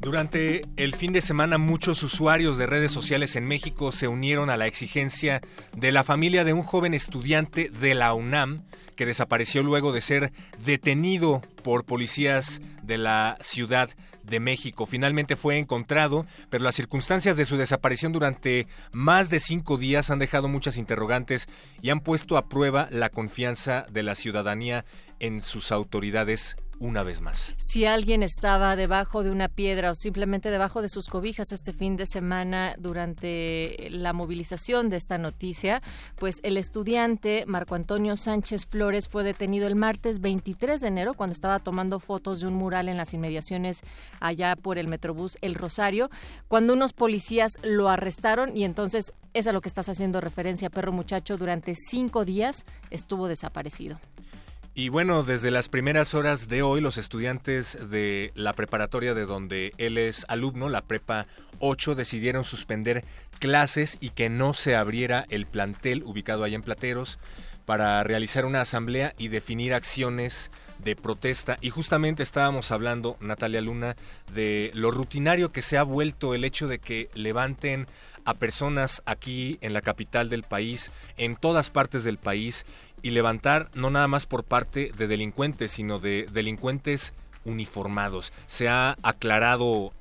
Durante 0.00 0.62
el 0.76 0.94
fin 0.94 1.12
de 1.12 1.20
semana 1.20 1.58
muchos 1.58 2.02
usuarios 2.02 2.56
de 2.56 2.66
redes 2.66 2.90
sociales 2.90 3.36
en 3.36 3.46
México 3.46 3.92
se 3.92 4.08
unieron 4.08 4.50
a 4.50 4.56
la 4.56 4.66
exigencia 4.66 5.40
de 5.76 5.92
la 5.92 6.04
familia 6.04 6.44
de 6.44 6.52
un 6.52 6.62
joven 6.62 6.94
estudiante 6.94 7.70
de 7.70 7.94
la 7.94 8.12
UNAM 8.12 8.64
que 8.96 9.06
desapareció 9.06 9.62
luego 9.62 9.92
de 9.92 10.00
ser 10.00 10.32
detenido 10.64 11.40
por 11.62 11.84
policías 11.84 12.60
de 12.82 12.98
la 12.98 13.36
Ciudad 13.40 13.90
de 14.24 14.40
México. 14.40 14.86
Finalmente 14.86 15.36
fue 15.36 15.58
encontrado, 15.58 16.26
pero 16.50 16.64
las 16.64 16.74
circunstancias 16.74 17.36
de 17.36 17.44
su 17.44 17.56
desaparición 17.56 18.12
durante 18.12 18.66
más 18.92 19.30
de 19.30 19.40
cinco 19.40 19.76
días 19.76 20.10
han 20.10 20.18
dejado 20.18 20.48
muchas 20.48 20.76
interrogantes 20.76 21.48
y 21.80 21.90
han 21.90 22.00
puesto 22.00 22.36
a 22.36 22.48
prueba 22.48 22.88
la 22.90 23.10
confianza 23.10 23.86
de 23.90 24.02
la 24.02 24.14
ciudadanía 24.14 24.84
en 25.18 25.40
sus 25.40 25.72
autoridades 25.72 26.56
una 26.82 27.04
vez 27.04 27.20
más. 27.20 27.54
Si 27.58 27.86
alguien 27.86 28.24
estaba 28.24 28.74
debajo 28.74 29.22
de 29.22 29.30
una 29.30 29.48
piedra 29.48 29.92
o 29.92 29.94
simplemente 29.94 30.50
debajo 30.50 30.82
de 30.82 30.88
sus 30.88 31.06
cobijas 31.06 31.52
este 31.52 31.72
fin 31.72 31.96
de 31.96 32.06
semana 32.06 32.74
durante 32.76 33.88
la 33.90 34.12
movilización 34.12 34.90
de 34.90 34.96
esta 34.96 35.16
noticia, 35.16 35.80
pues 36.16 36.40
el 36.42 36.56
estudiante 36.56 37.44
Marco 37.46 37.76
Antonio 37.76 38.16
Sánchez 38.16 38.66
Flores 38.66 39.08
fue 39.08 39.22
detenido 39.22 39.68
el 39.68 39.76
martes 39.76 40.20
23 40.20 40.80
de 40.80 40.88
enero 40.88 41.14
cuando 41.14 41.32
estaba 41.32 41.60
tomando 41.60 42.00
fotos 42.00 42.40
de 42.40 42.48
un 42.48 42.54
mural 42.54 42.88
en 42.88 42.96
las 42.96 43.14
inmediaciones 43.14 43.82
allá 44.18 44.56
por 44.56 44.76
el 44.76 44.88
Metrobús 44.88 45.38
El 45.40 45.54
Rosario, 45.54 46.10
cuando 46.48 46.72
unos 46.72 46.92
policías 46.92 47.58
lo 47.62 47.88
arrestaron 47.88 48.56
y 48.56 48.64
entonces 48.64 49.12
es 49.34 49.46
a 49.46 49.52
lo 49.52 49.60
que 49.60 49.68
estás 49.68 49.88
haciendo 49.88 50.20
referencia, 50.20 50.68
perro 50.68 50.90
muchacho, 50.92 51.38
durante 51.38 51.74
cinco 51.76 52.24
días 52.24 52.64
estuvo 52.90 53.28
desaparecido. 53.28 54.00
Y 54.74 54.88
bueno, 54.88 55.22
desde 55.22 55.50
las 55.50 55.68
primeras 55.68 56.14
horas 56.14 56.48
de 56.48 56.62
hoy, 56.62 56.80
los 56.80 56.96
estudiantes 56.96 57.76
de 57.90 58.32
la 58.34 58.54
preparatoria 58.54 59.12
de 59.12 59.26
donde 59.26 59.74
él 59.76 59.98
es 59.98 60.24
alumno, 60.28 60.70
la 60.70 60.80
Prepa 60.80 61.26
8, 61.58 61.94
decidieron 61.94 62.42
suspender 62.42 63.04
clases 63.38 63.98
y 64.00 64.10
que 64.10 64.30
no 64.30 64.54
se 64.54 64.74
abriera 64.74 65.26
el 65.28 65.44
plantel 65.44 66.02
ubicado 66.04 66.44
allá 66.44 66.56
en 66.56 66.62
Plateros 66.62 67.18
para 67.66 68.02
realizar 68.02 68.46
una 68.46 68.62
asamblea 68.62 69.14
y 69.18 69.28
definir 69.28 69.74
acciones 69.74 70.50
de 70.78 70.96
protesta. 70.96 71.58
Y 71.60 71.68
justamente 71.68 72.22
estábamos 72.22 72.70
hablando, 72.70 73.18
Natalia 73.20 73.60
Luna, 73.60 73.94
de 74.34 74.70
lo 74.72 74.90
rutinario 74.90 75.52
que 75.52 75.60
se 75.60 75.76
ha 75.76 75.82
vuelto 75.82 76.34
el 76.34 76.44
hecho 76.44 76.66
de 76.66 76.78
que 76.78 77.10
levanten 77.14 77.86
a 78.24 78.34
personas 78.34 79.02
aquí 79.04 79.58
en 79.60 79.72
la 79.72 79.82
capital 79.82 80.28
del 80.28 80.44
país, 80.44 80.90
en 81.16 81.36
todas 81.36 81.70
partes 81.70 82.04
del 82.04 82.18
país, 82.18 82.64
y 83.02 83.10
levantar 83.10 83.70
no 83.74 83.90
nada 83.90 84.08
más 84.08 84.26
por 84.26 84.44
parte 84.44 84.92
de 84.96 85.06
delincuentes, 85.06 85.72
sino 85.72 85.98
de 85.98 86.28
delincuentes 86.32 87.12
uniformados. 87.44 88.32
Se 88.46 88.68
ha 88.68 88.96
aclarado 89.02 89.92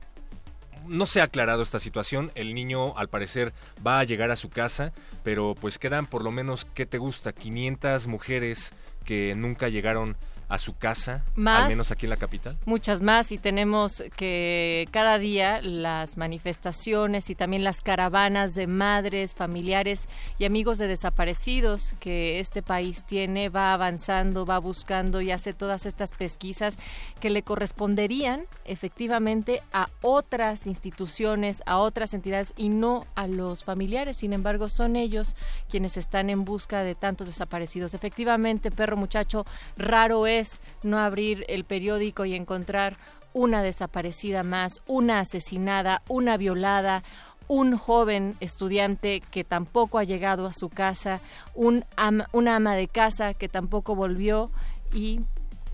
no 0.88 1.06
se 1.06 1.22
ha 1.22 1.26
aclarado 1.26 1.62
esta 1.62 1.80
situación. 1.80 2.32
El 2.36 2.54
niño, 2.54 2.98
al 2.98 3.08
parecer, 3.08 3.54
va 3.86 4.00
a 4.00 4.04
llegar 4.04 4.32
a 4.32 4.36
su 4.36 4.50
casa, 4.50 4.94
pero 5.24 5.56
pues 5.60 5.78
quedan 5.78 6.08
por 6.08 6.24
lo 6.24 6.32
menos, 6.32 6.66
¿qué 6.66 6.86
te 6.86 6.98
gusta? 6.98 7.34
500 7.34 8.08
mujeres 8.08 8.74
que 9.06 9.36
nunca 9.36 9.70
llegaron 9.70 10.18
a 10.52 10.58
su 10.58 10.76
casa, 10.76 11.24
al 11.46 11.70
menos 11.70 11.92
aquí 11.92 12.06
en 12.06 12.10
la 12.10 12.18
capital? 12.18 12.58
Muchas 12.66 13.00
más 13.00 13.32
y 13.32 13.38
tenemos 13.38 14.04
que 14.18 14.86
cada 14.92 15.18
día 15.18 15.62
las 15.62 16.18
manifestaciones 16.18 17.30
y 17.30 17.36
también 17.36 17.64
las 17.64 17.82
caravanas 17.82 18.54
de 18.54 18.68
madres, 18.68 19.34
familiares 19.34 20.10
y 20.40 20.44
amigos 20.44 20.78
de 20.78 20.90
desaparecidos 20.90 21.96
que 22.02 22.42
este 22.42 22.62
país 22.62 23.06
tiene 23.06 23.48
va 23.48 23.74
avanzando, 23.74 24.46
va 24.46 24.60
buscando 24.60 25.22
y 25.22 25.32
hace 25.32 25.54
todas 25.54 25.86
estas 25.86 26.12
pesquisas 26.12 26.76
que 27.22 27.30
le 27.30 27.44
corresponderían 27.44 28.44
efectivamente 28.66 29.64
a 29.72 29.88
otras 30.02 30.68
instituciones, 30.68 31.64
a 31.66 31.78
otras 31.78 32.14
entidades 32.14 32.54
y 32.58 32.68
no 32.68 33.08
a 33.16 33.28
los 33.28 33.64
familiares. 33.64 34.18
Sin 34.18 34.34
embargo, 34.34 34.68
son 34.68 34.98
ellos 34.98 35.38
quienes 35.70 35.96
están 35.96 36.30
en 36.30 36.44
busca 36.44 36.84
de 36.84 36.94
tantos 36.94 37.28
desaparecidos. 37.28 37.94
Efectivamente, 37.94 38.70
perro 38.70 38.98
muchacho, 38.98 39.46
raro 39.78 40.28
es 40.28 40.41
no 40.84 41.00
abrir 41.00 41.46
el 41.48 41.64
periódico 41.64 42.26
y 42.26 42.36
encontrar 42.36 42.98
una 43.34 43.64
desaparecida 43.64 44.44
más, 44.44 44.82
una 44.88 45.20
asesinada, 45.20 46.02
una 46.08 46.38
violada, 46.38 47.04
un 47.48 47.78
joven 47.78 48.36
estudiante 48.40 49.22
que 49.32 49.44
tampoco 49.44 49.98
ha 49.98 50.04
llegado 50.04 50.48
a 50.48 50.54
su 50.54 50.70
casa, 50.70 51.20
un 51.54 51.86
una 52.32 52.56
ama 52.56 52.76
de 52.76 52.88
casa 52.88 53.34
que 53.34 53.50
tampoco 53.50 53.96
volvió 53.96 54.50
y 54.94 55.22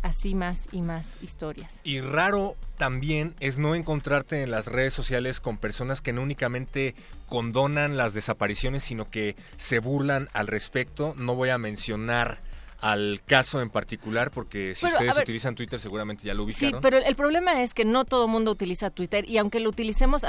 así 0.02 0.36
más 0.36 0.70
y 0.72 0.82
más 0.82 1.18
historias. 1.22 1.82
Y 1.84 2.02
raro 2.02 2.56
también 2.78 3.36
es 3.40 3.58
no 3.58 3.76
encontrarte 3.76 4.42
en 4.42 4.52
las 4.52 4.68
redes 4.68 4.94
sociales 4.94 5.40
con 5.40 5.58
personas 5.58 6.02
que 6.02 6.14
no 6.14 6.22
únicamente 6.22 6.96
condonan 7.28 7.98
las 7.98 8.14
desapariciones, 8.14 8.84
sino 8.84 9.10
que 9.10 9.36
se 9.58 9.80
burlan 9.80 10.30
al 10.34 10.48
respecto. 10.48 11.14
No 11.18 11.36
voy 11.36 11.50
a 11.50 11.58
mencionar 11.58 12.40
al 12.80 13.22
caso 13.26 13.62
en 13.62 13.70
particular, 13.70 14.32
porque 14.32 14.76
si 14.76 14.86
ustedes 14.86 15.18
utilizan 15.18 15.56
Twitter 15.56 15.80
seguramente 15.80 16.24
ya 16.26 16.34
lo 16.34 16.44
ubicaron. 16.44 16.76
Sí, 16.76 16.78
pero 16.82 16.98
el 16.98 17.16
problema 17.16 17.62
es 17.64 17.74
que 17.74 17.86
no 17.86 18.06
todo 18.06 18.26
el 18.26 18.32
mundo 18.32 18.52
utiliza 18.52 18.90
Twitter 18.90 19.28
y 19.28 19.38
aunque 19.38 19.60
lo 19.60 19.70
utilicemos, 19.70 20.24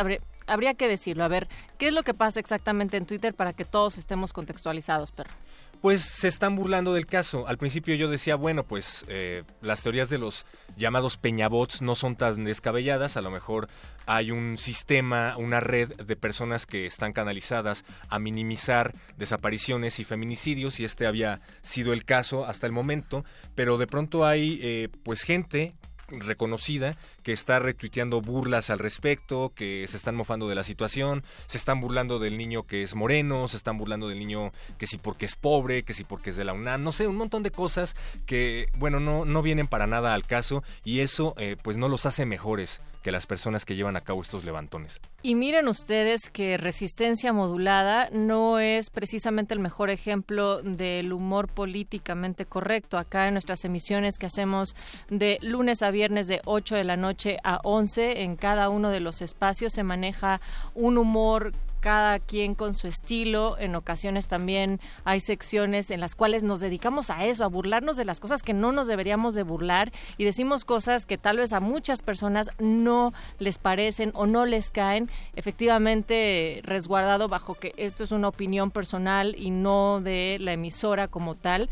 habría 0.46 0.74
que 0.74 0.88
decirlo. 0.88 1.24
A 1.24 1.28
ver, 1.28 1.48
¿qué 1.78 1.88
es 1.88 1.92
lo 1.92 2.02
que 2.02 2.14
pasa 2.14 2.40
exactamente 2.40 2.96
en 2.96 3.06
Twitter 3.06 3.34
para 3.34 3.52
que 3.52 3.64
todos 3.64 3.98
estemos 3.98 4.32
contextualizados, 4.32 5.12
perro? 5.12 5.30
Pues 5.80 6.02
se 6.02 6.26
están 6.26 6.56
burlando 6.56 6.92
del 6.92 7.06
caso. 7.06 7.46
Al 7.46 7.56
principio 7.56 7.94
yo 7.94 8.10
decía, 8.10 8.34
bueno, 8.34 8.64
pues 8.64 9.04
eh, 9.06 9.44
las 9.62 9.82
teorías 9.82 10.10
de 10.10 10.18
los 10.18 10.44
llamados 10.76 11.16
peñabots 11.16 11.82
no 11.82 11.94
son 11.94 12.16
tan 12.16 12.42
descabelladas. 12.44 13.16
A 13.16 13.20
lo 13.20 13.30
mejor 13.30 13.68
hay 14.04 14.32
un 14.32 14.58
sistema, 14.58 15.36
una 15.36 15.60
red 15.60 15.94
de 15.94 16.16
personas 16.16 16.66
que 16.66 16.84
están 16.84 17.12
canalizadas 17.12 17.84
a 18.08 18.18
minimizar 18.18 18.92
desapariciones 19.16 20.00
y 20.00 20.04
feminicidios 20.04 20.80
y 20.80 20.84
este 20.84 21.06
había 21.06 21.40
sido 21.62 21.92
el 21.92 22.04
caso 22.04 22.44
hasta 22.44 22.66
el 22.66 22.72
momento. 22.72 23.24
Pero 23.54 23.78
de 23.78 23.86
pronto 23.86 24.26
hay 24.26 24.58
eh, 24.60 24.88
pues 25.04 25.22
gente 25.22 25.74
reconocida 26.08 26.96
que 27.22 27.32
está 27.32 27.58
retuiteando 27.58 28.20
burlas 28.20 28.70
al 28.70 28.78
respecto, 28.78 29.52
que 29.54 29.86
se 29.88 29.96
están 29.96 30.14
mofando 30.14 30.48
de 30.48 30.54
la 30.54 30.64
situación, 30.64 31.22
se 31.46 31.58
están 31.58 31.80
burlando 31.80 32.18
del 32.18 32.38
niño 32.38 32.66
que 32.66 32.82
es 32.82 32.94
moreno, 32.94 33.48
se 33.48 33.56
están 33.56 33.78
burlando 33.78 34.08
del 34.08 34.18
niño 34.18 34.52
que 34.78 34.86
sí 34.86 34.98
porque 34.98 35.26
es 35.26 35.36
pobre, 35.36 35.82
que 35.82 35.92
sí 35.92 36.04
porque 36.04 36.30
es 36.30 36.36
de 36.36 36.44
la 36.44 36.54
UNAM, 36.54 36.82
no 36.82 36.92
sé, 36.92 37.06
un 37.06 37.16
montón 37.16 37.42
de 37.42 37.50
cosas 37.50 37.96
que, 38.26 38.68
bueno, 38.76 39.00
no, 39.00 39.24
no 39.24 39.42
vienen 39.42 39.66
para 39.66 39.86
nada 39.86 40.14
al 40.14 40.26
caso 40.26 40.62
y 40.84 41.00
eso 41.00 41.34
eh, 41.38 41.56
pues 41.62 41.76
no 41.76 41.88
los 41.88 42.06
hace 42.06 42.26
mejores 42.26 42.80
que 43.08 43.12
las 43.12 43.24
personas 43.24 43.64
que 43.64 43.74
llevan 43.74 43.96
a 43.96 44.02
cabo 44.02 44.20
estos 44.20 44.44
levantones. 44.44 45.00
Y 45.22 45.34
miren 45.34 45.66
ustedes 45.66 46.28
que 46.28 46.58
resistencia 46.58 47.32
modulada 47.32 48.10
no 48.12 48.58
es 48.58 48.90
precisamente 48.90 49.54
el 49.54 49.60
mejor 49.60 49.88
ejemplo 49.88 50.60
del 50.60 51.14
humor 51.14 51.48
políticamente 51.48 52.44
correcto. 52.44 52.98
Acá 52.98 53.26
en 53.26 53.32
nuestras 53.32 53.64
emisiones 53.64 54.18
que 54.18 54.26
hacemos 54.26 54.76
de 55.08 55.38
lunes 55.40 55.80
a 55.80 55.90
viernes 55.90 56.26
de 56.26 56.42
8 56.44 56.74
de 56.74 56.84
la 56.84 56.98
noche 56.98 57.38
a 57.44 57.60
11, 57.64 58.24
en 58.24 58.36
cada 58.36 58.68
uno 58.68 58.90
de 58.90 59.00
los 59.00 59.22
espacios 59.22 59.72
se 59.72 59.84
maneja 59.84 60.42
un 60.74 60.98
humor 60.98 61.52
cada 61.80 62.18
quien 62.18 62.54
con 62.54 62.74
su 62.74 62.86
estilo. 62.86 63.56
En 63.58 63.74
ocasiones 63.74 64.26
también 64.26 64.80
hay 65.04 65.20
secciones 65.20 65.90
en 65.90 66.00
las 66.00 66.14
cuales 66.14 66.42
nos 66.42 66.60
dedicamos 66.60 67.10
a 67.10 67.24
eso, 67.24 67.44
a 67.44 67.48
burlarnos 67.48 67.96
de 67.96 68.04
las 68.04 68.20
cosas 68.20 68.42
que 68.42 68.54
no 68.54 68.72
nos 68.72 68.86
deberíamos 68.86 69.34
de 69.34 69.42
burlar 69.42 69.92
y 70.16 70.24
decimos 70.24 70.64
cosas 70.64 71.06
que 71.06 71.18
tal 71.18 71.38
vez 71.38 71.52
a 71.52 71.60
muchas 71.60 72.02
personas 72.02 72.50
no 72.58 73.12
les 73.38 73.58
parecen 73.58 74.10
o 74.14 74.26
no 74.26 74.46
les 74.46 74.70
caen. 74.70 75.10
Efectivamente, 75.36 76.60
resguardado 76.64 77.28
bajo 77.28 77.54
que 77.54 77.72
esto 77.76 78.04
es 78.04 78.12
una 78.12 78.28
opinión 78.28 78.70
personal 78.70 79.34
y 79.38 79.50
no 79.50 80.00
de 80.00 80.38
la 80.40 80.52
emisora 80.52 81.08
como 81.08 81.34
tal, 81.34 81.68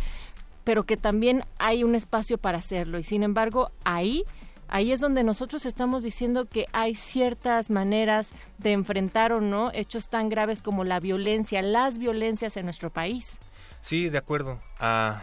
pero 0.64 0.84
que 0.84 0.96
también 0.96 1.44
hay 1.58 1.84
un 1.84 1.94
espacio 1.94 2.38
para 2.38 2.58
hacerlo 2.58 2.98
y 2.98 3.04
sin 3.04 3.22
embargo 3.22 3.70
ahí 3.84 4.24
ahí 4.68 4.92
es 4.92 5.00
donde 5.00 5.24
nosotros 5.24 5.66
estamos 5.66 6.02
diciendo 6.02 6.46
que 6.46 6.66
hay 6.72 6.94
ciertas 6.94 7.70
maneras 7.70 8.32
de 8.58 8.72
enfrentar 8.72 9.32
o 9.32 9.40
no 9.40 9.70
hechos 9.72 10.08
tan 10.08 10.28
graves 10.28 10.62
como 10.62 10.84
la 10.84 11.00
violencia, 11.00 11.62
las 11.62 11.98
violencias 11.98 12.56
en 12.56 12.64
nuestro 12.64 12.90
país. 12.90 13.40
Sí, 13.80 14.08
de 14.08 14.18
acuerdo. 14.18 14.60
Ah, 14.78 15.22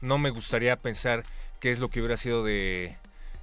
no 0.00 0.18
me 0.18 0.30
gustaría 0.30 0.76
pensar 0.76 1.24
qué 1.60 1.70
es 1.70 1.78
lo 1.78 1.88
que 1.88 2.00
hubiera 2.00 2.16
sido 2.16 2.44
de 2.44 2.96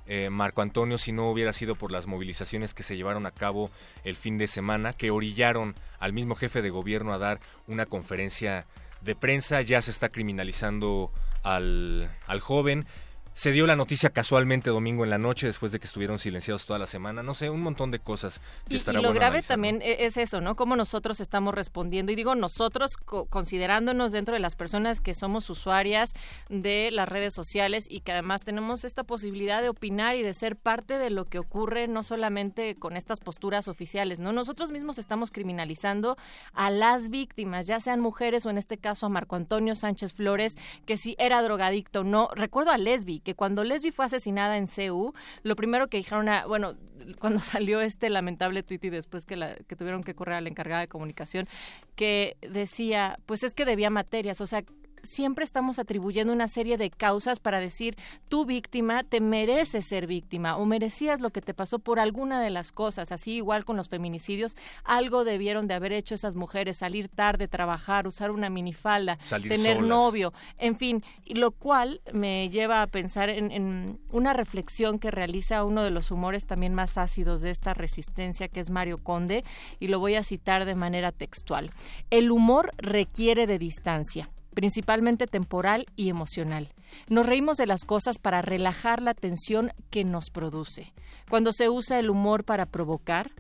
eh, 0.08 0.30
Marco 0.30 0.62
Antonio 0.62 0.98
si 0.98 1.12
no 1.12 1.30
hubiera 1.30 1.54
sido 1.54 1.76
por 1.76 1.92
las 1.92 2.08
movilizaciones 2.08 2.74
que 2.74 2.84
se 2.84 2.98
llevaron 2.98 3.26
a 3.26 3.32
cabo 3.32 3.70
el 4.04 4.16
fin 4.16 4.38
de 4.38 4.48
semana, 4.48 4.94
que 4.94 5.12
orillaron 5.12 5.76
al 6.00 6.14
mismo 6.14 6.36
jefe 6.36 6.62
de 6.62 6.70
gobierno 6.70 7.14
a 7.14 7.18
dar 7.18 7.40
una 7.68 7.86
conferencia 7.86 8.66
de 9.02 9.16
prensa. 9.16 9.62
Ya 9.62 9.82
se 9.82 9.92
está 9.92 10.10
criminalizando 10.10 11.12
al, 11.44 12.10
al 12.28 12.40
joven. 12.42 12.86
Se 13.34 13.54
dio 13.54 13.66
la 13.66 13.78
noticia 13.78 14.10
casualmente 14.10 14.70
domingo 14.70 15.06
en 15.06 15.10
la 15.10 15.18
noche 15.18 15.48
después 15.48 15.72
de 15.72 15.80
que 15.80 15.86
estuvieron 15.86 16.20
silenciados 16.20 16.66
toda 16.66 16.78
la 16.78 16.86
semana. 16.86 17.24
No 17.24 17.34
sé, 17.34 17.50
un 17.50 17.62
montón 17.62 17.90
de 17.90 18.00
cosas 18.00 18.42
que 18.68 18.74
y, 18.74 18.78
estará 18.78 19.00
y 19.00 19.02
lo 19.02 19.08
bueno 19.10 19.20
grave 19.20 19.42
también 19.42 19.82
e- 19.82 20.06
es 20.06 20.18
eso, 20.18 20.42
¿no? 20.42 20.58
Cómo 20.58 20.76
nosotros 20.76 21.22
estamos 21.22 21.56
respondiendo. 21.56 22.12
Y 22.12 22.16
digo 22.16 22.36
nosotros 22.36 22.98
co- 22.98 23.28
considerándonos 23.28 24.12
dentro 24.12 24.34
de 24.34 24.42
las 24.42 24.56
personas 24.58 25.00
que 25.00 25.14
somos 25.14 25.50
usuarias 25.50 26.14
de 26.50 26.90
las 26.92 27.08
redes 27.08 27.34
sociales 27.34 27.86
y 27.90 28.02
que 28.02 28.12
además 28.12 28.42
tenemos 28.42 28.84
esta 28.84 29.06
posibilidad 29.06 29.62
de 29.62 29.70
opinar 29.70 30.18
y 30.18 30.24
de 30.24 30.34
ser 30.34 30.58
parte 30.58 30.98
de 31.00 31.10
lo 31.10 31.24
que 31.26 31.40
ocurre, 31.40 31.88
no 31.88 32.04
solamente 32.04 32.76
con 32.76 32.98
estas 32.98 33.22
posturas 33.22 33.70
oficiales, 33.70 34.20
¿no? 34.20 34.34
Nosotros 34.34 34.72
mismos 34.72 35.00
estamos 35.00 35.32
criminalizando 35.32 36.18
a 36.54 36.70
las 36.70 37.10
víctimas, 37.10 37.66
ya 37.66 37.80
sean 37.80 38.02
mujeres 38.02 38.46
o 38.46 38.50
en 38.50 38.58
este 38.58 38.78
caso 38.78 39.06
a 39.06 39.10
Marco 39.10 39.38
Antonio 39.38 39.74
Sánchez 39.76 40.14
Flores, 40.14 40.58
que 40.86 40.98
si 40.98 41.16
era 41.18 41.42
drogadicto 41.42 42.02
o 42.02 42.04
no. 42.04 42.30
Recuerdo 42.36 42.72
a 42.72 42.78
Lesbi, 42.78 43.21
que 43.24 43.36
cuando 43.36 43.64
Lesbi 43.64 43.92
fue 43.92 44.06
asesinada 44.06 44.58
en 44.58 44.68
CEU, 44.68 45.14
lo 45.44 45.56
primero 45.56 45.88
que 45.88 45.98
dijeron, 45.98 46.30
a, 46.30 46.46
bueno, 46.46 46.76
cuando 47.20 47.40
salió 47.40 47.82
este 47.82 48.10
lamentable 48.10 48.64
tuit 48.64 48.84
y 48.86 48.90
después 48.90 49.26
que, 49.26 49.36
la, 49.36 49.56
que 49.56 49.76
tuvieron 49.76 50.04
que 50.04 50.16
correr 50.16 50.36
a 50.36 50.42
la 50.42 50.50
encargada 50.50 50.82
de 50.82 50.88
comunicación, 50.88 51.48
que 51.96 52.38
decía, 52.42 53.20
pues 53.26 53.44
es 53.44 53.54
que 53.54 53.66
debía 53.66 53.90
materias, 53.90 54.42
o 54.42 54.48
sea, 54.48 54.64
siempre 55.04 55.44
estamos 55.44 55.80
atribuyendo 55.80 56.34
una 56.34 56.48
serie 56.48 56.78
de 56.78 56.90
causas 56.90 57.40
para 57.40 57.60
decir, 57.60 57.98
tu 58.30 58.46
víctima 58.46 59.04
te 59.04 59.22
mereces 59.22 59.86
ser 59.86 60.08
víctima 60.08 60.58
o 60.58 60.66
merecías 60.66 61.20
lo 61.20 61.32
que 61.32 61.42
te 61.42 61.54
pasó 61.54 61.80
por 61.80 62.00
alguna 62.00 62.42
de 62.42 62.50
las 62.50 62.72
cosas. 62.72 63.12
Así 63.12 63.34
igual 63.34 63.66
con 63.66 63.78
los 63.78 63.90
feminicidios, 63.90 64.56
algo 64.84 65.24
debieron 65.24 65.68
de 65.68 65.74
haber 65.74 65.94
hecho 65.94 66.16
esas 66.16 66.36
mujeres, 66.36 66.78
salir 66.78 67.10
tarde, 67.10 67.48
trabajar, 67.48 68.08
usar 68.08 68.32
una 68.32 68.50
minifalda, 68.50 69.18
Salir 69.26 69.50
tener 69.50 69.78
solas. 69.78 69.90
novio, 69.90 70.34
en 70.58 70.78
fin, 70.78 71.04
y 71.26 71.36
lo 71.36 71.52
cual 71.52 72.02
me 72.14 72.50
lleva 72.50 72.82
a 72.82 72.88
pensar 72.88 73.30
en, 73.30 73.52
en 73.52 74.00
una 74.12 74.34
reflexión 74.34 75.00
que 75.00 75.12
realiza 75.12 75.64
uno 75.64 75.84
de 75.84 75.92
los 75.92 76.12
humores 76.12 76.46
también 76.46 76.74
más 76.74 76.98
ácidos 76.98 77.42
de 77.42 77.52
esta 77.52 77.74
resistencia, 77.74 78.48
que 78.48 78.60
es 78.60 78.70
Mario 78.70 78.98
Conde, 78.98 79.44
y 79.80 79.88
lo 79.88 80.00
voy 80.00 80.16
a 80.16 80.24
citar 80.24 80.66
de 80.66 80.76
manera 80.76 81.12
textual. 81.12 81.72
El 82.10 82.32
humor 82.32 82.72
requiere 82.78 83.48
de 83.48 83.60
distancia 83.60 84.30
principalmente 84.54 85.28
temporal 85.28 85.86
y 85.96 86.10
emocional. 86.10 86.70
Nos 87.08 87.26
reímos 87.26 87.58
de 87.58 87.68
las 87.68 87.86
cosas 87.86 88.18
para 88.20 88.42
relajar 88.42 89.02
la 89.02 89.14
tensión 89.14 89.72
que 89.90 90.04
nos 90.04 90.30
produce. 90.30 90.94
Cuando 91.30 91.54
se 91.54 91.70
usa 91.70 92.00
el 92.00 92.10
humor 92.10 92.44
para 92.44 92.66
provocar, 92.66 93.32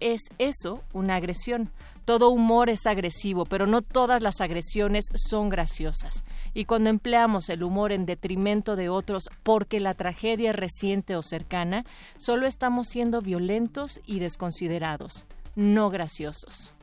es 0.00 0.20
eso 0.38 0.82
una 0.92 1.16
agresión. 1.16 1.70
Todo 2.04 2.28
humor 2.28 2.68
es 2.68 2.86
agresivo, 2.86 3.46
pero 3.46 3.66
no 3.66 3.80
todas 3.80 4.20
las 4.20 4.42
agresiones 4.42 5.06
son 5.14 5.48
graciosas. 5.48 6.24
Y 6.52 6.66
cuando 6.66 6.90
empleamos 6.90 7.48
el 7.48 7.62
humor 7.62 7.92
en 7.92 8.04
detrimento 8.04 8.76
de 8.76 8.90
otros 8.90 9.30
porque 9.42 9.80
la 9.80 9.94
tragedia 9.94 10.50
es 10.50 10.56
reciente 10.56 11.16
o 11.16 11.22
cercana, 11.22 11.84
solo 12.18 12.46
estamos 12.46 12.88
siendo 12.88 13.22
violentos 13.22 14.00
y 14.04 14.18
desconsiderados, 14.18 15.24
no 15.56 15.88
graciosos. 15.88 16.74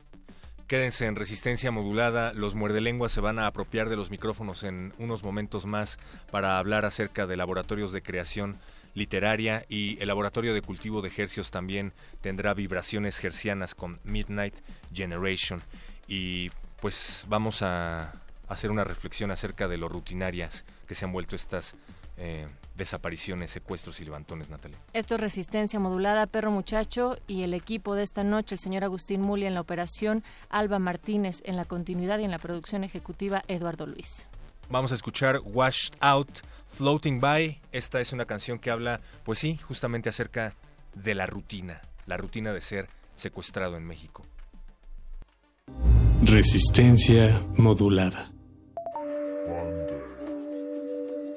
Quédense 0.72 1.04
en 1.04 1.16
resistencia 1.16 1.70
modulada. 1.70 2.32
Los 2.32 2.54
muerdelenguas 2.54 3.12
se 3.12 3.20
van 3.20 3.38
a 3.38 3.46
apropiar 3.46 3.90
de 3.90 3.96
los 3.96 4.10
micrófonos 4.10 4.62
en 4.62 4.94
unos 4.96 5.22
momentos 5.22 5.66
más 5.66 5.98
para 6.30 6.58
hablar 6.58 6.86
acerca 6.86 7.26
de 7.26 7.36
laboratorios 7.36 7.92
de 7.92 8.00
creación 8.00 8.56
literaria 8.94 9.66
y 9.68 10.00
el 10.00 10.08
laboratorio 10.08 10.54
de 10.54 10.62
cultivo 10.62 11.02
de 11.02 11.12
hercios 11.14 11.50
también 11.50 11.92
tendrá 12.22 12.54
vibraciones 12.54 13.22
hercianas 13.22 13.74
con 13.74 14.00
Midnight 14.04 14.54
Generation. 14.94 15.60
Y 16.08 16.48
pues 16.80 17.26
vamos 17.28 17.60
a 17.60 18.10
hacer 18.48 18.70
una 18.70 18.84
reflexión 18.84 19.30
acerca 19.30 19.68
de 19.68 19.76
lo 19.76 19.90
rutinarias 19.90 20.64
que 20.88 20.94
se 20.94 21.04
han 21.04 21.12
vuelto 21.12 21.36
estas 21.36 21.74
eh, 22.16 22.46
desapariciones, 22.76 23.50
secuestros 23.50 24.00
y 24.00 24.04
levantones, 24.04 24.50
Natalia. 24.50 24.78
Esto 24.92 25.14
es 25.14 25.20
Resistencia 25.20 25.78
Modulada, 25.78 26.26
Perro 26.26 26.50
Muchacho, 26.50 27.16
y 27.26 27.42
el 27.42 27.54
equipo 27.54 27.94
de 27.94 28.02
esta 28.02 28.24
noche, 28.24 28.54
el 28.54 28.58
señor 28.58 28.84
Agustín 28.84 29.20
Muli 29.20 29.46
en 29.46 29.54
la 29.54 29.60
operación, 29.60 30.24
Alba 30.48 30.78
Martínez 30.78 31.42
en 31.44 31.56
la 31.56 31.64
continuidad 31.64 32.18
y 32.18 32.24
en 32.24 32.30
la 32.30 32.38
producción 32.38 32.84
ejecutiva, 32.84 33.42
Eduardo 33.48 33.86
Luis. 33.86 34.26
Vamos 34.68 34.92
a 34.92 34.94
escuchar 34.94 35.40
Washed 35.44 35.94
Out, 36.00 36.40
Floating 36.74 37.20
By. 37.20 37.60
Esta 37.72 38.00
es 38.00 38.12
una 38.12 38.24
canción 38.24 38.58
que 38.58 38.70
habla, 38.70 39.00
pues 39.24 39.38
sí, 39.38 39.58
justamente 39.58 40.08
acerca 40.08 40.54
de 40.94 41.14
la 41.14 41.26
rutina, 41.26 41.82
la 42.06 42.16
rutina 42.16 42.52
de 42.52 42.60
ser 42.60 42.88
secuestrado 43.14 43.76
en 43.76 43.84
México. 43.84 44.24
Resistencia 46.24 47.42
modulada. 47.56 48.30
Monday, 49.48 50.00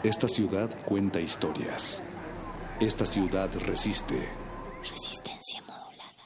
Esta 0.07 0.29
ciudad 0.29 0.71
cuenta 0.85 1.19
historias. 1.19 2.01
Esta 2.79 3.05
ciudad 3.05 3.51
resiste. 3.67 4.15
Resistencia 4.89 5.61
modulada. 5.63 6.23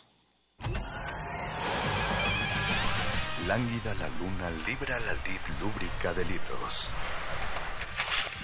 Lánguida 3.46 3.94
la 3.94 4.08
luna 4.18 4.50
libra 4.66 5.00
la 5.00 5.14
lid 5.14 5.40
lúbrica 5.62 6.12
de 6.12 6.26
libros. 6.26 6.90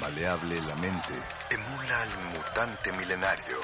Maleable 0.01 0.59
la 0.69 0.77
mente 0.77 1.15
emula 1.51 2.01
al 2.01 2.09
mutante 2.33 2.93
milenario. 2.93 3.59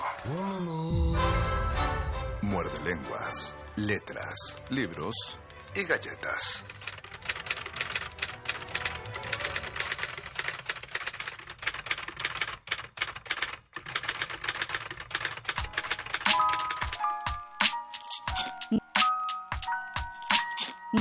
Muerde 2.43 2.81
lenguas, 2.85 3.57
letras, 3.77 4.63
libros 4.69 5.39
y 5.75 5.85
galletas. 5.85 6.67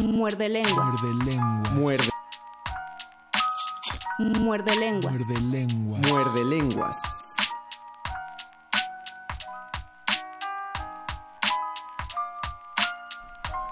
Muerde 0.01 0.49
lenguas. 0.49 1.01
Muerde 1.01 1.25
lenguas. 1.25 1.73
Muerde, 1.73 2.09
Muerde 4.39 4.75
lenguas. 4.75 5.13
Muerde 5.13 5.41
lenguas. 5.41 6.07
muerde 6.07 6.45
lenguas. 6.45 6.97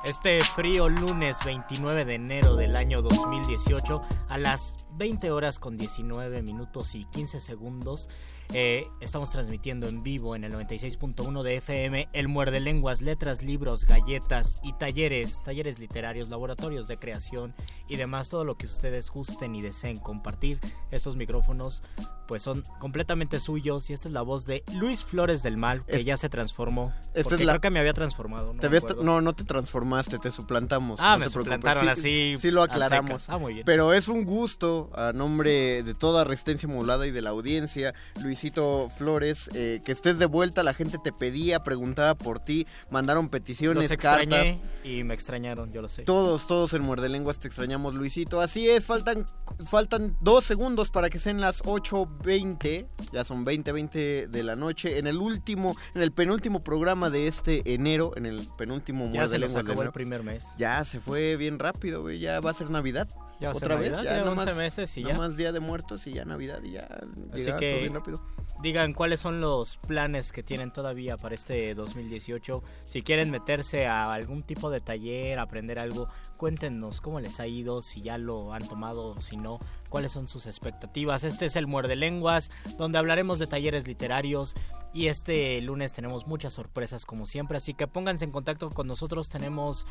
Este 0.04 0.44
frío 0.44 0.88
lunes 0.88 1.38
29 1.46 2.06
de 2.06 2.16
enero 2.16 2.56
del 2.56 2.76
año 2.78 3.02
2018 3.02 4.02
a 4.28 4.38
las 4.38 4.88
20 4.92 5.32
horas 5.32 5.60
con 5.60 5.78
19 5.78 6.42
minutos 6.42 6.96
y 6.96 7.06
15 7.06 7.40
segundos 7.40 8.08
eh, 8.54 8.84
estamos 9.00 9.30
transmitiendo 9.32 9.88
en 9.88 10.02
vivo 10.02 10.36
en 10.36 10.44
el 10.44 10.54
96.1 10.54 11.44
de 11.44 11.58
FM 11.58 12.10
el 12.14 12.28
Muerde 12.28 12.60
Lenguas, 12.60 13.02
letras, 13.02 13.44
libros, 13.44 13.86
galletas 13.86 14.56
y 14.64 14.74
talleres, 14.74 15.44
talleres 15.44 15.78
literarios, 15.80 16.30
laboratorios 16.30 16.88
de 16.88 16.98
creación 16.98 17.54
y 17.88 17.96
demás, 17.98 18.30
todo 18.30 18.46
lo 18.46 18.58
que 18.58 18.66
ustedes 18.66 19.10
gusten 19.12 19.56
y 19.56 19.62
deseen 19.62 19.98
compartir. 20.00 20.60
Estos 20.92 21.16
micrófonos 21.16 21.84
pues 22.28 22.44
son 22.44 22.64
completamente 22.80 23.40
suyos 23.40 23.90
y 23.90 23.94
esta 23.94 24.08
es 24.08 24.14
la 24.14 24.22
voz 24.22 24.46
de 24.46 24.64
Luis 24.74 25.04
Flores 25.04 25.42
del 25.42 25.58
Mal 25.58 25.84
que 25.86 25.98
Es- 25.98 26.06
ya 26.06 26.16
se 26.16 26.30
transformó. 26.30 26.94
Esta 27.16 27.24
porque 27.24 27.36
es 27.42 27.46
la- 27.46 27.54
creo 27.54 27.62
que 27.62 27.70
me 27.72 27.80
había 27.80 27.94
transformado. 27.94 28.54
No, 28.54 28.60
Te 28.60 28.68
ves- 28.68 28.86
no, 29.02 29.20
no 29.22 29.34
te 29.34 29.44
transformaste, 29.44 30.20
te 30.20 30.30
suplantamos. 30.30 31.00
Ah, 31.02 31.14
no 31.14 31.20
me 31.20 31.26
te 31.26 31.32
suplantaron 31.32 31.84
Sí- 31.84 31.90
así 31.90 32.36
Sí 32.40 32.52
lo 32.52 32.62
aclaramos. 32.62 33.30
Ah, 33.30 33.38
muy 33.40 33.54
bien. 33.56 33.66
Pero 33.66 33.94
es 33.94 34.08
un 34.08 34.26
gusto 34.26 34.92
a 34.94 35.12
nombre 35.12 35.82
de 35.82 35.94
toda 35.96 36.24
Resistencia 36.24 36.68
Modulada 36.70 37.08
y 37.08 37.12
de 37.12 37.22
la 37.24 37.32
audiencia, 37.32 37.96
Luisito 38.40 38.90
Flores, 38.98 39.50
eh, 39.54 39.82
que 39.84 39.92
estés 39.92 40.18
de 40.18 40.26
vuelta. 40.26 40.64
La 40.64 40.74
gente 40.74 40.98
te 40.98 41.12
pedía, 41.12 41.62
preguntaba 41.62 42.16
por 42.16 42.40
ti, 42.40 42.66
mandaron 42.90 43.28
peticiones, 43.28 43.90
Los 43.90 43.98
cartas. 43.98 44.56
y 44.82 45.04
me 45.04 45.14
extrañaron, 45.14 45.74
yo 45.74 45.82
lo 45.82 45.90
sé. 45.90 46.04
Todos, 46.04 46.48
todos 46.48 46.74
en 46.74 46.82
Muerde 46.82 47.10
Lenguas 47.10 47.38
te 47.38 47.50
extrañamos, 47.50 47.96
Luisito. 47.96 48.40
Así 48.40 48.70
es, 48.70 48.86
faltan, 48.86 49.26
faltan 49.70 50.16
dos 50.22 50.46
segundos 50.46 50.90
para 50.90 51.10
que 51.10 51.20
sean 51.20 51.42
las 51.42 51.62
8.20. 51.64 52.88
Ya 53.12 53.26
son 53.26 53.44
20, 53.44 53.74
20 53.74 54.28
de 54.28 54.44
la 54.44 54.56
noche. 54.56 55.00
En 55.00 55.08
el 55.08 55.18
último, 55.18 55.76
en 55.94 56.02
el 56.02 56.14
penúltimo 56.14 56.64
programa 56.64 57.10
de 57.10 57.28
este 57.28 57.74
enero, 57.74 58.14
en 58.16 58.26
el 58.26 58.48
penúltimo 58.58 59.04
Ya 59.04 59.12
Muerde 59.12 59.28
se 59.28 59.40
nos 59.40 59.54
Lenguas 59.54 59.78
de 59.78 59.84
el 59.84 59.92
primer 59.92 60.24
mes. 60.24 60.46
Ya 60.58 60.86
se 60.86 61.02
fue 61.02 61.36
bien 61.36 61.60
rápido, 61.60 62.04
güey. 62.04 62.20
Ya 62.20 62.40
va 62.40 62.52
a 62.52 62.54
ser 62.54 62.70
Navidad. 62.70 63.10
Ya 63.40 63.52
Otra 63.52 63.76
Navidad, 63.76 63.98
vez, 63.98 64.06
ya 64.06 64.18
nada 64.18 64.32
11 64.32 64.54
meses 64.56 64.98
y 64.98 65.04
ya. 65.04 65.18
más 65.18 65.38
Día 65.38 65.54
de 65.54 65.62
Muertos 65.62 66.06
y 66.08 66.12
ya 66.14 66.26
Navidad 66.26 66.62
y 66.62 66.72
ya 66.72 66.88
Así 67.34 67.52
que 67.58 67.86
todo 67.86 68.00
rápido. 68.00 68.22
digan 68.62 68.94
cuáles 68.94 69.22
son 69.22 69.40
los 69.40 69.78
planes 69.78 70.34
que 70.34 70.44
tienen 70.44 70.74
todavía 70.74 71.16
para 71.16 71.36
este 71.36 71.74
2018. 71.74 72.62
Si 72.84 73.02
quieren 73.02 73.32
meterse 73.32 73.88
a 73.88 74.12
algún 74.14 74.44
tipo 74.44 74.70
de 74.70 74.82
taller, 74.82 75.40
aprender 75.40 75.80
algo, 75.80 76.10
cuéntenos 76.36 77.00
cómo 77.00 77.22
les 77.22 77.40
ha 77.40 77.48
ido, 77.48 77.82
si 77.82 78.02
ya 78.02 78.18
lo 78.18 78.54
han 78.54 78.68
tomado 78.68 79.12
o 79.12 79.22
si 79.22 79.38
no, 79.38 79.60
cuáles 79.88 80.12
son 80.12 80.28
sus 80.28 80.46
expectativas. 80.46 81.24
Este 81.24 81.46
es 81.46 81.56
el 81.56 81.66
Muerde 81.66 81.96
Lenguas, 81.96 82.52
donde 82.78 82.98
hablaremos 82.98 83.40
de 83.40 83.48
talleres 83.48 83.88
literarios 83.88 84.56
y 84.94 85.08
este 85.08 85.62
lunes 85.62 85.94
tenemos 85.94 86.28
muchas 86.28 86.54
sorpresas 86.54 87.06
como 87.06 87.26
siempre, 87.26 87.58
así 87.58 87.74
que 87.74 87.88
pónganse 87.88 88.26
en 88.26 88.32
contacto 88.32 88.70
con 88.70 88.88
nosotros. 88.88 89.30
Tenemos 89.30 89.86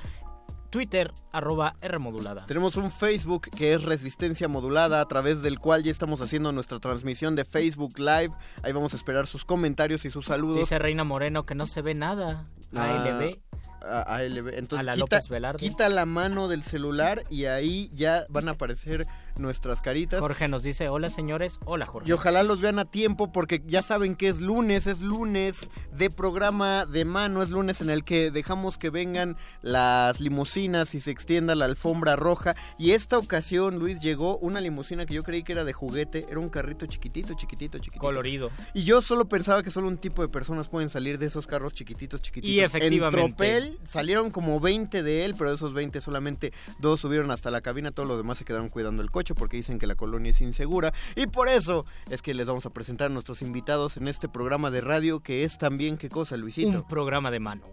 Twitter, 0.71 1.13
arroba 1.33 1.77
Rmodulada. 1.81 2.47
Tenemos 2.47 2.77
un 2.77 2.91
Facebook 2.91 3.49
que 3.57 3.73
es 3.75 3.83
Resistencia 3.83 4.49
Modulada, 4.49 5.01
a 5.01 5.05
través 5.07 5.43
del 5.43 5.59
cual 5.59 5.83
ya 5.83 5.91
estamos 5.91 6.21
haciendo 6.21 6.53
nuestra 6.53 6.79
transmisión 6.79 7.37
de 7.37 7.45
Facebook 7.45 7.99
Live. 7.99 8.31
Ahí 8.63 8.73
vamos 8.73 8.93
a 8.93 8.97
esperar 8.97 9.27
sus 9.27 9.45
comentarios 9.45 10.05
y 10.05 10.11
sus 10.11 10.27
saludos. 10.27 10.59
Dice 10.59 10.79
Reina 10.79 11.05
Moreno 11.05 11.45
que 11.47 11.55
no 11.55 11.67
se 11.67 11.81
ve 11.83 11.95
nada. 11.95 12.47
Ah, 12.75 13.03
ALB. 13.03 13.39
a- 13.81 14.17
ALB. 14.17 14.49
Entonces, 14.59 14.81
A 14.81 14.83
la 14.83 14.93
quita, 14.93 15.01
López 15.17 15.29
Velarde. 15.31 15.59
quita 15.59 15.89
la 15.89 16.05
mano 16.05 16.49
del 16.49 16.63
celular 16.65 17.23
y 17.31 17.47
ahí 17.47 17.91
ya 17.95 18.27
van 18.29 18.49
a 18.49 18.53
aparecer 18.53 19.07
nuestras 19.39 19.81
caritas. 19.81 20.21
Jorge 20.21 20.49
nos 20.49 20.63
dice, 20.63 20.89
hola 20.89 21.11
señores, 21.11 21.59
hola 21.65 21.87
Jorge. 21.87 22.09
Y 22.09 22.13
ojalá 22.13 22.43
los 22.43 22.61
vean 22.61 22.79
a 22.79 22.85
tiempo 22.85 23.33
porque 23.33 23.63
ya 23.67 23.83
saben 23.83 24.17
que 24.17 24.29
es 24.29 24.41
lunes, 24.41 24.87
es 24.87 25.01
lunes 25.01 25.71
de 25.93 26.11
programa 26.11 26.87
de 26.87 27.05
mano, 27.05 27.43
es 27.43 27.51
lunes 27.51 27.81
en 27.81 27.91
el 27.91 28.05
que 28.05 28.31
dejamos 28.31 28.79
que 28.79 28.91
vengan 28.91 29.37
las 29.63 30.21
limusinas 30.21 30.95
y 30.95 31.01
se 31.01 31.11
extienda 31.11 31.55
la 31.55 31.65
alfombra 31.65 32.17
roja. 32.17 32.55
Y 32.79 32.93
esta 32.93 33.19
ocasión, 33.19 33.79
Luis, 33.79 34.01
llegó 34.01 34.39
una 34.39 34.61
limusina 34.61 35.07
que 35.07 35.15
yo 35.15 35.23
creí 35.23 35.43
que 35.43 35.53
era 35.53 35.65
de 35.65 35.73
juguete, 35.73 36.27
era 36.29 36.41
un 36.41 36.49
carrito 36.49 36.87
chiquitito, 36.87 37.35
chiquitito, 37.35 37.79
chiquitito. 37.79 38.01
Colorido. 38.01 38.51
Y 38.75 38.85
yo 38.85 39.03
solo 39.03 39.29
pensaba 39.29 39.63
que 39.63 39.71
solo 39.71 39.89
un 39.89 39.99
tipo 39.99 40.23
de 40.23 40.29
personas 40.29 40.69
pueden 40.69 40.91
salir 40.91 41.19
de 41.19 41.27
esos 41.27 41.47
carros 41.47 41.75
chiquititos, 41.75 42.23
chiquititos. 42.23 42.55
Y 42.55 42.61
efectivamente. 42.61 43.21
En 43.21 43.35
Tropel 43.35 43.79
salieron 43.85 44.31
como 44.31 44.61
20 44.61 45.03
de 45.03 45.25
él, 45.25 45.35
pero 45.37 45.51
de 45.51 45.57
esos 45.57 45.73
20 45.73 46.01
solamente 46.01 46.53
dos 46.79 47.01
subieron 47.01 47.31
hasta 47.31 47.51
la 47.51 47.61
cabina, 47.61 47.91
todos 47.91 48.09
los 48.09 48.19
demás 48.19 48.39
se 48.39 48.45
quedaron 48.45 48.69
cuidando 48.69 49.03
el 49.03 49.11
coche 49.11 49.28
porque 49.35 49.57
dicen 49.57 49.79
que 49.79 49.87
la 49.87 49.95
colonia 49.95 50.31
es 50.31 50.41
insegura. 50.41 50.93
Y 51.17 51.27
por 51.27 51.49
eso 51.49 51.85
es 52.11 52.23
que 52.23 52.35
les 52.35 52.47
vamos 52.47 52.67
a 52.67 52.71
presentar 52.71 53.11
a 53.11 53.15
nuestros 53.15 53.43
invitados 53.43 53.97
en 53.97 54.09
este 54.09 54.29
programa 54.29 54.71
de 54.71 54.81
radio 54.81 55.21
que 55.21 55.45
es 55.45 55.59
también, 55.59 55.97
¿qué 55.99 56.09
cosa, 56.09 56.37
Luisito? 56.37 56.69
Un 56.79 56.89
programa 56.89 57.31
de 57.31 57.41
mano. 57.41 57.65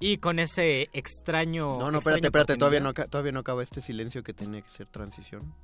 Y 0.00 0.18
con 0.18 0.38
ese 0.38 0.88
extraño... 0.92 1.66
No, 1.78 1.90
no, 1.90 1.98
espérate, 1.98 2.28
espérate, 2.28 2.56
todavía 2.56 2.80
no, 2.80 2.94
todavía 2.94 3.32
no 3.32 3.40
acaba 3.40 3.62
este 3.64 3.80
silencio 3.80 4.22
que 4.22 4.32
tiene 4.32 4.62
que 4.62 4.70
ser 4.70 4.86
transición. 4.86 5.54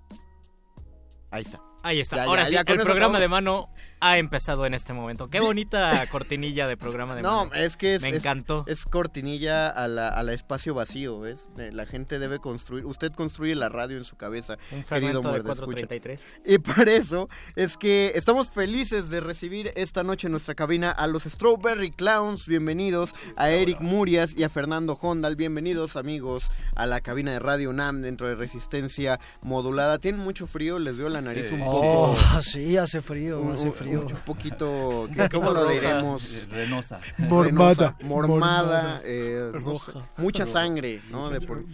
Ahí 1.30 1.42
está. 1.42 1.60
Ahí 1.84 2.00
está. 2.00 2.16
Ya, 2.16 2.24
Ahora 2.24 2.42
ya, 2.42 2.48
sí, 2.48 2.54
ya, 2.54 2.60
el 2.60 2.64
programa 2.66 2.94
acabamos. 3.18 3.20
de 3.20 3.28
mano 3.28 3.68
ha 4.00 4.16
empezado 4.18 4.64
en 4.66 4.72
este 4.72 4.92
momento. 4.94 5.28
Qué 5.28 5.40
bonita 5.40 6.06
cortinilla 6.10 6.66
de 6.66 6.76
programa 6.78 7.14
de 7.14 7.20
No, 7.22 7.44
mano. 7.46 7.54
es 7.54 7.76
que 7.76 7.94
es, 7.96 8.02
Me 8.02 8.08
es- 8.08 8.16
encantó. 8.16 8.64
Es, 8.66 8.84
cortinilla 8.86 9.68
a 9.68 9.86
la, 9.86 10.08
a 10.08 10.22
la 10.22 10.32
espacio 10.32 10.72
vacío, 10.74 11.20
¿ves? 11.20 11.48
Eh, 11.58 11.70
La 11.72 11.84
gente 11.86 12.18
debe 12.18 12.38
construir. 12.38 12.86
Usted 12.86 13.12
construye 13.12 13.54
la 13.54 13.68
radio 13.68 13.98
en 13.98 14.04
su 14.04 14.16
cabeza. 14.16 14.54
Un 14.72 14.82
querido 14.82 14.84
fragmento 14.86 15.18
de 15.20 15.28
muerde 15.28 15.52
escucha. 15.52 15.86
433. 15.86 16.32
Y 16.46 16.58
por 16.58 16.88
eso 16.88 17.28
es 17.54 17.76
que 17.76 18.12
estamos 18.14 18.48
felices 18.48 19.10
de 19.10 19.20
recibir 19.20 19.70
esta 19.76 20.02
noche 20.02 20.26
en 20.28 20.32
nuestra 20.32 20.54
cabina 20.54 20.90
a 20.90 21.06
los 21.06 21.24
Strawberry 21.24 21.90
Clowns. 21.90 22.46
Bienvenidos 22.46 23.14
a 23.36 23.50
Eric 23.50 23.80
Murias 23.80 24.34
y 24.36 24.42
a 24.44 24.48
Fernando 24.48 24.98
Hondal. 25.00 25.36
Bienvenidos, 25.36 25.96
amigos, 25.96 26.50
a 26.76 26.86
la 26.86 27.02
cabina 27.02 27.32
de 27.32 27.40
Radio 27.40 27.68
UNAM 27.68 28.00
dentro 28.00 28.26
de 28.26 28.36
Resistencia 28.36 29.20
Modulada. 29.42 29.98
Tienen 29.98 30.22
mucho 30.22 30.46
frío, 30.46 30.78
les 30.78 30.96
veo 30.96 31.10
la 31.10 31.20
nariz 31.20 31.52
un 31.52 31.60
poco. 31.80 32.18
Oh, 32.36 32.40
sí, 32.40 32.76
hace 32.76 33.00
frío, 33.02 33.40
un, 33.40 33.52
hace 33.52 33.70
frío. 33.72 34.00
un 34.06 34.12
poquito, 34.26 35.08
¿qué- 35.14 35.28
¿cómo 35.28 35.50
lo 35.52 35.68
diremos? 35.68 36.46
Renosa. 36.50 37.00
Mormada. 37.18 37.96
Mormada, 38.02 38.26
Mormada. 38.28 39.02
eh, 39.04 39.50
no 39.52 39.58
Roja. 39.58 39.92
sé, 39.92 39.98
mucha 40.16 40.46
sangre, 40.46 41.00
¿no? 41.10 41.30
De 41.30 41.40
por- 41.40 41.64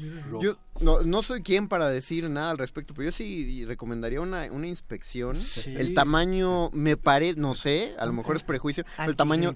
yo 0.40 0.56
no, 0.80 1.02
no 1.02 1.22
soy 1.22 1.42
quien 1.42 1.68
para 1.68 1.90
decir 1.90 2.28
nada 2.30 2.50
al 2.50 2.58
respecto, 2.58 2.94
pero 2.94 3.10
yo 3.10 3.12
sí 3.12 3.64
recomendaría 3.66 4.20
una, 4.20 4.44
una 4.50 4.66
inspección. 4.66 5.36
Sí. 5.36 5.74
El 5.76 5.92
tamaño 5.94 6.70
me 6.72 6.96
parece, 6.96 7.38
no 7.38 7.54
sé, 7.54 7.94
a 7.98 8.06
lo 8.06 8.12
mejor 8.12 8.36
es 8.36 8.42
prejuicio, 8.42 8.84
el 8.98 9.14
tamaño, 9.16 9.54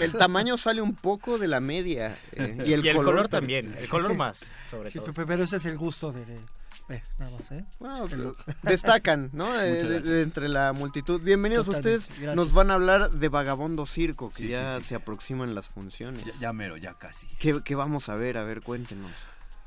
el 0.00 0.12
tamaño 0.12 0.58
sale 0.58 0.80
un 0.82 0.94
poco 0.94 1.38
de 1.38 1.48
la 1.48 1.60
media 1.60 2.18
eh, 2.32 2.56
y 2.66 2.72
el, 2.72 2.84
Y 2.84 2.88
el 2.88 2.96
color, 2.96 3.12
color 3.14 3.28
también, 3.28 3.74
el 3.78 3.88
color 3.88 4.14
más, 4.14 4.40
sobre 4.70 4.90
Sí, 4.90 4.98
todo. 4.98 5.12
pe- 5.14 5.26
pero 5.26 5.44
ese 5.44 5.56
es 5.56 5.64
el 5.64 5.76
gusto 5.78 6.10
de... 6.12 6.24
de- 6.24 6.40
ve, 6.88 7.02
nada 7.18 7.30
más, 7.32 7.50
¿eh? 7.50 7.64
Bueno, 7.80 8.06
pero 8.08 8.36
destacan, 8.62 9.30
¿no? 9.32 9.52
De- 9.58 9.70
Muchas 9.70 9.82
de- 9.82 9.88
de 9.88 10.00
gracias. 10.00 10.26
entre 10.26 10.48
la 10.48 10.72
multitud. 10.72 11.20
Bienvenidos 11.20 11.66
Totalmente, 11.66 11.96
ustedes. 11.98 12.18
gracias. 12.20 12.36
Nos 12.36 12.52
van 12.52 12.70
a 12.70 12.74
hablar 12.74 13.10
de 13.10 13.28
Vagabondo 13.28 13.86
Circo, 13.86 14.30
que 14.30 14.44
Sí, 14.44 14.48
ya 14.50 14.76
sí, 14.76 14.82
sí. 14.82 14.88
se 14.90 14.94
aproximan 14.94 15.54
las 15.54 15.68
funciones. 15.68 16.24
Ya, 16.26 16.32
ya 16.40 16.52
mero, 16.52 16.76
ya 16.76 16.94
casi. 16.94 17.26
¿Qué, 17.38 17.60
qué 17.64 17.74
vamos 17.74 18.08
a 18.08 18.14
ver? 18.16 18.38
A 18.38 18.44
ver, 18.44 18.62
cuéntenos. 18.62 19.10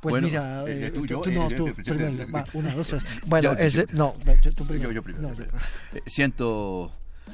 Pues 0.01 0.13
Bueno, 0.13 0.27
mira, 0.27 0.63
eh, 0.65 0.87
eh, 0.87 0.91
tú, 0.91 1.05
yo, 1.05 1.19
tú 1.21 1.29
eh, 1.29 1.33
no, 1.35 1.47
tú, 1.49 1.73
primero, 1.75 2.31
va, 2.31 2.45
una, 2.53 2.73
dos, 2.73 2.87
tres. 2.87 3.03
Bueno, 3.25 3.53
Yo, 3.53 3.59
ese, 3.59 3.85
no, 3.91 4.15
tú 4.55 4.65
primero. 4.65 4.91
yo 4.93 5.03
primero. 5.03 5.27
No, 5.27 5.35
primero. 5.35 5.57
Eh, 5.93 6.01
siento 6.05 6.89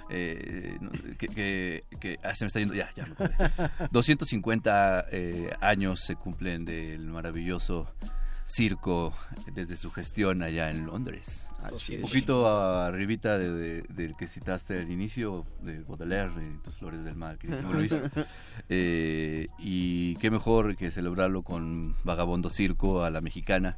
eh, 0.10 0.78
que, 1.20 1.28
que, 1.28 1.84
que- 2.00 2.18
ah, 2.24 2.34
se 2.34 2.44
me 2.44 2.48
está 2.48 2.60
yendo, 2.60 2.74
ya, 2.74 2.90
ya. 2.96 3.06
me 3.06 3.12
acordé. 3.14 3.36
250 3.92 5.06
eh, 5.12 5.52
años 5.62 6.00
se 6.04 6.16
cumplen 6.16 6.66
del 6.66 7.06
maravilloso 7.06 7.88
circo 8.46 9.14
desde 9.54 9.76
su 9.76 9.90
gestión 9.92 10.44
allá 10.44 10.70
en 10.70 10.86
Londres. 10.86 11.50
Así 11.64 11.94
Un 11.96 12.04
es. 12.04 12.10
poquito 12.10 12.48
arribita 12.48 13.38
de- 13.40 13.50
de- 13.52 13.82
del 13.90 14.16
que 14.16 14.28
citaste 14.28 14.80
al 14.80 14.92
inicio, 14.92 15.46
de 15.62 15.82
Baudelaire, 15.82 16.30
de 16.36 16.58
Tus 16.60 16.76
Flores 16.76 17.04
del 17.04 17.16
queridísimo 17.40 17.74
Luis. 17.74 17.92
Eh, 18.70 19.48
y 19.60 20.16
qué 20.18 20.32
mejor 20.32 20.76
que 20.76 20.92
celebrarlo 20.92 21.44
con 21.44 21.96
Vagabondo 22.04 22.50
Circo 22.50 23.04
a 23.04 23.10
la 23.10 23.22
mexicana. 23.22 23.78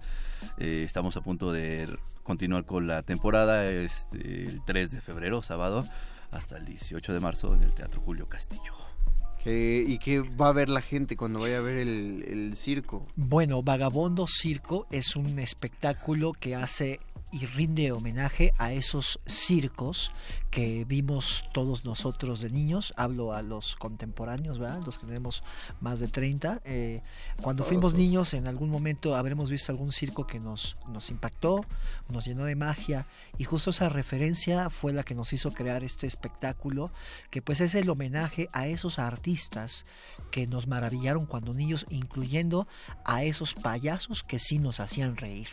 Eh, 0.57 0.83
estamos 0.85 1.17
a 1.17 1.21
punto 1.21 1.51
de 1.51 1.97
continuar 2.23 2.65
con 2.65 2.87
la 2.87 3.03
temporada 3.03 3.65
este, 3.69 4.43
el 4.43 4.61
3 4.65 4.91
de 4.91 5.01
febrero, 5.01 5.41
sábado, 5.41 5.87
hasta 6.31 6.57
el 6.57 6.65
18 6.65 7.13
de 7.13 7.19
marzo 7.19 7.53
en 7.53 7.63
el 7.63 7.73
Teatro 7.73 8.01
Julio 8.01 8.27
Castillo. 8.27 8.73
¿Qué- 9.43 9.83
¿Y 9.87 9.97
qué 9.99 10.19
va 10.21 10.49
a 10.49 10.53
ver 10.53 10.67
la 10.69 10.81
gente 10.81 11.15
cuando 11.15 11.39
vaya 11.41 11.59
a 11.59 11.61
ver 11.61 11.77
el, 11.77 12.25
el 12.27 12.55
circo? 12.57 13.05
Bueno, 13.15 13.61
Vagabondo 13.63 14.25
Circo 14.27 14.87
es 14.91 15.15
un 15.15 15.39
espectáculo 15.39 16.33
que 16.33 16.55
hace 16.55 16.99
y 17.31 17.45
rinde 17.45 17.91
homenaje 17.91 18.53
a 18.57 18.71
esos 18.71 19.19
circos 19.25 20.11
que 20.49 20.85
vimos 20.85 21.43
todos 21.53 21.83
nosotros 21.83 22.39
de 22.39 22.49
niños. 22.49 22.93
Hablo 22.97 23.33
a 23.33 23.41
los 23.41 23.75
contemporáneos, 23.75 24.59
¿verdad? 24.59 24.81
Los 24.85 24.97
que 24.97 25.05
tenemos 25.05 25.43
más 25.81 25.99
de 25.99 26.07
30. 26.07 26.61
Eh, 26.63 27.01
cuando 27.41 27.63
Todos, 27.63 27.69
fuimos 27.69 27.91
todos. 27.91 28.01
niños, 28.01 28.33
en 28.33 28.47
algún 28.47 28.69
momento 28.69 29.15
habremos 29.15 29.49
visto 29.49 29.71
algún 29.71 29.91
circo 29.91 30.25
que 30.25 30.39
nos, 30.39 30.77
nos 30.87 31.09
impactó, 31.09 31.65
nos 32.09 32.25
llenó 32.25 32.45
de 32.45 32.55
magia. 32.55 33.05
Y 33.37 33.43
justo 33.43 33.71
esa 33.71 33.89
referencia 33.89 34.69
fue 34.69 34.93
la 34.93 35.03
que 35.03 35.15
nos 35.15 35.33
hizo 35.33 35.53
crear 35.53 35.83
este 35.83 36.07
espectáculo, 36.07 36.91
que 37.29 37.41
pues 37.41 37.61
es 37.61 37.75
el 37.75 37.89
homenaje 37.89 38.49
a 38.53 38.67
esos 38.67 38.99
artistas 38.99 39.85
que 40.31 40.47
nos 40.47 40.67
maravillaron 40.67 41.25
cuando 41.25 41.53
niños, 41.53 41.85
incluyendo 41.89 42.67
a 43.05 43.23
esos 43.23 43.53
payasos 43.53 44.23
que 44.23 44.39
sí 44.39 44.59
nos 44.59 44.79
hacían 44.79 45.17
reír. 45.17 45.47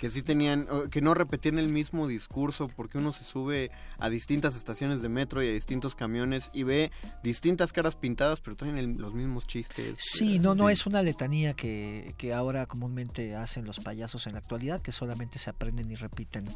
Que 0.00 0.08
sí 0.08 0.22
tenían, 0.22 0.66
que 0.90 1.02
no 1.02 1.12
repetían 1.12 1.58
el 1.58 1.68
mismo 1.68 2.08
discurso, 2.08 2.68
porque 2.74 2.96
uno 2.96 3.12
se 3.12 3.22
sube 3.22 3.70
a 3.98 4.08
distintas 4.08 4.56
estaciones 4.56 5.02
de 5.02 5.10
metro 5.10 5.42
y 5.42 5.48
a 5.48 5.52
distintos 5.52 5.94
camiones 5.94 6.48
y 6.54 6.62
ve 6.62 6.90
distintas 7.22 7.70
caras 7.74 7.96
pintadas, 7.96 8.40
pero 8.40 8.56
traen 8.56 8.78
el- 8.78 8.94
los 8.96 9.12
mismos 9.12 9.46
chistes. 9.46 9.98
Sí, 10.00 10.38
no, 10.38 10.54
no 10.54 10.70
es 10.70 10.86
una 10.86 11.02
letanía 11.02 11.52
que, 11.52 12.14
que 12.16 12.32
ahora 12.32 12.64
comúnmente 12.64 13.36
hacen 13.36 13.66
los 13.66 13.78
payasos 13.78 14.26
en 14.26 14.32
la 14.32 14.38
actualidad, 14.38 14.80
que 14.80 14.90
solamente 14.90 15.38
se 15.38 15.50
aprenden 15.50 15.90
y 15.90 15.96
repiten 15.96 16.46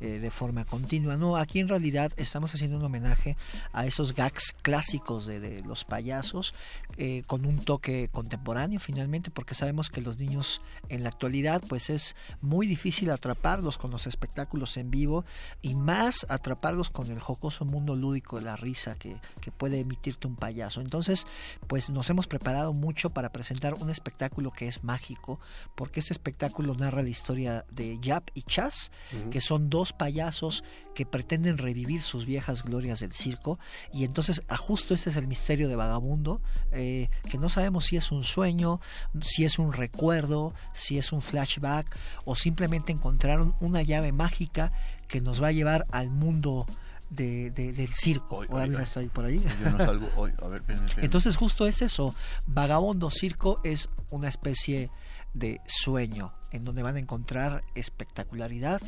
eh, 0.00 0.20
de 0.20 0.30
forma 0.30 0.64
continua. 0.64 1.16
No, 1.16 1.36
aquí 1.36 1.58
en 1.58 1.66
realidad 1.66 2.12
estamos 2.18 2.54
haciendo 2.54 2.76
un 2.76 2.84
homenaje 2.84 3.36
a 3.72 3.84
esos 3.84 4.14
gags 4.14 4.54
clásicos 4.62 5.26
de, 5.26 5.40
de 5.40 5.62
los 5.62 5.84
payasos, 5.84 6.54
eh, 6.98 7.24
con 7.26 7.46
un 7.46 7.58
toque 7.58 8.10
contemporáneo 8.12 8.78
finalmente, 8.78 9.32
porque 9.32 9.56
sabemos 9.56 9.90
que 9.90 10.00
los 10.02 10.18
niños 10.18 10.60
en 10.88 11.02
la 11.02 11.08
actualidad 11.08 11.60
pues 11.68 11.90
es 11.90 12.14
muy 12.40 12.68
difícil 12.68 12.91
atraparlos 13.10 13.78
con 13.78 13.90
los 13.90 14.06
espectáculos 14.06 14.76
en 14.76 14.90
vivo 14.90 15.24
y 15.60 15.74
más 15.74 16.26
atraparlos 16.28 16.90
con 16.90 17.10
el 17.10 17.20
jocoso 17.20 17.64
mundo 17.64 17.96
lúdico 17.96 18.36
de 18.36 18.42
la 18.42 18.56
risa 18.56 18.94
que, 18.94 19.16
que 19.40 19.50
puede 19.50 19.80
emitirte 19.80 20.26
un 20.26 20.36
payaso. 20.36 20.80
Entonces, 20.80 21.26
pues 21.66 21.90
nos 21.90 22.10
hemos 22.10 22.26
preparado 22.26 22.72
mucho 22.72 23.10
para 23.10 23.30
presentar 23.30 23.74
un 23.74 23.90
espectáculo 23.90 24.50
que 24.50 24.68
es 24.68 24.84
mágico, 24.84 25.40
porque 25.74 26.00
este 26.00 26.12
espectáculo 26.12 26.74
narra 26.74 27.02
la 27.02 27.08
historia 27.08 27.64
de 27.70 27.98
Yap 28.00 28.30
y 28.34 28.42
Chas, 28.42 28.90
que 29.30 29.40
son 29.40 29.70
dos 29.70 29.92
payasos 29.92 30.64
que 30.94 31.06
pretenden 31.06 31.58
revivir 31.58 32.02
sus 32.02 32.26
viejas 32.26 32.62
glorias 32.62 33.00
del 33.00 33.12
circo, 33.12 33.58
y 33.92 34.04
entonces 34.04 34.42
a 34.48 34.56
justo 34.56 34.94
este 34.94 35.10
es 35.10 35.16
el 35.16 35.26
misterio 35.26 35.68
de 35.68 35.76
Vagabundo, 35.76 36.40
eh, 36.72 37.08
que 37.30 37.38
no 37.38 37.48
sabemos 37.48 37.86
si 37.86 37.96
es 37.96 38.10
un 38.10 38.24
sueño, 38.24 38.80
si 39.20 39.44
es 39.44 39.58
un 39.58 39.72
recuerdo, 39.72 40.54
si 40.72 40.98
es 40.98 41.12
un 41.12 41.22
flashback, 41.22 41.96
o 42.24 42.34
simplemente 42.34 42.81
encontraron 42.90 43.54
una 43.60 43.82
llave 43.82 44.10
mágica 44.10 44.72
que 45.06 45.20
nos 45.20 45.40
va 45.40 45.46
a 45.48 45.52
llevar 45.52 45.86
al 45.92 46.10
mundo 46.10 46.66
de- 47.10 47.50
de- 47.52 47.72
del 47.72 47.92
circo. 47.94 48.38
Hoy, 48.38 48.48
Ahora 48.50 48.62
hoy, 48.64 48.68
mira, 48.70 48.80
hoy. 48.80 48.84
está 48.84 48.98
ahí 49.00 49.08
por 49.08 49.24
ahí. 49.26 49.44
Yo 49.62 49.70
no 49.70 49.78
salgo 49.78 50.08
hoy. 50.16 50.32
A 50.42 50.48
ver, 50.48 50.62
espérenme, 50.62 50.86
espérenme. 50.86 51.04
Entonces 51.04 51.36
justo 51.36 51.66
es 51.68 51.82
eso. 51.82 52.14
Vagabondo 52.46 53.10
Circo 53.10 53.60
es 53.62 53.88
una 54.10 54.28
especie 54.28 54.90
de 55.34 55.60
sueño 55.66 56.32
en 56.50 56.64
donde 56.64 56.82
van 56.82 56.96
a 56.96 56.98
encontrar 56.98 57.62
espectacularidad, 57.74 58.80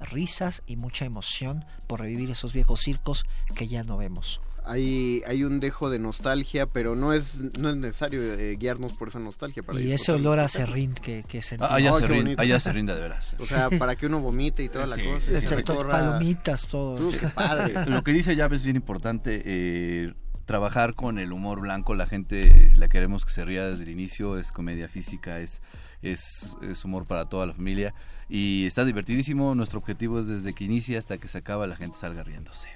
risas 0.00 0.62
y 0.66 0.76
mucha 0.76 1.04
emoción 1.04 1.64
por 1.86 2.00
revivir 2.00 2.30
esos 2.30 2.52
viejos 2.52 2.80
circos 2.80 3.24
que 3.54 3.68
ya 3.68 3.82
no 3.84 3.96
vemos. 3.96 4.40
Hay, 4.68 5.22
hay 5.26 5.44
un 5.44 5.60
dejo 5.60 5.90
de 5.90 5.98
nostalgia, 5.98 6.66
pero 6.66 6.96
no 6.96 7.12
es, 7.12 7.40
no 7.58 7.70
es 7.70 7.76
necesario 7.76 8.20
eh, 8.34 8.56
guiarnos 8.56 8.92
por 8.94 9.08
esa 9.08 9.18
nostalgia. 9.20 9.62
Para 9.62 9.80
Y 9.80 9.92
ese 9.92 10.10
olor 10.12 10.40
a 10.40 10.48
serrín 10.48 10.92
que, 10.92 11.22
que 11.28 11.40
sentimos. 11.40 11.70
Ah, 11.70 11.76
allá 11.76 11.92
Ay, 11.94 12.00
se 12.00 12.06
qué 12.06 12.12
rin- 12.12 12.22
bonito. 12.24 12.42
allá 12.42 12.60
se 12.60 12.72
rinda 12.72 12.94
de 12.96 13.02
veras. 13.02 13.36
O 13.38 13.46
sea, 13.46 13.70
para 13.70 13.94
que 13.96 14.06
uno 14.06 14.20
vomite 14.20 14.64
y 14.64 14.68
toda 14.68 14.86
la 14.86 14.96
Sí, 14.96 15.02
cosa. 15.04 15.40
sí, 15.40 15.46
recorra- 15.46 15.92
Palomitas, 15.92 16.66
todo. 16.66 17.08
Uh, 17.08 17.12
qué 17.12 17.28
padre. 17.28 17.74
Lo 17.86 18.02
que 18.02 18.12
dice 18.12 18.34
Yap 18.34 18.52
es 18.52 18.62
bien 18.64 18.76
importante. 18.76 19.42
eh, 19.44 20.14
trabajar 20.46 20.94
con 20.94 21.18
el 21.18 21.32
humor 21.32 21.60
blanco, 21.60 21.94
la 21.96 22.06
gente 22.06 22.70
la 22.76 22.86
queremos 22.88 23.24
que 23.24 23.32
se 23.32 23.44
ría 23.44 23.66
desde 23.66 23.82
el 23.82 23.88
inicio, 23.88 24.38
es 24.38 24.52
comedia 24.52 24.88
física, 24.88 25.40
es, 25.40 25.60
es, 26.02 26.56
es 26.62 26.84
humor 26.84 27.04
para 27.04 27.28
toda 27.28 27.46
la 27.46 27.52
familia 27.52 27.94
y 28.28 28.64
está 28.64 28.84
divertidísimo. 28.84 29.56
Nuestro 29.56 29.80
objetivo 29.80 30.20
es 30.20 30.28
desde 30.28 30.54
que 30.54 30.62
inicia 30.62 31.00
hasta 31.00 31.18
que 31.18 31.26
se 31.26 31.38
acaba 31.38 31.66
la 31.66 31.74
gente 31.74 31.96
salga 31.98 32.22
riéndose. 32.22 32.68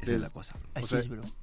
Esa 0.00 0.02
es 0.02 0.08
Des- 0.08 0.20
la 0.22 0.30
cosa. 0.30 0.54
o 0.80 0.86
sea, 0.86 1.02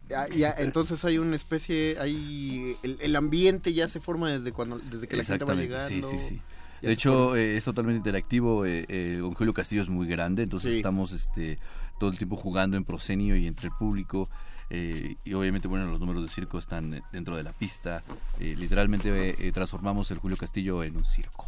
ya- 0.09 0.27
ya, 0.29 0.55
entonces 0.57 1.03
hay 1.05 1.17
una 1.17 1.35
espcie, 1.35 1.97
hay 1.99 2.77
el, 2.83 2.97
el 3.01 3.15
ambiente 3.15 3.73
ya 3.73 3.87
se 3.87 3.99
forma 3.99 4.31
desde 4.31 4.51
cuando 4.51 4.79
desde 4.79 5.07
que 5.07 5.17
la 5.17 5.23
gente 5.23 5.45
va 5.45 5.53
Exactamente, 5.53 5.89
llegando. 5.97 6.09
sí, 6.09 6.17
sí, 6.19 6.27
sí. 6.35 6.41
De 6.81 6.91
hecho, 6.91 7.35
eh, 7.35 7.57
es 7.57 7.63
totalmente 7.63 7.97
interactivo. 7.97 8.65
eh, 8.65 8.85
eh, 8.87 9.17
Don 9.19 9.33
Julio 9.33 9.53
Castillo 9.53 9.81
es 9.81 9.89
muy 9.89 10.07
grande, 10.07 10.43
entonces 10.43 10.71
Sí. 10.73 10.77
estamos 10.77 11.11
este, 11.13 11.57
todo 11.99 12.09
el 12.11 12.17
tiempo 12.17 12.35
jugando 12.37 12.77
en 12.77 12.83
proscenio 12.85 13.35
y 13.35 13.47
entre 13.47 13.67
el 13.67 13.73
público. 13.73 14.29
eh, 14.71 15.15
y 15.23 15.33
obviamente, 15.33 15.67
bueno, 15.67 15.85
los 15.85 15.99
números 15.99 16.23
de 16.23 16.29
circo 16.29 16.57
están 16.57 17.03
dentro 17.11 17.35
de 17.37 17.43
la 17.43 17.53
pista. 17.53 18.03
eh, 18.39 18.55
literalmente 18.57 19.35
eh, 19.47 19.51
transformamos 19.51 20.09
el 20.11 20.17
Julio 20.17 20.37
Castillo 20.37 20.83
en 20.83 20.97
un 20.97 21.05
circo. 21.05 21.45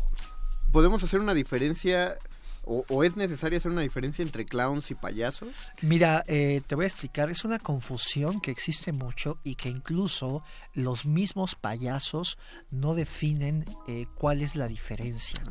podemos 0.72 1.04
hacer 1.04 1.20
una 1.20 1.34
diferencia 1.34 2.16
o, 2.68 2.86
o 2.90 3.04
es 3.04 3.16
necesario 3.16 3.58
hacer 3.58 3.72
una 3.72 3.82
diferencia 3.82 4.22
entre 4.24 4.46
clowns 4.46 4.92
y 4.92 4.96
payasos. 4.96 5.50
Mira, 5.82 6.24
eh, 6.28 6.62
te 6.68 6.76
voy 6.76 6.84
a 6.84 6.88
explicar, 6.88 7.30
es 7.30 7.46
una 7.46 7.60
confusión 7.60 8.42
que 8.42 8.52
existe 8.52 8.92
mucho 8.92 9.40
y 9.44 9.56
que 9.56 9.70
incluso 9.70 10.44
los 10.74 11.06
mismos 11.06 11.56
payasos 11.56 12.38
no 12.70 12.96
definen 12.96 13.66
eh, 13.88 14.06
cuál 14.16 14.42
es 14.42 14.56
la 14.56 14.68
diferencia. 14.68 15.42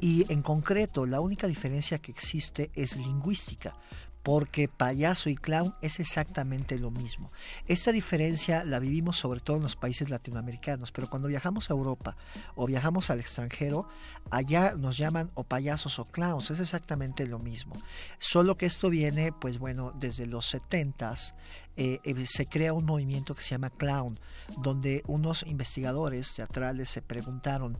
Y 0.00 0.30
en 0.32 0.42
concreto, 0.42 1.06
la 1.06 1.20
única 1.20 1.46
diferencia 1.46 1.98
que 1.98 2.12
existe 2.12 2.70
es 2.74 2.96
lingüística. 2.96 3.74
Porque 4.22 4.68
payaso 4.68 5.30
y 5.30 5.34
clown 5.34 5.74
es 5.82 5.98
exactamente 5.98 6.78
lo 6.78 6.90
mismo. 6.90 7.28
Esta 7.66 7.90
diferencia 7.90 8.64
la 8.64 8.78
vivimos 8.78 9.16
sobre 9.16 9.40
todo 9.40 9.56
en 9.56 9.64
los 9.64 9.76
países 9.76 10.10
latinoamericanos, 10.10 10.92
pero 10.92 11.10
cuando 11.10 11.28
viajamos 11.28 11.70
a 11.70 11.74
Europa 11.74 12.16
o 12.54 12.66
viajamos 12.66 13.10
al 13.10 13.20
extranjero, 13.20 13.88
allá 14.30 14.74
nos 14.74 14.96
llaman 14.96 15.30
o 15.34 15.44
payasos 15.44 15.98
o 15.98 16.04
clowns, 16.04 16.50
es 16.50 16.60
exactamente 16.60 17.26
lo 17.26 17.38
mismo. 17.38 17.74
Solo 18.18 18.56
que 18.56 18.66
esto 18.66 18.90
viene, 18.90 19.32
pues 19.32 19.58
bueno, 19.58 19.92
desde 19.98 20.26
los 20.26 20.54
70s 20.54 21.34
eh, 21.76 22.00
eh, 22.04 22.26
se 22.26 22.46
crea 22.46 22.74
un 22.74 22.84
movimiento 22.84 23.34
que 23.34 23.42
se 23.42 23.50
llama 23.50 23.70
clown, 23.70 24.18
donde 24.58 25.02
unos 25.06 25.42
investigadores 25.44 26.34
teatrales 26.34 26.90
se 26.90 27.00
preguntaron 27.00 27.78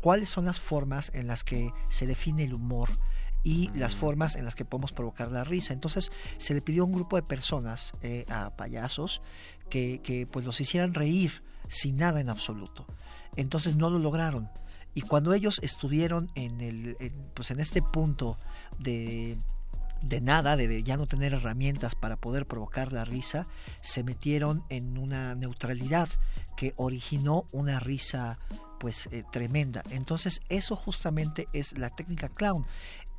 cuáles 0.00 0.28
son 0.28 0.44
las 0.44 0.58
formas 0.58 1.10
en 1.14 1.28
las 1.28 1.44
que 1.44 1.70
se 1.88 2.06
define 2.06 2.44
el 2.44 2.54
humor 2.54 2.90
y 3.42 3.68
las 3.70 3.94
formas 3.94 4.36
en 4.36 4.44
las 4.44 4.54
que 4.54 4.64
podemos 4.64 4.92
provocar 4.92 5.30
la 5.30 5.44
risa. 5.44 5.72
Entonces 5.72 6.10
se 6.38 6.54
le 6.54 6.60
pidió 6.60 6.82
a 6.82 6.86
un 6.86 6.92
grupo 6.92 7.16
de 7.16 7.22
personas, 7.22 7.92
eh, 8.02 8.24
a 8.28 8.50
payasos, 8.56 9.22
que, 9.70 10.00
que 10.02 10.26
pues 10.26 10.44
los 10.44 10.60
hicieran 10.60 10.94
reír 10.94 11.42
sin 11.68 11.96
nada 11.96 12.20
en 12.20 12.30
absoluto. 12.30 12.86
Entonces 13.36 13.76
no 13.76 13.90
lo 13.90 13.98
lograron. 13.98 14.50
Y 14.94 15.02
cuando 15.02 15.32
ellos 15.32 15.60
estuvieron 15.62 16.30
en, 16.34 16.60
el, 16.60 16.96
en, 16.98 17.12
pues 17.34 17.50
en 17.50 17.60
este 17.60 17.82
punto 17.82 18.36
de, 18.78 19.36
de 20.02 20.20
nada, 20.20 20.56
de, 20.56 20.66
de 20.66 20.82
ya 20.82 20.96
no 20.96 21.06
tener 21.06 21.34
herramientas 21.34 21.94
para 21.94 22.16
poder 22.16 22.46
provocar 22.46 22.92
la 22.92 23.04
risa, 23.04 23.46
se 23.80 24.02
metieron 24.02 24.64
en 24.70 24.98
una 24.98 25.34
neutralidad 25.34 26.08
que 26.56 26.74
originó 26.76 27.44
una 27.52 27.78
risa 27.78 28.38
pues 28.78 29.08
eh, 29.12 29.24
tremenda. 29.30 29.82
Entonces 29.90 30.40
eso 30.48 30.76
justamente 30.76 31.48
es 31.52 31.78
la 31.78 31.90
técnica 31.90 32.28
clown. 32.28 32.66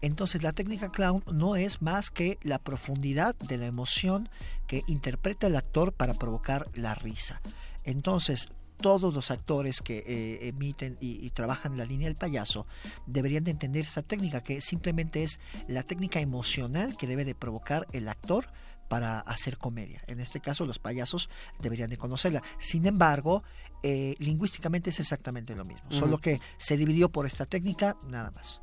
Entonces 0.01 0.43
la 0.43 0.53
técnica 0.53 0.91
clown 0.91 1.23
no 1.31 1.55
es 1.55 1.81
más 1.81 2.11
que 2.11 2.37
la 2.41 2.59
profundidad 2.59 3.35
de 3.35 3.57
la 3.57 3.65
emoción 3.65 4.29
que 4.67 4.83
interpreta 4.87 5.47
el 5.47 5.55
actor 5.55 5.93
para 5.93 6.13
provocar 6.13 6.67
la 6.73 6.93
risa. 6.93 7.41
Entonces 7.83 8.49
todos 8.81 9.13
los 9.13 9.29
actores 9.29 9.81
que 9.81 10.03
eh, 10.07 10.47
emiten 10.47 10.97
y, 11.01 11.25
y, 11.25 11.31
trabajan 11.31 11.77
la 11.77 11.85
línea 11.85 12.07
del 12.07 12.15
payaso 12.15 12.65
deberían 13.07 13.43
de 13.43 13.51
entender 13.51 13.81
esa 13.81 14.03
técnica 14.03 14.41
que 14.41 14.61
simplemente 14.61 15.23
es 15.23 15.39
la 15.67 15.83
técnica 15.83 16.21
emocional 16.21 16.95
que 16.95 17.05
debe 17.05 17.25
de 17.25 17.35
provocar 17.35 17.87
el 17.91 18.07
actor 18.07 18.47
para 18.89 19.19
hacer 19.19 19.57
comedia. 19.57 20.01
En 20.07 20.19
este 20.19 20.41
caso, 20.41 20.65
los 20.65 20.79
payasos 20.79 21.29
deberían 21.59 21.89
de 21.89 21.97
conocerla. 21.97 22.41
Sin 22.57 22.85
embargo, 22.85 23.43
eh, 23.83 24.15
lingüísticamente 24.19 24.89
es 24.89 24.99
exactamente 24.99 25.55
lo 25.55 25.63
mismo, 25.63 25.89
solo 25.91 26.17
que 26.17 26.41
se 26.57 26.75
dividió 26.75 27.09
por 27.09 27.25
esta 27.25 27.45
técnica, 27.45 27.95
nada 28.07 28.31
más. 28.31 28.61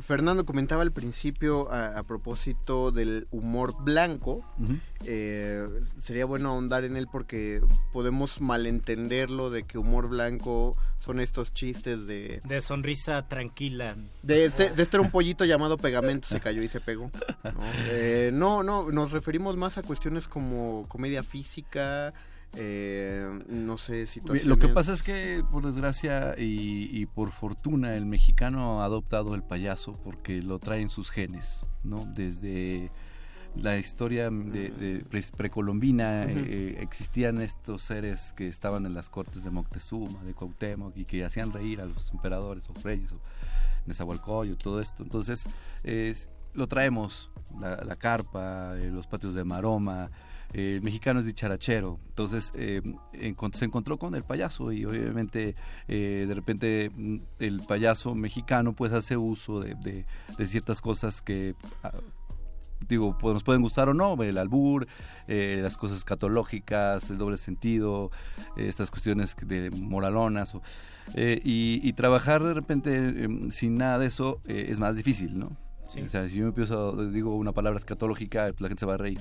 Fernando 0.00 0.46
comentaba 0.46 0.82
al 0.82 0.92
principio 0.92 1.70
a, 1.72 1.98
a 1.98 2.02
propósito 2.04 2.92
del 2.92 3.26
humor 3.30 3.74
blanco. 3.82 4.44
Eh, 5.04 5.66
sería 5.98 6.24
bueno 6.24 6.50
ahondar 6.50 6.84
en 6.84 6.96
él 6.96 7.08
porque 7.10 7.60
podemos 7.92 8.40
malentenderlo 8.40 9.50
de 9.50 9.64
que 9.64 9.76
humor 9.76 10.08
blanco 10.08 10.76
son 11.00 11.20
estos 11.20 11.52
chistes 11.52 12.06
de... 12.06 12.40
De 12.44 12.60
sonrisa 12.60 13.26
tranquila. 13.28 13.96
De 14.22 14.44
este, 14.44 14.70
de 14.70 14.82
este 14.82 14.96
era 14.96 15.04
un 15.04 15.10
pollito 15.10 15.44
llamado 15.44 15.76
pegamento, 15.76 16.28
se 16.28 16.40
cayó 16.40 16.62
y 16.62 16.68
se 16.68 16.80
pegó. 16.80 17.10
¿no? 17.42 17.52
Eh, 17.88 18.30
no, 18.32 18.62
no, 18.62 18.90
nos 18.92 19.10
referimos 19.10 19.56
más 19.56 19.78
a 19.78 19.82
cuestiones 19.82 20.28
como 20.28 20.86
comedia 20.88 21.22
física, 21.22 22.14
eh, 22.56 23.26
no 23.48 23.76
sé, 23.76 24.06
situaciones... 24.06 24.46
Lo 24.46 24.58
que 24.58 24.68
pasa 24.68 24.92
es 24.92 25.02
que, 25.02 25.44
por 25.50 25.64
desgracia 25.66 26.34
y, 26.38 26.88
y 26.90 27.06
por 27.06 27.30
fortuna, 27.32 27.94
el 27.94 28.06
mexicano 28.06 28.82
ha 28.82 28.84
adoptado 28.86 29.34
el 29.34 29.42
payaso 29.42 29.92
porque 30.04 30.42
lo 30.42 30.58
trae 30.58 30.80
en 30.80 30.88
sus 30.88 31.10
genes, 31.10 31.64
¿no? 31.84 32.06
Desde 32.14 32.90
la 33.56 33.76
historia 33.78 34.30
de, 34.30 34.70
de 34.70 35.04
pre- 35.08 35.22
precolombina 35.36 36.26
Ujú. 36.28 36.38
eh, 36.38 36.76
existían 36.80 37.40
estos 37.40 37.82
seres 37.82 38.32
que 38.36 38.46
estaban 38.48 38.86
en 38.86 38.94
las 38.94 39.10
cortes 39.10 39.42
de 39.42 39.50
Moctezuma, 39.50 40.22
de 40.22 40.34
Cuauhtémoc 40.34 40.96
y 40.96 41.04
que 41.04 41.24
hacían 41.24 41.52
reír 41.52 41.80
a 41.80 41.86
los 41.86 42.12
emperadores 42.12 42.68
o 42.70 42.74
reyes 42.82 43.12
o 43.12 43.20
Nezahualcóyotl, 43.86 44.62
todo 44.62 44.80
esto. 44.80 45.02
Entonces, 45.02 45.46
es- 45.82 46.28
lo 46.54 46.66
traemos, 46.66 47.30
la, 47.60 47.76
la 47.84 47.96
carpa, 47.96 48.74
eh, 48.78 48.90
los 48.90 49.06
patios 49.06 49.34
de 49.34 49.44
maroma, 49.44 50.10
eh, 50.54 50.74
el 50.76 50.82
mexicano 50.82 51.20
es 51.20 51.26
dicharachero, 51.26 51.98
entonces 52.08 52.52
eh, 52.54 52.80
encont- 53.12 53.54
se 53.54 53.64
encontró 53.66 53.98
con 53.98 54.14
el 54.14 54.22
payaso 54.22 54.72
y 54.72 54.84
obviamente 54.84 55.54
eh, 55.88 56.24
de 56.26 56.34
repente 56.34 56.90
mm, 56.94 57.16
el 57.38 57.60
payaso 57.66 58.14
mexicano 58.14 58.72
pues 58.72 58.92
hace 58.92 59.16
uso 59.16 59.60
de, 59.60 59.74
de- 59.76 60.06
de 60.36 60.46
ciertas 60.46 60.80
cosas 60.80 61.20
que 61.22 61.54
ah, 61.82 61.92
digo 62.88 63.16
pues, 63.18 63.34
nos 63.34 63.42
pueden 63.42 63.60
gustar 63.60 63.88
o 63.88 63.94
no, 63.94 64.22
el 64.22 64.38
albur, 64.38 64.86
eh, 65.26 65.58
las 65.62 65.76
cosas 65.76 66.04
catológicas, 66.04 67.10
el 67.10 67.18
doble 67.18 67.36
sentido, 67.36 68.10
eh, 68.56 68.68
estas 68.68 68.90
cuestiones 68.90 69.34
de 69.42 69.70
moralonas 69.70 70.54
o, 70.54 70.62
eh, 71.14 71.40
y, 71.44 71.80
y 71.82 71.92
trabajar 71.94 72.42
de 72.42 72.54
repente 72.54 72.96
em, 73.24 73.50
sin 73.50 73.74
nada 73.74 73.98
de 73.98 74.06
eso 74.06 74.40
es 74.46 74.78
más 74.78 74.96
difícil, 74.96 75.38
¿no? 75.38 75.56
Sí. 75.88 76.02
O 76.02 76.08
sea, 76.08 76.28
si 76.28 76.36
yo 76.36 76.46
empiezo, 76.46 77.06
digo 77.10 77.34
una 77.34 77.52
palabra 77.52 77.78
escatológica, 77.78 78.44
pues 78.50 78.60
la 78.60 78.68
gente 78.68 78.80
se 78.80 78.86
va 78.86 78.94
a 78.94 78.98
reír. 78.98 79.20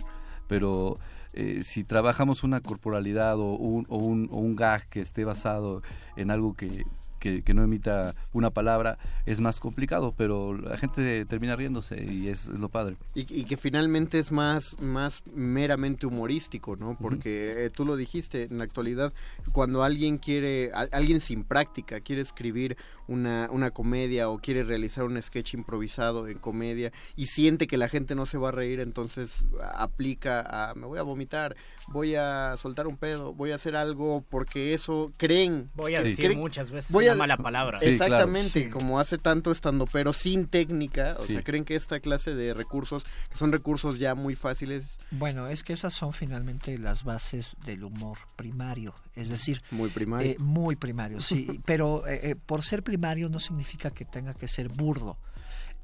Pero 0.50 0.98
eh, 1.34 1.62
si 1.64 1.84
trabajamos 1.84 2.44
una 2.44 2.62
corporalidad 2.62 3.40
o 3.40 3.56
un, 3.56 3.86
o, 3.90 3.98
un, 3.98 4.30
o 4.32 4.38
un 4.38 4.56
gag 4.56 4.88
que 4.90 5.02
esté 5.02 5.26
basado 5.26 5.82
en 6.16 6.32
algo 6.32 6.54
que, 6.54 6.86
que, 7.20 7.42
que 7.44 7.54
no 7.54 7.64
emita 7.64 8.16
una 8.34 8.50
palabra, 8.52 8.98
es 9.26 9.40
más 9.40 9.60
complicado, 9.60 10.14
pero 10.18 10.56
la 10.58 10.78
gente 10.78 11.26
termina 11.26 11.56
riéndose 11.56 12.04
y 12.04 12.28
es, 12.30 12.48
es 12.48 12.60
lo 12.60 12.70
padre. 12.70 12.96
Y, 13.16 13.22
y 13.42 13.46
que 13.46 13.58
finalmente 13.58 14.20
es 14.20 14.32
más, 14.32 14.80
más 14.82 15.22
meramente 15.34 16.06
humorístico, 16.08 16.76
¿no? 16.76 16.98
Porque 17.00 17.66
eh, 17.66 17.70
tú 17.70 17.86
lo 17.86 17.96
dijiste, 17.96 18.44
en 18.44 18.58
la 18.60 18.64
actualidad, 18.64 19.14
cuando 19.52 19.84
alguien 19.84 20.18
quiere, 20.18 20.72
a- 20.74 20.88
alguien 20.92 21.22
sin 21.22 21.44
práctica, 21.44 22.00
quiere 22.02 22.22
escribir 22.22 22.78
una, 23.08 23.48
una 23.52 23.72
comedia 23.72 24.30
o 24.30 24.40
quiere 24.40 24.64
realizar 24.64 25.06
un 25.06 25.22
sketch 25.22 25.54
improvisado 25.54 26.28
en 26.28 26.38
comedia 26.40 26.92
y 27.16 27.28
siente 27.28 27.68
que 27.68 27.78
la 27.78 27.88
gente 27.90 28.16
no 28.16 28.26
se 28.26 28.38
va 28.38 28.50
a 28.50 28.52
reír, 28.52 28.80
entonces 28.82 29.46
aplica 29.76 30.42
a, 30.42 30.76
me 30.76 30.86
voy 30.88 31.00
a 31.00 31.04
vomitar, 31.04 31.56
voy 31.88 32.16
a 32.16 32.56
soltar 32.58 32.86
un 32.88 32.98
pedo, 32.98 33.34
voy 33.34 33.52
a 33.52 33.56
hacer 33.56 33.76
algo 33.76 34.24
porque 34.30 34.74
eso 34.74 35.12
creen. 35.18 35.70
Voy 35.76 35.96
a 35.96 36.04
que- 36.04 36.10
decir 36.10 36.26
creen- 36.26 36.38
muchas 36.40 36.70
veces 36.72 36.92
voy 36.92 37.06
una 37.06 37.14
a- 37.14 37.18
mala 37.18 37.38
palabra. 37.38 37.78
Sí, 37.78 37.86
claro. 37.98 38.04
Exactamente, 38.06 38.64
Sí. 38.66 38.70
como 38.70 39.00
hace 39.00 39.18
tanto 39.18 39.52
estando, 39.52 39.86
pero 39.88 40.14
sin 40.14 40.48
técnica, 40.48 41.16
o 41.20 41.24
Sí. 41.26 41.34
sea, 41.34 41.42
creen 41.44 41.66
que 41.66 41.76
esta 41.76 42.00
clase 42.00 42.36
de 42.36 42.54
recursos, 42.54 43.04
que 43.30 43.38
son 43.38 43.52
recursos 43.52 44.00
ya 44.00 44.16
muy 44.16 44.36
fáciles, 44.36 45.00
Bueno, 45.12 45.48
es 45.48 45.64
que 45.64 45.74
esas 45.74 45.94
son 45.94 46.14
finalmente 46.14 46.78
las 46.78 47.04
bases 47.04 47.56
del 47.66 47.84
humor 47.84 48.18
primario, 48.36 48.94
es 49.16 49.30
decir, 49.30 49.62
muy 49.72 49.90
primario. 49.90 50.32
eh, 50.32 50.36
muy 50.40 50.76
primario, 50.76 51.22
sí, 51.22 51.48
pero 51.66 52.06
eh, 52.08 52.20
eh, 52.32 52.36
por 52.36 52.64
ser 52.64 52.84
primario 52.84 53.30
no 53.30 53.40
significa 53.40 53.92
que 53.92 54.06
tenga 54.06 54.34
que 54.34 54.48
ser 54.48 54.68
burdo. 54.70 55.18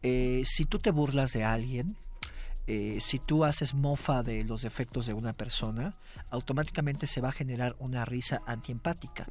Eh, 0.01 0.41
si 0.45 0.65
tú 0.65 0.79
te 0.79 0.91
burlas 0.91 1.31
de 1.31 1.45
alguien, 1.45 1.95
eh, 2.65 2.99
si 3.01 3.19
tú 3.19 3.43
haces 3.43 3.73
mofa 3.73 4.23
de 4.23 4.43
los 4.43 4.61
defectos 4.61 5.05
de 5.05 5.13
una 5.13 5.33
persona, 5.33 5.95
automáticamente 6.29 7.07
se 7.07 7.19
va 7.19 7.29
a 7.29 7.33
generar 7.33 7.75
una 7.79 8.05
risa 8.05 8.41
antiempática. 8.45 9.27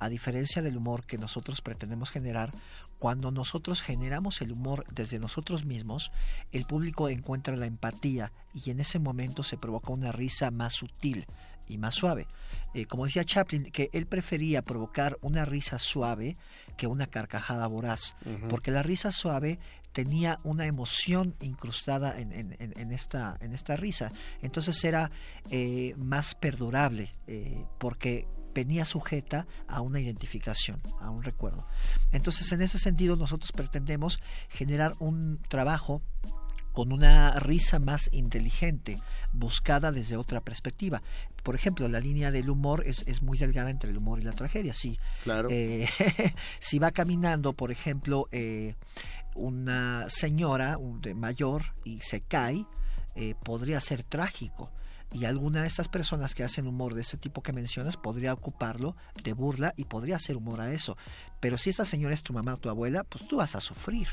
A 0.00 0.08
diferencia 0.08 0.62
del 0.62 0.76
humor 0.76 1.04
que 1.04 1.18
nosotros 1.18 1.60
pretendemos 1.60 2.10
generar, 2.10 2.50
cuando 2.98 3.30
nosotros 3.30 3.82
generamos 3.82 4.40
el 4.42 4.52
humor 4.52 4.84
desde 4.92 5.18
nosotros 5.18 5.64
mismos, 5.64 6.10
el 6.50 6.66
público 6.66 7.08
encuentra 7.08 7.56
la 7.56 7.66
empatía 7.66 8.32
y 8.54 8.70
en 8.70 8.80
ese 8.80 8.98
momento 8.98 9.42
se 9.42 9.56
provoca 9.56 9.92
una 9.92 10.12
risa 10.12 10.50
más 10.50 10.74
sutil 10.74 11.26
y 11.68 11.78
más 11.78 11.94
suave. 11.94 12.26
Eh, 12.74 12.86
como 12.86 13.04
decía 13.04 13.24
Chaplin, 13.24 13.70
que 13.70 13.90
él 13.92 14.06
prefería 14.06 14.62
provocar 14.62 15.18
una 15.20 15.44
risa 15.44 15.78
suave 15.78 16.36
que 16.76 16.86
una 16.86 17.06
carcajada 17.06 17.66
voraz, 17.66 18.14
porque 18.48 18.70
la 18.70 18.82
risa 18.82 19.12
suave 19.12 19.58
tenía 19.92 20.38
una 20.44 20.66
emoción 20.66 21.34
incrustada 21.40 22.18
en, 22.18 22.32
en- 22.58 22.92
esta, 22.92 23.36
en 23.40 23.52
esta 23.52 23.76
risa. 23.76 24.10
Entonces 24.40 24.82
era 24.84 25.10
eh, 25.50 25.94
más 25.98 26.34
perdurable, 26.34 27.10
eh, 27.26 27.64
porque 27.78 28.26
venía 28.54 28.84
sujeta 28.84 29.46
a 29.68 29.80
una 29.80 30.00
identificación, 30.00 30.80
a 31.00 31.10
un 31.10 31.22
recuerdo. 31.22 31.66
Entonces, 32.12 32.52
en 32.52 32.60
ese 32.60 32.78
sentido, 32.78 33.16
nosotros 33.16 33.50
pretendemos 33.52 34.20
generar 34.50 34.94
un 34.98 35.38
trabajo 35.48 36.02
con 36.72 36.90
una 36.92 37.38
risa 37.38 37.78
más 37.78 38.08
inteligente, 38.12 38.98
buscada 39.32 39.92
desde 39.92 40.16
otra 40.16 40.40
perspectiva. 40.40 41.02
Por 41.42 41.54
ejemplo, 41.54 41.86
la 41.88 42.00
línea 42.00 42.30
del 42.30 42.48
humor 42.48 42.84
es, 42.86 43.04
es 43.06 43.20
muy 43.20 43.36
delgada 43.36 43.68
entre 43.68 43.90
el 43.90 43.96
humor 43.98 44.20
y 44.20 44.22
la 44.22 44.32
tragedia. 44.32 44.72
Sí, 44.72 44.98
Claro. 45.24 45.48
eh, 45.50 45.86
si 46.60 46.78
va 46.78 46.90
caminando, 46.90 47.52
por 47.52 47.70
ejemplo, 47.72 48.26
eh, 48.32 48.74
una 49.34 50.04
señora 50.08 50.78
un- 50.78 51.00
de 51.00 51.14
mayor 51.14 51.62
y 51.84 51.98
se 52.00 52.20
cae, 52.22 52.66
eh, 53.14 53.34
podría 53.44 53.80
ser 53.80 54.02
trágico. 54.04 54.70
Y 55.12 55.26
alguna 55.26 55.62
de 55.62 55.68
estas 55.68 55.88
personas 55.88 56.34
que 56.34 56.42
hacen 56.42 56.66
humor 56.66 56.94
de 56.94 57.02
este 57.02 57.18
tipo 57.18 57.42
que 57.42 57.52
mencionas 57.52 57.96
podría 57.96 58.32
ocuparlo 58.32 58.96
de 59.22 59.34
burla 59.34 59.74
y 59.76 59.84
podría 59.84 60.16
hacer 60.16 60.36
humor 60.36 60.60
a 60.60 60.72
eso. 60.72 60.96
Pero 61.40 61.58
si 61.58 61.70
esta 61.70 61.84
señora 61.84 62.14
es 62.14 62.22
tu 62.22 62.32
mamá 62.32 62.54
o 62.54 62.56
tu 62.56 62.70
abuela, 62.70 63.04
pues 63.04 63.26
tú 63.28 63.36
vas 63.36 63.54
a 63.54 63.60
sufrir. 63.60 64.08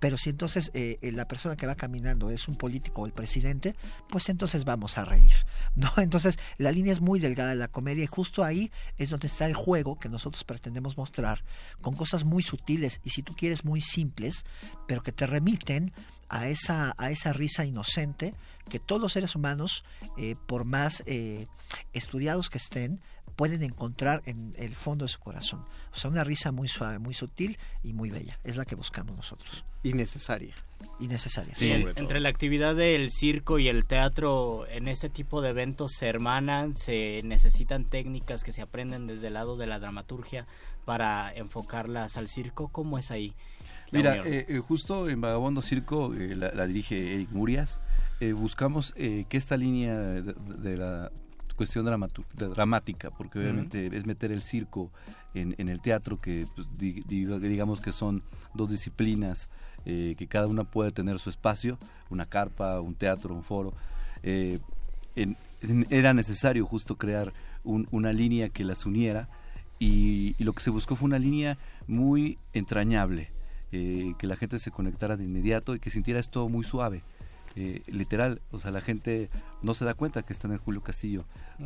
Pero 0.00 0.18
si 0.18 0.30
entonces 0.30 0.70
eh, 0.74 0.98
eh, 1.00 1.12
la 1.12 1.26
persona 1.26 1.56
que 1.56 1.66
va 1.66 1.74
caminando 1.74 2.30
es 2.30 2.48
un 2.48 2.56
político 2.56 3.02
o 3.02 3.06
el 3.06 3.12
presidente, 3.12 3.74
pues 4.08 4.28
entonces 4.28 4.64
vamos 4.64 4.98
a 4.98 5.04
reír. 5.04 5.32
¿no? 5.74 5.90
Entonces 5.96 6.38
la 6.58 6.72
línea 6.72 6.92
es 6.92 7.00
muy 7.00 7.20
delgada 7.20 7.50
de 7.50 7.56
la 7.56 7.68
comedia 7.68 8.04
y 8.04 8.08
justo 8.08 8.44
ahí 8.44 8.70
es 8.98 9.10
donde 9.10 9.28
está 9.28 9.46
el 9.46 9.54
juego 9.54 9.98
que 9.98 10.08
nosotros 10.08 10.44
pretendemos 10.44 10.96
mostrar 10.96 11.44
con 11.80 11.94
cosas 11.94 12.24
muy 12.24 12.42
sutiles 12.42 13.00
y 13.04 13.10
si 13.10 13.22
tú 13.22 13.34
quieres 13.34 13.64
muy 13.64 13.80
simples, 13.80 14.44
pero 14.86 15.02
que 15.02 15.12
te 15.12 15.26
remiten 15.26 15.92
a 16.28 16.48
esa, 16.48 16.94
a 16.98 17.10
esa 17.10 17.32
risa 17.32 17.64
inocente 17.64 18.34
que 18.68 18.78
todos 18.78 19.00
los 19.00 19.12
seres 19.12 19.34
humanos, 19.36 19.84
eh, 20.16 20.34
por 20.46 20.64
más 20.64 21.02
eh, 21.06 21.46
estudiados 21.92 22.50
que 22.50 22.58
estén, 22.58 23.00
pueden 23.36 23.62
encontrar 23.62 24.22
en 24.24 24.54
el 24.56 24.74
fondo 24.74 25.04
de 25.04 25.10
su 25.10 25.18
corazón. 25.20 25.64
O 25.92 25.96
sea, 25.98 26.10
una 26.10 26.24
risa 26.24 26.52
muy 26.52 26.68
suave, 26.68 26.98
muy 26.98 27.12
sutil 27.12 27.58
y 27.84 27.92
muy 27.92 28.08
bella. 28.08 28.38
Es 28.44 28.56
la 28.56 28.64
que 28.64 28.74
buscamos 28.74 29.14
nosotros. 29.14 29.64
Y 29.82 29.92
necesaria. 29.92 30.54
Y 30.98 31.06
necesaria. 31.06 31.54
Sí, 31.54 31.70
en- 31.70 31.92
entre 31.96 32.18
la 32.20 32.30
actividad 32.30 32.74
del 32.74 33.10
circo 33.10 33.58
y 33.58 33.68
el 33.68 33.84
teatro, 33.84 34.66
en 34.68 34.88
este 34.88 35.10
tipo 35.10 35.42
de 35.42 35.50
eventos 35.50 35.92
se 35.92 36.06
hermanan, 36.08 36.76
se 36.76 37.20
necesitan 37.24 37.84
técnicas 37.84 38.42
que 38.42 38.52
se 38.52 38.62
aprenden 38.62 39.06
desde 39.06 39.26
el 39.28 39.34
lado 39.34 39.56
de 39.58 39.66
la 39.66 39.78
dramaturgia 39.78 40.46
para 40.86 41.30
enfocarlas 41.34 42.16
al 42.16 42.28
circo. 42.28 42.68
¿Cómo 42.68 42.98
es 42.98 43.10
ahí? 43.10 43.34
Mira, 43.92 44.16
eh, 44.24 44.46
eh, 44.48 44.58
justo 44.58 45.08
en 45.08 45.20
Vagabondo 45.20 45.62
Circo, 45.62 46.12
eh, 46.14 46.34
la, 46.34 46.50
la 46.52 46.66
dirige 46.66 47.14
Eric 47.14 47.30
Murias, 47.30 47.80
eh, 48.20 48.32
buscamos 48.32 48.92
eh, 48.96 49.24
que 49.28 49.36
esta 49.36 49.56
línea 49.56 49.98
de, 49.98 50.22
de 50.32 50.76
la 50.76 51.10
cuestión 51.56 51.86
dramática, 52.34 53.10
porque 53.10 53.38
obviamente 53.38 53.90
es 53.96 54.04
meter 54.06 54.30
el 54.30 54.42
circo 54.42 54.90
en, 55.34 55.54
en 55.58 55.68
el 55.68 55.80
teatro, 55.80 56.20
que 56.20 56.46
pues, 56.54 56.66
di- 56.78 57.02
diga- 57.04 57.38
digamos 57.38 57.80
que 57.80 57.92
son 57.92 58.22
dos 58.54 58.68
disciplinas, 58.70 59.48
eh, 59.86 60.14
que 60.18 60.26
cada 60.26 60.46
una 60.48 60.64
puede 60.64 60.92
tener 60.92 61.18
su 61.18 61.30
espacio, 61.30 61.78
una 62.10 62.26
carpa, 62.26 62.80
un 62.80 62.94
teatro, 62.94 63.34
un 63.34 63.42
foro. 63.42 63.72
eh, 64.22 64.58
en- 65.14 65.36
en- 65.62 65.86
era 65.90 66.12
necesario 66.12 66.66
justo 66.66 66.96
crear 66.96 67.32
un- 67.64 67.86
una 67.90 68.12
línea 68.12 68.48
que 68.50 68.64
las 68.64 68.84
uniera 68.84 69.28
y, 69.78 70.34
y 70.38 70.44
lo 70.44 70.52
que 70.52 70.62
se 70.62 70.70
buscó 70.70 70.96
fue 70.96 71.06
una 71.06 71.18
línea 71.18 71.56
muy 71.86 72.38
entrañable, 72.52 73.30
eh, 73.72 74.12
que 74.18 74.26
la 74.26 74.36
gente 74.36 74.58
se 74.58 74.70
conectara 74.70 75.16
de 75.16 75.24
inmediato 75.24 75.74
y 75.74 75.80
que 75.80 75.90
sintiera 75.90 76.18
esto 76.20 76.48
muy 76.48 76.64
suave. 76.64 77.02
Eh, 77.56 77.82
literal, 77.86 78.40
o 78.50 78.58
sea, 78.58 78.70
la 78.70 78.80
gente 78.80 79.30
no 79.62 79.74
se 79.74 79.84
da 79.84 79.94
cuenta 79.94 80.22
que 80.22 80.32
está 80.32 80.46
en 80.46 80.52
el 80.52 80.58
Julio 80.58 80.82
Castillo. 80.82 81.24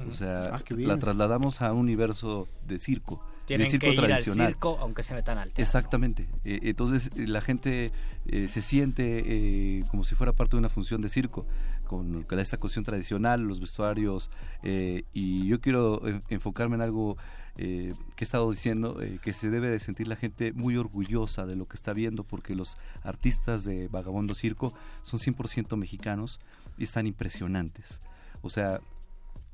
O 0.08 0.12
sea, 0.12 0.54
Ah, 0.54 0.62
la 0.76 0.98
trasladamos 0.98 1.60
a 1.62 1.72
un 1.72 1.80
universo 1.80 2.46
de 2.66 2.78
circo. 2.78 3.20
Tienen 3.44 3.64
de 3.66 3.70
circo 3.72 3.86
que 3.86 3.92
ir 3.94 3.98
tradicional. 3.98 4.46
al 4.46 4.52
circo 4.52 4.78
aunque 4.80 5.02
se 5.02 5.14
metan 5.14 5.38
al 5.38 5.48
teatro. 5.48 5.62
Exactamente. 5.64 6.28
Eh, 6.44 6.60
entonces 6.62 7.10
eh, 7.16 7.26
la 7.26 7.40
gente 7.40 7.90
eh, 8.26 8.46
se 8.46 8.62
siente 8.62 9.22
eh, 9.26 9.82
como 9.90 10.04
si 10.04 10.14
fuera 10.14 10.32
parte 10.32 10.52
de 10.52 10.58
una 10.58 10.68
función 10.68 11.00
de 11.02 11.08
circo, 11.08 11.44
con, 11.88 12.22
con 12.22 12.38
esta 12.38 12.56
cuestión 12.58 12.84
tradicional, 12.84 13.40
los 13.42 13.58
vestuarios. 13.58 14.30
y 14.62 15.48
yo 15.48 15.60
quiero 15.60 16.00
enfocarme 16.28 16.76
en 16.76 16.82
algo 16.82 17.16
eh, 17.62 17.92
que 18.16 18.24
he 18.24 18.26
estado 18.26 18.50
diciendo, 18.50 19.02
eh, 19.02 19.18
que 19.22 19.34
se 19.34 19.50
debe 19.50 19.68
de 19.68 19.78
sentir 19.80 20.08
la 20.08 20.16
gente 20.16 20.52
muy 20.54 20.76
orgullosa 20.78 21.44
de 21.44 21.56
lo 21.56 21.66
que 21.66 21.76
está 21.76 21.92
viendo, 21.92 22.24
porque 22.24 22.54
los 22.54 22.78
artistas 23.02 23.64
de 23.64 23.88
Vagabondo 23.88 24.34
Circo 24.34 24.72
son 25.02 25.18
100% 25.20 25.76
mexicanos 25.76 26.40
y 26.78 26.84
están 26.84 27.06
impresionantes. 27.06 28.00
O 28.40 28.48
sea, 28.48 28.80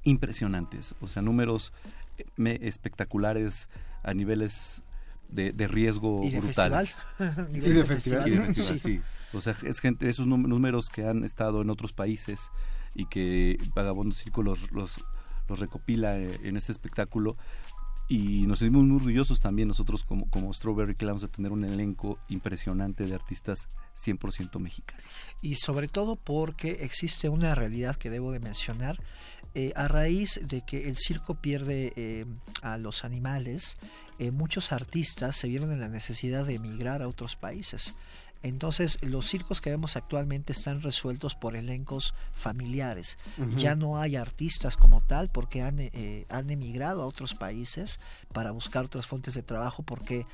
impresionantes. 0.05 0.95
O 1.01 1.09
sea, 1.09 1.21
números 1.23 1.73
eh, 2.19 2.59
espectaculares 2.63 3.69
a 4.03 4.15
niveles 4.15 4.83
de, 5.29 5.53
de 5.53 5.67
riesgo 5.67 6.23
Y 6.25 6.31
de 6.31 6.41
brutales. 6.41 7.03
festival. 7.19 7.49
Sí, 7.61 7.71
de 7.73 7.85
festival. 7.85 8.29
Y 8.29 8.31
de 8.37 8.43
festival, 8.55 8.79
Sí. 8.79 8.79
sí. 8.79 9.01
O 9.33 9.41
sea, 9.41 9.55
es 9.65 9.81
gente, 9.81 10.09
esos 10.09 10.27
números 10.29 10.89
que 10.89 11.05
han 11.07 11.25
estado 11.25 11.61
en 11.61 11.69
otros 11.71 11.93
países 11.93 12.51
y 12.95 13.07
que 13.07 13.59
Vagabondo 13.75 14.15
Circo 14.15 14.43
los, 14.43 14.71
los, 14.71 15.01
los 15.49 15.59
recopila 15.59 16.17
eh, 16.19 16.39
en 16.45 16.57
este 16.57 16.71
espectáculo. 16.73 17.37
Y 18.09 18.47
nos 18.47 18.61
sentimos 18.61 18.85
muy 18.85 18.97
orgullosos 18.97 19.41
también 19.41 19.67
nosotros 19.69 20.05
como, 20.05 20.31
como 20.31 20.53
Strawberry 20.53 20.95
Clowns 20.95 21.23
de 21.23 21.29
tener 21.29 21.51
un 21.51 21.65
elenco 21.65 22.19
impresionante 22.29 23.05
de 23.05 23.15
artistas 23.15 23.69
100% 23.97 24.61
mexicanos. 24.61 25.05
y 25.43 25.57
sobre 25.57 25.89
todo 25.89 26.17
porque 26.17 26.79
existe 26.83 27.29
una 27.29 27.55
realidad 27.55 27.97
que 27.97 28.11
debo 28.11 28.31
de 28.31 28.41
mencionar 28.41 29.01
eh, 29.55 29.73
a 29.75 29.89
raíz 29.89 30.39
de 30.43 30.61
que 30.61 30.89
el 30.89 30.97
circo 30.99 31.35
pierde 31.37 31.93
eh, 31.97 32.27
a 32.63 32.77
los 32.77 33.05
animales 33.05 33.79
eh, 34.19 34.31
muchos 34.31 34.73
artistas 34.73 35.37
se 35.37 35.49
vieron 35.49 35.73
en 35.73 35.81
la 35.81 35.89
necesidad 35.89 36.47
de 36.47 36.55
emigrar 36.55 37.03
a 37.03 37.09
otros 37.09 37.37
países 37.37 37.95
entonces 38.49 38.99
los 39.03 39.27
circos 39.27 39.61
que 39.61 39.71
vemos 39.71 39.97
actualmente 39.97 40.53
están 40.53 40.83
resueltos 40.83 41.35
por 41.35 41.57
elencos 41.57 42.15
familiares. 42.33 43.19
Ya 43.57 43.75
no 43.75 43.99
hay 43.99 44.17
artistas 44.17 44.77
como 44.77 45.01
tal 45.01 45.29
porque 45.29 45.63
han, 45.63 45.79
eh, 45.79 46.27
han 46.29 46.51
emigrado 46.51 47.03
a 47.03 47.07
otros 47.07 47.35
países 47.35 47.99
para 48.33 48.51
buscar 48.51 48.85
otras 48.85 49.07
fuentes 49.07 49.35
de 49.35 49.43
trabajo 49.43 49.83
porque 49.83 50.27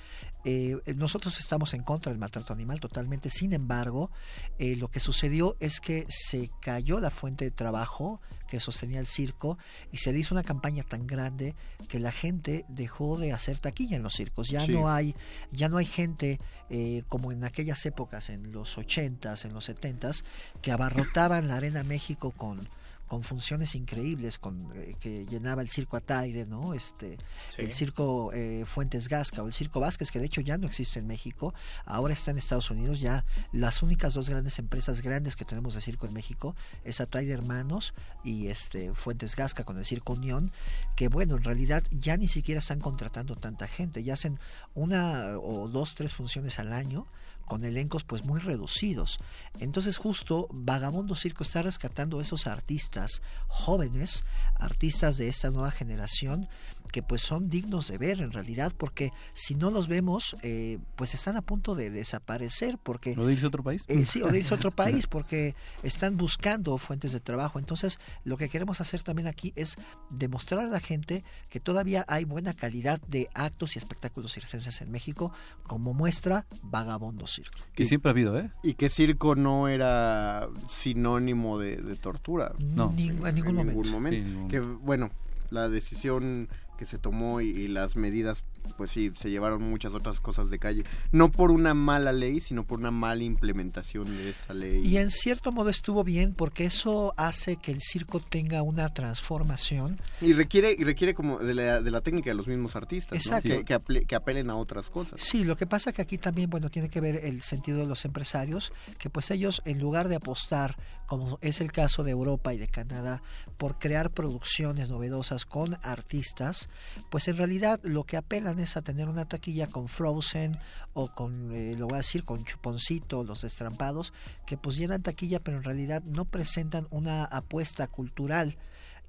eh, 0.45 0.77
nosotros 0.97 1.39
estamos 1.39 1.73
en 1.75 1.83
contra 1.83 2.11
del 2.11 2.19
maltrato 2.19 2.53
animal 2.53 2.81
totalmente. 2.81 3.31
Sin 3.31 3.53
embargo, 3.53 4.11
eh, 4.59 4.77
lo 4.77 4.89
que 4.89 5.01
sucedió 5.01 5.57
es 5.61 5.81
que 5.81 6.05
se 6.09 6.51
cayó 6.61 6.99
la 7.01 7.11
fuente 7.11 7.45
de 7.45 7.51
trabajo 7.51 8.21
que 8.49 8.61
sostenía 8.61 9.01
el 9.01 9.07
circo 9.07 9.57
y 9.93 9.97
se 9.99 10.13
le 10.13 10.19
hizo 10.19 10.35
una 10.35 10.43
campaña 10.43 10.83
tan 10.83 11.07
grande 11.07 11.55
que 11.89 11.99
la 11.99 12.13
gente 12.13 12.65
dejó 12.69 13.17
de 13.17 13.33
hacer 13.33 13.59
taquilla 13.59 13.97
en 13.97 14.03
los 14.03 14.15
circos. 14.15 14.49
Ya 14.49 14.61
Sí. 14.61 14.73
no 14.73 14.91
hay, 14.91 15.15
ya 15.53 15.69
no 15.69 15.79
hay 15.79 15.87
gente 15.87 16.39
eh, 16.69 17.03
como 17.09 17.33
en 17.33 17.45
aquellas 17.45 17.85
épocas, 17.87 18.29
en 18.29 18.53
los 18.53 18.77
80s, 18.77 19.45
en 19.47 19.55
los 19.55 19.69
70s, 19.71 20.23
que 20.61 20.73
abarrotaban 20.73 21.49
la 21.49 21.57
Arena 21.57 21.83
México 21.83 22.31
con 22.33 22.69
con 23.13 23.23
funciones 23.23 23.75
increíbles 23.75 24.39
con 24.39 24.73
eh, 24.75 24.95
que 24.99 25.27
llenaba 25.27 25.61
el 25.61 25.69
circo 25.69 25.99
Ataide, 25.99 26.47
¿no? 26.47 26.73
Este 26.73 27.19
Sí. 27.49 27.61
el 27.61 27.75
circo 27.75 28.33
eh, 28.33 28.65
Fuentes 28.65 29.07
Gasca 29.07 29.43
o 29.43 29.49
el 29.49 29.53
circo 29.53 29.81
Vázquez 29.81 30.11
que 30.11 30.19
de 30.19 30.25
hecho 30.25 30.41
ya 30.41 30.57
no 30.57 30.67
existe 30.67 30.99
en 30.99 31.07
México, 31.07 31.53
ahora 31.85 32.15
está 32.15 32.31
en 32.31 32.39
Estados 32.39 32.71
Unidos, 32.71 33.01
ya 33.01 33.27
las 33.53 33.83
únicas 33.83 34.15
dos 34.15 34.31
grandes 34.31 34.59
empresas 34.59 35.03
grandes 35.03 35.37
que 35.37 35.45
tenemos 35.45 35.75
de 35.75 35.83
circo 35.83 36.07
en 36.07 36.15
México 36.15 36.57
es 36.85 37.03
Ataide 37.03 37.35
Hermanos 37.35 37.93
y 38.25 38.47
este 38.47 38.95
Fuentes 38.95 39.37
Gasca 39.37 39.65
con 39.65 39.77
el 39.77 39.85
circo 39.85 40.15
Unión, 40.15 40.51
que 40.97 41.09
bueno, 41.09 41.37
en 41.37 41.45
realidad 41.45 41.83
ya 41.91 42.17
ni 42.17 42.29
siquiera 42.29 42.61
están 42.61 42.81
contratando 42.81 43.37
tanta 43.37 43.67
gente, 43.67 44.03
ya 44.03 44.15
hacen 44.15 44.39
una 44.75 45.39
o 45.39 45.69
dos, 45.69 45.95
tres 45.95 46.15
funciones 46.15 46.59
al 46.59 46.73
año 46.73 47.07
con 47.53 47.67
elencos 47.67 48.03
pues 48.05 48.25
muy 48.25 48.41
reducidos. 48.41 49.21
Entonces 49.61 49.99
justo 49.99 50.49
Vagabondo 50.53 51.15
Circo 51.15 51.43
está 51.43 51.61
rescatando 51.61 52.23
esos 52.23 52.47
artistas 52.47 53.21
jóvenes, 53.47 54.25
artistas 54.59 55.19
de 55.19 55.29
esta 55.29 55.51
nueva 55.51 55.71
generación 55.71 56.49
que 56.91 57.03
pues 57.03 57.23
son 57.23 57.49
dignos 57.49 57.89
de 57.89 57.99
ver 57.99 58.21
en 58.21 58.33
realidad 58.33 58.73
porque 58.77 59.11
si 59.35 59.55
no 59.55 59.71
los 59.71 59.89
vemos 59.89 60.37
eh, 60.43 60.79
pues 60.97 61.15
están 61.15 61.37
a 61.37 61.43
punto 61.43 61.75
de 61.75 61.91
desaparecer 61.91 62.79
porque 62.83 63.15
¿Lo 63.17 63.27
de 63.27 63.35
irse 63.35 63.45
a 63.45 63.49
otro 63.49 63.63
país? 63.63 63.83
eh, 63.89 64.05
sí, 64.05 64.23
o 64.23 64.29
de 64.29 64.39
irse 64.39 64.53
a 64.55 64.57
otro 64.57 64.71
país 64.83 65.07
porque 65.07 65.55
están 65.83 66.17
buscando 66.17 66.77
fuentes 66.79 67.13
de 67.13 67.21
trabajo. 67.21 67.59
Entonces, 67.59 67.99
lo 68.25 68.37
que 68.37 68.49
queremos 68.49 68.81
hacer 68.81 69.03
también 69.03 69.29
aquí 69.29 69.53
es 69.57 69.77
demostrar 70.11 70.65
a 70.65 70.69
la 70.69 70.81
gente 70.81 71.25
que 71.51 71.61
todavía 71.61 72.05
hay 72.09 72.25
buena 72.25 72.55
calidad 72.55 73.01
de 73.09 73.29
actos 73.35 73.77
y 73.77 73.79
espectáculos 73.79 74.33
circenses 74.33 74.81
en 74.81 74.91
México, 74.91 75.33
como 75.63 75.95
muestra 75.95 76.47
Vagabondo 76.63 77.27
Circo. 77.27 77.59
Que 77.75 77.85
siempre 77.87 78.11
ha 78.11 78.13
habido, 78.13 78.39
¿eh? 78.39 78.51
Y 78.63 78.75
que 78.75 78.89
circo 78.89 79.35
no 79.35 79.69
era 79.69 80.49
sinónimo 80.69 81.59
de, 81.59 81.77
de 81.77 81.97
tortura. 81.97 82.53
No. 82.59 82.93
Ni- 82.93 83.09
en 83.09 83.35
ningún 83.35 83.55
momento. 83.57 83.85
Sí, 84.11 84.17
en 84.17 84.25
ningún 84.25 84.49
Que 84.49 84.61
bueno, 84.61 85.11
la 85.51 85.69
decisión 85.69 86.49
que 86.83 86.87
se 86.87 86.99
tomó 86.99 87.41
y, 87.41 87.51
y 87.51 87.69
las 87.69 87.95
medidas, 87.95 88.43
pues 88.77 88.91
sí, 88.91 89.13
se 89.17 89.31
llevaron 89.31 89.63
muchas 89.63 89.93
otras 89.95 90.21
cosas 90.21 90.51
de 90.51 90.59
calle. 90.59 90.85
No 91.11 91.31
por 91.31 91.51
una 91.51 91.75
mala 91.75 92.13
ley, 92.13 92.41
sino 92.41 92.65
por 92.65 92.79
una 92.79 92.91
mala 92.91 93.23
implementación 93.23 94.07
de 94.17 94.31
esa 94.31 94.55
ley. 94.55 94.87
Y 94.87 94.97
en 94.97 95.11
cierto 95.11 95.53
modo 95.53 95.69
estuvo 95.71 96.05
bien 96.05 96.35
porque 96.35 96.65
eso 96.65 97.15
hace 97.17 97.57
que 97.57 97.71
el 97.73 97.81
circo 97.81 98.21
tenga 98.21 98.63
una 98.63 98.89
transformación. 98.89 100.01
Y 100.21 100.33
requiere, 100.33 100.75
y 100.79 100.85
requiere 100.85 101.15
como 101.15 101.39
de 101.39 101.55
la, 101.55 101.81
de 101.81 101.91
la 101.91 102.01
técnica 102.01 102.31
de 102.31 102.35
los 102.35 102.47
mismos 102.47 102.77
artistas, 102.77 103.13
¿no? 103.13 103.17
Exacto. 103.19 103.49
que, 103.49 103.65
que, 103.65 103.75
aple- 103.75 104.07
que 104.07 104.15
apelen 104.15 104.51
a 104.51 104.57
otras 104.57 104.91
cosas. 104.91 105.21
Sí, 105.21 105.45
lo 105.45 105.57
que 105.57 105.67
pasa 105.67 105.93
que 105.93 106.03
aquí 106.03 106.19
también, 106.19 106.51
bueno, 106.51 106.71
tiene 106.71 106.89
que 106.89 107.01
ver 107.01 107.25
el 107.25 107.43
sentido 107.43 107.79
de 107.79 107.87
los 107.87 108.05
empresarios, 108.05 108.73
que 108.99 109.11
pues 109.11 109.31
ellos 109.31 109.63
en 109.65 109.79
lugar 109.79 110.09
de 110.09 110.17
apostar, 110.17 110.77
como 111.07 111.39
es 111.41 111.61
el 111.61 111.73
caso 111.73 112.03
de 112.03 112.11
Europa 112.11 112.55
y 112.55 112.59
de 112.59 112.69
Canadá, 112.69 113.23
por 113.59 113.79
crear 113.79 114.11
producciones 114.11 114.91
novedosas 114.91 115.45
con 115.47 115.79
artistas, 115.83 116.69
pues 117.11 117.29
en 117.29 117.37
realidad 117.37 117.81
lo 117.83 118.05
que 118.05 118.17
apelan 118.17 118.52
es 118.59 118.77
a 118.77 118.83
tener 118.83 119.09
una 119.09 119.27
taquilla 119.27 119.67
con 119.67 119.89
Frozen 119.89 120.59
o 120.95 121.09
con, 121.09 121.53
eh, 121.53 121.75
lo 121.77 121.87
voy 121.87 121.95
a 121.95 121.99
decir, 121.99 122.25
con 122.25 122.45
Chuponcito, 122.45 123.25
los 123.25 123.43
destrampados, 123.43 124.13
que 124.47 124.57
pues 124.57 124.77
llenan 124.77 125.03
taquilla, 125.03 125.41
pero 125.41 125.57
en 125.59 125.65
realidad 125.65 126.03
no 126.05 126.25
presentan 126.25 126.87
una 126.91 127.25
apuesta 127.25 127.87
cultural. 127.87 128.57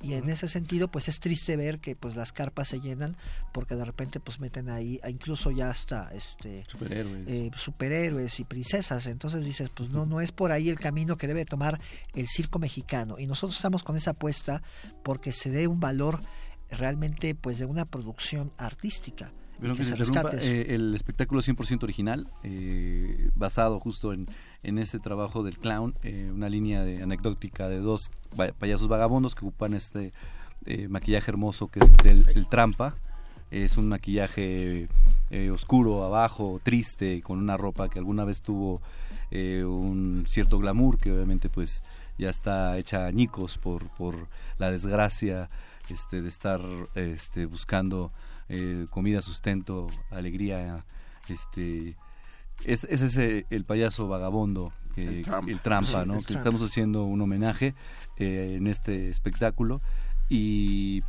Y 0.01 0.15
en 0.15 0.29
ese 0.29 0.49
sentido 0.49 0.89
pues 0.89 1.07
es 1.07 1.21
triste 1.21 1.55
ver 1.55 1.79
que 1.79 1.95
pues 1.95 2.17
las 2.17 2.33
carpas 2.33 2.67
se 2.67 2.81
llenan 2.81 3.15
porque 3.53 3.75
de 3.75 3.85
repente 3.85 4.19
pues 4.19 4.39
meten 4.41 4.69
ahí 4.69 4.99
incluso 5.07 5.49
ya 5.49 5.69
hasta 5.69 6.09
este 6.13 6.65
Superhéroes. 6.67 7.27
eh, 7.27 7.51
superhéroes 7.55 8.37
y 8.39 8.43
princesas. 8.43 9.05
Entonces 9.05 9.45
dices 9.45 9.69
pues 9.69 9.89
no 9.89 10.05
no 10.05 10.19
es 10.19 10.33
por 10.33 10.51
ahí 10.51 10.67
el 10.67 10.77
camino 10.77 11.15
que 11.15 11.27
debe 11.27 11.45
tomar 11.45 11.79
el 12.15 12.27
circo 12.27 12.59
mexicano. 12.59 13.17
Y 13.17 13.27
nosotros 13.27 13.55
estamos 13.55 13.83
con 13.83 13.95
esa 13.95 14.11
apuesta 14.11 14.61
porque 15.03 15.31
se 15.31 15.49
dé 15.51 15.67
un 15.67 15.79
valor 15.79 16.21
realmente 16.73 17.35
pues 17.35 17.59
de 17.59 17.65
una 17.65 17.85
producción 17.85 18.51
artística 18.57 19.31
Pero 19.59 19.73
que 19.75 19.83
que 19.83 20.39
se 20.39 20.51
eh, 20.51 20.75
el 20.75 20.95
espectáculo 20.95 21.39
es 21.39 21.47
100% 21.47 21.83
original, 21.83 22.27
eh, 22.43 23.29
basado 23.35 23.79
justo 23.79 24.13
en, 24.13 24.25
en 24.63 24.77
este 24.77 24.99
trabajo 24.99 25.43
del 25.43 25.57
clown, 25.57 25.93
eh, 26.03 26.29
una 26.33 26.49
línea 26.49 26.83
de 26.83 27.01
anecdótica 27.01 27.69
de 27.69 27.79
dos 27.79 28.11
payasos 28.59 28.87
vagabundos 28.87 29.35
que 29.35 29.45
ocupan 29.45 29.73
este 29.73 30.11
eh, 30.65 30.87
maquillaje 30.87 31.31
hermoso 31.31 31.67
que 31.67 31.79
es 31.79 31.93
del 31.97 32.27
el 32.29 32.47
trampa. 32.47 32.95
Es 33.51 33.77
un 33.77 33.87
maquillaje 33.87 34.89
oscuro 35.51 36.03
abajo, 36.03 36.59
triste, 36.63 37.21
con 37.21 37.37
una 37.37 37.55
ropa 37.55 37.87
que 37.87 37.99
alguna 37.99 38.23
vez 38.23 38.41
tuvo 38.41 38.81
un 39.31 40.25
cierto 40.27 40.57
glamour, 40.57 40.97
que 40.97 41.11
obviamente 41.11 41.49
pues 41.49 41.83
ya 42.17 42.29
está 42.29 42.77
hecha 42.77 43.05
añicos 43.05 43.57
por, 43.57 43.89
por 43.89 44.27
la 44.57 44.71
desgracia 44.71 45.49
este, 45.89 46.21
de 46.21 46.27
estar 46.29 46.61
este, 46.95 47.45
buscando 47.45 48.11
eh, 48.49 48.85
comida, 48.89 49.21
sustento, 49.21 49.87
alegría. 50.09 50.85
Este, 51.29 51.95
es, 52.65 52.83
es 52.85 53.01
ese 53.01 53.45
el 53.49 53.65
payaso 53.65 54.07
vagabundo, 54.07 54.73
que, 54.95 55.19
El 55.19 55.21
trampa. 55.23 55.51
el 55.51 55.59
trampa, 55.59 56.05
¿no? 56.05 56.13
El 56.15 56.19
que 56.19 56.33
trampa. 56.33 56.39
estamos 56.49 56.61
haciendo 56.69 57.03
un 57.03 57.21
homenaje 57.21 57.73
eh, 58.17 58.55
en 58.57 58.67
este 58.67 59.09
espectáculo 59.09 59.81
y 60.29 61.01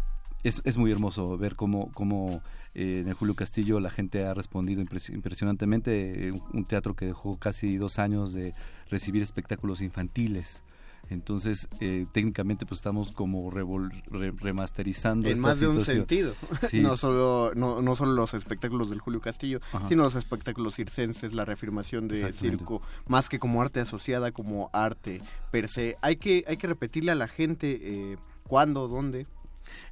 es, 0.42 0.60
es 0.64 0.76
muy 0.76 0.90
hermoso 0.90 1.36
ver 1.38 1.54
cómo, 1.56 1.90
cómo 1.92 2.42
eh, 2.74 3.00
en 3.02 3.08
el 3.08 3.14
Julio 3.14 3.34
Castillo 3.34 3.80
la 3.80 3.90
gente 3.90 4.24
ha 4.26 4.34
respondido 4.34 4.82
impres- 4.82 5.12
impresionantemente, 5.12 6.30
un, 6.32 6.42
un 6.52 6.64
teatro 6.64 6.94
que 6.94 7.06
dejó 7.06 7.38
casi 7.38 7.76
dos 7.76 7.98
años 7.98 8.32
de 8.32 8.54
recibir 8.90 9.22
espectáculos 9.22 9.80
infantiles 9.80 10.62
Entonces, 11.10 11.68
eh, 11.80 12.06
técnicamente, 12.12 12.64
pues 12.66 12.78
estamos 12.78 13.12
como 13.12 13.50
revol- 13.50 14.02
re- 14.06 14.32
remasterizando 14.32 15.28
En 15.28 15.34
esta 15.34 15.42
más 15.48 15.60
de 15.60 15.68
un 15.68 15.74
situación. 15.80 16.06
sentido. 16.06 16.34
Sí. 16.70 16.80
No, 16.82 16.96
solo, 16.96 17.52
no, 17.54 17.82
no 17.82 17.94
solo 17.96 18.12
los 18.12 18.34
espectáculos 18.34 18.90
del 18.90 19.00
Julio 19.00 19.20
Castillo, 19.20 19.60
Ajá. 19.72 19.86
sino 19.88 20.02
los 20.04 20.14
espectáculos 20.14 20.74
circenses, 20.76 21.32
la 21.34 21.44
reafirmación 21.44 22.08
de 22.08 22.32
circo, 22.32 22.80
más 23.06 23.28
que 23.28 23.38
como 23.38 23.60
arte 23.62 23.80
asociada, 23.80 24.32
como 24.32 24.70
arte 24.72 25.20
per 25.50 25.68
se. 25.68 25.96
Hay 26.00 26.16
que, 26.16 26.44
hay 26.48 26.56
que 26.56 26.66
repetirle 26.66 27.12
a 27.12 27.14
la 27.14 27.28
gente 27.28 27.78
eh, 27.82 28.16
cuándo, 28.48 28.88
dónde. 28.88 29.26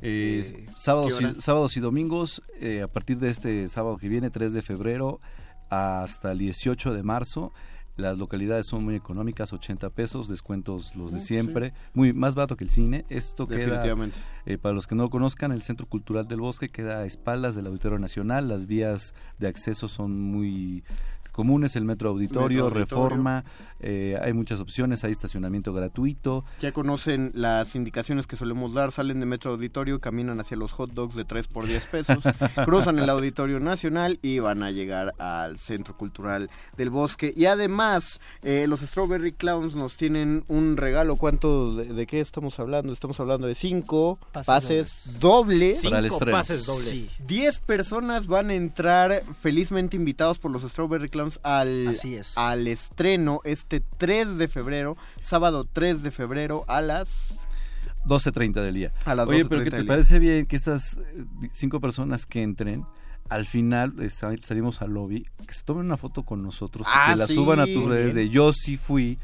Eh, 0.03 0.45
Eh, 0.45 0.65
sábados, 0.77 1.15
¿qué 1.19 1.25
y, 1.39 1.41
sábados 1.41 1.77
y 1.77 1.81
domingos, 1.81 2.43
eh, 2.61 2.83
a 2.83 2.89
partir 2.89 3.19
de 3.19 3.29
este 3.31 3.69
sábado 3.69 3.97
que 3.97 4.09
viene, 4.09 4.31
3 4.31 4.53
de 4.53 4.63
febrero, 4.63 5.21
hasta 5.71 6.33
el 6.33 6.39
18 6.39 6.93
de 6.93 7.03
marzo. 7.03 7.53
Las 7.97 8.17
localidades 8.17 8.67
son 8.67 8.85
muy 8.85 8.95
económicas, 8.95 9.53
80 9.53 9.91
pesos, 9.91 10.29
descuentos 10.29 10.97
los 10.97 11.13
de 11.13 11.21
sí. 11.21 11.27
siempre, 11.27 11.75
muy 11.93 12.13
más 12.13 12.35
barato 12.35 12.57
que 12.57 12.65
el 12.65 12.71
cine. 12.71 13.05
Esto 13.11 13.47
queda, 13.47 13.59
Definitivamente. 13.59 14.19
eh, 14.47 14.57
para 14.59 14.75
los 14.75 14.87
que 14.87 14.95
no 14.95 15.03
lo 15.03 15.11
conozcan, 15.11 15.53
el 15.53 15.63
Centro 15.63 15.87
Cultural 15.87 16.27
del 16.27 16.41
Bosque 16.41 16.71
queda 16.71 17.01
a 17.01 17.05
espaldas 17.05 17.55
del 17.55 17.67
Auditorio 17.67 17.99
Nacional. 17.99 18.49
Las 18.49 18.67
vías 18.67 19.15
de 19.39 19.49
acceso 19.49 19.89
son 19.89 20.19
muy 20.19 20.85
comunes, 21.33 21.77
el 21.77 21.85
Metro 21.85 22.11
Auditorio, 22.11 22.65
Metro 22.65 22.79
Auditorio. 22.81 22.85
Reforma, 22.85 23.45
eh, 23.83 24.19
hay 24.23 24.33
muchas 24.33 24.61
opciones, 24.61 25.05
hay 25.05 25.13
estacionamiento 25.13 25.73
gratuito. 25.73 26.45
Ya 26.61 26.73
conocen 26.73 27.33
las 27.35 27.75
indicaciones 27.75 28.27
que 28.27 28.37
solemos 28.37 28.75
dar, 28.75 28.93
salen 28.93 29.21
de 29.21 29.27
Metro 29.27 29.51
Auditorio, 29.51 30.01
caminan 30.01 30.41
hacia 30.41 30.57
los 30.57 30.73
hot 30.73 30.93
dogs 30.93 31.15
de 31.15 31.25
3 31.25 31.49
por 31.49 31.67
10 31.67 31.87
pesos, 31.87 32.19
cruzan 32.65 32.99
el 32.99 33.11
Auditorio 33.11 33.61
Nacional 33.61 34.19
y 34.23 34.39
van 34.39 34.63
a 34.63 34.71
llegar 34.71 35.15
al 35.19 35.59
Centro 35.59 35.97
Cultural 35.97 36.51
del 36.77 36.91
Bosque. 36.91 37.33
Y 37.37 37.47
además, 37.47 38.21
eh, 38.43 38.67
los 38.69 38.81
Strawberry 38.81 39.33
Clowns 39.33 39.75
nos 39.75 39.97
tienen 39.97 40.45
un 40.49 40.77
regalo. 40.77 41.17
¿Cuánto, 41.17 41.75
de, 41.77 41.87
de 41.87 42.07
qué 42.07 42.21
estamos 42.21 42.59
hablando? 42.59 42.93
Estamos 42.93 43.19
hablando 43.21 43.47
de 43.47 43.55
5 43.55 44.19
Pases 44.33 44.47
pases, 44.47 45.21
dobles. 45.21 45.83
Para 45.83 45.99
el 45.99 46.07
estreno. 46.07 46.33
pases 46.39 46.67
dobles. 46.67 46.89
Sí. 46.89 47.11
10 47.27 47.59
personas 47.61 48.27
van 48.27 48.51
a 48.51 48.55
entrar 48.55 49.23
felizmente 49.41 49.97
invitados 49.97 50.39
por 50.39 50.51
los 50.51 50.63
Strawberry 50.63 51.09
Clowns 51.09 51.41
al, 51.43 51.89
Así 51.89 52.15
es. 52.15 52.37
al 52.39 52.67
estreno 52.67 53.41
este 53.45 53.72
3 53.81 54.37
de 54.39 54.49
febrero, 54.49 54.97
sábado 55.23 55.65
3 55.73 56.03
de 56.03 56.11
febrero 56.11 56.65
a 56.69 56.81
las 56.81 57.37
12.30 58.07 58.53
del 58.63 58.75
día. 58.75 58.93
A 59.05 59.15
las 59.15 59.29
Oye, 59.29 59.45
12:30 59.45 59.49
pero 59.49 59.65
¿qué 59.65 59.71
te 59.71 59.85
parece 59.85 60.19
bien 60.19 60.47
que 60.47 60.57
estas 60.57 60.99
eh, 60.99 61.25
cinco 61.53 61.81
personas 61.81 62.27
que 62.27 62.43
entren, 62.43 62.85
al 63.29 63.47
final 63.47 63.95
sal- 64.11 64.41
salimos 64.43 64.83
al 64.83 64.93
lobby, 64.93 65.25
que 65.47 65.55
se 65.55 65.63
tomen 65.63 65.87
una 65.87 65.97
foto 65.97 66.23
con 66.25 66.43
nosotros, 66.43 66.87
Ah, 66.91 67.13
que 67.13 67.19
la 67.21 67.27
sí, 67.27 67.35
suban 67.35 67.61
a 67.61 67.67
tus 67.67 67.85
redes 67.85 68.15
bien. 68.15 68.27
de 68.29 68.29
yo 68.31 68.53
sí 68.53 68.77
fui 68.77 69.19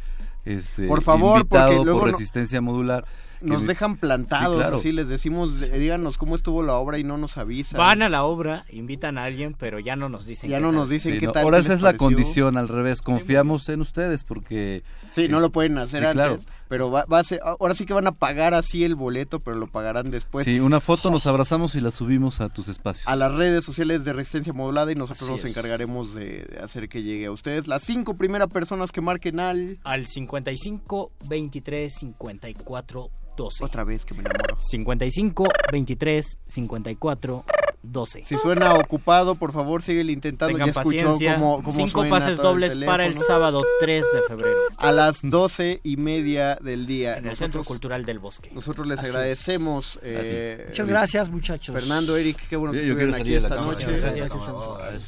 este, 0.57 0.87
Por 0.87 1.03
favor, 1.03 1.41
invitado 1.43 1.67
porque 1.69 1.85
luego 1.85 1.99
por 2.01 2.09
no- 2.09 2.13
resistencia 2.17 2.61
modular. 2.61 3.05
Nos 3.41 3.69
dejan 3.69 3.97
plantados, 3.99 4.55
Sí, 4.57 4.59
claro. 4.61 4.77
así 4.79 4.91
les 4.91 5.07
decimos, 5.07 5.63
eh, 5.63 5.79
díganos 5.79 6.19
cómo 6.19 6.35
estuvo 6.35 6.65
la 6.65 6.75
obra 6.75 6.99
y 6.99 7.05
no 7.05 7.19
nos 7.19 7.37
avisan. 7.39 7.79
Van 7.79 8.03
a 8.03 8.09
la 8.09 8.25
obra, 8.25 8.65
invitan 8.71 9.17
a 9.17 9.23
alguien, 9.25 9.55
pero 9.57 9.79
ya 9.79 9.95
no 9.95 10.09
nos 10.09 10.27
dicen 10.27 10.51
Ya 10.51 10.57
qué 10.57 10.61
no 10.63 10.69
tal. 10.71 10.77
nos 10.77 10.89
dicen 10.89 11.13
Sí, 11.13 11.19
qué 11.21 11.27
no, 11.27 11.33
tal. 11.33 11.45
Ahora 11.45 11.59
qué 11.59 11.63
esa 11.63 11.75
es 11.75 11.83
la 11.83 11.93
condición, 11.97 12.57
al 12.57 12.67
revés, 12.67 13.01
confiamos 13.01 13.69
en 13.69 13.81
ustedes 13.81 14.25
porque... 14.25 14.83
Sí, 15.13 15.29
no 15.29 15.39
lo 15.39 15.51
pueden 15.53 15.79
hacer 15.79 16.01
Sí, 16.01 16.07
antes, 16.07 16.15
claro. 16.15 16.41
Pero 16.69 16.91
va, 16.91 17.05
va 17.07 17.19
a 17.21 17.25
ser, 17.25 17.41
ahora 17.43 17.75
sí 17.75 17.87
que 17.87 17.95
van 17.95 18.07
a 18.07 18.13
pagar 18.13 18.55
así 18.55 18.85
el 18.85 18.95
boleto, 18.95 19.41
pero 19.41 19.57
lo 19.57 19.67
pagarán 19.67 20.11
después. 20.11 20.45
sí, 20.45 20.61
una 20.61 20.81
foto 20.81 21.11
nos 21.11 21.27
abrazamos 21.27 21.75
y 21.75 21.81
la 21.81 21.91
subimos 21.91 22.41
a 22.41 22.49
tus 22.49 22.69
espacios. 22.69 23.07
A 23.09 23.17
las 23.17 23.35
redes 23.35 23.65
sociales 23.65 24.05
de 24.05 24.13
Resistencia 24.13 24.53
Modulada 24.53 24.93
y 24.93 24.95
nosotros 24.95 25.23
Así 25.23 25.31
nos 25.33 25.45
es. 25.45 25.51
encargaremos 25.51 26.15
de, 26.15 26.45
de 26.45 26.59
hacer 26.63 26.89
que 26.89 27.03
llegue 27.03 27.27
a 27.27 27.33
ustedes. 27.33 27.67
Las 27.67 27.83
cinco 27.83 28.15
primeras 28.15 28.49
personas 28.49 28.93
que 28.93 29.01
marquen 29.01 29.41
al... 29.41 29.79
Al 29.85 30.07
55 30.07 31.13
23 31.27 31.93
54 31.93 33.11
12. 33.37 33.65
Otra 33.65 33.85
vez 33.85 34.05
que 34.05 34.15
me 34.15 34.21
enamoro. 34.21 34.57
55 34.59 35.49
23 35.73 36.39
54 36.47 37.45
12. 37.83 38.25
Si 38.25 38.37
suena 38.37 38.75
ocupado, 38.75 39.35
por 39.37 39.53
favor, 39.53 39.83
sigue 39.83 40.01
intentando. 40.13 40.53
Tengan 40.59 40.73
ya 40.73 40.81
escuchó 40.81 40.97
paciencia. 41.05 41.35
cómo, 41.35 41.63
cómo 41.63 41.77
Cinco 41.77 42.01
suena 42.01 42.11
pases 42.11 42.39
el 42.39 42.43
dobles 42.45 42.77
para 42.79 43.07
el 43.07 43.15
sábado 43.15 43.63
3 43.81 44.05
de 44.13 44.23
febrero 44.29 44.57
A 44.77 44.91
las 44.93 45.21
doce 45.23 45.81
y 45.85 45.97
media 45.97 46.57
del 46.61 46.87
día. 46.87 47.13
en 47.13 47.19
el 47.19 47.25
Nosotros- 47.25 47.39
Centro 47.39 47.65
Cultural 47.65 48.05
del 48.05 48.19
Bosque. 48.19 48.51
Nosotros 48.53 48.87
les 48.87 48.99
Así 48.99 49.07
agradecemos. 49.09 49.99
eh, 50.03 50.67
Muchas 50.69 50.89
gracias, 50.89 51.31
muchachos. 51.31 51.75
Fernando, 51.75 52.17
Eric, 52.17 52.49
qué 52.49 52.57
bueno 52.57 52.73
que 52.73 52.79
Yo- 52.81 52.85
yo 52.85 52.91
estuvieron 52.93 53.15
aquí 53.15 53.35
esta 53.35 53.57
noche. 53.57 53.87
Gracias. 53.87 54.33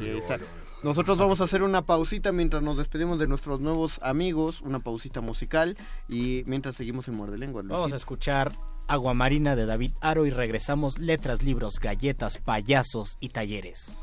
Está. 0.00 0.38
Nosotros 0.82 1.18
vamos 1.18 1.40
a 1.42 1.44
hacer 1.44 1.62
una 1.62 1.82
pausita 1.82 2.32
mientras 2.32 2.62
nos 2.62 2.78
despedimos 2.78 3.18
de 3.18 3.26
nuestros 3.26 3.60
nuevos 3.60 4.00
amigos, 4.02 4.62
una 4.62 4.78
pausita 4.78 5.20
musical 5.20 5.76
y 6.08 6.42
mientras 6.46 6.74
seguimos 6.76 7.06
en 7.08 7.16
Muerde 7.16 7.36
Lengua. 7.36 7.62
Vamos 7.66 7.92
a 7.92 7.96
escuchar 7.96 8.52
Agua 8.88 9.14
Marina 9.14 9.56
de 9.56 9.66
David 9.66 9.92
Aro 10.00 10.26
y 10.26 10.30
regresamos 10.30 10.98
letras, 10.98 11.42
libros, 11.42 11.78
galletas, 11.80 12.38
payasos 12.38 13.16
y 13.20 13.28
talleres. 13.28 13.96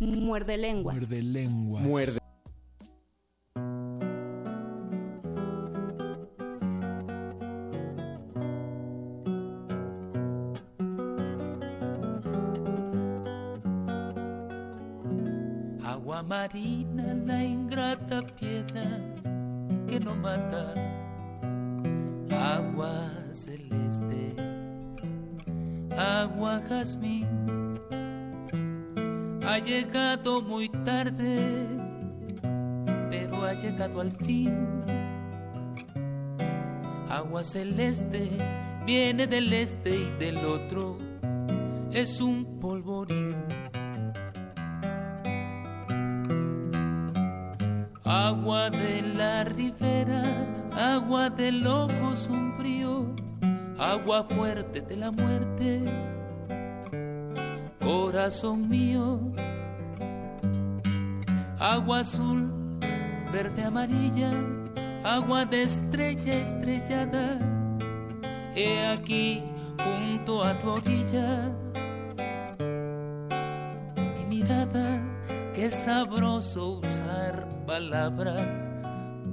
Muerde 0.00 0.56
lenguas. 0.56 0.96
Muerde 0.96 1.22
lenguas. 1.22 1.82
Muerde. 1.82 2.18
Agua 15.84 16.22
marina, 16.22 17.14
la 17.26 17.44
ingrata 17.44 18.22
piedra 18.38 18.82
que 19.86 19.98
no 20.00 20.14
mata. 20.14 20.74
Agua 22.30 23.10
celeste, 23.34 24.34
agua 25.96 26.60
jazmín. 26.68 27.26
Ha 29.46 29.58
llegado 29.58 30.42
muy 30.42 30.68
tarde, 30.68 31.66
pero 33.10 33.44
ha 33.44 33.54
llegado 33.54 34.00
al 34.00 34.12
fin. 34.12 34.54
Agua 37.08 37.42
celeste 37.42 38.28
viene 38.84 39.26
del 39.26 39.52
este 39.52 39.90
y 39.90 40.10
del 40.18 40.38
otro 40.38 40.98
es 41.92 42.20
un 42.20 42.58
polvorín. 42.60 43.34
Agua 48.04 48.70
de 48.70 49.02
la 49.02 49.44
ribera, 49.44 50.22
agua 50.78 51.28
del 51.28 51.66
ojo 51.66 52.16
sombrío, 52.16 53.12
agua 53.78 54.24
fuerte 54.30 54.80
de 54.80 54.96
la 54.96 55.10
muerte, 55.10 55.82
corazón 57.80 58.68
mío. 58.68 59.18
Agua 61.58 62.00
azul, 62.00 62.48
verde 63.32 63.64
amarilla, 63.64 64.30
agua 65.04 65.44
de 65.44 65.62
estrella 65.62 66.34
estrellada, 66.34 67.40
he 68.54 68.86
aquí 68.86 69.42
junto 69.82 70.44
a 70.44 70.54
tu 70.60 70.70
orilla. 70.70 71.52
Mi 74.16 74.36
mirada, 74.36 75.00
qué 75.54 75.68
sabroso 75.70 76.78
usar 76.78 77.48
palabras 77.66 78.70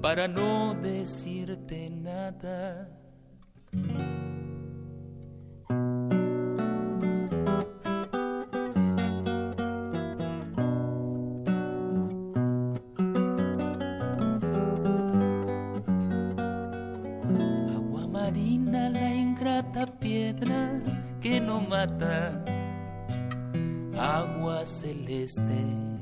para 0.02 0.28
no 0.28 0.76
decirte 0.76 1.90
nada. 1.90 2.88
Agua 17.76 18.08
marina, 18.08 18.90
la 18.90 19.14
ingrata 19.14 19.86
piedra 20.00 20.82
que 21.22 21.40
no 21.40 21.62
mata. 21.62 22.44
Agua 23.98 24.66
celeste 24.66 25.96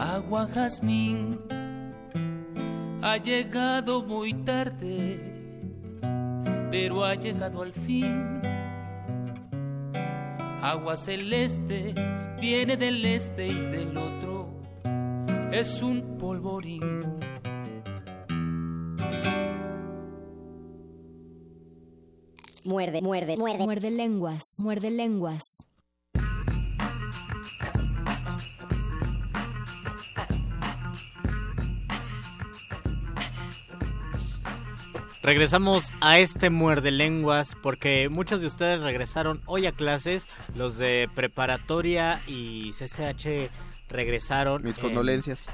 agua 0.00 0.46
jazmín 0.54 1.38
ha 3.10 3.16
llegado 3.16 4.04
muy 4.04 4.32
tarde, 4.44 5.18
pero 6.70 7.04
ha 7.04 7.16
llegado 7.16 7.62
al 7.62 7.72
fin. 7.72 8.40
Agua 10.62 10.96
celeste 10.96 11.92
viene 12.40 12.76
del 12.76 13.04
este 13.04 13.48
y 13.48 13.54
del 13.54 13.96
otro, 13.96 14.48
es 15.50 15.82
un 15.82 16.18
polvorín. 16.18 17.00
Muerde, 22.64 23.02
muerde, 23.02 23.36
muerde. 23.36 23.64
Muerde 23.64 23.90
lenguas. 23.90 24.44
Muerde 24.62 24.90
lenguas. 24.90 25.69
Regresamos 35.22 35.92
a 36.00 36.18
este 36.18 36.48
muerde 36.48 36.90
lenguas 36.90 37.54
porque 37.62 38.08
muchos 38.08 38.40
de 38.40 38.46
ustedes 38.46 38.80
regresaron 38.80 39.42
hoy 39.44 39.66
a 39.66 39.72
clases, 39.72 40.26
los 40.54 40.78
de 40.78 41.10
preparatoria 41.14 42.22
y 42.26 42.70
CCH 42.72 43.50
regresaron. 43.90 44.62
Mis 44.62 44.78
en- 44.78 44.82
condolencias. 44.84 45.46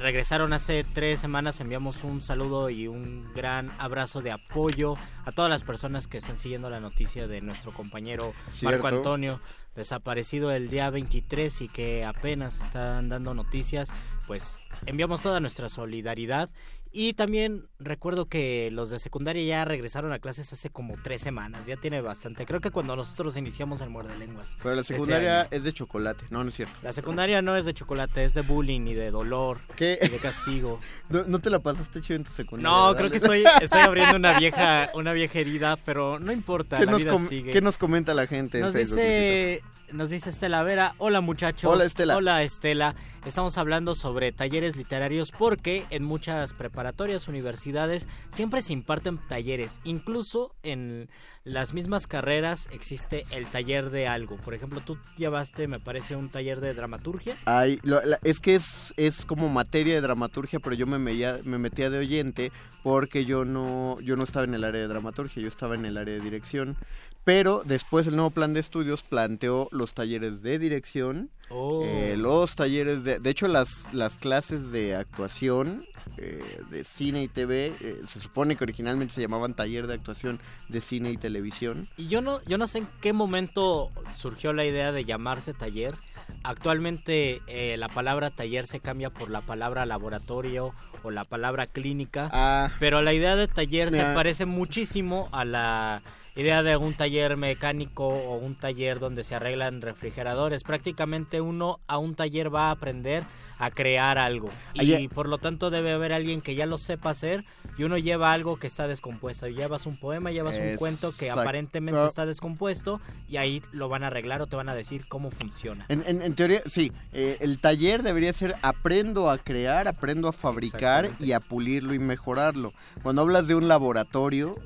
regresaron 0.00 0.54
hace 0.54 0.84
tres 0.94 1.20
semanas. 1.20 1.60
Enviamos 1.60 2.04
un 2.04 2.22
saludo 2.22 2.70
y 2.70 2.88
un 2.88 3.30
gran 3.34 3.70
abrazo 3.78 4.22
de 4.22 4.30
apoyo 4.32 4.94
a 5.26 5.32
todas 5.32 5.50
las 5.50 5.62
personas 5.62 6.06
que 6.06 6.16
están 6.18 6.38
siguiendo 6.38 6.70
la 6.70 6.80
noticia 6.80 7.26
de 7.28 7.42
nuestro 7.42 7.74
compañero 7.74 8.32
Cierto. 8.50 8.82
Marco 8.82 8.96
Antonio, 8.96 9.40
desaparecido 9.76 10.50
el 10.52 10.70
día 10.70 10.88
23 10.88 11.60
y 11.60 11.68
que 11.68 12.06
apenas 12.06 12.60
están 12.62 13.10
dando 13.10 13.34
noticias. 13.34 13.90
Pues 14.26 14.58
enviamos 14.86 15.20
toda 15.20 15.38
nuestra 15.40 15.68
solidaridad. 15.68 16.48
Y 16.94 17.14
también 17.14 17.68
recuerdo 17.78 18.26
que 18.26 18.70
los 18.70 18.90
de 18.90 18.98
secundaria 18.98 19.42
ya 19.42 19.64
regresaron 19.64 20.12
a 20.12 20.18
clases 20.18 20.52
hace 20.52 20.68
como 20.68 20.94
tres 21.02 21.22
semanas, 21.22 21.64
ya 21.64 21.76
tiene 21.76 22.02
bastante. 22.02 22.44
Creo 22.44 22.60
que 22.60 22.70
cuando 22.70 22.94
nosotros 22.94 23.36
iniciamos 23.38 23.80
el 23.80 23.88
muerde 23.88 24.16
lenguas. 24.18 24.56
Pero 24.62 24.74
la 24.74 24.84
secundaria 24.84 25.48
es 25.50 25.64
de 25.64 25.72
chocolate. 25.72 26.26
No, 26.28 26.44
no 26.44 26.50
es 26.50 26.56
cierto. 26.56 26.78
La 26.82 26.92
secundaria 26.92 27.40
no 27.40 27.56
es 27.56 27.64
de 27.64 27.72
chocolate, 27.72 28.24
es 28.24 28.34
de 28.34 28.42
bullying 28.42 28.86
y 28.88 28.94
de 28.94 29.10
dolor 29.10 29.60
¿Qué? 29.74 29.98
y 30.02 30.08
de 30.08 30.18
castigo. 30.18 30.80
¿No, 31.08 31.24
no 31.24 31.38
te 31.38 31.48
la 31.48 31.60
pasaste 31.60 32.02
chido 32.02 32.16
en 32.16 32.24
tu 32.24 32.30
secundaria? 32.30 32.70
No, 32.70 32.94
creo 32.94 33.10
que 33.10 33.16
estoy, 33.16 33.44
estoy 33.62 33.80
abriendo 33.80 34.16
una 34.16 34.38
vieja, 34.38 34.90
una 34.94 35.14
vieja 35.14 35.38
herida, 35.38 35.76
pero 35.76 36.18
no 36.18 36.30
importa, 36.30 36.76
¿Qué 36.76 36.84
la 36.84 36.92
nos, 36.92 37.04
vida 37.04 37.18
sigue. 37.20 37.52
qué 37.52 37.62
nos 37.62 37.78
comenta 37.78 38.12
la 38.12 38.26
gente 38.26 38.58
en 38.58 38.64
Nos 38.64 38.74
Facebook, 38.74 38.98
dice, 38.98 39.62
nos 39.92 40.10
dice 40.10 40.30
Estela 40.30 40.62
Vera, 40.62 40.94
hola 40.98 41.20
muchachos. 41.20 41.70
Hola, 41.70 41.84
Estela. 41.84 42.16
Hola 42.16 42.42
Estela. 42.42 42.94
Estamos 43.26 43.56
hablando 43.58 43.94
sobre 43.94 44.32
talleres 44.32 44.76
literarios 44.76 45.30
porque 45.30 45.84
en 45.90 46.02
muchas 46.02 46.54
preparatorias, 46.54 47.28
universidades, 47.28 48.08
siempre 48.30 48.62
se 48.62 48.72
imparten 48.72 49.18
talleres. 49.28 49.80
Incluso 49.84 50.54
en 50.62 51.08
las 51.44 51.72
mismas 51.74 52.06
carreras 52.06 52.68
existe 52.72 53.24
el 53.30 53.46
taller 53.46 53.90
de 53.90 54.08
algo. 54.08 54.36
Por 54.38 54.54
ejemplo, 54.54 54.80
tú 54.80 54.98
llevaste, 55.16 55.68
me 55.68 55.78
parece, 55.78 56.16
un 56.16 56.28
taller 56.30 56.60
de 56.60 56.74
dramaturgia. 56.74 57.36
Ay, 57.44 57.78
lo- 57.82 58.02
la- 58.04 58.18
es 58.24 58.40
que 58.40 58.54
es, 58.56 58.92
es 58.96 59.24
como 59.24 59.48
materia 59.48 59.94
de 59.94 60.00
dramaturgia, 60.00 60.58
pero 60.58 60.74
yo 60.74 60.86
me, 60.86 60.98
meía- 60.98 61.38
me 61.44 61.58
metía 61.58 61.90
de 61.90 61.98
oyente 61.98 62.52
porque 62.82 63.24
yo 63.24 63.44
no, 63.44 64.00
yo 64.00 64.16
no 64.16 64.24
estaba 64.24 64.44
en 64.44 64.54
el 64.54 64.64
área 64.64 64.80
de 64.80 64.88
dramaturgia, 64.88 65.40
yo 65.42 65.48
estaba 65.48 65.74
en 65.76 65.84
el 65.84 65.96
área 65.96 66.14
de 66.14 66.20
dirección. 66.20 66.76
Pero 67.24 67.62
después 67.64 68.06
el 68.06 68.16
nuevo 68.16 68.30
plan 68.30 68.52
de 68.52 68.60
estudios 68.60 69.02
planteó 69.02 69.68
los 69.70 69.94
talleres 69.94 70.42
de 70.42 70.58
dirección, 70.58 71.30
Oh. 71.54 71.82
eh, 71.84 72.16
los 72.16 72.56
talleres 72.56 73.04
de... 73.04 73.18
De 73.18 73.30
hecho, 73.30 73.46
las, 73.46 73.92
las 73.92 74.16
clases 74.16 74.72
de 74.72 74.96
actuación, 74.96 75.84
eh, 76.16 76.60
de 76.70 76.82
cine 76.82 77.22
y 77.22 77.28
TV, 77.28 77.74
eh, 77.80 78.00
se 78.06 78.20
supone 78.20 78.56
que 78.56 78.64
originalmente 78.64 79.12
se 79.12 79.20
llamaban 79.20 79.54
taller 79.54 79.86
de 79.86 79.94
actuación 79.94 80.40
de 80.70 80.80
cine 80.80 81.10
y 81.10 81.18
televisión. 81.18 81.88
Y 81.98 82.08
yo 82.08 82.22
no, 82.22 82.42
yo 82.44 82.56
no 82.56 82.66
sé 82.66 82.78
en 82.78 82.88
qué 83.02 83.12
momento 83.12 83.90
surgió 84.16 84.54
la 84.54 84.64
idea 84.64 84.92
de 84.92 85.04
llamarse 85.04 85.52
taller. 85.52 85.94
Actualmente 86.42 87.42
eh, 87.46 87.76
la 87.76 87.88
palabra 87.88 88.30
taller 88.30 88.66
se 88.66 88.80
cambia 88.80 89.10
por 89.10 89.30
la 89.30 89.42
palabra 89.42 89.84
laboratorio 89.84 90.74
o 91.02 91.10
la 91.10 91.24
palabra 91.24 91.66
clínica. 91.66 92.30
Ah. 92.32 92.70
Pero 92.80 93.02
la 93.02 93.12
idea 93.12 93.36
de 93.36 93.48
taller 93.48 93.90
se 93.90 94.02
parece 94.02 94.46
muchísimo 94.46 95.28
a 95.32 95.44
la 95.44 96.02
idea 96.36 96.62
de 96.62 96.76
un 96.76 96.94
taller 96.94 97.36
mecánico 97.36 98.06
o 98.08 98.36
un 98.36 98.54
taller 98.54 98.98
donde 98.98 99.24
se 99.24 99.34
arreglan 99.34 99.80
refrigeradores. 99.82 100.62
Prácticamente 100.64 101.40
uno 101.40 101.80
a 101.86 101.98
un 101.98 102.14
taller 102.14 102.54
va 102.54 102.68
a 102.68 102.70
aprender 102.72 103.24
a 103.58 103.70
crear 103.70 104.18
algo. 104.18 104.50
Y 104.74 104.80
Ayer- 104.80 105.08
por 105.10 105.28
lo 105.28 105.38
tanto 105.38 105.70
debe 105.70 105.92
haber 105.92 106.12
alguien 106.12 106.40
que 106.40 106.54
ya 106.56 106.66
lo 106.66 106.78
sepa 106.78 107.10
hacer 107.10 107.44
y 107.78 107.84
uno 107.84 107.96
lleva 107.96 108.32
algo 108.32 108.56
que 108.56 108.66
está 108.66 108.88
descompuesto. 108.88 109.46
Llevas 109.46 109.86
un 109.86 109.96
poema, 109.98 110.32
llevas 110.32 110.56
un 110.56 110.76
cuento 110.76 111.12
que 111.16 111.30
aparentemente 111.30 112.04
está 112.06 112.26
descompuesto 112.26 113.00
y 113.28 113.36
ahí 113.36 113.62
lo 113.70 113.88
van 113.88 114.02
a 114.02 114.08
arreglar 114.08 114.42
o 114.42 114.46
te 114.48 114.56
van 114.56 114.68
a 114.68 114.74
decir 114.74 115.06
cómo 115.06 115.30
funciona. 115.30 115.84
En, 115.88 116.02
en- 116.06 116.22
en 116.22 116.34
teoría, 116.34 116.62
sí. 116.66 116.90
eh, 117.12 117.36
el 117.40 117.60
taller 117.60 118.02
debería 118.02 118.32
ser 118.32 118.56
aprendo 118.62 119.30
a 119.30 119.38
crear, 119.38 119.86
aprendo 119.86 120.28
a 120.28 120.32
fabricar 120.32 121.10
y 121.20 121.30
a 121.32 121.38
pulirlo 121.40 121.94
y 121.94 121.98
mejorarlo. 122.00 122.72
Cuando 123.02 123.22
hablas 123.22 123.46
de 123.46 123.54
un 123.54 123.68
laboratorio, 123.68 124.56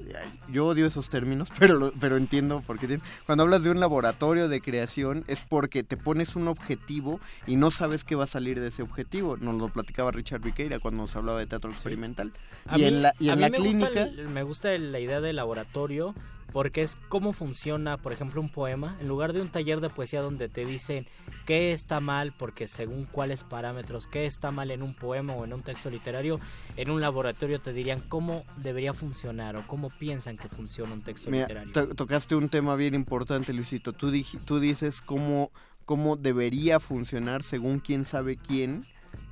yo 0.50 0.66
odio 0.68 0.86
esos 0.86 1.10
términos, 1.10 1.50
pero, 1.58 1.74
lo- 1.76 1.92
pero 1.92 2.16
entiendo 2.16 2.62
por 2.66 2.78
qué. 2.78 3.00
Cuando 3.26 3.44
hablas 3.44 3.62
de 3.62 3.70
un 3.70 3.80
laboratorio 3.80 4.48
de 4.48 4.60
creación 4.60 5.24
es 5.26 5.40
porque 5.42 5.82
te 5.82 5.96
pones 5.96 6.36
un 6.36 6.48
objetivo 6.48 7.20
y 7.46 7.56
no 7.56 7.70
sabes 7.70 8.04
qué 8.04 8.14
va 8.14 8.24
a 8.24 8.28
salir 8.28 8.60
de 8.60 8.68
ese 8.68 8.82
objetivo. 8.82 9.36
Nos 9.36 9.54
lo 9.56 9.68
platicaba 9.68 10.10
Richard 10.12 10.40
Viqueira 10.42 10.78
cuando 10.78 11.02
nos 11.02 11.16
hablaba 11.16 11.38
de 11.38 11.46
teatro 11.46 11.70
experimental. 11.70 12.32
A 12.66 12.76
y 12.78 12.82
mí, 12.82 12.86
en 12.88 13.02
la, 13.02 13.14
y 13.18 13.28
a 13.28 13.32
en 13.32 13.38
mí 13.38 13.42
la 13.42 13.50
me, 13.50 13.56
clínica... 13.58 14.04
gusta 14.04 14.22
el- 14.22 14.28
me 14.28 14.42
gusta 14.42 14.78
la 14.78 15.00
idea 15.00 15.20
del 15.20 15.36
laboratorio 15.36 16.14
porque 16.52 16.82
es 16.82 16.96
cómo 17.08 17.32
funciona, 17.32 17.98
por 17.98 18.12
ejemplo, 18.12 18.40
un 18.40 18.48
poema. 18.48 18.96
En 19.00 19.08
lugar 19.08 19.32
de 19.32 19.42
un 19.42 19.50
taller 19.50 19.80
de 19.80 19.90
poesía 19.90 20.22
donde 20.22 20.48
te 20.48 20.64
dicen 20.64 21.06
qué 21.44 21.72
está 21.72 22.00
mal, 22.00 22.32
porque 22.38 22.66
según 22.66 23.04
cuáles 23.04 23.44
parámetros, 23.44 24.06
qué 24.06 24.24
está 24.26 24.50
mal 24.50 24.70
en 24.70 24.82
un 24.82 24.94
poema 24.94 25.34
o 25.34 25.44
en 25.44 25.52
un 25.52 25.62
texto 25.62 25.90
literario, 25.90 26.40
en 26.76 26.90
un 26.90 27.00
laboratorio 27.00 27.60
te 27.60 27.72
dirían 27.72 28.00
cómo 28.00 28.44
debería 28.56 28.94
funcionar 28.94 29.56
o 29.56 29.66
cómo 29.66 29.90
piensan 29.90 30.38
que 30.38 30.48
funciona 30.48 30.92
un 30.94 31.02
texto 31.02 31.30
Mira, 31.30 31.44
literario. 31.46 31.72
to- 31.72 31.94
tocaste 31.94 32.34
un 32.36 32.48
tema 32.48 32.74
bien 32.76 32.94
importante, 32.94 33.52
Luisito. 33.52 33.92
Tú, 33.92 34.10
tú 34.46 34.58
dices 34.60 35.02
cómo, 35.02 35.50
cómo 35.84 36.16
debería 36.16 36.80
funcionar 36.80 37.42
según 37.42 37.80
quién 37.80 38.04
sabe 38.04 38.36
quién, 38.36 38.86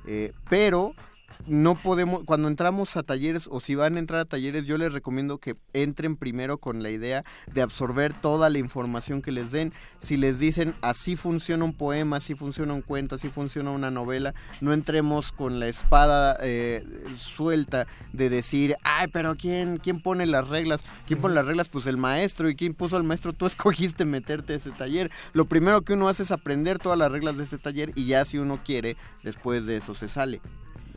eh, 0.05 0.31
pero 0.49 0.93
no 1.47 1.75
podemos, 1.75 2.23
cuando 2.23 2.47
entramos 2.47 2.95
a 2.97 3.03
talleres 3.03 3.47
o 3.49 3.59
si 3.59 3.75
van 3.75 3.95
a 3.95 3.99
entrar 3.99 4.21
a 4.21 4.25
talleres, 4.25 4.65
yo 4.65 4.77
les 4.77 4.91
recomiendo 4.93 5.37
que 5.37 5.55
entren 5.73 6.15
primero 6.15 6.57
con 6.57 6.83
la 6.83 6.89
idea 6.89 7.23
de 7.53 7.61
absorber 7.61 8.13
toda 8.13 8.49
la 8.49 8.59
información 8.59 9.21
que 9.21 9.31
les 9.31 9.51
den. 9.51 9.73
Si 9.99 10.17
les 10.17 10.39
dicen 10.39 10.75
así 10.81 11.15
funciona 11.15 11.63
un 11.63 11.73
poema, 11.73 12.17
así 12.17 12.35
funciona 12.35 12.73
un 12.73 12.81
cuento, 12.81 13.15
así 13.15 13.29
funciona 13.29 13.71
una 13.71 13.91
novela, 13.91 14.33
no 14.61 14.73
entremos 14.73 15.31
con 15.31 15.59
la 15.59 15.67
espada 15.67 16.37
eh, 16.41 16.85
suelta 17.15 17.87
de 18.13 18.29
decir, 18.29 18.75
ay, 18.83 19.07
pero 19.11 19.35
¿quién, 19.35 19.77
¿quién 19.77 20.01
pone 20.01 20.25
las 20.25 20.47
reglas? 20.47 20.83
¿Quién 21.07 21.19
pone 21.19 21.35
las 21.35 21.45
reglas? 21.45 21.69
Pues 21.69 21.87
el 21.87 21.97
maestro. 21.97 22.49
¿Y 22.49 22.55
quién 22.55 22.73
puso 22.73 22.97
al 22.97 23.03
maestro? 23.03 23.33
Tú 23.33 23.45
escogiste 23.55 24.05
meterte 24.05 24.53
a 24.53 24.55
ese 24.57 24.71
taller. 24.71 25.11
Lo 25.33 25.45
primero 25.45 25.81
que 25.81 25.93
uno 25.93 26.09
hace 26.09 26.23
es 26.23 26.31
aprender 26.31 26.79
todas 26.79 26.97
las 26.97 27.11
reglas 27.11 27.37
de 27.37 27.43
ese 27.43 27.57
taller 27.57 27.91
y 27.95 28.05
ya 28.05 28.25
si 28.25 28.37
uno 28.37 28.59
quiere, 28.63 28.97
después 29.23 29.65
de 29.65 29.77
eso 29.77 29.95
se 29.95 30.07
sale. 30.07 30.41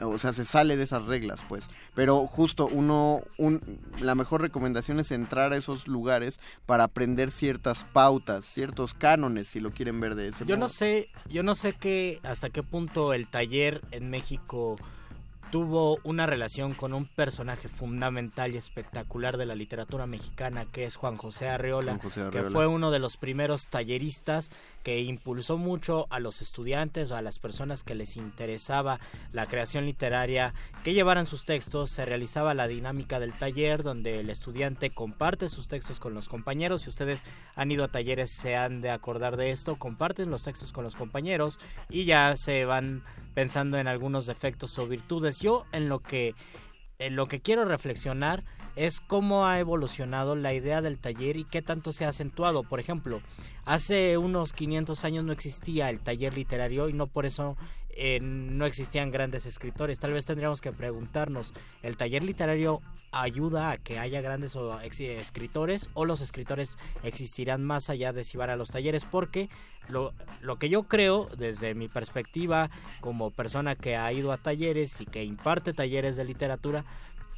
O 0.00 0.18
sea, 0.18 0.32
se 0.32 0.44
sale 0.44 0.76
de 0.76 0.84
esas 0.84 1.04
reglas, 1.04 1.44
pues. 1.48 1.68
Pero 1.94 2.26
justo 2.26 2.66
uno, 2.70 3.22
un, 3.36 3.60
la 4.00 4.14
mejor 4.14 4.40
recomendación 4.42 5.00
es 5.00 5.10
entrar 5.10 5.52
a 5.52 5.56
esos 5.56 5.88
lugares 5.88 6.40
para 6.66 6.84
aprender 6.84 7.30
ciertas 7.30 7.84
pautas, 7.84 8.44
ciertos 8.44 8.94
cánones, 8.94 9.48
si 9.48 9.60
lo 9.60 9.70
quieren 9.72 9.98
ver 10.00 10.14
de 10.14 10.28
ese 10.28 10.44
Yo 10.44 10.56
modo. 10.56 10.66
no 10.66 10.68
sé, 10.68 11.08
yo 11.28 11.42
no 11.42 11.54
sé 11.54 11.72
qué 11.72 12.20
hasta 12.22 12.50
qué 12.50 12.62
punto 12.62 13.12
el 13.12 13.26
taller 13.26 13.82
en 13.90 14.10
México 14.10 14.76
tuvo 15.50 15.98
una 16.04 16.26
relación 16.26 16.74
con 16.74 16.92
un 16.92 17.06
personaje 17.06 17.68
fundamental 17.68 18.54
y 18.54 18.56
espectacular 18.56 19.36
de 19.36 19.46
la 19.46 19.54
literatura 19.54 20.06
mexicana 20.06 20.66
que 20.66 20.84
es 20.84 20.96
Juan 20.96 21.16
José 21.16 21.48
Arreola, 21.48 21.92
Juan 21.92 22.00
José 22.00 22.28
que 22.30 22.42
fue 22.50 22.66
uno 22.66 22.90
de 22.90 22.98
los 22.98 23.16
primeros 23.16 23.68
talleristas 23.68 24.50
que 24.82 25.00
impulsó 25.00 25.56
mucho 25.56 26.06
a 26.10 26.20
los 26.20 26.42
estudiantes 26.42 27.10
o 27.10 27.16
a 27.16 27.22
las 27.22 27.38
personas 27.38 27.82
que 27.82 27.94
les 27.94 28.16
interesaba 28.16 29.00
la 29.32 29.46
creación 29.46 29.86
literaria 29.86 30.54
que 30.84 30.94
llevaran 30.94 31.26
sus 31.26 31.44
textos, 31.44 31.90
se 31.90 32.04
realizaba 32.04 32.54
la 32.54 32.68
dinámica 32.68 33.20
del 33.20 33.36
taller 33.36 33.82
donde 33.82 34.20
el 34.20 34.30
estudiante 34.30 34.90
comparte 34.90 35.48
sus 35.48 35.68
textos 35.68 36.00
con 36.00 36.14
los 36.14 36.28
compañeros, 36.28 36.82
si 36.82 36.90
ustedes 36.90 37.22
han 37.54 37.70
ido 37.70 37.84
a 37.84 37.88
talleres 37.88 38.30
se 38.32 38.56
han 38.56 38.80
de 38.80 38.90
acordar 38.90 39.36
de 39.36 39.50
esto, 39.50 39.76
comparten 39.76 40.30
los 40.30 40.42
textos 40.42 40.72
con 40.72 40.84
los 40.84 40.96
compañeros 40.96 41.58
y 41.88 42.04
ya 42.04 42.36
se 42.36 42.64
van 42.64 43.02
pensando 43.38 43.78
en 43.78 43.86
algunos 43.86 44.26
defectos 44.26 44.76
o 44.80 44.88
virtudes. 44.88 45.38
Yo 45.38 45.64
en 45.70 45.88
lo 45.88 46.00
que 46.00 46.34
en 46.98 47.14
lo 47.14 47.26
que 47.26 47.38
quiero 47.38 47.64
reflexionar 47.64 48.42
es 48.74 48.98
cómo 48.98 49.46
ha 49.46 49.60
evolucionado 49.60 50.34
la 50.34 50.54
idea 50.54 50.82
del 50.82 50.98
taller 50.98 51.36
y 51.36 51.44
qué 51.44 51.62
tanto 51.62 51.92
se 51.92 52.04
ha 52.04 52.08
acentuado. 52.08 52.64
Por 52.64 52.80
ejemplo, 52.80 53.22
hace 53.64 54.18
unos 54.18 54.52
500 54.52 55.04
años 55.04 55.24
no 55.24 55.30
existía 55.30 55.88
el 55.88 56.00
taller 56.00 56.34
literario 56.34 56.88
y 56.88 56.94
no 56.94 57.06
por 57.06 57.26
eso 57.26 57.56
eh, 58.00 58.20
no 58.20 58.64
existían 58.64 59.10
grandes 59.10 59.44
escritores. 59.44 59.98
Tal 59.98 60.12
vez 60.12 60.24
tendríamos 60.24 60.60
que 60.60 60.72
preguntarnos, 60.72 61.52
¿el 61.82 61.96
taller 61.96 62.22
literario 62.22 62.80
ayuda 63.10 63.72
a 63.72 63.76
que 63.76 63.98
haya 63.98 64.20
grandes 64.20 64.54
o 64.54 64.78
escritores 64.80 65.90
o 65.94 66.04
los 66.04 66.20
escritores 66.20 66.78
existirán 67.02 67.64
más 67.64 67.90
allá 67.90 68.12
de 68.12 68.22
si 68.22 68.38
van 68.38 68.50
a 68.50 68.56
los 68.56 68.70
talleres? 68.70 69.04
Porque 69.04 69.48
lo 69.88 70.58
que 70.58 70.68
yo 70.68 70.84
creo 70.84 71.28
desde 71.36 71.74
mi 71.74 71.88
perspectiva 71.88 72.70
como 73.00 73.30
persona 73.30 73.74
que 73.74 73.96
ha 73.96 74.12
ido 74.12 74.30
a 74.30 74.36
talleres 74.36 75.00
y 75.00 75.06
que 75.06 75.24
imparte 75.24 75.72
talleres 75.72 76.16
de 76.16 76.24
literatura 76.24 76.84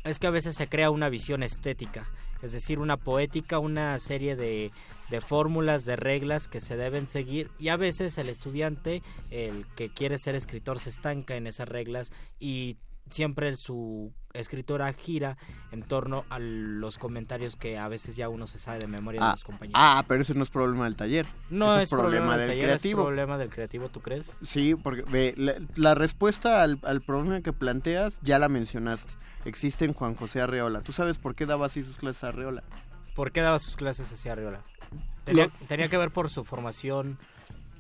es 0.05 0.19
que 0.19 0.27
a 0.27 0.31
veces 0.31 0.57
se 0.57 0.69
crea 0.69 0.91
una 0.91 1.09
visión 1.09 1.43
estética, 1.43 2.09
es 2.43 2.53
decir, 2.53 2.79
una 2.79 2.97
poética, 2.97 3.59
una 3.59 3.99
serie 3.99 4.37
de, 4.37 4.71
de 5.11 5.21
fórmulas, 5.21 5.85
de 5.85 5.97
reglas 5.97 6.49
que 6.49 6.61
se 6.61 6.77
deben 6.77 7.07
seguir 7.07 7.51
y 7.59 7.69
a 7.69 7.77
veces 7.77 8.17
el 8.19 8.29
estudiante, 8.29 9.03
el 9.31 9.67
que 9.77 9.91
quiere 9.91 10.19
ser 10.19 10.35
escritor, 10.35 10.79
se 10.79 10.91
estanca 10.91 11.37
en 11.37 11.47
esas 11.47 11.69
reglas 11.69 12.13
y 12.39 12.77
siempre 13.11 13.57
su 13.57 14.13
escritora 14.33 14.93
gira 14.93 15.37
en 15.73 15.83
torno 15.83 16.25
a 16.31 16.39
los 16.39 16.99
comentarios 16.99 17.57
que 17.57 17.77
a 17.79 17.89
veces 17.89 18.15
ya 18.17 18.29
uno 18.29 18.47
se 18.47 18.59
sabe 18.59 18.79
de 18.79 18.87
memoria 18.87 19.21
de 19.21 19.27
Ah, 19.27 19.31
los 19.33 19.45
compañeros. 19.45 19.81
ah, 19.83 20.05
pero 20.07 20.23
eso 20.23 20.35
no 20.35 20.43
es 20.45 20.51
problema 20.51 20.85
del 20.85 20.97
taller. 20.97 21.27
no 21.51 21.77
es 21.79 21.91
problema 21.91 22.37
del, 22.37 22.49
taller, 22.51 22.65
creativo. 22.65 23.01
es 23.03 23.07
problema 23.07 23.39
del 23.39 23.49
creativo, 23.51 23.89
¿tú 23.89 24.01
crees? 24.01 24.31
Sí, 24.45 24.75
porque 24.77 25.03
ve, 25.11 25.35
la, 25.37 25.55
la 25.77 25.95
respuesta 25.95 26.63
al, 26.63 26.79
al 26.83 27.01
problema 27.01 27.41
que 27.41 27.53
planteas 27.53 28.21
ya 28.23 28.39
la 28.39 28.49
mencionaste. 28.49 29.13
Existe 29.45 29.85
en 29.85 29.95
Juan 29.95 30.15
José 30.15 30.41
Arreola. 30.43 30.83
¿Tú 30.83 30.93
sabes 30.93 31.19
por 31.19 31.35
qué 31.35 31.47
daba 31.47 31.67
así 31.67 31.83
sus 31.83 31.97
clases 31.97 32.23
a 32.25 32.29
Arreola? 32.29 32.63
¿Por 33.15 33.33
qué 33.33 33.41
daba 33.41 33.59
sus 33.59 33.77
clases 33.77 34.13
hacia 34.13 34.33
Arriola? 34.33 34.63
¿Tenía, 35.25 35.51
tenía 35.67 35.89
que 35.89 35.99
ver 35.99 36.11
por 36.11 36.31
su 36.31 36.45
formación 36.45 37.19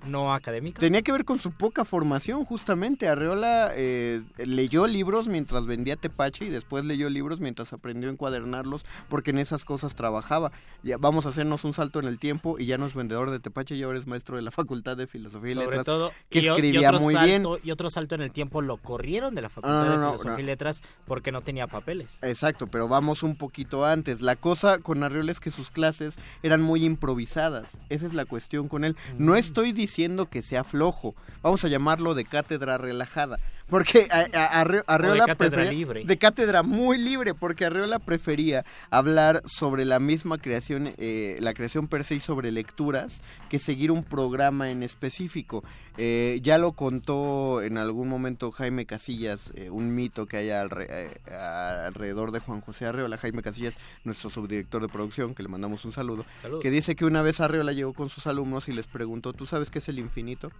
no 0.06 0.32
académica? 0.34 0.80
Tenía 0.80 1.02
que 1.02 1.12
ver 1.12 1.24
con 1.24 1.38
su 1.38 1.52
poca 1.52 1.84
formación, 1.84 2.44
justamente. 2.44 3.08
Arreola 3.08 3.72
eh, 3.74 4.22
leyó 4.38 4.86
libros 4.86 5.28
mientras 5.28 5.66
vendía 5.66 5.96
tepache 5.96 6.44
y 6.46 6.48
después 6.48 6.84
leyó 6.84 7.10
libros 7.10 7.40
mientras 7.40 7.72
aprendió 7.72 8.08
a 8.08 8.12
encuadernarlos, 8.12 8.84
porque 9.08 9.30
en 9.30 9.38
esas 9.38 9.64
cosas 9.64 9.94
trabajaba. 9.94 10.52
Ya 10.82 10.96
vamos 10.96 11.26
a 11.26 11.30
hacernos 11.30 11.64
un 11.64 11.74
salto 11.74 11.98
en 12.00 12.06
el 12.06 12.18
tiempo 12.18 12.58
y 12.58 12.66
ya 12.66 12.78
no 12.78 12.86
es 12.86 12.94
vendedor 12.94 13.30
de 13.30 13.38
tepache 13.40 13.74
y 13.74 13.82
ahora 13.82 13.98
es 13.98 14.06
maestro 14.06 14.36
de 14.36 14.42
la 14.42 14.50
Facultad 14.50 14.96
de 14.96 15.06
Filosofía 15.06 15.50
y 15.50 15.54
Sobre 15.54 15.66
Letras, 15.66 15.84
todo, 15.84 16.12
que 16.30 16.40
y 16.40 16.46
escribía 16.46 16.88
otro 16.90 17.00
muy 17.00 17.14
bien. 17.14 17.42
salto- 17.42 17.58
Y 17.62 17.70
otro 17.70 17.90
salto 17.90 18.14
en 18.14 18.22
el 18.22 18.30
tiempo 18.30 18.62
lo 18.62 18.78
corrieron 18.78 19.34
de 19.34 19.42
la 19.42 19.50
Facultad 19.50 19.84
No, 19.84 19.96
no, 19.98 20.12
de 20.12 20.18
Filosofía 20.18 20.42
y 20.42 20.46
Letras 20.46 20.82
porque 21.06 21.30
no 21.32 21.42
tenía 21.42 21.66
papeles. 21.66 22.16
Exacto, 22.22 22.66
pero 22.68 22.88
vamos 22.88 23.22
un 23.22 23.36
poquito 23.36 23.84
antes. 23.84 24.22
La 24.22 24.36
cosa 24.36 24.78
con 24.78 25.02
Arriola 25.02 25.30
es 25.32 25.40
que 25.40 25.50
sus 25.50 25.70
clases 25.70 26.18
eran 26.42 26.62
muy 26.62 26.84
improvisadas. 26.86 27.78
Esa 27.90 28.06
es 28.06 28.14
la 28.14 28.24
cuestión 28.24 28.68
con 28.68 28.84
él. 28.84 28.96
No 29.18 29.32
Mm. 29.32 29.36
estoy 29.36 29.72
diciendo 29.72 29.89
que 30.30 30.42
sea 30.42 30.64
flojo. 30.64 31.14
Vamos 31.42 31.64
a 31.64 31.68
llamarlo 31.68 32.14
de 32.14 32.24
cátedra 32.24 32.78
relajada. 32.78 33.38
Porque 33.70 34.06
a- 34.10 34.26
a- 34.38 34.60
Arre- 34.64 34.84
Arreola 34.86 35.26
cátedra 35.26 35.50
prefería- 35.62 35.70
libre. 35.72 36.04
De 36.04 36.18
cátedra 36.18 36.62
muy 36.62 36.98
libre, 36.98 37.34
porque 37.34 37.64
Arreola 37.64 37.98
prefería 37.98 38.64
hablar 38.90 39.42
sobre 39.46 39.84
la 39.84 39.98
misma 40.00 40.38
creación, 40.38 40.92
eh, 40.98 41.38
la 41.40 41.54
creación 41.54 41.88
per 41.88 42.04
se 42.04 42.16
y 42.16 42.20
sobre 42.20 42.50
lecturas, 42.52 43.22
que 43.48 43.58
seguir 43.58 43.90
un 43.90 44.02
programa 44.04 44.70
en 44.70 44.82
específico. 44.82 45.62
Eh, 45.96 46.40
ya 46.42 46.56
lo 46.58 46.72
contó 46.72 47.62
en 47.62 47.76
algún 47.78 48.08
momento 48.08 48.50
Jaime 48.52 48.86
Casillas, 48.86 49.52
eh, 49.54 49.70
un 49.70 49.94
mito 49.94 50.26
que 50.26 50.38
hay 50.38 50.48
alre- 50.48 50.86
eh, 50.88 51.20
alrededor 51.36 52.32
de 52.32 52.40
Juan 52.40 52.60
José 52.60 52.86
Arreola. 52.86 53.18
Jaime 53.18 53.42
Casillas, 53.42 53.76
nuestro 54.04 54.30
subdirector 54.30 54.82
de 54.82 54.88
producción, 54.88 55.34
que 55.34 55.42
le 55.42 55.48
mandamos 55.48 55.84
un 55.84 55.92
saludo, 55.92 56.24
Saludos. 56.42 56.62
que 56.62 56.70
dice 56.70 56.96
que 56.96 57.04
una 57.04 57.22
vez 57.22 57.40
Arreola 57.40 57.72
llegó 57.72 57.92
con 57.92 58.08
sus 58.08 58.26
alumnos 58.26 58.68
y 58.68 58.72
les 58.72 58.86
preguntó, 58.86 59.32
¿tú 59.32 59.46
sabes 59.46 59.70
qué 59.70 59.78
es 59.78 59.88
el 59.88 59.98
infinito? 59.98 60.50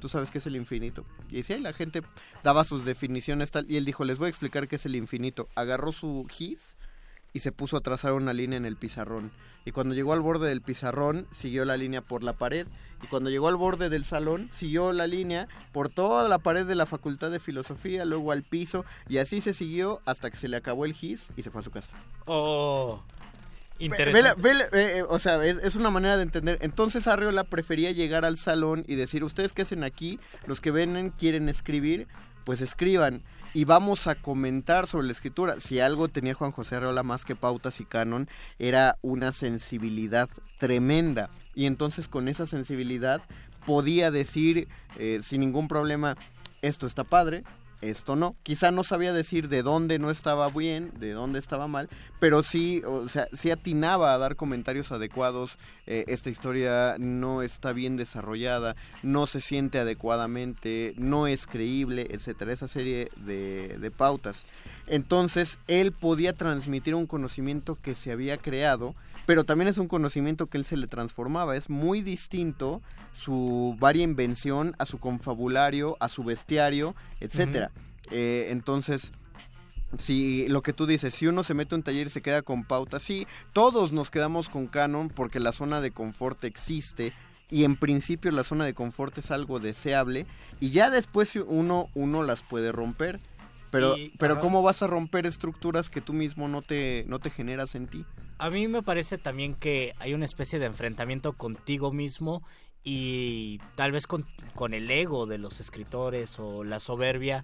¿Tú 0.00 0.08
sabes 0.08 0.30
qué 0.30 0.38
es 0.38 0.46
el 0.46 0.54
infinito? 0.54 1.04
Y 1.30 1.42
sí, 1.42 1.58
la 1.58 1.72
gente 1.72 2.02
daba 2.44 2.57
sus 2.64 2.84
definiciones 2.84 3.50
tal, 3.50 3.70
y 3.70 3.76
él 3.76 3.84
dijo, 3.84 4.04
les 4.04 4.18
voy 4.18 4.26
a 4.26 4.30
explicar 4.30 4.68
qué 4.68 4.76
es 4.76 4.86
el 4.86 4.96
infinito. 4.96 5.48
Agarró 5.54 5.92
su 5.92 6.26
gis 6.30 6.76
y 7.32 7.40
se 7.40 7.52
puso 7.52 7.76
a 7.76 7.80
trazar 7.80 8.14
una 8.14 8.32
línea 8.32 8.56
en 8.56 8.64
el 8.64 8.76
pizarrón. 8.76 9.30
Y 9.64 9.72
cuando 9.72 9.94
llegó 9.94 10.14
al 10.14 10.20
borde 10.20 10.48
del 10.48 10.62
pizarrón, 10.62 11.26
siguió 11.30 11.64
la 11.66 11.76
línea 11.76 12.00
por 12.00 12.22
la 12.22 12.32
pared. 12.32 12.66
Y 13.02 13.06
cuando 13.06 13.28
llegó 13.28 13.48
al 13.48 13.56
borde 13.56 13.90
del 13.90 14.04
salón, 14.04 14.48
siguió 14.50 14.92
la 14.92 15.06
línea 15.06 15.46
por 15.72 15.88
toda 15.90 16.26
la 16.28 16.38
pared 16.38 16.64
de 16.66 16.74
la 16.74 16.86
Facultad 16.86 17.30
de 17.30 17.38
Filosofía, 17.38 18.04
luego 18.06 18.32
al 18.32 18.42
piso, 18.44 18.84
y 19.08 19.18
así 19.18 19.40
se 19.42 19.52
siguió 19.52 20.00
hasta 20.06 20.30
que 20.30 20.36
se 20.38 20.48
le 20.48 20.56
acabó 20.56 20.84
el 20.86 20.94
gis 20.94 21.28
y 21.36 21.42
se 21.42 21.50
fue 21.50 21.60
a 21.60 21.64
su 21.64 21.70
casa. 21.70 21.92
Oh, 22.24 23.02
interesante. 23.78 24.20
vela- 24.20 24.34
vela- 24.36 24.68
eh, 24.72 24.98
eh, 24.98 25.04
o 25.08 25.18
sea, 25.18 25.44
es, 25.44 25.58
es 25.62 25.76
una 25.76 25.90
manera 25.90 26.16
de 26.16 26.22
entender. 26.22 26.58
Entonces 26.62 27.06
Arreola 27.06 27.44
prefería 27.44 27.92
llegar 27.92 28.24
al 28.24 28.38
salón 28.38 28.84
y 28.88 28.94
decir, 28.96 29.22
¿ustedes 29.22 29.52
qué 29.52 29.62
hacen 29.62 29.84
aquí? 29.84 30.18
Los 30.46 30.60
que 30.60 30.70
ven 30.70 31.10
quieren 31.10 31.48
escribir, 31.48 32.08
pues 32.48 32.62
escriban. 32.62 33.20
Y 33.52 33.66
vamos 33.66 34.06
a 34.06 34.14
comentar 34.14 34.86
sobre 34.86 35.04
la 35.04 35.12
escritura. 35.12 35.60
Si 35.60 35.80
algo 35.80 36.08
tenía 36.08 36.32
Juan 36.32 36.50
José 36.50 36.76
Arreola 36.76 37.02
más 37.02 37.26
que 37.26 37.36
pautas 37.36 37.78
y 37.78 37.84
canon, 37.84 38.26
era 38.58 38.96
una 39.02 39.32
sensibilidad 39.32 40.30
tremenda. 40.58 41.28
Y 41.54 41.66
entonces 41.66 42.08
con 42.08 42.26
esa 42.26 42.46
sensibilidad 42.46 43.20
podía 43.66 44.10
decir 44.10 44.66
eh, 44.96 45.20
sin 45.22 45.40
ningún 45.40 45.68
problema, 45.68 46.16
esto 46.62 46.86
está 46.86 47.04
padre, 47.04 47.44
esto 47.80 48.16
no. 48.16 48.36
Quizá 48.42 48.70
no 48.70 48.84
sabía 48.84 49.12
decir 49.12 49.48
de 49.48 49.62
dónde 49.62 49.98
no 49.98 50.10
estaba 50.10 50.48
bien, 50.48 50.92
de 50.98 51.12
dónde 51.12 51.38
estaba 51.38 51.68
mal, 51.68 51.88
pero 52.18 52.42
sí, 52.42 52.82
o 52.84 53.08
sea, 53.08 53.28
sí 53.32 53.50
atinaba 53.50 54.14
a 54.14 54.18
dar 54.18 54.36
comentarios 54.36 54.92
adecuados. 54.92 55.58
eh, 55.86 56.04
esta 56.08 56.30
historia 56.30 56.96
no 56.98 57.42
está 57.42 57.72
bien 57.72 57.96
desarrollada, 57.96 58.76
no 59.02 59.26
se 59.26 59.40
siente 59.40 59.78
adecuadamente, 59.78 60.94
no 60.96 61.26
es 61.26 61.46
creíble, 61.46 62.08
etcétera. 62.10 62.52
Esa 62.52 62.68
serie 62.68 63.10
de, 63.16 63.76
de 63.78 63.90
pautas. 63.90 64.46
Entonces, 64.86 65.58
él 65.66 65.92
podía 65.92 66.32
transmitir 66.32 66.94
un 66.94 67.06
conocimiento 67.06 67.76
que 67.80 67.94
se 67.94 68.10
había 68.10 68.38
creado, 68.38 68.94
pero 69.28 69.44
también 69.44 69.68
es 69.68 69.76
un 69.76 69.88
conocimiento 69.88 70.46
que 70.46 70.56
él 70.56 70.64
se 70.64 70.78
le 70.78 70.86
transformaba. 70.86 71.54
Es 71.54 71.68
muy 71.68 72.00
distinto 72.00 72.80
su 73.12 73.76
varia 73.78 74.02
invención 74.02 74.74
a 74.78 74.86
su 74.86 74.96
confabulario, 74.98 75.98
a 76.00 76.08
su 76.08 76.24
bestiario, 76.24 76.94
etcétera. 77.20 77.70
Eh, 78.10 78.46
entonces, 78.48 79.12
si 79.98 80.48
lo 80.48 80.62
que 80.62 80.72
tú 80.72 80.86
dices, 80.86 81.14
si 81.14 81.26
uno 81.26 81.42
se 81.42 81.52
mete 81.52 81.74
a 81.74 81.76
un 81.76 81.82
taller 81.82 82.06
y 82.06 82.10
se 82.10 82.22
queda 82.22 82.40
con 82.40 82.64
pauta, 82.64 82.98
sí, 83.00 83.26
todos 83.52 83.92
nos 83.92 84.10
quedamos 84.10 84.48
con 84.48 84.66
canon 84.66 85.10
porque 85.10 85.40
la 85.40 85.52
zona 85.52 85.82
de 85.82 85.90
confort 85.90 86.42
existe 86.44 87.12
y 87.50 87.64
en 87.64 87.76
principio 87.76 88.32
la 88.32 88.44
zona 88.44 88.64
de 88.64 88.72
confort 88.72 89.18
es 89.18 89.30
algo 89.30 89.60
deseable 89.60 90.24
y 90.58 90.70
ya 90.70 90.88
después 90.88 91.36
uno 91.36 91.88
uno 91.94 92.22
las 92.22 92.42
puede 92.42 92.72
romper. 92.72 93.20
Pero 93.70 93.98
Y- 93.98 94.14
pero 94.18 94.40
cómo 94.40 94.62
vas 94.62 94.82
a 94.82 94.86
romper 94.86 95.26
estructuras 95.26 95.90
que 95.90 96.00
tú 96.00 96.14
mismo 96.14 96.48
no 96.48 96.62
te 96.62 97.04
no 97.08 97.18
te 97.18 97.28
generas 97.28 97.74
en 97.74 97.88
ti? 97.88 98.06
A 98.38 98.50
mí 98.50 98.68
me 98.68 98.82
parece 98.82 99.18
también 99.18 99.54
que 99.54 99.94
hay 99.98 100.14
una 100.14 100.24
especie 100.24 100.60
de 100.60 100.66
enfrentamiento 100.66 101.32
contigo 101.32 101.92
mismo 101.92 102.44
y 102.84 103.60
tal 103.74 103.90
vez 103.90 104.06
con, 104.06 104.24
el 104.72 104.90
ego 104.90 105.26
de 105.26 105.38
los 105.38 105.58
escritores 105.58 106.38
o 106.38 106.62
la 106.62 106.78
soberbia 106.78 107.42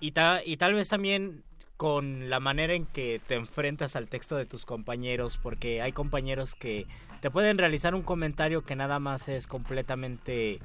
y, 0.00 0.14
y 0.46 0.56
tal 0.56 0.74
vez 0.74 0.88
también 0.88 1.44
con 1.76 2.30
la 2.30 2.40
manera 2.40 2.72
en 2.72 2.86
que 2.86 3.20
te 3.26 3.34
enfrentas 3.34 3.96
al 3.96 4.08
texto 4.08 4.36
de 4.36 4.46
tus 4.46 4.64
compañeros 4.64 5.38
porque 5.42 5.82
hay 5.82 5.92
compañeros 5.92 6.54
que 6.54 6.86
te 7.20 7.30
pueden 7.30 7.58
realizar 7.58 7.94
un 7.94 8.02
comentario 8.02 8.62
que 8.62 8.76
nada 8.76 8.98
más 8.98 9.28
es 9.28 9.46
completamente 9.46 10.58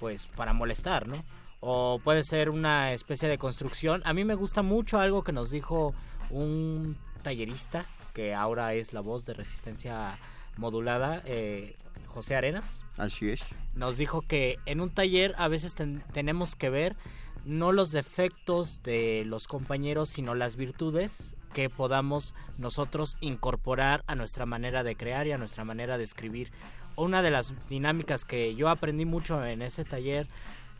pues 0.00 0.26
para 0.26 0.52
molestar, 0.52 1.06
¿no? 1.06 1.24
O 1.60 2.00
puede 2.02 2.24
ser 2.24 2.50
una 2.50 2.92
especie 2.92 3.28
de 3.28 3.38
construcción. 3.38 4.02
A 4.04 4.12
mí 4.12 4.24
me 4.24 4.34
gusta 4.34 4.62
mucho 4.62 4.98
algo 4.98 5.22
que 5.22 5.32
nos 5.32 5.50
dijo 5.50 5.94
un 6.30 6.96
tallerista 7.22 7.86
que 8.12 8.34
ahora 8.34 8.74
es 8.74 8.92
la 8.92 9.00
voz 9.00 9.24
de 9.24 9.34
resistencia 9.34 10.18
modulada, 10.56 11.22
eh, 11.24 11.76
José 12.06 12.34
Arenas. 12.36 12.84
Así 12.96 13.30
es. 13.30 13.42
Nos 13.74 13.96
dijo 13.96 14.22
que 14.22 14.56
en 14.66 14.80
un 14.80 14.90
taller 14.90 15.34
a 15.38 15.48
veces 15.48 15.74
ten- 15.74 16.02
tenemos 16.12 16.56
que 16.56 16.70
ver 16.70 16.96
no 17.44 17.72
los 17.72 17.90
defectos 17.92 18.82
de 18.82 19.22
los 19.26 19.46
compañeros, 19.46 20.08
sino 20.10 20.34
las 20.34 20.56
virtudes 20.56 21.36
que 21.54 21.70
podamos 21.70 22.34
nosotros 22.58 23.16
incorporar 23.20 24.04
a 24.06 24.14
nuestra 24.14 24.44
manera 24.46 24.82
de 24.82 24.94
crear 24.96 25.26
y 25.26 25.32
a 25.32 25.38
nuestra 25.38 25.64
manera 25.64 25.98
de 25.98 26.04
escribir. 26.04 26.50
Una 26.96 27.22
de 27.22 27.30
las 27.30 27.54
dinámicas 27.68 28.24
que 28.24 28.54
yo 28.54 28.68
aprendí 28.68 29.04
mucho 29.04 29.44
en 29.44 29.62
ese 29.62 29.84
taller 29.84 30.28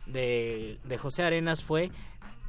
de, 0.05 0.77
de 0.83 0.97
José 0.97 1.23
Arenas 1.23 1.63
fue 1.63 1.91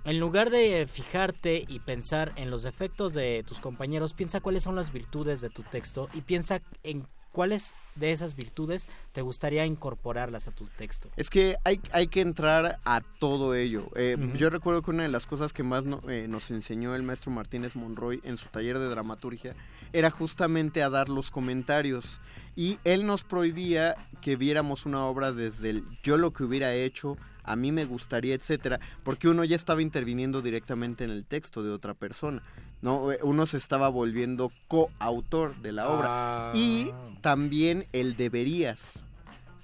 en 0.05 0.19
lugar 0.21 0.51
de 0.51 0.87
fijarte 0.87 1.65
y 1.69 1.79
pensar 1.81 2.33
en 2.37 2.51
los 2.51 2.63
defectos 2.63 3.15
de 3.15 3.45
tus 3.47 3.61
compañeros, 3.61 4.13
piensa 4.15 4.41
cuáles 4.41 4.63
son 4.63 4.75
las 4.77 4.93
virtudes 4.93 5.41
de 5.41 5.51
tu 5.51 5.63
texto 5.63 6.09
y 6.15 6.23
piensa 6.23 6.61
en 6.83 7.07
cuáles 7.31 7.73
de 7.95 8.13
esas 8.13 8.35
virtudes 8.37 8.89
te 9.13 9.23
gustaría 9.23 9.65
incorporarlas 9.65 10.49
a 10.49 10.51
tu 10.51 10.67
texto. 10.67 11.09
Es 11.17 11.31
que 11.31 11.57
hay, 11.65 11.81
hay 11.93 12.09
que 12.09 12.21
entrar 12.21 12.79
a 12.85 13.01
todo 13.21 13.55
ello. 13.55 13.89
Eh. 13.97 14.17
Yo 14.37 14.51
recuerdo 14.51 14.83
que 14.83 14.91
una 14.91 15.05
de 15.05 15.09
las 15.09 15.25
cosas 15.27 15.53
que 15.55 15.63
más 15.63 15.85
no- 15.85 16.03
eh, 16.11 16.27
nos 16.29 16.51
enseñó 16.51 16.95
el 16.95 17.03
maestro 17.03 17.31
Martínez 17.31 17.75
Monroy 17.75 18.21
en 18.25 18.37
su 18.37 18.49
taller 18.49 18.79
de 18.79 18.87
dramaturgia 18.89 19.55
era 19.95 20.11
justamente 20.11 20.83
a 20.83 20.91
dar 20.91 21.09
los 21.09 21.31
comentarios. 21.31 22.21
Y 22.55 22.79
él 22.85 23.07
nos 23.07 23.25
prohibía 23.25 23.95
que 24.21 24.37
viéramos 24.37 24.85
una 24.85 25.07
obra 25.07 25.33
desde 25.33 25.71
el 25.71 25.85
yo 26.03 26.19
lo 26.19 26.33
que 26.35 26.45
hubiera 26.45 26.75
hecho, 26.75 27.17
a 27.45 27.57
mí 27.57 27.73
me 27.73 27.85
gustaría, 27.85 28.35
etcétera, 28.35 28.79
porque 29.05 29.29
uno 29.29 29.45
ya 29.45 29.57
estaba 29.57 29.83
interviniendo 29.83 30.43
directamente 30.43 31.05
en 31.05 31.11
el 31.11 31.25
texto 31.25 31.63
de 31.63 31.71
otra 31.71 31.95
persona. 31.95 32.43
¿no? 32.83 33.13
Eh, 33.13 33.19
Uno 33.23 33.47
se 33.47 33.57
estaba 33.59 33.89
volviendo 33.89 34.51
coautor 34.69 35.57
de 35.63 35.73
la 35.73 35.89
obra. 35.89 36.07
Ah. 36.09 36.53
Y 36.55 36.91
también 37.21 37.87
el 37.93 38.17
deberías. 38.17 39.05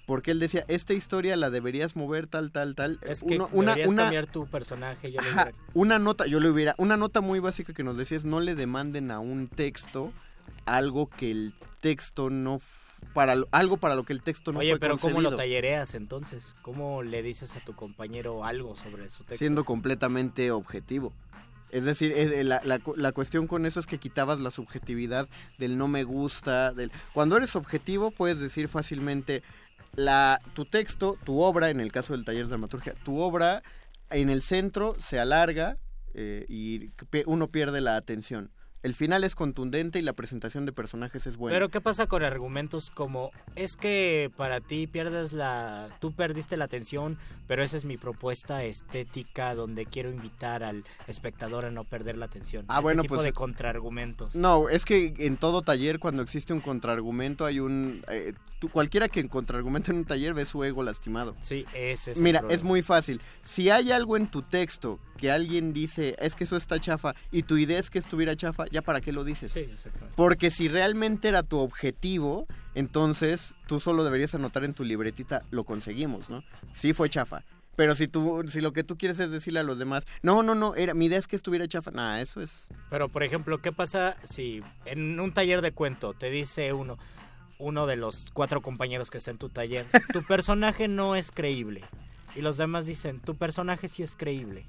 Porque 0.07 0.31
él 0.31 0.39
decía, 0.39 0.65
esta 0.69 0.95
historia 0.95 1.37
la 1.37 1.51
deberías 1.51 1.95
mover 1.95 2.29
tal, 2.29 2.51
tal, 2.51 2.75
tal. 2.75 2.99
Es 3.03 3.23
que 3.23 3.35
Uno- 3.35 3.51
una, 3.53 3.73
deberías 3.73 3.91
una- 3.91 4.03
cambiar 4.05 4.27
tu 4.27 4.47
personaje. 4.47 5.13
Yo 5.13 5.21
Ajá, 5.21 5.51
una 5.75 5.99
nota, 5.99 6.27
yo 6.27 6.41
le 6.41 6.49
hubiera, 6.49 6.75
una 6.79 6.97
nota 6.97 7.21
muy 7.21 7.41
básica 7.41 7.75
que 7.75 7.83
nos 7.85 7.97
decía 7.99 8.17
es 8.17 8.25
no 8.25 8.41
le 8.41 8.55
demanden 8.55 9.11
a 9.11 9.19
un 9.21 9.49
texto 9.49 10.13
algo 10.65 11.09
que 11.11 11.31
el 11.31 11.53
texto 11.81 12.31
no, 12.31 12.59
para 13.15 13.35
algo 13.51 13.77
para 13.77 13.95
lo 13.95 14.05
que 14.05 14.13
el 14.13 14.23
texto 14.23 14.53
no 14.53 14.59
Oye, 14.61 14.71
fue 14.71 14.79
pero 14.81 14.95
¿cómo 14.99 15.15
concebido. 15.15 15.31
lo 15.33 15.37
tallereas 15.37 15.95
entonces? 15.95 16.55
¿Cómo 16.63 17.03
le 17.03 17.23
dices 17.23 17.55
a 17.57 17.65
tu 17.65 17.75
compañero 17.75 18.45
algo 18.45 18.75
sobre 18.77 19.11
su 19.11 19.25
texto? 19.25 19.37
Siendo 19.39 19.65
completamente 19.65 20.51
objetivo. 20.51 21.13
Es 21.71 21.85
decir, 21.85 22.13
eh, 22.17 22.43
la, 22.45 22.61
la 22.65 22.79
cu- 22.79 22.95
la 22.97 23.13
cuestión 23.13 23.47
con 23.47 23.67
eso 23.67 23.79
es 23.79 23.87
que 23.87 23.99
quitabas 23.99 24.41
la 24.41 24.51
subjetividad 24.51 25.29
del 25.59 25.77
no 25.77 25.87
me 25.87 26.03
gusta. 26.05 26.73
Del... 26.73 26.91
Cuando 27.13 27.37
eres 27.37 27.57
objetivo 27.57 28.11
puedes 28.11 28.39
decir 28.41 28.69
fácilmente 28.69 29.43
la, 29.95 30.41
tu 30.55 30.65
texto, 30.65 31.19
tu 31.25 31.41
obra, 31.43 31.69
en 31.71 31.81
el 31.81 31.93
caso 31.93 32.15
del 32.15 32.25
taller 32.25 32.45
de 32.45 32.49
dramaturgia, 32.51 32.95
tu 33.05 33.19
obra 33.21 33.63
en 34.11 34.31
el 34.31 34.41
centro 34.43 34.95
se 34.99 35.21
alarga 35.21 35.77
eh, 36.15 36.47
y 36.49 36.91
uno 37.27 37.49
pierde 37.49 37.81
la 37.83 37.97
atención. 37.97 38.51
El 38.83 38.95
final 38.95 39.25
es 39.25 39.35
contundente 39.35 39.99
y 39.99 40.03
la 40.03 40.13
presentación 40.13 40.65
de 40.65 40.73
personajes 40.73 41.27
es 41.27 41.37
buena. 41.37 41.55
Pero 41.57 41.69
¿qué 41.69 41.81
pasa 41.81 42.07
con 42.07 42.23
argumentos 42.23 42.91
como 42.91 43.33
es 43.57 43.77
que 43.77 44.31
para 44.37 44.61
ti 44.61 44.87
pierdes 44.87 45.33
la 45.33 45.89
tú 46.01 46.13
perdiste 46.13 46.57
la 46.57 46.67
atención, 46.67 47.19
pero 47.49 47.65
esa 47.65 47.77
es 47.77 47.85
mi 47.85 47.97
propuesta 47.97 48.63
estética 48.63 49.55
donde 49.57 49.85
quiero 49.87 50.11
invitar 50.11 50.63
al 50.63 50.85
espectador 51.09 51.65
a 51.65 51.71
no 51.73 51.83
perder 51.85 52.17
la 52.17 52.27
atención? 52.27 52.67
Ah, 52.69 52.75
Este 52.75 52.83
bueno, 52.83 53.03
tipo 53.03 53.15
pues, 53.17 53.25
de 53.25 53.31
eh, 53.31 53.33
contraargumentos. 53.33 54.37
No, 54.37 54.69
es 54.69 54.85
que 54.85 55.13
en 55.19 55.37
todo 55.39 55.63
taller 55.63 55.99
cuando 55.99 56.23
existe 56.23 56.53
un 56.53 56.61
contraargumento 56.61 57.45
hay 57.47 57.59
un... 57.59 58.05
eh, 58.09 58.33
tú- 58.61 58.69
cualquiera 58.69 59.09
que 59.09 59.19
en 59.19 59.27
contraargumento 59.29 59.91
en 59.91 59.99
un 59.99 60.05
taller 60.05 60.35
ve 60.35 60.45
su 60.45 60.63
ego 60.63 60.85
lastimado. 60.85 61.35
Sí, 61.41 61.67
ese 61.75 62.13
es 62.13 62.21
Mira, 62.21 62.45
es 62.49 62.63
muy 62.63 62.83
fácil. 62.83 63.21
Si 63.43 63.71
hay 63.71 63.91
algo 63.91 64.17
en 64.17 64.31
tu 64.31 64.43
texto 64.43 65.01
que 65.17 65.33
alguien 65.33 65.73
dice, 65.73 66.15
es 66.21 66.37
que 66.37 66.45
eso 66.45 66.57
está 66.57 66.79
chafa, 66.79 67.13
y 67.33 67.43
tu 67.43 67.57
idea 67.57 67.81
es 67.81 67.91
que 67.91 67.99
estuviera 67.99 68.37
chafa, 68.37 68.67
¿ya 68.71 68.83
para 68.83 69.01
qué 69.01 69.13
lo 69.13 69.25
dices? 69.25 69.53
Sí, 69.53 69.61
exactamente. 69.61 70.15
Porque 70.17 70.51
si 70.51 70.69
realmente 70.69 71.29
era 71.29 71.43
tu 71.43 71.59
objetivo, 71.59 72.47
entonces 72.75 73.55
tú 73.67 73.81
solo 73.81 74.05
deberías 74.05 74.35
anotar 74.35 74.65
en 74.65 74.75
tu 74.75 74.85
libretita, 74.85 75.43
lo 75.51 75.65
conseguimos, 75.65 76.29
¿no? 76.29 76.45
Sí 76.75 76.93
fue 76.93 77.09
chafa. 77.09 77.45
Pero 77.79 77.95
si 77.95 78.09
tú, 78.09 78.45
si 78.49 78.61
lo 78.61 78.73
que 78.73 78.83
tú 78.83 78.99
quieres 78.99 79.21
es 79.21 79.31
decirle 79.31 79.61
a 79.61 79.63
los 79.63 79.79
demás, 79.79 80.05
no, 80.21 80.43
no, 80.43 80.57
no, 80.57 80.75
era, 80.75 80.95
mi 80.95 81.07
idea 81.07 81.19
es 81.19 81.29
que 81.29 81.37
estuviera 81.37 81.69
chafa, 81.69 81.93
nada, 81.93 82.21
eso 82.21 82.41
es... 82.41 82.67
Pero, 82.91 83.09
por 83.09 83.23
ejemplo, 83.23 83.59
¿qué 83.59 83.71
pasa 83.71 84.17
si 84.25 84.65
en 84.85 85.21
un 85.21 85.33
taller 85.33 85.63
de 85.63 85.71
cuento 85.71 86.13
te 86.13 86.29
dice 86.29 86.73
uno, 86.73 86.99
uno 87.61 87.87
de 87.87 87.95
los 87.95 88.27
cuatro 88.33 88.63
compañeros 88.63 89.11
que 89.11 89.19
está 89.19 89.31
en 89.31 89.39
tu 89.39 89.49
taller, 89.49 89.87
tu 90.13 90.23
personaje 90.27 90.89
no 90.89 91.15
es 91.15 91.31
creíble? 91.31 91.85
Y 92.35 92.43
los 92.43 92.57
demás 92.57 92.85
dicen, 92.85 93.21
tu 93.21 93.37
personaje 93.37 93.87
sí 93.87 94.03
es 94.03 94.17
creíble. 94.17 94.67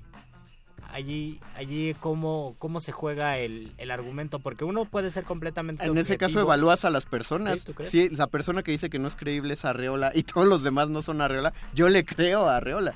Allí, 0.92 1.40
allí 1.56 1.96
¿cómo, 2.00 2.56
cómo 2.58 2.80
se 2.80 2.92
juega 2.92 3.38
el, 3.38 3.74
el 3.78 3.92
argumento? 3.92 4.40
Porque 4.40 4.64
uno 4.66 4.86
puede 4.86 5.12
ser 5.12 5.24
completamente 5.24 5.86
En 5.86 5.98
ese 5.98 6.18
caso 6.18 6.40
evalúas 6.40 6.84
a 6.84 6.90
las 6.90 7.06
personas. 7.06 7.60
¿Sí? 7.60 7.66
¿Tú 7.66 7.74
crees? 7.74 7.92
Si 7.92 8.10
la 8.10 8.28
persona 8.28 8.64
que 8.64 8.72
dice 8.72 8.90
que 8.90 9.00
no 9.00 9.08
es 9.08 9.16
creíble 9.16 9.54
es 9.54 9.66
Arreola 9.66 10.12
y 10.16 10.24
todos 10.24 10.48
los 10.48 10.64
demás 10.64 10.90
no 10.90 11.02
son 11.02 11.22
Arreola, 11.22 11.54
yo 11.74 11.90
le 11.90 12.06
creo 12.06 12.50
a 12.50 12.58
Arreola. 12.58 12.96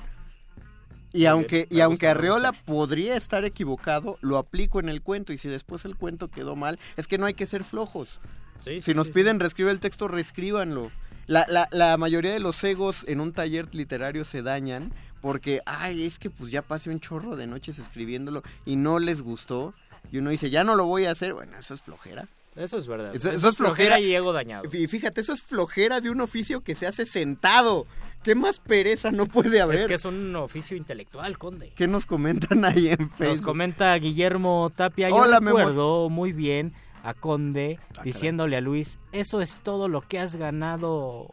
Y 1.12 1.26
aunque, 1.26 1.68
y 1.70 1.80
aunque 1.80 2.08
Arreola 2.08 2.52
podría 2.52 3.14
estar 3.14 3.44
equivocado, 3.44 4.18
lo 4.20 4.36
aplico 4.36 4.80
en 4.80 4.88
el 4.88 5.00
cuento. 5.00 5.32
Y 5.32 5.38
si 5.38 5.48
después 5.48 5.84
el 5.84 5.94
cuento 5.96 6.28
quedó 6.28 6.56
mal, 6.56 6.80
es 6.96 7.06
que 7.06 7.18
no 7.18 7.26
hay 7.26 7.34
que 7.34 7.46
ser 7.46 7.62
flojos. 7.62 8.18
Sí, 8.58 8.76
si 8.76 8.82
sí, 8.82 8.94
nos 8.94 9.06
sí, 9.06 9.12
piden 9.12 9.38
reescribir 9.38 9.70
el 9.70 9.78
texto, 9.78 10.08
reescríbanlo. 10.08 10.90
La, 11.26 11.46
la, 11.48 11.68
la 11.70 11.96
mayoría 11.96 12.32
de 12.32 12.40
los 12.40 12.62
egos 12.64 13.04
en 13.06 13.20
un 13.20 13.32
taller 13.32 13.72
literario 13.72 14.24
se 14.24 14.42
dañan 14.42 14.92
porque, 15.24 15.62
ay, 15.64 16.04
es 16.04 16.18
que 16.18 16.28
pues 16.28 16.50
ya 16.50 16.60
pasé 16.60 16.90
un 16.90 17.00
chorro 17.00 17.34
de 17.34 17.46
noches 17.46 17.78
escribiéndolo 17.78 18.42
y 18.66 18.76
no 18.76 18.98
les 18.98 19.22
gustó. 19.22 19.72
Y 20.12 20.18
uno 20.18 20.28
dice, 20.28 20.50
ya 20.50 20.64
no 20.64 20.74
lo 20.74 20.84
voy 20.84 21.06
a 21.06 21.12
hacer. 21.12 21.32
Bueno, 21.32 21.56
eso 21.58 21.72
es 21.72 21.80
flojera. 21.80 22.28
Eso 22.54 22.76
es 22.76 22.86
verdad. 22.86 23.16
Eso, 23.16 23.30
eso 23.30 23.48
es 23.48 23.56
flojera. 23.56 23.98
y 23.98 24.14
ego 24.14 24.34
dañado. 24.34 24.64
Y 24.70 24.86
fíjate, 24.86 25.22
eso 25.22 25.32
es 25.32 25.40
flojera 25.40 26.02
de 26.02 26.10
un 26.10 26.20
oficio 26.20 26.60
que 26.60 26.74
se 26.74 26.86
hace 26.86 27.06
sentado. 27.06 27.86
¿Qué 28.22 28.34
más 28.34 28.60
pereza 28.60 29.12
no 29.12 29.24
puede 29.24 29.62
haber? 29.62 29.78
Es 29.78 29.86
que 29.86 29.94
es 29.94 30.04
un 30.04 30.36
oficio 30.36 30.76
intelectual, 30.76 31.38
Conde. 31.38 31.72
¿Qué 31.74 31.88
nos 31.88 32.04
comentan 32.04 32.62
ahí 32.66 32.88
en 32.88 32.98
Nos 32.98 33.12
Facebook? 33.12 33.46
comenta 33.46 33.94
Guillermo 33.96 34.70
Tapia. 34.76 35.08
Yo 35.08 35.16
Hola, 35.16 35.40
recuerdo 35.40 36.10
muy 36.10 36.34
bien 36.34 36.74
a 37.02 37.14
Conde 37.14 37.78
diciéndole 38.04 38.58
a 38.58 38.60
Luis, 38.60 38.98
eso 39.12 39.40
es 39.40 39.60
todo 39.60 39.88
lo 39.88 40.02
que 40.02 40.18
has 40.18 40.36
ganado, 40.36 41.32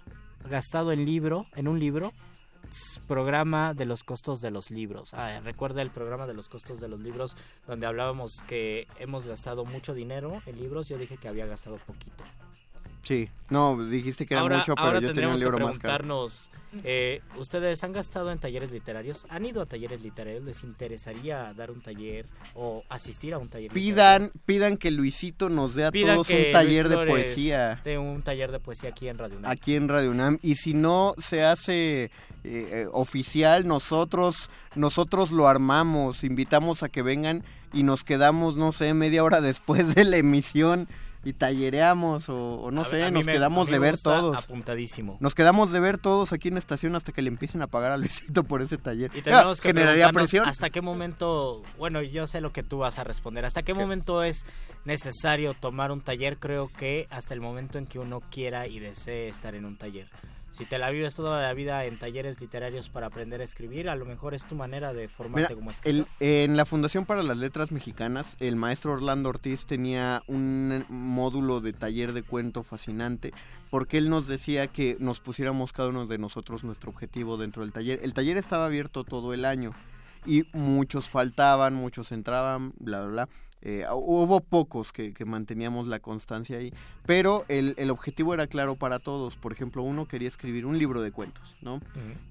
gastado 0.50 0.94
en 0.94 1.04
libro, 1.04 1.46
en 1.58 1.68
un 1.68 1.78
libro. 1.78 2.14
Programa 3.08 3.74
de 3.74 3.86
los 3.86 4.04
costos 4.04 4.42
de 4.42 4.52
los 4.52 4.72
libros. 4.72 5.14
Ah, 5.14 5.40
recuerda 5.44 5.82
el 5.82 5.92
programa 5.92 6.28
de 6.28 6.34
los 6.34 6.50
costos 6.50 6.80
de 6.80 6.88
los 6.88 7.00
libros 7.00 7.36
donde 7.68 7.86
hablábamos 7.86 8.42
que 8.48 8.88
hemos 9.00 9.28
gastado 9.28 9.66
mucho 9.66 9.94
dinero 9.94 10.42
en 10.46 10.58
libros. 10.58 10.88
Yo 10.88 10.98
dije 10.98 11.18
que 11.18 11.28
había 11.28 11.46
gastado 11.46 11.78
poquito. 11.78 12.24
Sí, 13.04 13.30
no, 13.50 13.84
dijiste 13.86 14.26
que 14.26 14.34
era 14.34 14.42
ahora, 14.42 14.60
mucho, 14.60 14.76
pero 14.76 14.88
ahora 14.88 15.00
yo 15.00 15.14
tenía 15.14 15.30
un 15.30 15.40
libro 15.40 15.58
que 15.58 15.64
más 15.64 15.80
caro. 15.80 15.98
preguntarnos, 15.98 16.50
eh, 16.84 17.22
¿ustedes 17.38 17.84
han 17.84 17.92
gastado 17.92 18.32
en 18.32 18.40
talleres 18.40 18.72
literarios? 18.72 19.26
¿Han 19.30 19.46
ido 19.46 19.62
a 19.62 19.66
talleres 19.66 20.04
literarios? 20.04 20.44
¿Les 20.44 20.64
interesaría 20.64 21.54
dar 21.54 21.72
un 21.72 21.82
taller 21.82 22.28
o 22.54 22.84
asistir 22.90 23.34
a 23.34 23.40
un 23.40 23.50
taller 23.50 23.74
literario? 23.74 24.30
Pidan, 24.30 24.32
pidan 24.46 24.78
que 24.78 24.92
Luisito 24.92 25.50
nos 25.50 25.76
dé 25.76 25.86
a 25.86 25.92
Pidan 25.92 26.16
todos 26.16 26.30
un 26.30 26.52
taller 26.52 26.86
Luis 26.86 27.00
de 27.00 27.06
poesía 27.08 27.82
dé 27.84 27.98
un 27.98 28.22
taller 28.22 28.52
de 28.52 28.60
poesía 28.60 28.90
aquí 28.90 29.10
en 29.10 29.18
Radio 29.18 29.38
UNAM. 29.38 29.52
aquí 29.52 29.76
en 29.76 29.90
Radio 29.90 30.12
UNAM. 30.12 30.38
Y 30.42 30.56
si 30.56 30.74
no 30.74 31.16
se 31.18 31.44
hace 31.44 32.04
eh, 32.04 32.10
eh, 32.44 32.88
oficial, 32.92 33.68
nosotros, 33.68 34.50
nosotros 34.76 35.32
lo 35.32 35.48
armamos, 35.48 36.24
invitamos 36.24 36.84
a 36.84 36.90
que 36.90 37.02
vengan 37.02 37.44
y 37.74 37.84
nos 37.84 38.04
quedamos, 38.04 38.56
no 38.56 38.72
sé, 38.72 38.94
media 38.94 39.24
hora 39.24 39.42
después 39.42 39.94
de 39.96 40.06
la 40.06 40.18
emisión 40.18 40.88
y 41.24 41.34
tallereamos 41.34 42.30
o, 42.30 42.56
o 42.56 42.72
no 42.72 42.82
A- 42.82 42.86
sé, 42.86 43.04
a 43.04 43.12
nos 43.12 43.26
me- 43.26 43.34
quedamos 43.34 43.70
de 43.70 43.78
ver 43.80 43.98
todos. 43.98 44.36
Apuntadísimo. 44.38 45.18
Nos 45.20 45.36
quedamos 45.36 45.72
de 45.72 45.80
ver 45.80 45.98
todos 46.00 46.34
aquí 46.34 46.48
en 46.48 46.56
la 46.56 46.60
estación 46.60 46.96
hasta 46.96 47.12
que 47.12 47.22
le 47.22 47.28
empiecen 47.28 47.62
a 47.62 47.68
pagar 47.68 47.92
a 47.92 47.98
Luisito 47.98 48.44
por 48.44 48.62
ese 48.62 48.78
taller. 48.78 49.12
Y 49.14 49.22
tenemos 49.22 49.60
Ah, 49.60 49.62
que 49.62 49.70
generaría 49.70 50.10
presión. 50.12 50.48
hasta 50.48 50.70
qué 50.70 50.82
momento, 50.82 51.62
bueno, 51.78 52.02
yo 52.02 52.26
sé 52.28 52.42
lo 52.42 52.52
que 52.52 52.64
tú 52.64 52.80
vas 52.80 52.98
a 52.98 53.04
responder, 53.04 53.46
hasta 53.46 53.62
qué 53.64 53.74
momento 53.74 54.24
es 54.24 54.46
necesario 54.86 55.54
tomar 55.54 55.92
un 55.92 56.02
taller, 56.02 56.38
creo 56.38 56.70
que 56.76 57.08
hasta 57.12 57.34
el 57.34 57.42
momento 57.42 57.78
en 57.78 57.86
que 57.86 58.00
uno 58.00 58.22
quiera 58.32 58.68
y 58.68 58.80
desee 58.80 59.28
estar 59.28 59.54
en 59.56 59.66
un 59.66 59.78
taller. 59.78 60.08
Si 60.52 60.66
te 60.66 60.78
la 60.78 60.90
vives 60.90 61.16
toda 61.16 61.42
la 61.42 61.54
vida 61.54 61.86
en 61.86 61.98
talleres 61.98 62.42
literarios 62.42 62.90
para 62.90 63.08
aprender 63.08 63.40
a 63.40 63.46
escribir, 63.46 63.88
a 63.90 63.96
lo 63.96 64.04
mejor 64.06 64.34
es 64.34 64.46
tu 64.46 64.54
manera 64.54 64.94
de 64.94 65.08
formarte 65.08 65.54
Mira, 65.54 65.56
como 65.56 65.70
el- 65.72 65.76
escritor. 66.02 66.08
en 66.20 66.58
la 66.58 66.66
Fundación 66.66 67.06
para 67.06 67.24
las 67.24 67.38
Letras 67.38 67.72
Mexicanas, 67.72 68.36
el 68.42 68.58
maestro 68.58 68.92
Orlando 68.92 69.30
Ortiz 69.30 69.66
tenía 69.66 70.24
un 70.28 70.86
módulo 70.90 71.62
de 71.62 71.72
taller 71.72 72.12
de 72.12 72.24
cuento 72.24 72.64
fascinante, 72.64 73.32
porque 73.70 73.98
él 73.98 74.10
nos 74.10 74.28
decía 74.28 74.68
que 74.68 74.98
nos 75.00 75.22
pusiéramos 75.22 75.72
cada 75.72 75.88
uno 75.88 76.06
de 76.06 76.18
nosotros 76.18 76.66
nuestro 76.66 76.92
objetivo 76.92 77.38
dentro 77.38 77.64
del 77.64 77.72
taller. 77.72 78.00
El 78.04 78.14
taller 78.14 78.36
estaba 78.36 78.66
abierto 78.66 79.06
todo 79.06 79.34
el 79.34 79.46
año 79.46 79.72
y 80.26 80.44
muchos 80.52 81.10
faltaban, 81.10 81.74
muchos 81.76 82.12
entraban, 82.12 82.74
bla, 82.78 83.00
bla, 83.04 83.10
bla. 83.10 83.30
Eh, 83.64 83.86
hubo 83.94 84.40
pocos 84.42 84.92
que, 84.92 85.14
que 85.14 85.24
manteníamos 85.24 85.88
la 85.88 86.00
constancia 86.00 86.58
ahí, 86.58 86.74
pero 87.06 87.46
el, 87.48 87.76
el 87.78 87.92
objetivo 87.92 88.34
era 88.34 88.48
claro 88.48 88.76
para 88.76 88.98
todos. 88.98 89.36
Por 89.36 89.54
ejemplo, 89.54 89.84
uno 89.84 90.08
quería 90.08 90.28
escribir 90.28 90.66
un 90.66 90.80
libro 90.80 91.02
de 91.02 91.12
cuentos, 91.12 91.44
¿no? 91.62 91.80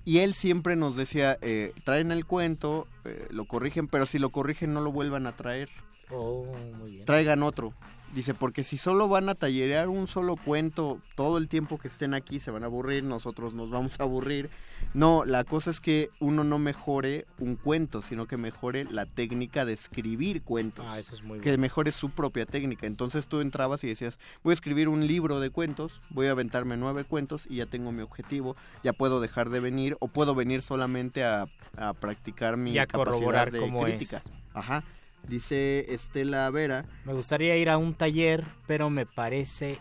Y 0.05 0.19
él 0.19 0.35
siempre 0.35 0.75
nos 0.75 0.97
decía, 0.97 1.39
eh, 1.41 1.73
traen 1.85 2.11
el 2.11 2.27
cuento, 2.27 2.89
eh, 3.05 3.29
lo 3.31 3.45
corrigen, 3.45 3.87
pero 3.87 4.07
si 4.07 4.19
lo 4.19 4.31
corrigen 4.31 4.73
no 4.75 4.81
lo 4.81 4.91
vuelvan 4.91 5.27
a 5.27 5.37
traer, 5.37 5.69
Oh, 6.13 6.45
muy 6.79 6.91
bien. 6.91 7.05
traigan 7.05 7.45
otro. 7.45 7.73
Dice, 8.15 8.35
porque 8.35 8.65
si 8.65 8.77
solo 8.77 9.07
van 9.07 9.29
a 9.29 9.37
tallerear 9.37 9.89
un 9.89 10.09
solo 10.09 10.35
cuento 10.35 11.01
todo 11.15 11.39
el 11.39 11.47
tiempo 11.47 11.79
que 11.79 11.87
estén 11.87 12.13
aquí, 12.13 12.41
se 12.41 12.51
van 12.51 12.65
a 12.65 12.67
aburrir, 12.67 13.05
nosotros 13.05 13.55
nos 13.55 13.71
vamos 13.71 14.01
a 14.01 14.03
aburrir. 14.03 14.51
No, 14.95 15.25
la 15.25 15.45
cosa 15.45 15.71
es 15.71 15.81
que 15.81 16.11
uno 16.19 16.43
no 16.43 16.59
mejore 16.59 17.27
un 17.39 17.55
cuento, 17.55 18.03
sino 18.03 18.27
que 18.27 18.37
mejore 18.37 18.85
la 18.91 19.07
técnica 19.07 19.65
de 19.65 19.75
escribir 19.75 20.43
cuentos. 20.43 20.85
Ah, 20.89 20.99
eso 20.99 21.15
es 21.15 21.23
muy 21.23 21.39
que 21.39 21.51
bueno. 21.51 21.61
mejore 21.61 21.93
su 21.93 22.11
propia 22.11 22.47
técnica. 22.47 22.89
Entonces 22.89 23.29
tú 23.29 23.41
entrabas 23.41 23.85
y 23.85 23.89
decías, 23.89 24.19
voy 24.43 24.53
a 24.53 24.55
escribir 24.55 24.89
un 24.89 25.07
libro 25.07 25.39
de 25.39 25.51
cuentos, 25.51 26.01
voy 26.11 26.27
a 26.27 26.33
aventarme 26.33 26.77
nueve 26.77 27.05
cuentos 27.05 27.47
y 27.49 27.57
ya 27.57 27.67
tengo 27.67 27.93
mi 27.93 28.03
objetivo, 28.03 28.57
ya 28.83 28.93
puedo 28.93 29.21
dejar 29.21 29.51
de 29.51 29.61
venir 29.61 29.97
o 30.01 30.09
puedo 30.09 30.35
venir 30.35 30.63
solamente 30.63 31.23
a, 31.23 31.47
a 31.77 31.93
practicar 31.95 32.57
mi 32.57 32.73
Y 32.73 32.79
a 32.79 32.87
capacidad 32.87 33.05
corroborar 33.15 33.53
de 33.53 33.61
cómo 33.61 33.87
es. 33.87 33.95
crítica. 33.95 34.23
Ajá. 34.53 34.83
Dice 35.29 35.87
Estela 35.93 36.51
Vera, 36.51 36.85
Me 37.05 37.13
gustaría 37.13 37.57
ir 37.57 37.71
a 37.71 37.79
un 37.79 37.95
taller, 37.95 38.45
pero 38.67 38.91
me 38.91 39.07
parece 39.07 39.79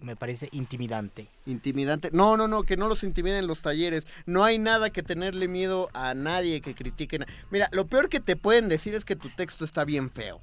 me 0.00 0.14
parece 0.14 0.48
intimidante. 0.52 1.26
intimidante. 1.44 2.10
No, 2.12 2.36
no, 2.36 2.46
no, 2.46 2.62
que 2.62 2.76
no 2.76 2.86
los 2.86 3.02
intimiden 3.02 3.48
los 3.48 3.62
talleres. 3.62 4.06
No 4.26 4.44
hay 4.44 4.58
nada 4.58 4.90
que 4.90 5.02
tenerle 5.02 5.48
miedo 5.48 5.90
a 5.92 6.14
nadie 6.14 6.60
que 6.60 6.74
critiquen. 6.76 7.26
Mira, 7.50 7.68
lo 7.72 7.86
peor 7.88 8.08
que 8.08 8.20
te 8.20 8.36
pueden 8.36 8.68
decir 8.68 8.94
es 8.94 9.04
que 9.04 9.16
tu 9.16 9.28
texto 9.30 9.64
está 9.64 9.84
bien 9.84 10.08
feo. 10.10 10.40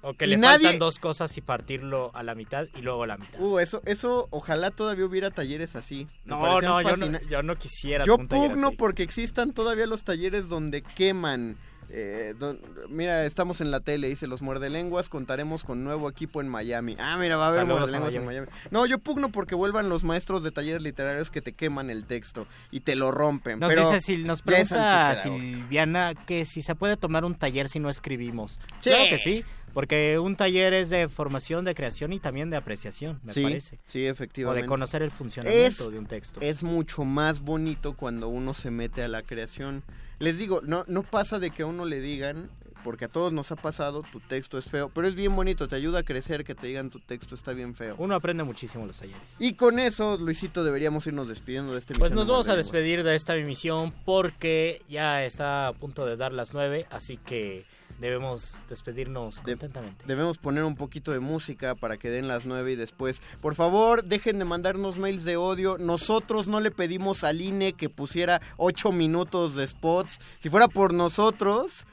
O 0.00 0.14
que 0.14 0.24
Y 0.24 0.28
le 0.28 0.36
nadie- 0.38 0.62
faltan 0.68 0.78
dos 0.78 0.98
cosas 1.00 1.36
y 1.36 1.42
partirlo 1.42 2.10
a 2.14 2.22
la 2.22 2.34
mitad 2.34 2.66
y 2.76 2.80
luego 2.82 3.02
a 3.02 3.06
la 3.08 3.18
mitad. 3.18 3.38
Uh, 3.40 3.58
eso, 3.58 3.82
eso, 3.84 4.26
ojalá 4.30 4.70
todavía 4.70 5.04
hubiera 5.04 5.30
talleres 5.32 5.76
así. 5.76 6.06
Me 6.24 6.30
No, 6.30 6.60
no, 6.62 6.80
yo 6.80 6.96
no, 6.96 7.20
yo 7.28 7.42
no 7.42 7.56
quisiera 7.56 8.04
Yo 8.06 8.16
pugno 8.16 8.70
porque 8.72 9.02
existan 9.02 9.52
todavía 9.52 9.86
los 9.86 10.04
talleres 10.04 10.48
donde 10.48 10.80
queman 10.82 11.58
Eh, 11.90 12.34
don- 12.38 12.60
mira, 12.88 13.24
estamos 13.24 13.60
en 13.60 13.70
la 13.70 13.80
tele, 13.80 14.08
dice 14.08 14.26
los 14.26 14.42
muerdelenguas, 14.42 15.08
contaremos 15.08 15.64
con 15.64 15.84
nuevo 15.84 16.08
equipo 16.08 16.40
en 16.40 16.48
Miami. 16.48 16.96
Ah, 16.98 17.16
mira, 17.18 17.36
va 17.36 17.46
a 17.46 17.48
haber 17.48 17.60
Saludos 17.60 17.76
a 17.76 17.80
muerdelenguas 17.80 18.14
en 18.14 18.24
Miami. 18.26 18.46
No, 18.70 18.84
yo 18.86 18.98
pugno 18.98 19.30
porque 19.30 19.54
vuelvan 19.54 19.88
los 19.88 20.04
maestros 20.04 20.42
de 20.42 20.50
talleres 20.50 20.82
literarios 20.82 21.30
que 21.30 21.40
te 21.40 21.52
queman 21.52 21.88
el 21.90 22.04
texto 22.04 22.46
y 22.70 22.80
te 22.80 22.94
lo 22.94 23.10
rompen. 23.10 23.58
Nos 23.58 23.68
pero 23.70 23.88
dice, 23.90 24.00
si 24.00 24.18
nos 24.18 24.42
pregunta. 24.42 25.14
Silviana 25.16 26.14
que 26.26 26.44
si 26.44 26.62
se 26.62 26.74
puede 26.74 26.96
tomar 26.96 27.24
un 27.24 27.34
taller 27.34 27.68
si 27.68 27.80
no 27.80 27.88
escribimos. 27.88 28.60
Sí. 28.80 28.90
Claro 28.90 29.04
que 29.10 29.18
sí, 29.18 29.44
porque 29.72 30.18
un 30.18 30.36
taller 30.36 30.74
es 30.74 30.90
de 30.90 31.08
formación, 31.08 31.64
de 31.64 31.74
creación 31.74 32.12
y 32.12 32.18
también 32.20 32.50
de 32.50 32.56
apreciación, 32.56 33.20
me 33.22 33.32
sí, 33.32 33.42
parece. 33.42 33.78
Sí, 33.86 34.06
O 34.06 34.10
efectivamente. 34.10 34.62
de 34.62 34.68
conocer 34.68 35.02
el 35.02 35.10
funcionamiento 35.10 35.84
Es- 35.84 35.90
de 35.92 35.98
un 35.98 36.06
texto. 36.06 36.40
Es 36.42 36.62
mucho 36.62 37.04
más 37.04 37.40
bonito 37.40 37.94
cuando 37.94 38.28
uno 38.28 38.54
se 38.54 38.70
mete 38.70 39.02
a 39.02 39.08
la 39.08 39.22
creación. 39.22 39.82
Les 40.18 40.36
digo, 40.38 40.60
no, 40.64 40.84
no 40.88 41.02
pasa 41.02 41.38
de 41.38 41.50
que 41.50 41.62
a 41.62 41.66
uno 41.66 41.84
le 41.84 42.00
digan, 42.00 42.50
porque 42.82 43.04
a 43.04 43.08
todos 43.08 43.32
nos 43.32 43.50
ha 43.52 43.56
pasado, 43.56 44.02
tu 44.10 44.20
texto 44.20 44.58
es 44.58 44.64
feo, 44.64 44.90
pero 44.92 45.06
es 45.06 45.14
bien 45.14 45.34
bonito, 45.34 45.68
te 45.68 45.76
ayuda 45.76 46.00
a 46.00 46.02
crecer 46.02 46.44
que 46.44 46.54
te 46.54 46.66
digan 46.66 46.90
tu 46.90 47.00
texto 47.00 47.34
está 47.34 47.52
bien 47.52 47.74
feo. 47.74 47.94
Uno 47.98 48.14
aprende 48.14 48.44
muchísimo 48.44 48.86
los 48.86 48.98
talleres. 48.98 49.36
Y 49.38 49.54
con 49.54 49.78
eso, 49.78 50.16
Luisito, 50.18 50.64
deberíamos 50.64 51.06
irnos 51.06 51.28
despidiendo 51.28 51.72
de 51.72 51.80
este 51.80 51.94
Pues 51.94 52.12
nos 52.12 52.28
vamos 52.28 52.48
a 52.48 52.56
despedir 52.56 53.04
de 53.04 53.14
esta 53.14 53.36
emisión 53.36 53.92
porque 54.04 54.82
ya 54.88 55.24
está 55.24 55.68
a 55.68 55.72
punto 55.72 56.06
de 56.06 56.16
dar 56.16 56.32
las 56.32 56.54
nueve, 56.54 56.86
así 56.90 57.16
que 57.16 57.66
debemos 57.98 58.62
despedirnos 58.68 59.40
contentamente. 59.40 60.04
Debemos 60.06 60.38
poner 60.38 60.64
un 60.64 60.76
poquito 60.76 61.12
de 61.12 61.20
música 61.20 61.74
para 61.74 61.96
que 61.96 62.10
den 62.10 62.28
las 62.28 62.46
nueve 62.46 62.72
y 62.72 62.76
después. 62.76 63.20
Por 63.40 63.54
favor, 63.54 64.04
dejen 64.04 64.38
de 64.38 64.44
mandarnos 64.44 64.98
mails 64.98 65.24
de 65.24 65.36
odio. 65.36 65.78
Nosotros 65.78 66.46
no 66.46 66.60
le 66.60 66.70
pedimos 66.70 67.24
al 67.24 67.40
INE 67.40 67.72
que 67.72 67.88
pusiera 67.88 68.40
ocho 68.56 68.92
minutos 68.92 69.54
de 69.54 69.66
spots. 69.66 70.20
Si 70.40 70.50
fuera 70.50 70.68
por 70.68 70.92
nosotros, 70.92 71.86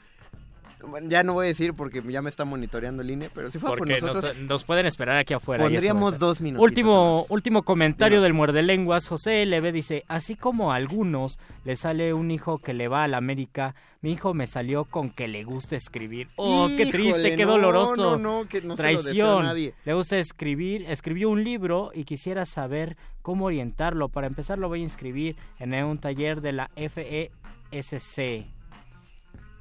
bueno, 0.88 1.08
ya 1.08 1.22
no 1.22 1.34
voy 1.34 1.46
a 1.46 1.48
decir 1.48 1.74
porque 1.74 2.02
ya 2.08 2.22
me 2.22 2.30
está 2.30 2.44
monitoreando 2.44 3.02
el 3.02 3.10
INE, 3.10 3.30
pero 3.30 3.50
si 3.50 3.58
fuera 3.58 3.76
Porque 3.76 3.94
por 4.00 4.08
nosotros, 4.08 4.36
nos, 4.36 4.48
nos 4.48 4.64
pueden 4.64 4.86
esperar 4.86 5.18
aquí 5.18 5.34
afuera. 5.34 5.64
pondríamos 5.64 6.18
dos 6.18 6.40
minutos. 6.40 6.62
Último, 6.64 7.26
último 7.28 7.62
comentario 7.62 8.20
del 8.20 8.32
muerde 8.32 8.62
lenguas. 8.62 9.08
José 9.08 9.44
LB 9.46 9.72
dice, 9.72 10.04
así 10.08 10.36
como 10.36 10.72
a 10.72 10.76
algunos 10.76 11.38
le 11.64 11.76
sale 11.76 12.14
un 12.14 12.30
hijo 12.30 12.58
que 12.58 12.74
le 12.74 12.88
va 12.88 13.04
a 13.04 13.08
la 13.08 13.16
América, 13.18 13.74
mi 14.02 14.12
hijo 14.12 14.34
me 14.34 14.46
salió 14.46 14.84
con 14.84 15.10
que 15.10 15.28
le 15.28 15.44
gusta 15.44 15.76
escribir. 15.76 16.28
Oh, 16.36 16.68
qué 16.76 16.86
triste, 16.86 17.34
qué 17.34 17.44
no, 17.44 17.52
doloroso. 17.52 18.18
no, 18.18 18.42
no, 18.42 18.48
que 18.48 18.62
no 18.62 18.76
se 18.76 18.82
lo 18.82 18.88
a 18.88 19.02
Traición. 19.02 19.44
nadie. 19.44 19.74
Le 19.84 19.94
gusta 19.94 20.18
escribir, 20.18 20.84
escribió 20.88 21.30
un 21.30 21.42
libro 21.44 21.90
y 21.94 22.04
quisiera 22.04 22.46
saber 22.46 22.96
cómo 23.22 23.46
orientarlo. 23.46 24.08
Para 24.08 24.26
empezar 24.26 24.58
lo 24.58 24.68
voy 24.68 24.80
a 24.80 24.84
inscribir 24.84 25.36
en 25.58 25.74
un 25.84 25.98
taller 25.98 26.40
de 26.40 26.52
la 26.52 26.70
FESC. 26.76 28.55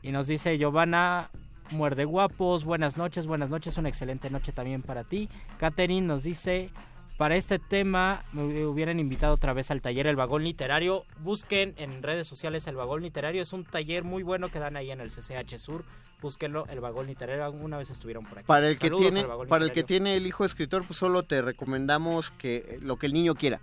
Y 0.06 0.12
nos 0.12 0.28
dice 0.28 0.60
Giovanna 0.60 1.32
Muerde 1.72 2.06
Guapos, 2.06 2.64
buenas 2.64 2.96
noches, 2.96 3.26
buenas 3.26 3.50
noches, 3.50 3.76
una 3.80 3.90
excelente 3.90 4.30
noche 4.30 4.52
también 4.52 4.84
para 4.84 5.04
ti. 5.04 5.30
Catherine 5.58 6.06
nos 6.06 6.22
dice, 6.22 6.70
para 7.18 7.36
este 7.36 7.58
tema 7.58 8.24
me 8.32 8.68
hubieran 8.68 9.00
invitado 9.00 9.34
otra 9.34 9.52
vez 9.54 9.72
al 9.72 9.82
taller 9.82 10.06
El 10.06 10.16
Vagón 10.16 10.44
Literario. 10.44 11.06
Busquen 11.22 11.74
en 11.78 12.04
redes 12.04 12.28
sociales 12.28 12.68
El 12.68 12.76
Vagón 12.76 13.02
Literario, 13.02 13.42
es 13.42 13.52
un 13.52 13.64
taller 13.64 14.04
muy 14.04 14.22
bueno 14.22 14.50
que 14.50 14.60
dan 14.60 14.78
ahí 14.78 14.92
en 14.92 15.02
el 15.02 15.10
CCH 15.10 15.58
Sur. 15.58 15.84
Búsquenlo, 16.22 16.68
El 16.68 16.82
Vagón 16.82 17.08
Literario, 17.08 17.44
alguna 17.44 17.78
vez 17.78 17.90
estuvieron 17.90 18.26
por 18.26 18.38
aquí. 18.38 18.46
Para 18.46 18.70
el 18.70 18.78
que 18.78 18.92
tiene, 18.92 19.26
para 19.50 19.66
el 19.66 19.72
que 19.72 19.82
tiene 19.82 20.18
el 20.18 20.28
hijo 20.28 20.46
escritor, 20.46 20.86
pues 20.86 21.00
solo 21.00 21.24
te 21.24 21.42
recomendamos 21.42 22.30
que 22.30 22.58
eh, 22.58 22.80
lo 22.80 22.98
que 22.98 23.08
el 23.08 23.14
niño 23.14 23.34
quiera. 23.34 23.60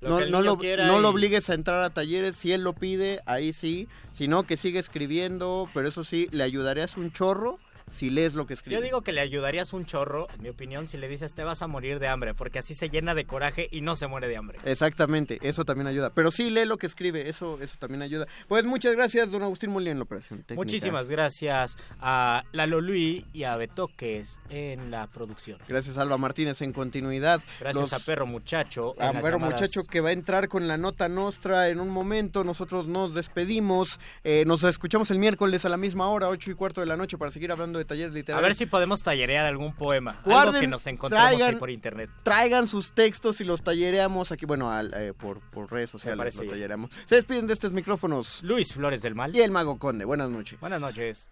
Lo 0.00 0.20
no 0.20 0.26
no 0.26 0.42
lo, 0.42 0.56
no 0.56 1.00
lo 1.00 1.08
obligues 1.08 1.48
a 1.48 1.54
entrar 1.54 1.82
a 1.82 1.90
talleres, 1.90 2.36
si 2.36 2.52
él 2.52 2.62
lo 2.62 2.74
pide, 2.74 3.22
ahí 3.24 3.52
sí, 3.52 3.88
si 4.12 4.28
no, 4.28 4.42
que 4.42 4.58
siga 4.58 4.78
escribiendo, 4.78 5.70
pero 5.72 5.88
eso 5.88 6.04
sí, 6.04 6.28
le 6.32 6.44
ayudarías 6.44 6.96
un 6.98 7.12
chorro 7.12 7.58
si 7.90 8.10
lees 8.10 8.34
lo 8.34 8.46
que 8.46 8.54
escribe. 8.54 8.76
Yo 8.78 8.82
digo 8.84 9.02
que 9.02 9.12
le 9.12 9.20
ayudarías 9.20 9.72
un 9.72 9.86
chorro, 9.86 10.26
en 10.34 10.42
mi 10.42 10.48
opinión, 10.48 10.88
si 10.88 10.96
le 10.96 11.08
dices 11.08 11.34
te 11.34 11.44
vas 11.44 11.62
a 11.62 11.66
morir 11.66 11.98
de 11.98 12.08
hambre, 12.08 12.34
porque 12.34 12.58
así 12.58 12.74
se 12.74 12.88
llena 12.90 13.14
de 13.14 13.24
coraje 13.24 13.68
y 13.70 13.80
no 13.80 13.96
se 13.96 14.06
muere 14.06 14.28
de 14.28 14.36
hambre. 14.36 14.58
Exactamente, 14.64 15.38
eso 15.42 15.64
también 15.64 15.86
ayuda. 15.86 16.10
Pero 16.10 16.30
sí, 16.30 16.50
lee 16.50 16.64
lo 16.64 16.78
que 16.78 16.86
escribe, 16.86 17.28
eso, 17.28 17.58
eso 17.60 17.76
también 17.78 18.02
ayuda. 18.02 18.26
Pues 18.48 18.64
muchas 18.64 18.94
gracias, 18.94 19.30
don 19.30 19.42
Agustín 19.42 19.70
Molina, 19.70 19.92
en 19.92 19.98
la 19.98 20.04
operación 20.04 20.40
técnica. 20.40 20.56
Muchísimas 20.56 21.08
gracias 21.10 21.76
a 22.00 22.42
Lalo 22.52 22.80
Luis 22.80 23.24
y 23.32 23.44
a 23.44 23.56
Betoques 23.56 24.40
en 24.50 24.90
la 24.90 25.06
producción. 25.06 25.58
Gracias, 25.68 25.96
Alba 25.98 26.18
Martínez, 26.18 26.60
en 26.62 26.72
continuidad. 26.72 27.40
Gracias 27.60 27.90
Los- 27.90 27.92
a 27.92 28.04
Perro 28.04 28.26
Muchacho. 28.26 28.94
a 28.98 29.12
llamadas- 29.12 29.36
Muchacho 29.40 29.84
que 29.84 30.00
va 30.00 30.08
a 30.08 30.12
entrar 30.12 30.48
con 30.48 30.66
la 30.66 30.76
nota 30.76 31.08
nostra 31.08 31.68
en 31.68 31.80
un 31.80 31.90
momento. 31.90 32.42
Nosotros 32.44 32.86
nos 32.86 33.14
despedimos. 33.14 34.00
Eh, 34.24 34.44
nos 34.46 34.64
escuchamos 34.64 35.10
el 35.10 35.18
miércoles 35.18 35.64
a 35.64 35.68
la 35.68 35.76
misma 35.76 36.08
hora, 36.08 36.28
ocho 36.28 36.50
y 36.50 36.54
cuarto 36.54 36.80
de 36.80 36.86
la 36.86 36.96
noche, 36.96 37.16
para 37.18 37.30
seguir 37.30 37.52
hablando 37.52 37.75
de 37.76 37.84
talleres 37.84 38.12
A 38.12 38.14
literarios. 38.14 38.48
ver 38.48 38.54
si 38.56 38.66
podemos 38.66 39.02
tallerear 39.02 39.46
algún 39.46 39.74
poema. 39.74 40.12
algo 40.12 40.30
Guarden, 40.30 40.60
que 40.60 40.66
nos 40.68 40.86
encontremos 40.86 41.26
ahí 41.26 41.36
traigan- 41.38 41.58
por 41.58 41.70
internet. 41.70 42.10
Traigan 42.22 42.66
sus 42.66 42.92
textos 42.92 43.40
y 43.40 43.44
los 43.44 43.62
tallereamos 43.62 44.32
aquí, 44.32 44.46
bueno, 44.46 44.70
al- 44.72 44.92
eh, 44.94 45.12
por, 45.12 45.40
por 45.50 45.70
redes 45.70 45.90
sociales 45.90 46.34
los 46.36 46.46
tallereamos. 46.48 46.90
Se 47.04 47.14
despiden 47.16 47.46
de 47.46 47.52
estos 47.52 47.72
micrófonos. 47.72 48.42
Luis 48.42 48.72
Flores 48.74 49.02
del 49.02 49.14
Mal. 49.14 49.34
Y 49.34 49.40
el 49.42 49.50
Mago 49.50 49.78
Conde. 49.78 50.04
Buenas 50.04 50.30
noches. 50.30 50.58
Buenas 50.60 50.80
noches. 50.80 51.28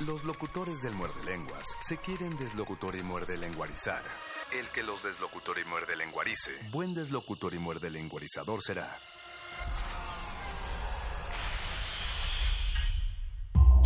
Los 0.00 0.24
locutores 0.24 0.82
del 0.82 0.92
muerde 0.94 1.22
lenguas 1.24 1.66
se 1.80 1.96
quieren 1.98 2.36
deslocutor 2.36 2.96
y 2.96 3.02
muerde 3.02 3.38
lenguarizar. 3.38 4.02
El 4.58 4.66
que 4.68 4.82
los 4.82 5.02
deslocutor 5.04 5.56
y 5.58 5.68
muerde 5.68 5.96
lenguarice, 5.96 6.50
buen 6.70 6.94
deslocutor 6.94 7.54
y 7.54 7.58
muerde 7.58 7.90
lenguarizador 7.90 8.60
será. 8.62 8.88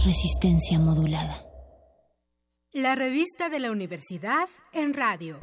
Resistencia 0.05 0.79
modulada. 0.79 1.45
La 2.73 2.95
revista 2.95 3.49
de 3.49 3.59
la 3.59 3.73
universidad 3.73 4.49
en 4.73 4.95
radio. 4.95 5.41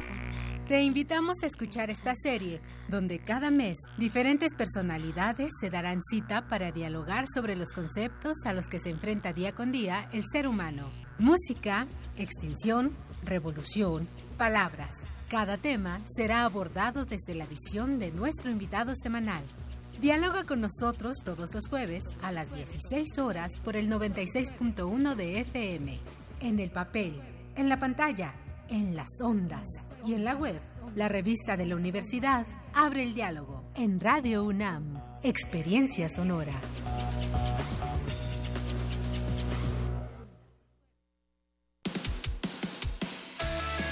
Te 0.70 0.82
invitamos 0.82 1.44
a 1.44 1.48
escuchar 1.48 1.90
esta 1.90 2.14
serie, 2.16 2.62
donde 2.88 3.20
cada 3.20 3.52
mes 3.52 3.78
diferentes 3.98 4.56
personalidades 4.56 5.50
se 5.60 5.70
darán 5.70 6.00
cita 6.02 6.48
para 6.48 6.72
dialogar 6.72 7.26
sobre 7.28 7.58
los 7.58 7.74
conceptos 7.74 8.38
a 8.46 8.54
los 8.54 8.70
que 8.70 8.80
se 8.80 8.92
enfrenta 8.92 9.34
día 9.34 9.54
con 9.54 9.74
día 9.74 10.10
el 10.14 10.24
ser 10.32 10.48
humano. 10.48 10.90
Música, 11.20 11.86
extinción, 12.16 12.96
revolución, 13.26 14.08
palabras. 14.38 14.96
Cada 15.28 15.58
tema 15.58 16.00
será 16.06 16.46
abordado 16.46 17.04
desde 17.04 17.36
la 17.36 17.46
visión 17.46 18.00
de 18.00 18.12
nuestro 18.12 18.52
invitado 18.52 18.94
semanal. 18.96 19.44
Dialoga 20.02 20.44
con 20.44 20.62
nosotros 20.62 21.18
todos 21.24 21.54
los 21.54 21.68
jueves 21.68 22.04
a 22.22 22.32
las 22.32 22.54
16 22.54 23.18
horas 23.20 23.58
por 23.64 23.78
el 23.78 23.90
96.1 23.90 25.16
de 25.16 25.40
FM, 25.40 25.98
en 26.42 26.60
el 26.60 26.70
papel, 26.70 27.14
en 27.56 27.70
la 27.70 27.80
pantalla, 27.80 28.34
en 28.70 28.96
las 28.96 29.22
ondas 29.22 29.66
y 30.06 30.14
en 30.14 30.26
la 30.26 30.36
web. 30.36 30.60
La 30.96 31.08
revista 31.08 31.58
de 31.58 31.66
la 31.66 31.76
universidad 31.76 32.46
abre 32.74 33.04
el 33.04 33.16
diálogo 33.16 33.64
en 33.76 34.00
Radio 34.00 34.44
UNAM, 34.44 35.02
Experiencia 35.24 36.10
Sonora. 36.10 36.54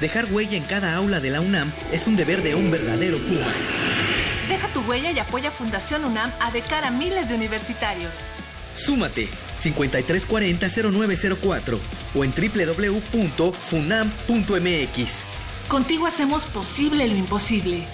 Dejar 0.01 0.32
huella 0.34 0.58
en 0.58 0.66
cada 0.66 0.95
aula 0.95 1.22
de 1.22 1.30
la 1.30 1.39
UNAM 1.39 1.72
es 1.93 2.08
un 2.08 2.18
deber 2.18 2.43
de 2.43 2.56
un 2.56 2.70
verdadero 2.70 3.18
Puma. 3.20 3.82
Huella 4.88 5.11
y 5.11 5.19
apoya 5.19 5.51
Fundación 5.51 6.05
UNAM 6.05 6.31
a 6.39 6.49
de 6.51 6.61
cara 6.61 6.88
a 6.88 6.91
miles 6.91 7.27
de 7.29 7.36
universitarios. 7.36 8.19
Súmate 8.73 9.27
5340-0904 9.57 11.79
o 12.15 12.23
en 12.23 12.34
www.funam.mx. 12.34 15.25
Contigo 15.67 16.07
hacemos 16.07 16.45
posible 16.45 17.05
lo 17.07 17.15
imposible. 17.15 17.86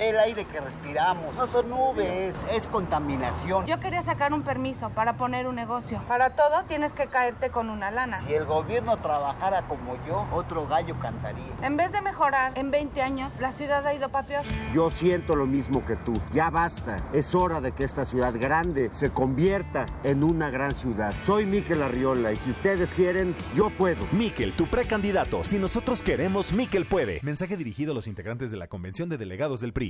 El 0.00 0.18
aire 0.18 0.46
que 0.46 0.58
respiramos 0.58 1.36
no 1.36 1.46
son 1.46 1.68
nubes, 1.68 2.46
es 2.54 2.66
contaminación. 2.66 3.66
Yo 3.66 3.78
quería 3.80 4.00
sacar 4.00 4.32
un 4.32 4.40
permiso 4.40 4.88
para 4.88 5.18
poner 5.18 5.46
un 5.46 5.54
negocio. 5.54 6.02
Para 6.08 6.30
todo 6.30 6.64
tienes 6.66 6.94
que 6.94 7.06
caerte 7.06 7.50
con 7.50 7.68
una 7.68 7.90
lana. 7.90 8.16
Si 8.16 8.32
el 8.32 8.46
gobierno 8.46 8.96
trabajara 8.96 9.68
como 9.68 10.02
yo, 10.06 10.26
otro 10.32 10.66
gallo 10.66 10.98
cantaría. 10.98 11.44
En 11.62 11.76
vez 11.76 11.92
de 11.92 12.00
mejorar, 12.00 12.56
en 12.56 12.70
20 12.70 13.02
años 13.02 13.30
la 13.40 13.52
ciudad 13.52 13.86
ha 13.86 13.92
ido 13.92 14.08
pa' 14.08 14.22
peor. 14.22 14.42
Yo 14.72 14.90
siento 14.90 15.36
lo 15.36 15.46
mismo 15.46 15.84
que 15.84 15.96
tú. 15.96 16.14
Ya 16.32 16.48
basta. 16.48 16.96
Es 17.12 17.34
hora 17.34 17.60
de 17.60 17.72
que 17.72 17.84
esta 17.84 18.06
ciudad 18.06 18.32
grande 18.32 18.88
se 18.92 19.10
convierta 19.10 19.84
en 20.02 20.24
una 20.24 20.48
gran 20.48 20.74
ciudad. 20.74 21.14
Soy 21.20 21.44
Miquel 21.44 21.82
Arriola 21.82 22.32
y 22.32 22.36
si 22.36 22.52
ustedes 22.52 22.94
quieren, 22.94 23.36
yo 23.54 23.68
puedo. 23.68 24.06
Miquel, 24.12 24.54
tu 24.54 24.66
precandidato. 24.66 25.44
Si 25.44 25.58
nosotros 25.58 26.00
queremos, 26.00 26.54
Miquel 26.54 26.86
puede. 26.86 27.20
Mensaje 27.22 27.58
dirigido 27.58 27.92
a 27.92 27.94
los 27.94 28.06
integrantes 28.06 28.50
de 28.50 28.56
la 28.56 28.66
Convención 28.66 29.10
de 29.10 29.18
Delegados 29.18 29.60
del 29.60 29.74
PRI. 29.74 29.89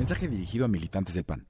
Mensaje 0.00 0.28
dirigido 0.28 0.64
a 0.64 0.68
militantes 0.68 1.14
del 1.14 1.24
PAN. 1.24 1.49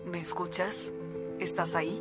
¿Me 0.05 0.21
escuchas? 0.21 0.93
¿Estás 1.39 1.75
ahí? 1.75 2.01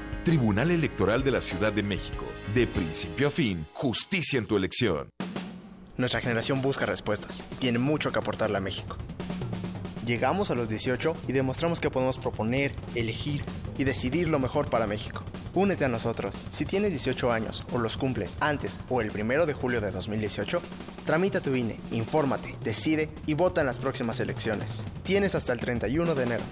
Tribunal 0.23 0.69
Electoral 0.69 1.23
de 1.23 1.31
la 1.31 1.41
Ciudad 1.41 1.73
de 1.73 1.81
México. 1.81 2.25
De 2.53 2.67
principio 2.67 3.29
a 3.29 3.31
fin, 3.31 3.65
justicia 3.73 4.37
en 4.37 4.45
tu 4.45 4.55
elección. 4.55 5.09
Nuestra 5.97 6.21
generación 6.21 6.61
busca 6.61 6.85
respuestas 6.85 7.43
tiene 7.57 7.79
mucho 7.79 8.11
que 8.11 8.19
aportarle 8.19 8.57
a 8.57 8.61
México. 8.61 8.97
Llegamos 10.05 10.51
a 10.51 10.55
los 10.55 10.69
18 10.69 11.15
y 11.27 11.31
demostramos 11.31 11.81
que 11.81 11.89
podemos 11.89 12.19
proponer, 12.19 12.71
elegir 12.93 13.43
y 13.79 13.83
decidir 13.83 14.29
lo 14.29 14.37
mejor 14.37 14.69
para 14.69 14.85
México. 14.85 15.23
Únete 15.55 15.85
a 15.85 15.89
nosotros. 15.89 16.35
Si 16.51 16.65
tienes 16.65 16.91
18 16.91 17.31
años 17.31 17.65
o 17.73 17.79
los 17.79 17.97
cumples 17.97 18.35
antes 18.39 18.79
o 18.89 19.01
el 19.01 19.09
primero 19.09 19.47
de 19.47 19.53
julio 19.53 19.81
de 19.81 19.89
2018, 19.89 20.61
tramita 21.03 21.41
tu 21.41 21.55
INE, 21.55 21.79
infórmate, 21.91 22.55
decide 22.63 23.09
y 23.25 23.33
vota 23.33 23.61
en 23.61 23.67
las 23.67 23.79
próximas 23.79 24.19
elecciones. 24.19 24.83
Tienes 25.01 25.33
hasta 25.33 25.51
el 25.51 25.59
31 25.59 26.13
de 26.13 26.23
enero. 26.23 26.43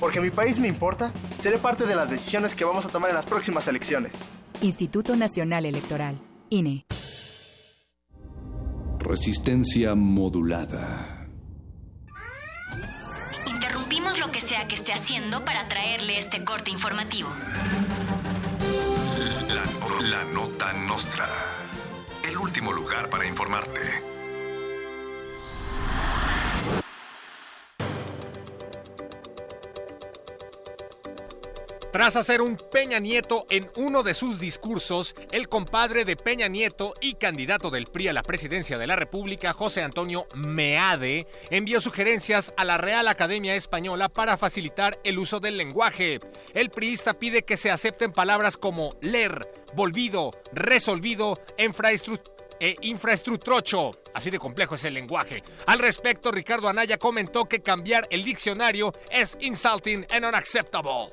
Porque 0.00 0.20
mi 0.20 0.30
país 0.30 0.58
me 0.58 0.66
importa, 0.66 1.12
seré 1.40 1.58
parte 1.58 1.86
de 1.86 1.94
las 1.94 2.10
decisiones 2.10 2.54
que 2.54 2.64
vamos 2.64 2.86
a 2.86 2.88
tomar 2.88 3.10
en 3.10 3.16
las 3.16 3.26
próximas 3.26 3.68
elecciones. 3.68 4.14
Instituto 4.62 5.14
Nacional 5.14 5.66
Electoral, 5.66 6.18
INE. 6.48 6.86
Resistencia 8.98 9.94
modulada. 9.94 11.28
Interrumpimos 13.46 14.18
lo 14.18 14.30
que 14.32 14.40
sea 14.40 14.66
que 14.68 14.74
esté 14.74 14.92
haciendo 14.92 15.44
para 15.44 15.68
traerle 15.68 16.18
este 16.18 16.44
corte 16.44 16.70
informativo. 16.70 17.28
La, 19.48 20.08
la 20.08 20.24
nota 20.32 20.72
nostra. 20.72 21.28
El 22.28 22.38
último 22.38 22.72
lugar 22.72 23.10
para 23.10 23.26
informarte. 23.26 23.80
Tras 31.92 32.14
hacer 32.14 32.40
un 32.40 32.56
Peña 32.56 33.00
Nieto 33.00 33.46
en 33.50 33.68
uno 33.74 34.04
de 34.04 34.14
sus 34.14 34.38
discursos, 34.38 35.16
el 35.32 35.48
compadre 35.48 36.04
de 36.04 36.14
Peña 36.14 36.46
Nieto 36.46 36.94
y 37.00 37.14
candidato 37.14 37.68
del 37.68 37.86
PRI 37.86 38.08
a 38.08 38.12
la 38.12 38.22
presidencia 38.22 38.78
de 38.78 38.86
la 38.86 38.94
República, 38.94 39.52
José 39.52 39.82
Antonio 39.82 40.28
Meade, 40.36 41.26
envió 41.50 41.80
sugerencias 41.80 42.52
a 42.56 42.64
la 42.64 42.78
Real 42.78 43.08
Academia 43.08 43.56
Española 43.56 44.08
para 44.08 44.36
facilitar 44.36 45.00
el 45.02 45.18
uso 45.18 45.40
del 45.40 45.56
lenguaje. 45.56 46.20
El 46.54 46.70
priista 46.70 47.14
pide 47.14 47.42
que 47.42 47.56
se 47.56 47.72
acepten 47.72 48.12
palabras 48.12 48.56
como 48.56 48.94
leer, 49.00 49.48
volvido, 49.74 50.30
resolvido, 50.52 51.40
infraestructura 51.58 52.29
e 52.60 52.76
infraestructrocho. 52.82 54.02
Así 54.14 54.30
de 54.30 54.38
complejo 54.38 54.74
es 54.74 54.84
el 54.84 54.94
lenguaje. 54.94 55.42
Al 55.66 55.78
respecto, 55.78 56.30
Ricardo 56.30 56.68
Anaya 56.68 56.98
comentó 56.98 57.46
que 57.46 57.60
cambiar 57.60 58.06
el 58.10 58.22
diccionario 58.22 58.92
es 59.10 59.36
insulting 59.40 60.06
and 60.10 60.24
unacceptable. 60.26 61.10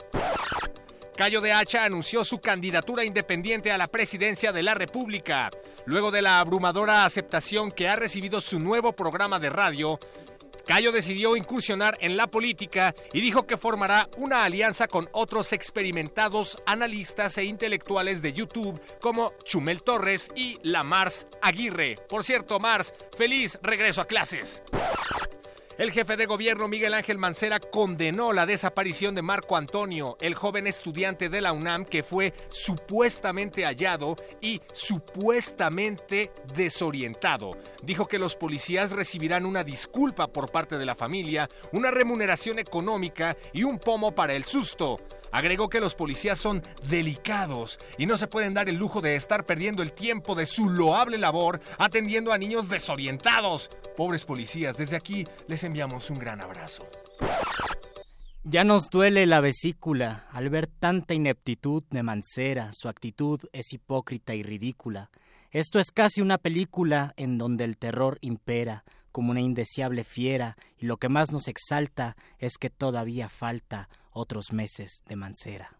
Cayo 1.15 1.41
de 1.41 1.51
Hacha 1.51 1.83
anunció 1.83 2.23
su 2.23 2.39
candidatura 2.39 3.03
independiente 3.03 3.71
a 3.71 3.77
la 3.79 3.87
presidencia 3.87 4.51
de 4.51 4.61
la 4.61 4.75
República. 4.75 5.49
Luego 5.85 6.11
de 6.11 6.21
la 6.21 6.39
abrumadora 6.39 7.05
aceptación 7.05 7.71
que 7.71 7.87
ha 7.87 7.95
recibido 7.95 8.39
su 8.39 8.59
nuevo 8.59 8.93
programa 8.93 9.39
de 9.39 9.49
radio, 9.49 9.99
Cayo 10.67 10.91
decidió 10.91 11.37
incursionar 11.37 11.97
en 12.01 12.17
la 12.17 12.27
política 12.27 12.93
y 13.13 13.21
dijo 13.21 13.47
que 13.47 13.55
formará 13.55 14.09
una 14.17 14.43
alianza 14.43 14.89
con 14.89 15.07
otros 15.13 15.53
experimentados 15.53 16.61
analistas 16.65 17.37
e 17.37 17.45
intelectuales 17.45 18.21
de 18.21 18.33
YouTube 18.33 18.81
como 18.99 19.31
Chumel 19.45 19.81
Torres 19.81 20.29
y 20.35 20.59
la 20.63 20.83
Mars 20.83 21.25
Aguirre. 21.41 21.97
Por 22.09 22.25
cierto, 22.25 22.59
Mars, 22.59 22.93
feliz 23.17 23.57
regreso 23.63 24.01
a 24.01 24.07
clases. 24.07 24.61
El 25.77 25.91
jefe 25.91 26.17
de 26.17 26.25
gobierno 26.25 26.67
Miguel 26.67 26.95
Ángel 26.95 27.19
Mancera 27.19 27.59
condenó 27.59 28.33
la 28.33 28.47
desaparición 28.47 29.13
de 29.13 29.21
Marco 29.21 29.55
Antonio, 29.55 30.17
el 30.19 30.33
joven 30.33 30.65
estudiante 30.65 31.29
de 31.29 31.39
la 31.39 31.51
UNAM 31.51 31.85
que 31.85 32.01
fue 32.01 32.33
supuestamente 32.49 33.63
hallado 33.63 34.15
y 34.41 34.59
supuestamente 34.73 36.31
desorientado. 36.55 37.51
Dijo 37.83 38.07
que 38.07 38.17
los 38.17 38.35
policías 38.35 38.91
recibirán 38.91 39.45
una 39.45 39.63
disculpa 39.63 40.25
por 40.25 40.49
parte 40.49 40.79
de 40.79 40.85
la 40.85 40.95
familia, 40.95 41.47
una 41.71 41.91
remuneración 41.91 42.57
económica 42.57 43.37
y 43.53 43.61
un 43.61 43.77
pomo 43.77 44.15
para 44.15 44.33
el 44.33 44.45
susto. 44.45 44.99
Agregó 45.31 45.69
que 45.69 45.79
los 45.79 45.95
policías 45.95 46.39
son 46.39 46.63
delicados 46.89 47.79
y 47.97 48.05
no 48.05 48.17
se 48.17 48.27
pueden 48.27 48.53
dar 48.53 48.69
el 48.69 48.75
lujo 48.75 49.01
de 49.01 49.15
estar 49.15 49.45
perdiendo 49.45 49.83
el 49.83 49.93
tiempo 49.93 50.35
de 50.35 50.45
su 50.45 50.69
loable 50.69 51.17
labor 51.17 51.61
atendiendo 51.77 52.31
a 52.31 52.37
niños 52.37 52.69
desorientados. 52.69 53.69
Pobres 53.95 54.25
policías, 54.25 54.77
desde 54.77 54.97
aquí 54.97 55.25
les 55.47 55.63
enviamos 55.63 56.09
un 56.09 56.19
gran 56.19 56.41
abrazo. 56.41 56.87
Ya 58.43 58.63
nos 58.63 58.89
duele 58.89 59.25
la 59.25 59.41
vesícula 59.41 60.25
al 60.31 60.49
ver 60.49 60.67
tanta 60.67 61.13
ineptitud 61.13 61.83
de 61.89 62.01
Mancera, 62.01 62.71
su 62.73 62.87
actitud 62.87 63.41
es 63.51 63.73
hipócrita 63.73 64.35
y 64.35 64.43
ridícula. 64.43 65.09
Esto 65.51 65.79
es 65.79 65.91
casi 65.91 66.21
una 66.21 66.37
película 66.37 67.13
en 67.17 67.37
donde 67.37 67.65
el 67.65 67.77
terror 67.77 68.17
impera 68.21 68.85
como 69.11 69.31
una 69.31 69.41
indeseable 69.41 70.03
fiera 70.03 70.55
y 70.77 70.85
lo 70.85 70.97
que 70.97 71.09
más 71.09 71.31
nos 71.31 71.47
exalta 71.47 72.15
es 72.39 72.57
que 72.57 72.69
todavía 72.69 73.27
falta 73.27 73.89
otros 74.17 74.51
meses 74.51 75.03
de 75.05 75.15
Mancera. 75.15 75.77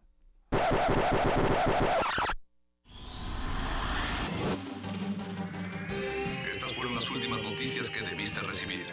Estas 6.51 6.73
fueron 6.73 6.95
las 6.95 7.09
últimas 7.09 7.41
noticias 7.41 7.89
que 7.89 8.01
debiste 8.01 8.39
recibir. 8.41 8.85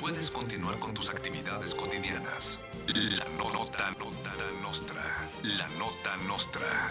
Puedes 0.00 0.30
continuar 0.30 0.78
con 0.80 0.92
tus 0.92 1.08
actividades 1.10 1.74
cotidianas. 1.74 2.64
La 2.88 3.24
nota, 3.36 3.90
nota 3.92 4.34
nostra. 4.62 5.30
La 5.42 5.68
nota 5.78 6.16
nostra. 6.26 6.90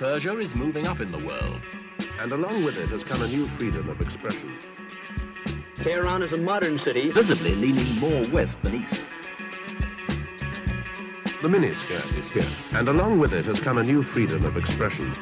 Persia 0.00 0.38
is 0.38 0.54
moving 0.54 0.86
up 0.86 1.00
in 1.00 1.10
the 1.10 1.18
world, 1.18 1.60
and 2.20 2.32
along 2.32 2.64
with 2.64 2.78
it 2.78 2.88
has 2.88 3.04
come 3.04 3.20
a 3.20 3.28
new 3.28 3.44
freedom 3.58 3.86
of 3.90 4.00
expression. 4.00 4.56
Tehran 5.74 6.22
is 6.22 6.32
a 6.32 6.38
modern 6.38 6.78
city, 6.78 7.10
visibly 7.10 7.54
leaning 7.54 7.96
more 7.96 8.26
west 8.30 8.56
than 8.62 8.82
east. 8.82 9.02
The 11.42 11.48
miniskirt 11.48 12.16
is 12.16 12.30
here, 12.30 12.78
and 12.78 12.88
along 12.88 13.18
with 13.18 13.34
it 13.34 13.44
has 13.44 13.60
come 13.60 13.76
a 13.76 13.82
new 13.82 14.02
freedom 14.04 14.42
of 14.46 14.56
expression. 14.56 15.14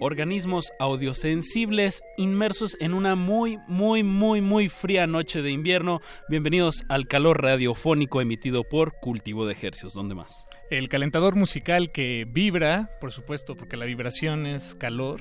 Organismos 0.00 0.72
audiosensibles 0.78 2.02
inmersos 2.16 2.76
en 2.80 2.94
una 2.94 3.14
muy, 3.14 3.58
muy, 3.66 4.02
muy, 4.02 4.40
muy 4.40 4.68
fría 4.68 5.06
noche 5.06 5.42
de 5.42 5.50
invierno. 5.50 6.00
Bienvenidos 6.28 6.84
al 6.88 7.06
calor 7.06 7.42
radiofónico 7.42 8.20
emitido 8.20 8.64
por 8.64 8.94
Cultivo 9.00 9.46
de 9.46 9.52
Ejercios. 9.52 9.94
¿Dónde 9.94 10.14
más? 10.14 10.46
El 10.70 10.88
calentador 10.88 11.34
musical 11.34 11.92
que 11.92 12.26
vibra, 12.28 12.90
por 13.00 13.12
supuesto, 13.12 13.56
porque 13.56 13.76
la 13.76 13.86
vibración 13.86 14.46
es 14.46 14.74
calor. 14.74 15.20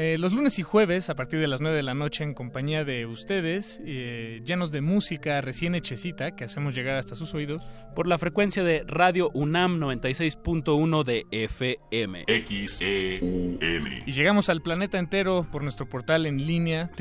Eh, 0.00 0.16
los 0.16 0.32
lunes 0.32 0.60
y 0.60 0.62
jueves, 0.62 1.10
a 1.10 1.16
partir 1.16 1.40
de 1.40 1.48
las 1.48 1.60
9 1.60 1.76
de 1.76 1.82
la 1.82 1.92
noche, 1.92 2.22
en 2.22 2.32
compañía 2.32 2.84
de 2.84 3.04
ustedes, 3.04 3.80
eh, 3.84 4.40
llenos 4.44 4.70
de 4.70 4.80
música 4.80 5.40
recién 5.40 5.74
hechecita 5.74 6.36
que 6.36 6.44
hacemos 6.44 6.76
llegar 6.76 6.96
hasta 6.98 7.16
sus 7.16 7.34
oídos. 7.34 7.64
Por 7.96 8.06
la 8.06 8.16
frecuencia 8.16 8.62
de 8.62 8.84
Radio 8.86 9.28
UNAM 9.34 9.80
96.1 9.80 11.02
de 11.02 11.26
FM. 11.32 12.26
XEUN. 12.28 13.58
Y 14.06 14.12
llegamos 14.12 14.48
al 14.48 14.62
planeta 14.62 15.00
entero 15.00 15.48
por 15.50 15.64
nuestro 15.64 15.88
portal 15.88 16.26
en 16.26 16.46
línea 16.46 16.92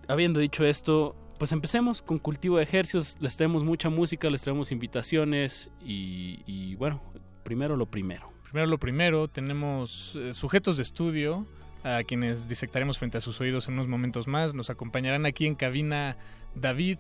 habiendo 0.08 0.40
dicho 0.40 0.64
esto, 0.66 1.16
pues 1.40 1.52
empecemos 1.52 2.02
con 2.04 2.20
Cultivo 2.20 2.58
de 2.58 2.64
Ejercicios. 2.64 3.18
Les 3.20 3.36
traemos 3.38 3.64
mucha 3.64 3.90
música, 3.90 4.30
les 4.30 4.42
traemos 4.44 4.72
invitaciones 4.72 5.72
y, 5.82 6.44
y 6.46 6.76
bueno, 6.76 7.02
primero 7.44 7.76
lo 7.76 7.88
primero. 7.88 8.32
Primero 8.44 8.68
lo 8.68 8.78
primero, 8.78 9.28
tenemos 9.28 10.16
eh, 10.16 10.34
sujetos 10.34 10.78
de 10.78 10.84
estudio 10.84 11.46
a 11.86 12.04
quienes 12.04 12.48
disectaremos 12.48 12.98
frente 12.98 13.18
a 13.20 13.22
sus 13.22 13.40
oídos 13.40 13.68
en 13.68 13.76
unos 13.76 13.88
momentos 13.88 14.28
más. 14.28 14.54
Nos 14.56 14.70
acompañarán 14.70 15.26
aquí 15.26 15.46
en 15.46 15.56
cabina 15.56 16.18
David 16.56 16.98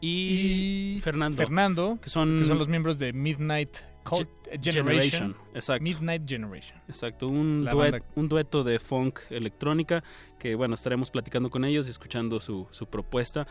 y, 0.00 0.98
Fernando, 1.02 1.36
Fernando, 1.36 1.98
que 2.00 2.08
son, 2.08 2.38
que 2.38 2.44
son 2.44 2.56
los 2.58 2.68
miembros 2.68 2.98
de 2.98 3.12
Midnight 3.12 3.78
Cult 4.04 4.28
Ge- 4.62 4.72
Generation. 4.72 5.34
Exacto. 5.54 5.82
Midnight 5.82 6.22
Generation. 6.28 6.78
Exacto, 6.88 7.26
un, 7.28 7.64
duet- 7.66 8.04
un 8.14 8.28
dueto 8.28 8.62
de 8.62 8.78
funk 8.78 9.18
electrónica 9.30 10.04
que 10.38 10.54
bueno, 10.54 10.74
estaremos 10.76 11.10
platicando 11.10 11.50
con 11.50 11.64
ellos 11.64 11.88
y 11.88 11.90
escuchando 11.90 12.38
su, 12.38 12.68
su 12.70 12.86
propuesta. 12.86 13.46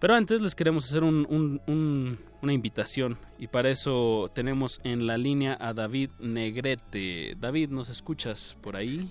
Pero 0.00 0.14
antes 0.14 0.40
les 0.40 0.54
queremos 0.56 0.86
hacer 0.88 1.04
un- 1.04 1.26
un- 1.28 1.60
un- 1.68 2.18
una 2.40 2.52
invitación 2.54 3.18
y 3.38 3.46
para 3.48 3.68
eso 3.70 4.30
tenemos 4.34 4.80
en 4.84 5.06
la 5.06 5.18
línea 5.18 5.56
a 5.60 5.74
David 5.74 6.10
Negrete. 6.18 7.36
David, 7.38 7.68
¿nos 7.68 7.90
escuchas 7.90 8.56
por 8.62 8.74
ahí? 8.76 9.08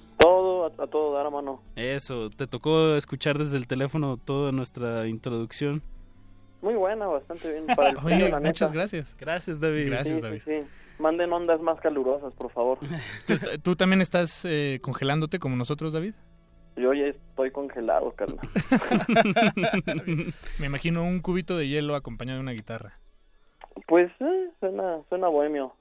Todo, 0.70 0.82
a, 0.82 0.84
a 0.84 0.88
todo 0.88 1.14
dar, 1.14 1.32
mano. 1.32 1.62
Eso, 1.76 2.30
te 2.30 2.46
tocó 2.48 2.96
escuchar 2.96 3.38
desde 3.38 3.58
el 3.58 3.68
teléfono 3.68 4.18
toda 4.18 4.52
nuestra 4.52 5.08
introducción. 5.08 5.82
Muy 6.62 6.76
buena, 6.76 7.08
bastante 7.08 7.52
bien. 7.52 7.66
Para 7.76 7.90
el 7.90 7.98
Oye, 7.98 8.16
frío, 8.16 8.30
la 8.30 8.40
neta. 8.40 8.50
muchas 8.50 8.72
gracias. 8.72 9.16
Gracias, 9.20 9.60
David. 9.60 9.94
Sí, 10.04 10.20
sí, 10.22 10.40
sí. 10.46 10.64
Manden 11.00 11.34
ondas 11.34 11.60
más 11.62 11.80
calurosas, 11.80 12.34
por 12.36 12.52
favor. 12.52 12.78
¿Tú, 13.28 13.34
tú 13.64 13.76
también 13.76 14.02
estás 14.02 14.46
eh, 14.46 14.80
congelándote 14.84 15.40
como 15.40 15.56
nosotros, 15.56 15.94
David? 15.94 16.14
Yo 16.78 16.94
ya 16.94 17.08
estoy 17.08 17.52
congelado, 17.52 18.12
carnal. 18.12 18.48
Me 20.60 20.66
imagino 20.68 21.04
un 21.04 21.20
cubito 21.22 21.58
de 21.58 21.68
hielo 21.68 21.96
acompañado 21.96 22.38
de 22.38 22.44
una 22.44 22.52
guitarra. 22.54 23.00
Pues 23.88 24.12
eh, 24.20 24.50
suena, 24.60 25.00
suena 25.10 25.28
bohemio. 25.28 25.74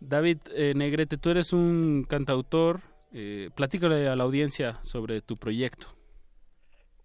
David 0.00 0.38
eh, 0.54 0.72
Negrete, 0.74 1.18
tú 1.18 1.30
eres 1.30 1.52
un 1.52 2.04
cantautor. 2.08 2.80
Eh, 3.12 3.50
platícale 3.54 4.08
a 4.08 4.16
la 4.16 4.24
audiencia 4.24 4.78
sobre 4.82 5.20
tu 5.22 5.34
proyecto. 5.36 5.86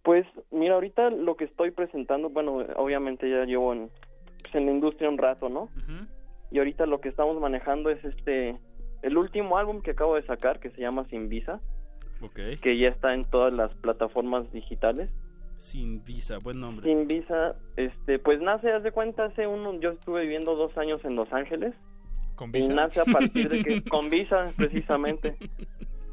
Pues 0.04 0.26
mira, 0.52 0.74
ahorita 0.76 1.10
lo 1.12 1.36
que 1.38 1.46
estoy 1.46 1.72
presentando, 1.72 2.30
bueno, 2.30 2.58
obviamente 2.76 3.30
ya 3.30 3.46
llevo 3.46 3.72
en, 3.74 3.90
pues, 4.42 4.54
en 4.56 4.66
la 4.66 4.72
industria 4.74 5.10
un 5.10 5.18
rato, 5.18 5.48
¿no? 5.48 5.70
Y 6.52 6.58
ahorita 6.60 6.86
lo 6.86 7.00
que 7.00 7.10
estamos 7.10 7.40
manejando 7.40 7.90
es 7.90 8.04
este, 8.04 8.58
el 9.02 9.18
último 9.18 9.58
álbum 9.58 9.82
que 9.82 9.92
acabo 9.92 10.16
de 10.16 10.26
sacar, 10.26 10.60
que 10.60 10.72
se 10.72 10.82
llama 10.82 11.06
Sin 11.10 11.30
Visa, 11.30 11.62
Ok. 12.22 12.40
que 12.62 12.78
ya 12.78 12.90
está 12.90 13.14
en 13.14 13.24
todas 13.24 13.54
las 13.54 13.74
plataformas 13.76 14.52
digitales. 14.52 15.10
Sin 15.56 16.04
visa, 16.04 16.40
buen 16.40 16.60
nombre. 16.60 16.86
Sin 16.86 17.08
Visa, 17.08 17.56
este, 17.78 18.20
pues 18.20 18.42
nace, 18.42 18.74
haz 18.74 18.84
de 18.84 18.92
cuenta, 18.92 19.26
hace 19.26 19.48
uno, 19.48 19.80
yo 19.80 19.92
estuve 19.92 20.24
viviendo 20.24 20.56
dos 20.56 20.76
años 20.78 21.00
en 21.06 21.16
Los 21.16 21.32
Ángeles. 21.32 21.74
¿Con 22.36 22.50
Y 22.50 22.54
visa? 22.54 22.74
nace 22.74 23.00
a 23.00 23.06
partir 23.06 23.48
de 23.48 23.64
que, 23.64 23.84
con 23.90 24.10
visa, 24.10 24.48
precisamente. 24.58 25.38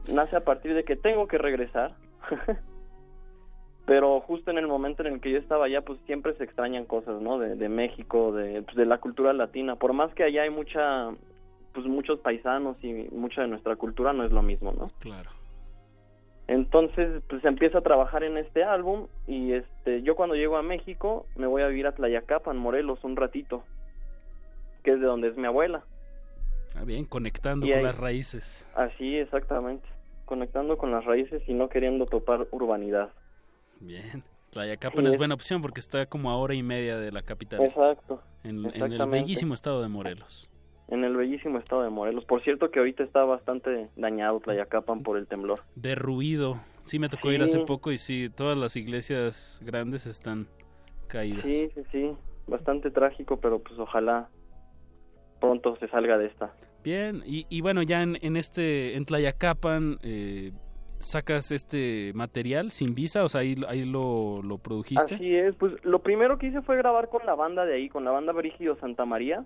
Nace 0.08 0.36
a 0.36 0.44
partir 0.44 0.74
de 0.74 0.84
que 0.84 0.96
tengo 0.96 1.26
que 1.26 1.38
regresar. 1.38 1.94
Pero 3.86 4.20
justo 4.20 4.50
en 4.50 4.58
el 4.58 4.68
momento 4.68 5.02
en 5.02 5.14
el 5.14 5.20
que 5.20 5.32
yo 5.32 5.38
estaba 5.38 5.64
allá, 5.64 5.80
pues 5.80 5.98
siempre 6.06 6.34
se 6.34 6.44
extrañan 6.44 6.84
cosas, 6.84 7.20
¿no? 7.20 7.38
De, 7.38 7.56
de 7.56 7.68
México, 7.68 8.32
de, 8.32 8.62
pues, 8.62 8.76
de 8.76 8.86
la 8.86 8.98
cultura 8.98 9.32
latina. 9.32 9.76
Por 9.76 9.92
más 9.92 10.14
que 10.14 10.22
allá 10.22 10.42
hay 10.42 10.50
mucha, 10.50 11.10
pues 11.72 11.86
muchos 11.86 12.20
paisanos 12.20 12.76
y 12.84 13.08
mucha 13.10 13.42
de 13.42 13.48
nuestra 13.48 13.76
cultura 13.76 14.12
no 14.12 14.24
es 14.24 14.32
lo 14.32 14.42
mismo, 14.42 14.72
¿no? 14.72 14.90
Claro. 15.00 15.30
Entonces, 16.50 17.22
pues 17.28 17.44
empieza 17.44 17.78
a 17.78 17.82
trabajar 17.82 18.24
en 18.24 18.36
este 18.36 18.64
álbum 18.64 19.06
y 19.28 19.52
este, 19.52 20.02
yo 20.02 20.16
cuando 20.16 20.34
llego 20.34 20.56
a 20.56 20.62
México 20.62 21.26
me 21.36 21.46
voy 21.46 21.62
a 21.62 21.68
vivir 21.68 21.86
a 21.86 21.92
Tlayacapan, 21.92 22.56
Morelos, 22.56 23.04
un 23.04 23.14
ratito, 23.14 23.62
que 24.82 24.92
es 24.92 25.00
de 25.00 25.06
donde 25.06 25.28
es 25.28 25.36
mi 25.36 25.46
abuela. 25.46 25.84
Ah, 26.76 26.84
bien, 26.84 27.04
conectando 27.04 27.66
Y 27.66 27.70
con 27.70 27.78
ahí- 27.78 27.84
las 27.84 27.98
raíces. 27.98 28.66
Así, 28.74 29.16
exactamente. 29.16 29.86
Conectando 30.24 30.78
con 30.78 30.90
las 30.92 31.04
raíces 31.04 31.42
y 31.48 31.54
no 31.54 31.68
queriendo 31.68 32.06
topar 32.06 32.46
urbanidad. 32.52 33.10
Bien. 33.80 34.22
Tlayacapan 34.50 35.04
Sí, 35.04 35.10
es 35.12 35.16
buena 35.16 35.34
opción 35.34 35.62
porque 35.62 35.80
está 35.80 36.06
como 36.06 36.30
a 36.30 36.36
hora 36.36 36.54
y 36.54 36.62
media 36.62 36.96
de 36.98 37.12
la 37.12 37.22
capital. 37.22 37.60
Exacto. 37.62 38.20
En, 38.42 38.64
en 38.74 38.92
el 38.92 39.06
bellísimo 39.08 39.54
estado 39.54 39.80
de 39.82 39.88
Morelos. 39.88 40.48
En 40.88 41.04
el 41.04 41.16
bellísimo 41.16 41.58
estado 41.58 41.82
de 41.82 41.90
Morelos. 41.90 42.24
Por 42.24 42.42
cierto 42.42 42.70
que 42.70 42.80
ahorita 42.80 43.04
está 43.04 43.24
bastante 43.24 43.88
dañado 43.96 44.40
Tlayacapan 44.40 45.02
por 45.04 45.18
el 45.18 45.26
temblor. 45.28 45.60
Derruido. 45.76 46.60
Sí, 46.84 46.98
me 46.98 47.08
tocó 47.08 47.30
ir 47.30 47.42
hace 47.42 47.60
poco 47.60 47.92
y 47.92 47.98
sí, 47.98 48.28
todas 48.28 48.58
las 48.58 48.74
iglesias 48.76 49.60
grandes 49.64 50.06
están 50.06 50.48
caídas. 51.06 51.42
Sí, 51.42 51.70
sí, 51.74 51.82
sí. 51.92 52.10
Bastante 52.48 52.90
trágico, 52.90 53.38
pero 53.38 53.60
pues 53.60 53.78
ojalá 53.78 54.28
pronto 55.40 55.76
se 55.76 55.88
salga 55.88 56.18
de 56.18 56.26
esta. 56.26 56.52
Bien, 56.84 57.22
y, 57.26 57.46
y 57.48 57.60
bueno, 57.60 57.82
ya 57.82 58.02
en, 58.02 58.16
en 58.22 58.36
este, 58.36 58.96
en 58.96 59.04
Tlayacapan, 59.04 59.98
eh, 60.02 60.52
sacas 60.98 61.50
este 61.50 62.12
material 62.14 62.70
sin 62.70 62.94
visa, 62.94 63.24
o 63.24 63.28
sea, 63.28 63.40
ahí, 63.40 63.56
ahí 63.68 63.84
lo, 63.84 64.42
lo 64.42 64.58
produjiste. 64.58 65.14
Así 65.16 65.34
es, 65.34 65.54
pues 65.56 65.72
lo 65.84 66.00
primero 66.00 66.38
que 66.38 66.46
hice 66.48 66.60
fue 66.62 66.76
grabar 66.76 67.08
con 67.08 67.24
la 67.26 67.34
banda 67.34 67.64
de 67.64 67.74
ahí, 67.74 67.88
con 67.88 68.04
la 68.04 68.10
banda 68.10 68.32
Brígido 68.32 68.76
Santa 68.76 69.04
María. 69.06 69.44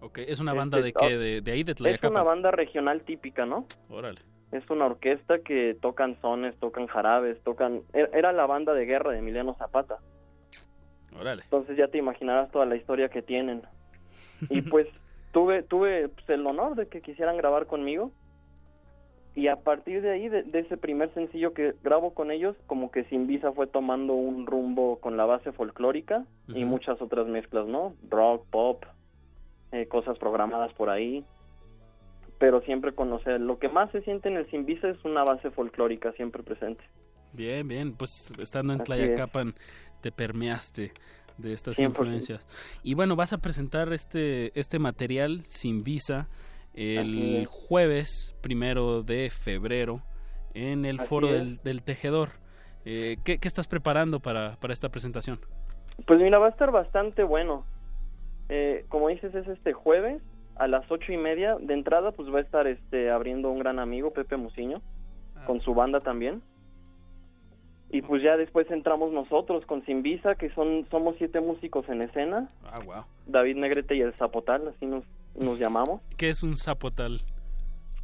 Ok, 0.00 0.18
¿es 0.18 0.40
una 0.40 0.52
banda 0.52 0.80
de 0.80 0.88
Este, 0.88 1.06
qué? 1.06 1.16
oh, 1.16 1.18
De, 1.18 1.40
de 1.40 1.52
ahí, 1.52 1.62
de 1.64 1.72
Es 1.72 1.76
Tlayacapan. 1.78 2.12
una 2.12 2.22
banda 2.22 2.50
regional 2.50 3.02
típica, 3.02 3.46
¿no? 3.46 3.66
Órale. 3.88 4.20
Es 4.52 4.68
una 4.70 4.86
orquesta 4.86 5.38
que 5.40 5.76
tocan 5.80 6.20
sones, 6.20 6.54
tocan 6.60 6.86
jarabes, 6.86 7.42
tocan... 7.42 7.80
er- 7.92 8.10
Era 8.14 8.32
la 8.32 8.46
banda 8.46 8.74
de 8.74 8.84
guerra 8.86 9.10
de 9.12 9.18
Emiliano 9.18 9.54
Zapata. 9.54 9.96
Órale. 11.18 11.42
Entonces 11.44 11.76
ya 11.76 11.88
te 11.88 11.98
imaginarás 11.98 12.50
toda 12.50 12.66
la 12.66 12.76
historia 12.76 13.08
que 13.08 13.22
tienen. 13.22 13.62
Y 14.50 14.60
pues 14.62 14.86
tuve 15.36 15.62
tuve 15.62 16.08
pues, 16.08 16.26
el 16.30 16.46
honor 16.46 16.76
de 16.76 16.88
que 16.88 17.02
quisieran 17.02 17.36
grabar 17.36 17.66
conmigo. 17.66 18.10
Y 19.34 19.48
a 19.48 19.56
partir 19.56 20.00
de 20.00 20.12
ahí, 20.12 20.30
de, 20.30 20.44
de 20.44 20.60
ese 20.60 20.78
primer 20.78 21.12
sencillo 21.12 21.52
que 21.52 21.74
grabo 21.84 22.14
con 22.14 22.30
ellos, 22.30 22.56
como 22.66 22.90
que 22.90 23.04
Sin 23.04 23.26
Visa 23.26 23.52
fue 23.52 23.66
tomando 23.66 24.14
un 24.14 24.46
rumbo 24.46 24.98
con 24.98 25.18
la 25.18 25.26
base 25.26 25.52
folclórica 25.52 26.24
y 26.48 26.64
muchas 26.64 27.02
otras 27.02 27.26
mezclas, 27.26 27.66
¿no? 27.66 27.92
Rock, 28.08 28.46
pop, 28.48 28.84
eh, 29.72 29.86
cosas 29.88 30.18
programadas 30.18 30.72
por 30.72 30.88
ahí. 30.88 31.22
Pero 32.38 32.62
siempre 32.62 32.94
con, 32.94 33.12
o 33.12 33.18
sea, 33.18 33.36
lo 33.36 33.58
que 33.58 33.68
más 33.68 33.90
se 33.90 34.00
siente 34.00 34.30
en 34.30 34.38
el 34.38 34.50
Sin 34.50 34.64
Visa 34.64 34.88
es 34.88 35.04
una 35.04 35.22
base 35.22 35.50
folclórica 35.50 36.12
siempre 36.12 36.42
presente. 36.42 36.82
Bien, 37.34 37.68
bien, 37.68 37.92
pues 37.92 38.32
estando 38.38 38.72
en 38.72 38.80
Así 38.80 38.86
Tlayacapan 38.86 39.52
te 40.00 40.12
permeaste 40.12 40.92
de 41.38 41.52
estas 41.52 41.78
100%. 41.78 41.84
influencias. 41.86 42.46
Y 42.82 42.94
bueno, 42.94 43.16
vas 43.16 43.32
a 43.32 43.38
presentar 43.38 43.92
este, 43.92 44.58
este 44.58 44.78
material 44.78 45.42
sin 45.42 45.82
visa 45.82 46.28
el 46.74 47.42
es. 47.42 47.48
jueves 47.48 48.36
primero 48.42 49.02
de 49.02 49.30
febrero 49.30 50.02
en 50.54 50.84
el 50.84 51.00
Así 51.00 51.08
foro 51.08 51.32
del, 51.32 51.58
del 51.62 51.82
tejedor. 51.82 52.30
Eh, 52.84 53.16
¿qué, 53.24 53.38
qué 53.38 53.48
estás 53.48 53.66
preparando 53.66 54.20
para, 54.20 54.56
para 54.60 54.72
esta 54.72 54.88
presentación? 54.88 55.40
Pues 56.06 56.20
mira, 56.20 56.38
va 56.38 56.46
a 56.46 56.50
estar 56.50 56.70
bastante 56.70 57.22
bueno. 57.22 57.64
Eh, 58.48 58.84
como 58.88 59.08
dices, 59.08 59.34
es 59.34 59.46
este 59.48 59.72
jueves 59.72 60.22
a 60.56 60.68
las 60.68 60.90
ocho 60.90 61.12
y 61.12 61.16
media. 61.16 61.56
De 61.60 61.74
entrada, 61.74 62.12
pues 62.12 62.32
va 62.32 62.38
a 62.38 62.42
estar 62.42 62.66
este 62.66 63.10
abriendo 63.10 63.50
un 63.50 63.58
gran 63.58 63.78
amigo, 63.78 64.12
Pepe 64.12 64.36
Musiño, 64.36 64.82
con 65.46 65.60
su 65.60 65.74
banda 65.74 66.00
también. 66.00 66.42
Y 67.90 68.02
pues 68.02 68.22
ya 68.22 68.36
después 68.36 68.70
entramos 68.70 69.12
nosotros 69.12 69.64
con 69.64 69.84
Sin 69.84 70.02
Visa, 70.02 70.34
que 70.34 70.50
son 70.50 70.86
somos 70.90 71.14
siete 71.18 71.40
músicos 71.40 71.88
en 71.88 72.02
escena. 72.02 72.48
Ah, 72.64 72.82
wow. 72.84 73.04
David 73.26 73.56
Negrete 73.56 73.94
y 73.94 74.00
el 74.00 74.12
Zapotal, 74.14 74.68
así 74.68 74.86
nos, 74.86 75.04
nos 75.36 75.58
llamamos. 75.58 76.02
¿Qué 76.16 76.28
es 76.28 76.42
un 76.42 76.56
zapotal? 76.56 77.22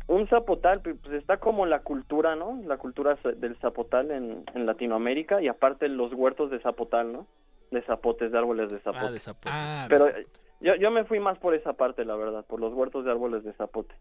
Un 0.06 0.28
zapotal, 0.28 0.80
pues 0.82 0.96
pues, 1.02 1.14
está 1.14 1.38
como 1.38 1.66
la 1.66 1.80
cultura, 1.80 2.36
¿no? 2.36 2.60
La 2.64 2.76
cultura 2.76 3.18
del 3.36 3.56
zapotal 3.56 4.10
en, 4.10 4.44
en 4.54 4.66
Latinoamérica 4.66 5.42
y 5.42 5.48
aparte 5.48 5.88
los 5.88 6.12
huertos 6.12 6.50
de 6.50 6.60
zapotal, 6.60 7.12
¿no? 7.12 7.26
De 7.70 7.82
zapotes, 7.82 8.30
de 8.30 8.38
árboles 8.38 8.70
de 8.70 8.78
zapote. 8.80 9.06
Ah, 9.06 9.10
de 9.10 9.18
zapotes. 9.20 9.52
Pero 9.88 10.08
eh, 10.08 10.26
yo, 10.60 10.76
yo 10.76 10.90
me 10.90 11.04
fui 11.04 11.18
más 11.18 11.38
por 11.38 11.54
esa 11.54 11.72
parte, 11.72 12.04
la 12.04 12.14
verdad, 12.14 12.44
por 12.44 12.60
los 12.60 12.72
huertos 12.72 13.04
de 13.04 13.10
árboles 13.10 13.42
de 13.42 13.52
zapote. 13.54 13.94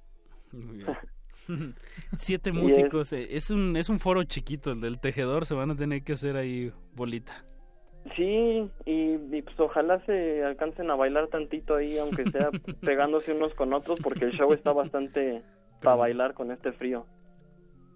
Muy 0.51 0.77
bien. 0.77 0.87
Siete 2.15 2.51
músicos, 2.51 3.13
eh, 3.13 3.30
es 3.31 3.49
un 3.49 3.76
es 3.77 3.89
un 3.89 3.99
foro 3.99 4.23
chiquito 4.23 4.72
el 4.72 4.81
del 4.81 4.99
tejedor, 4.99 5.45
se 5.45 5.53
van 5.53 5.72
a 5.72 5.76
tener 5.76 6.03
que 6.03 6.13
hacer 6.13 6.38
ahí 6.38 6.72
bolita. 6.95 7.45
Sí, 8.15 8.68
y, 8.85 8.91
y, 9.35 9.41
pues 9.43 9.59
ojalá 9.59 10.03
se 10.05 10.43
alcancen 10.43 10.89
a 10.89 10.95
bailar 10.95 11.27
tantito 11.27 11.76
ahí, 11.76 11.99
aunque 11.99 12.30
sea 12.31 12.49
pegándose 12.81 13.31
unos 13.31 13.53
con 13.53 13.73
otros, 13.73 13.99
porque 14.01 14.26
el 14.26 14.31
show 14.31 14.51
está 14.53 14.73
bastante 14.73 15.43
para 15.81 15.95
bailar 15.95 16.34
con 16.34 16.51
este 16.51 16.72
frío. 16.72 17.05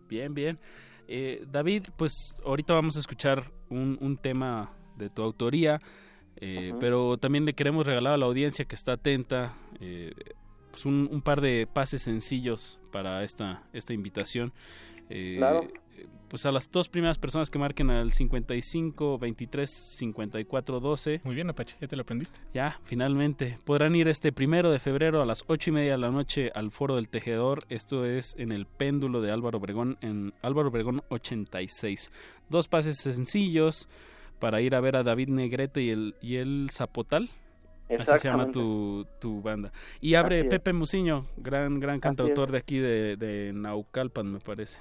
Bien, 0.08 0.34
bien. 0.34 0.60
Eh, 1.08 1.44
David, 1.52 1.86
pues 1.98 2.36
ahorita 2.46 2.74
vamos 2.74 2.98
a 2.98 3.00
escuchar 3.00 3.44
un, 3.70 3.98
un 4.02 4.18
tema 4.18 4.72
de 4.98 5.10
tu 5.10 5.22
autoría, 5.22 5.80
eh, 6.38 6.74
pero 6.80 7.18
también 7.18 7.46
le 7.46 7.54
queremos 7.54 7.86
regalar 7.86 8.14
a 8.14 8.18
la 8.18 8.26
audiencia 8.26 8.66
que 8.66 8.76
está 8.76 8.94
atenta 8.94 9.56
eh, 9.80 10.14
pues 10.76 10.86
un, 10.86 11.08
un 11.10 11.22
par 11.22 11.40
de 11.40 11.68
pases 11.72 12.02
sencillos 12.02 12.82
para 12.92 13.24
esta, 13.24 13.64
esta 13.72 13.94
invitación. 13.94 14.52
Eh, 15.10 15.36
Claro. 15.38 15.70
Pues 16.28 16.46
a 16.46 16.52
las 16.52 16.70
dos 16.70 16.90
primeras 16.90 17.18
personas 17.18 17.50
que 17.50 17.58
marquen 17.58 17.90
al 17.90 18.12
55 18.12 19.18
23 19.18 19.70
54 19.70 20.82
12. 20.82 21.22
Muy 21.24 21.34
bien, 21.34 21.50
Apache, 21.50 21.78
ya 21.80 21.88
te 21.88 21.96
lo 21.96 22.02
aprendiste. 22.02 22.38
Ya, 22.54 22.82
finalmente. 22.84 23.58
Podrán 23.64 23.96
ir 23.96 24.10
este 24.10 24.34
primero 24.34 24.70
de 24.70 24.80
febrero 24.80 25.22
a 25.22 25.26
las 25.26 25.46
ocho 25.48 25.70
y 25.70 25.74
media 25.74 25.94
de 25.94 25.98
la 26.00 26.12
noche 26.12 26.52
al 26.54 26.72
Foro 26.72 26.96
del 26.96 27.08
Tejedor. 27.08 27.60
Esto 27.70 28.04
es 28.04 28.36
en 28.38 28.52
el 28.52 28.66
péndulo 28.66 29.22
de 29.22 29.32
Álvaro 29.32 29.60
Obregón, 29.60 29.98
en 30.02 30.34
Álvaro 30.42 30.68
Obregón 30.68 31.04
86. 31.08 32.12
Dos 32.50 32.68
pases 32.68 32.98
sencillos 32.98 33.88
para 34.40 34.60
ir 34.60 34.76
a 34.76 34.82
ver 34.82 34.98
a 34.98 35.04
David 35.04 35.30
Negrete 35.30 35.84
y 35.84 35.92
el, 35.92 36.16
y 36.22 36.36
el 36.36 36.70
Zapotal. 36.70 37.30
Así 37.99 38.18
se 38.20 38.28
llama 38.28 38.52
tu, 38.52 39.06
tu 39.20 39.41
banda. 39.41 39.72
Y 40.02 40.16
abre. 40.16 40.44
Pepe 40.45 40.74
Musiño, 40.74 41.28
gran, 41.38 41.80
gran 41.80 41.99
cantautor 41.99 42.52
de 42.52 42.57
aquí 42.57 42.78
de, 42.80 43.16
de 43.18 43.52
Naucalpan, 43.53 44.32
me 44.34 44.40
parece. 44.40 44.80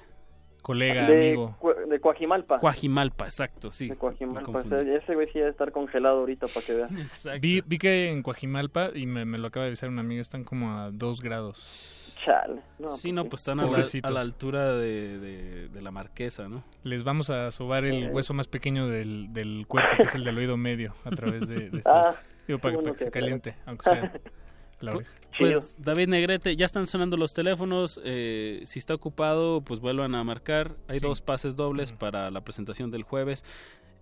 Colega, 0.61 1.07
de, 1.07 1.27
amigo. 1.27 1.55
De 1.87 1.99
Coajimalpa. 1.99 2.59
Coajimalpa, 2.59 3.25
exacto, 3.25 3.71
sí. 3.71 3.89
De 3.89 3.95
Coajimalpa. 3.95 4.61
Ese 4.61 4.95
ese 4.95 5.13
güey 5.13 5.27
sí 5.31 5.37
debe 5.37 5.51
estar 5.51 5.71
congelado 5.71 6.19
ahorita 6.21 6.47
para 6.47 6.65
que 6.65 6.73
veas. 6.73 7.27
Vi, 7.41 7.61
vi 7.61 7.77
que 7.77 8.09
en 8.09 8.23
Coajimalpa, 8.23 8.89
y 8.95 9.05
me, 9.05 9.25
me 9.25 9.37
lo 9.37 9.47
acaba 9.47 9.65
de 9.65 9.69
avisar 9.69 9.89
un 9.89 9.99
amigo, 9.99 10.21
están 10.21 10.43
como 10.43 10.71
a 10.79 10.89
dos 10.89 11.21
grados. 11.21 12.17
Chale. 12.25 12.61
No, 12.79 12.89
sí, 12.89 13.11
no, 13.11 13.25
pues 13.25 13.41
están 13.43 13.59
a 13.59 13.67
la, 13.67 13.83
a 14.03 14.11
la 14.11 14.21
altura 14.21 14.73
de, 14.73 15.19
de- 15.19 15.69
de 15.69 15.81
la 15.83 15.91
marquesa, 15.91 16.49
¿no? 16.49 16.63
Les 16.81 17.03
vamos 17.03 17.29
a 17.29 17.51
sobar 17.51 17.85
el 17.85 18.05
Eh. 18.05 18.09
hueso 18.11 18.33
más 18.33 18.47
pequeño 18.47 18.87
del, 18.87 19.31
del 19.31 19.65
cuerpo, 19.67 19.97
que 19.97 20.03
es 20.03 20.15
el 20.15 20.23
del 20.23 20.35
oído 20.39 20.57
medio, 20.57 20.95
a 21.03 21.11
través 21.11 21.47
de, 21.47 21.69
de 21.69 21.77
estas... 21.77 21.93
Ah, 21.93 22.15
digo, 22.47 22.59
para, 22.59 22.77
que 22.81 22.97
se 22.97 23.11
caliente, 23.11 23.55
aunque 23.65 23.83
sea 23.83 24.13
la 24.81 24.91
Pu- 24.93 24.95
oreja. 24.97 25.11
Pues 25.37 25.75
David 25.79 26.07
Negrete, 26.07 26.55
ya 26.55 26.65
están 26.65 26.87
sonando 26.87 27.17
los 27.17 27.33
teléfonos. 27.33 27.99
eh, 28.03 28.61
si 28.65 28.79
está 28.79 28.93
ocupado, 28.93 29.61
pues 29.61 29.79
vuelvan 29.79 30.15
a 30.15 30.23
marcar. 30.23 30.75
Hay 30.87 30.99
Sí. 30.99 31.05
dos 31.05 31.21
pases 31.21 31.55
dobles 31.55 31.91
para 31.91 32.31
la 32.31 32.41
presentación 32.41 32.89
del 32.91 33.03
jueves. 33.03 33.43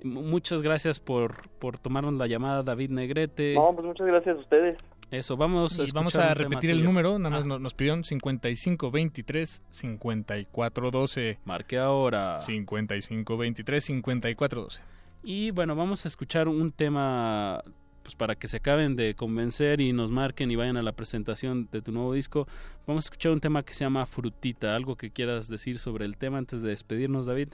M- 0.04 0.22
Muchas 0.22 0.62
gracias 0.62 1.00
por, 1.00 1.50
por 1.60 1.80
tomarnos 1.80 2.14
la 2.16 2.28
llamada, 2.28 2.62
David 2.64 2.90
Negrete. 2.92 3.56
No, 3.56 3.72
pues 3.74 3.86
muchas 3.88 4.06
gracias 4.08 4.38
a 4.38 4.40
ustedes. 4.40 4.78
Eso, 5.12 5.38
vamos 5.38 5.80
a 5.80 5.84
Y 5.84 5.92
vamos 5.92 6.16
a 6.16 6.34
repetir 6.34 6.72
el 6.72 6.84
número, 6.84 7.20
nada 7.20 7.30
más 7.30 7.44
Ah. 7.44 7.48
nos, 7.48 7.62
nos 7.62 7.74
pidieron 7.76 8.04
55 8.04 8.90
23 8.90 9.62
54 9.70 10.92
12. 10.92 11.40
Marque 11.46 11.78
ahora. 11.78 12.42
55 12.42 13.38
23 13.38 13.84
54 13.84 14.62
12. 14.64 14.82
Y 15.24 15.52
bueno, 15.52 15.76
vamos 15.76 16.06
a 16.06 16.08
escuchar 16.08 16.48
un 16.48 16.72
tema 16.72 17.64
pues 18.04 18.16
para 18.16 18.36
que 18.36 18.48
se 18.48 18.58
acaben 18.58 18.96
de 18.96 19.16
convencer 19.16 19.82
y 19.82 19.94
nos 19.94 20.12
marquen 20.12 20.52
y 20.52 20.56
vayan 20.56 20.78
a 20.78 20.82
la 20.82 20.92
presentación 20.92 21.70
de 21.72 21.82
tu 21.82 21.92
nuevo 21.92 22.14
disco. 22.14 22.48
Vamos 22.86 23.06
a 23.06 23.08
escuchar 23.08 23.32
un 23.32 23.40
tema 23.40 23.64
que 23.64 23.74
se 23.74 23.86
llama 23.86 24.06
Frutita. 24.06 24.76
¿Algo 24.76 24.96
que 24.96 25.10
quieras 25.10 25.48
decir 25.48 25.80
sobre 25.80 26.06
el 26.06 26.18
tema 26.18 26.38
antes 26.38 26.62
de 26.62 26.70
despedirnos, 26.70 27.26
David? 27.26 27.50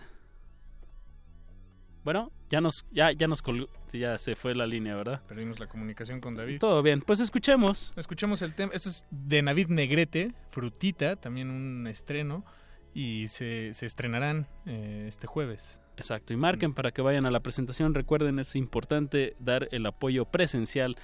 Bueno, 2.03 2.31
ya 2.49 2.61
nos, 2.61 2.85
ya, 2.91 3.11
ya 3.11 3.27
nos 3.27 3.41
colgó, 3.41 3.67
ya 3.93 4.17
se 4.17 4.35
fue 4.35 4.55
la 4.55 4.65
línea, 4.65 4.95
¿verdad? 4.95 5.21
Perdimos 5.27 5.59
la 5.59 5.67
comunicación 5.67 6.21
con 6.21 6.35
David. 6.35 6.59
Todo 6.59 6.81
bien, 6.81 7.01
pues 7.01 7.19
escuchemos. 7.19 7.93
Escuchemos 7.95 8.41
el 8.41 8.55
tema. 8.55 8.71
Esto 8.73 8.89
es 8.89 9.05
de 9.11 9.41
David 9.41 9.67
Negrete, 9.67 10.33
Frutita, 10.49 11.17
también 11.17 11.49
un 11.49 11.85
estreno. 11.87 12.45
Y 12.93 13.27
se, 13.27 13.73
se 13.73 13.85
estrenarán 13.85 14.47
eh, 14.65 15.05
este 15.07 15.27
jueves. 15.27 15.79
Exacto, 15.99 16.31
y 16.31 16.37
marquen 16.37 16.73
para 16.73 16.91
que 16.91 17.01
vayan 17.01 17.25
a 17.25 17.31
la 17.31 17.41
presentación. 17.41 17.93
Recuerden, 17.93 18.39
es 18.39 18.55
importante 18.55 19.35
dar 19.37 19.67
el 19.71 19.85
apoyo 19.85 20.23
presencial 20.23 20.95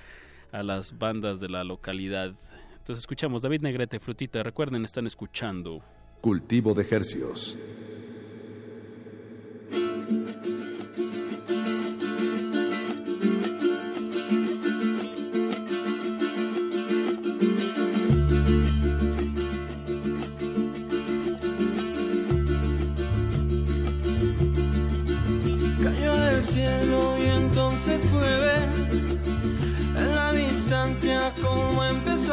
a 0.54 0.64
las 0.64 0.98
bandas 0.98 1.42
de 1.42 1.50
la 1.50 1.66
localidad. 1.66 2.34
Entonces 2.78 3.00
escuchamos 3.00 3.42
David 3.42 3.60
Negrete, 3.60 4.00
Frutita. 4.00 4.42
Recuerden, 4.42 4.86
están 4.86 5.06
escuchando. 5.06 5.84
Cultivo 6.22 6.74
de 6.74 6.88
hercios. 6.90 7.58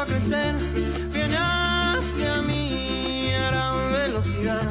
Crecer. 0.07 0.55
Viene 1.13 1.37
hacia 1.37 2.43
mí 2.43 3.33
a 3.35 3.51
gran 3.51 3.93
velocidad. 3.93 4.63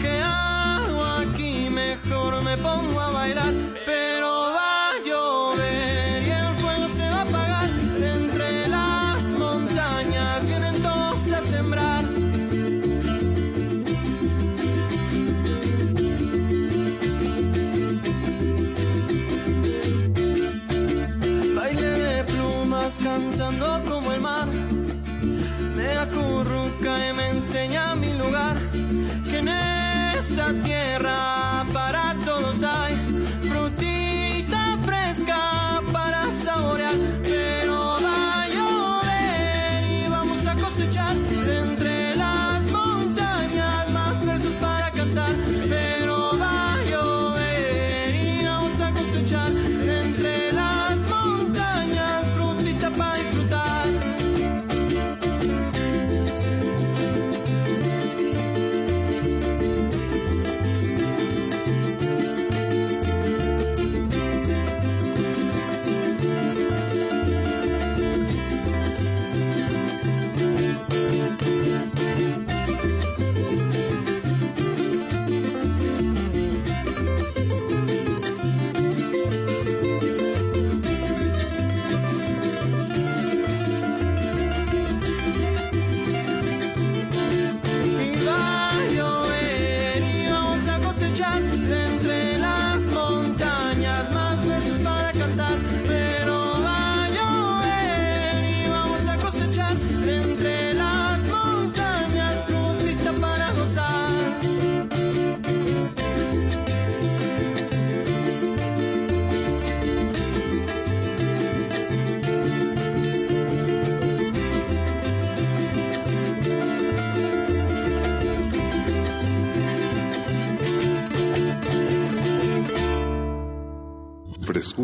¿Qué 0.00 0.20
hago 0.22 1.04
aquí? 1.04 1.68
Mejor 1.70 2.42
me 2.42 2.56
pongo 2.56 3.00
a 3.00 3.10
bailar. 3.10 3.75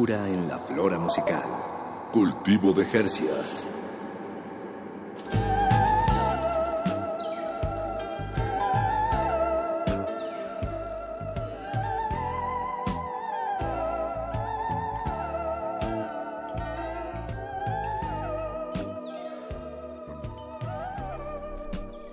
Frescura 0.02 0.28
en 0.28 0.48
la 0.48 0.58
flora 0.58 0.98
musical. 0.98 1.44
Cultivo 2.10 2.72
de 2.72 2.84
Jercias. 2.84 3.70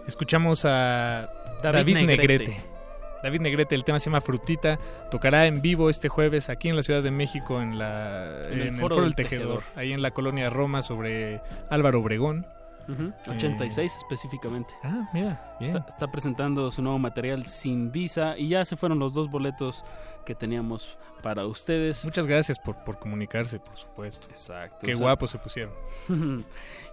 Escuchamos 0.06 0.64
a 0.66 1.28
David, 1.64 1.95
Negrete. 2.06 2.78
David 3.24 3.41
Negrete, 3.41 3.76
el 3.76 3.84
tema 3.84 4.00
se 4.00 4.06
llama 4.06 4.22
Frutita. 4.22 4.80
Tocará 5.12 5.46
en 5.46 5.62
vivo 5.62 5.90
este 5.90 6.08
jueves 6.10 6.50
aquí 6.50 6.70
en 6.70 6.76
la 6.76 6.84
Ciudad 6.84 7.04
de 7.04 7.12
México 7.12 7.62
en, 7.62 7.78
la, 7.78 8.48
En 8.48 8.54
el 8.54 8.62
el 8.62 8.72
Foro 8.76 8.96
Foro 8.96 9.02
del 9.02 9.14
del 9.14 9.16
Tejedor, 9.16 9.64
ahí 9.76 9.91
en 9.94 10.02
la 10.02 10.12
colonia 10.12 10.50
Roma 10.50 10.82
sobre 10.82 11.41
Álvaro 11.70 12.00
Obregón. 12.00 12.46
Ujú, 12.88 13.14
86 13.30 13.98
específicamente. 13.98 14.74
Ah, 14.84 15.08
mira, 15.14 15.56
bien. 15.60 15.76
Está, 15.78 15.86
está 15.90 16.12
presentando 16.12 16.72
su 16.72 16.82
nuevo 16.82 16.98
material 16.98 17.46
sin 17.46 17.91
visa 17.91 18.36
y 18.36 18.48
ya 18.50 18.66
se 18.66 18.76
fueron 18.78 18.98
los 18.98 19.14
dos 19.14 19.30
boletos 19.30 19.86
que 20.26 20.34
teníamos 20.34 20.98
para 21.22 21.46
ustedes. 21.46 22.04
Muchas 22.04 22.26
gracias 22.26 22.58
por, 22.58 22.84
por 22.84 22.98
comunicarse, 22.98 23.60
por 23.60 23.78
supuesto. 23.78 24.28
Exacto. 24.30 24.88
Qué 24.88 24.94
o 24.94 24.98
sea- 24.98 25.06
guapos 25.06 25.30
se 25.30 25.38
pusieron. 25.38 25.74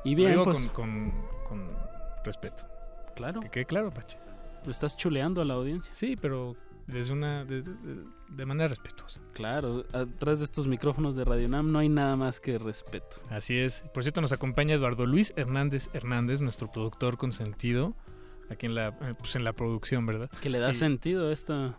y 0.05 0.15
bien, 0.15 0.35
Lo 0.35 0.41
digo 0.41 0.45
pues- 0.53 0.69
con, 0.71 1.11
con- 1.11 1.27
con 1.49 1.71
respeto. 2.25 2.65
Claro. 3.15 3.41
Que 3.41 3.49
quede 3.49 3.65
claro, 3.65 3.91
Pache. 3.91 4.19
Estás 4.67 4.97
chuleando 4.97 5.41
a 5.41 5.45
la 5.45 5.55
audiencia. 5.55 5.93
Sí, 5.95 6.17
pero 6.17 6.57
desde 6.87 7.13
una 7.13 7.45
de, 7.45 7.63
de- 7.63 8.05
de 8.29 8.47
manera 8.47 8.69
respetuosa. 8.69 9.21
Claro, 9.33 9.85
atrás 9.93 10.39
de 10.41 10.45
estos 10.45 10.67
micrófonos 10.67 11.17
de 11.17 11.25
Radio 11.25 11.49
Nam 11.49 11.71
no 11.73 11.79
hay 11.79 11.89
nada 11.89 12.17
más 12.17 12.41
que 12.41 12.59
respeto. 12.59 13.21
Así 13.31 13.59
es. 13.59 13.83
Por 13.95 14.03
cierto, 14.03 14.21
nos 14.21 14.33
acompaña 14.33 14.75
Eduardo 14.75 15.07
Luis 15.07 15.33
Hernández 15.37 15.89
Hernández, 15.93 16.41
nuestro 16.43 16.71
productor 16.71 17.17
consentido, 17.19 17.95
aquí 18.51 18.67
en 18.67 18.75
la, 18.75 18.89
eh, 18.89 19.13
pues 19.19 19.35
en 19.37 19.45
la 19.45 19.53
producción, 19.53 20.07
¿verdad? 20.07 20.31
Que 20.41 20.51
le 20.51 20.59
da 20.59 20.71
Y- 20.71 20.75
sentido 20.75 21.29
a 21.29 21.33
esta, 21.33 21.77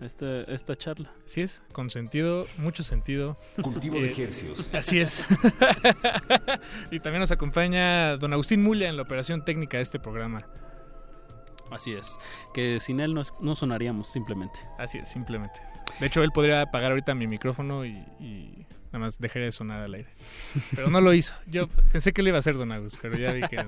esta, 0.00 0.42
esta 0.42 0.76
charla. 0.76 1.12
Así 1.26 1.42
es, 1.42 1.62
con 1.72 1.88
sentido, 1.90 2.46
mucho 2.58 2.82
sentido. 2.82 3.38
Cultivo 3.62 3.96
de 4.00 4.06
ejercicios. 4.10 4.74
Así 4.74 5.00
es. 5.00 5.24
y 6.90 7.00
también 7.00 7.20
nos 7.20 7.30
acompaña 7.30 8.16
don 8.16 8.32
Agustín 8.32 8.62
Mulla 8.62 8.88
en 8.88 8.96
la 8.96 9.02
operación 9.02 9.44
técnica 9.44 9.76
de 9.78 9.82
este 9.82 9.98
programa. 9.98 10.46
Así 11.72 11.92
es, 11.92 12.18
que 12.52 12.80
sin 12.80 13.00
él 13.00 13.14
no, 13.14 13.22
no 13.40 13.56
sonaríamos 13.56 14.08
simplemente. 14.08 14.58
Así 14.78 14.98
es, 14.98 15.08
simplemente. 15.08 15.60
De 16.00 16.06
hecho, 16.06 16.22
él 16.22 16.30
podría 16.32 16.62
apagar 16.62 16.92
ahorita 16.92 17.14
mi 17.14 17.26
micrófono 17.26 17.84
y, 17.84 17.90
y 18.20 18.66
nada 18.92 19.06
más 19.06 19.18
dejaría 19.18 19.46
de 19.46 19.52
sonar 19.52 19.82
al 19.82 19.94
aire. 19.94 20.08
Pero 20.74 20.90
no 20.90 21.00
lo 21.00 21.14
hizo. 21.14 21.34
Yo 21.46 21.68
pensé 21.92 22.12
que 22.12 22.22
lo 22.22 22.28
iba 22.28 22.36
a 22.36 22.40
hacer 22.40 22.56
don 22.56 22.72
Agus, 22.72 22.96
pero 23.00 23.16
ya 23.16 23.32
vi 23.32 23.42
que... 23.42 23.64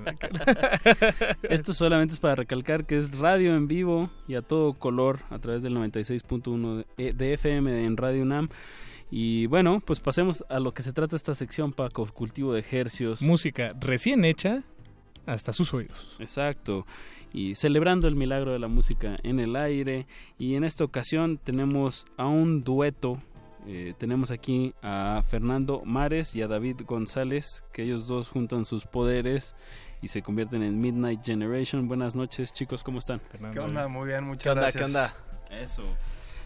Esto 1.49 1.73
solamente 1.73 2.13
es 2.13 2.19
para 2.19 2.35
recalcar 2.35 2.85
que 2.85 2.97
es 2.97 3.17
radio 3.17 3.55
en 3.55 3.67
vivo 3.67 4.11
y 4.27 4.35
a 4.35 4.41
todo 4.41 4.73
color 4.73 5.19
a 5.29 5.39
través 5.39 5.63
del 5.63 5.75
96.1 5.75 6.85
de, 6.97 7.07
eh, 7.07 7.11
de 7.13 7.33
FM 7.33 7.85
en 7.85 7.97
Radio 7.97 8.21
UNAM. 8.21 8.49
Y 9.09 9.47
bueno, 9.47 9.81
pues 9.85 9.99
pasemos 9.99 10.43
a 10.49 10.59
lo 10.59 10.73
que 10.73 10.83
se 10.83 10.93
trata 10.93 11.15
esta 11.15 11.35
sección, 11.35 11.73
Paco, 11.73 12.05
cultivo 12.07 12.53
de 12.53 12.59
ejercios. 12.59 13.21
Música 13.21 13.73
recién 13.79 14.25
hecha 14.25 14.63
hasta 15.25 15.53
sus 15.53 15.73
oídos. 15.73 16.15
Exacto. 16.19 16.85
Y 17.33 17.55
celebrando 17.55 18.07
el 18.07 18.15
milagro 18.15 18.53
de 18.53 18.59
la 18.59 18.67
música 18.67 19.15
en 19.23 19.39
el 19.39 19.55
aire. 19.55 20.07
Y 20.39 20.55
en 20.55 20.63
esta 20.63 20.83
ocasión 20.83 21.37
tenemos 21.37 22.05
a 22.17 22.25
un 22.27 22.63
dueto. 22.63 23.17
Eh, 23.67 23.93
tenemos 23.97 24.31
aquí 24.31 24.73
a 24.81 25.23
Fernando 25.27 25.81
Mares 25.85 26.35
y 26.35 26.41
a 26.41 26.47
David 26.47 26.81
González, 26.85 27.63
que 27.73 27.83
ellos 27.83 28.07
dos 28.07 28.29
juntan 28.29 28.63
sus 28.63 28.85
poderes 28.85 29.55
y 30.01 30.07
se 30.09 30.21
convierten 30.21 30.61
en 30.61 30.79
Midnight 30.79 31.25
Generation. 31.25 31.87
Buenas 31.87 32.13
noches, 32.15 32.53
chicos, 32.53 32.83
¿cómo 32.83 32.99
están? 32.99 33.19
¿Qué 33.51 33.59
onda? 33.59 33.87
Muy 33.87 34.07
bien, 34.09 34.23
muchas 34.23 34.43
¿Qué 34.43 34.49
onda, 34.49 34.61
gracias. 34.61 34.81
qué 34.81 34.85
onda? 34.85 35.15
Eso. 35.63 35.83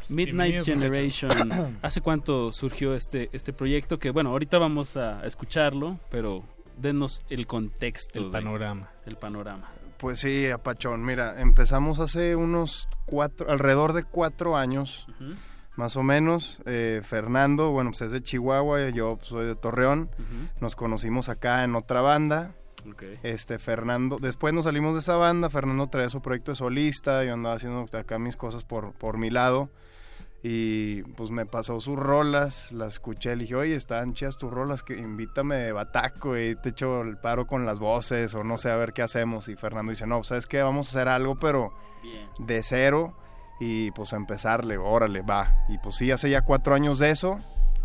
Midnight 0.07 0.65
Generation. 0.65 1.77
¿Hace 1.81 2.01
cuánto 2.01 2.51
surgió 2.51 2.95
este, 2.95 3.29
este 3.33 3.53
proyecto? 3.53 3.99
Que 3.99 4.11
bueno, 4.11 4.29
ahorita 4.31 4.57
vamos 4.57 4.97
a 4.97 5.25
escucharlo, 5.25 5.99
pero 6.09 6.43
denos 6.77 7.21
el 7.29 7.45
contexto. 7.47 8.19
El 8.21 8.25
de- 8.27 8.31
panorama. 8.31 8.89
el 9.05 9.17
panorama. 9.17 9.69
Pues 9.99 10.19
sí, 10.19 10.49
Apachón, 10.49 11.03
mira, 11.05 11.41
empezamos 11.41 11.99
hace 11.99 12.37
unos 12.37 12.87
cuatro, 13.05 13.51
alrededor 13.51 13.91
de 13.91 14.03
cuatro 14.03 14.55
años, 14.55 15.05
más 15.75 15.97
o 15.97 16.03
menos. 16.03 16.61
Eh, 16.65 17.01
Fernando, 17.03 17.71
bueno, 17.71 17.91
pues 17.91 18.03
es 18.03 18.11
de 18.11 18.23
Chihuahua, 18.23 18.89
yo 18.91 19.19
soy 19.23 19.45
de 19.45 19.55
Torreón. 19.55 20.09
Nos 20.61 20.77
conocimos 20.77 21.27
acá 21.27 21.65
en 21.65 21.75
otra 21.75 21.99
banda. 21.99 22.55
Este, 23.23 23.59
Fernando, 23.59 24.19
después 24.21 24.53
nos 24.53 24.63
salimos 24.63 24.93
de 24.93 25.01
esa 25.01 25.17
banda, 25.17 25.49
Fernando 25.49 25.87
traía 25.87 26.07
su 26.07 26.21
proyecto 26.21 26.53
de 26.53 26.55
solista, 26.55 27.25
yo 27.25 27.33
andaba 27.33 27.55
haciendo 27.55 27.85
acá 27.91 28.17
mis 28.19 28.37
cosas 28.37 28.63
por, 28.63 28.93
por 28.93 29.17
mi 29.17 29.29
lado. 29.29 29.69
Y 30.41 31.03
pues 31.03 31.31
me 31.31 31.45
pasó 31.45 31.81
sus 31.81 31.97
rolas, 31.97 32.71
las 32.71 32.93
escuché, 32.93 33.35
le 33.35 33.43
dije, 33.43 33.55
oye, 33.55 33.75
están 33.75 34.13
chidas 34.13 34.37
tus 34.37 34.49
rolas, 34.49 34.83
que 34.83 34.97
invítame 34.97 35.57
de 35.57 35.71
bataco 35.73 36.37
y 36.37 36.55
te 36.55 36.69
echo 36.69 37.01
el 37.01 37.17
paro 37.17 37.45
con 37.45 37.65
las 37.65 37.79
voces 37.79 38.33
o 38.35 38.43
no 38.43 38.57
sé, 38.57 38.71
a 38.71 38.77
ver 38.77 38.93
qué 38.93 39.01
hacemos. 39.01 39.49
Y 39.49 39.55
Fernando 39.55 39.89
dice, 39.89 40.07
no, 40.07 40.23
¿sabes 40.23 40.47
qué? 40.47 40.61
Vamos 40.61 40.87
a 40.87 40.89
hacer 40.91 41.09
algo, 41.09 41.37
pero 41.37 41.73
de 42.39 42.63
cero 42.63 43.17
y 43.59 43.91
pues 43.91 44.13
a 44.13 44.15
empezarle, 44.15 44.77
órale, 44.77 45.21
va. 45.21 45.65
Y 45.67 45.77
pues 45.77 45.95
sí, 45.95 46.09
hace 46.09 46.29
ya 46.29 46.41
cuatro 46.41 46.73
años 46.73 46.99
de 46.99 47.11
eso, 47.11 47.41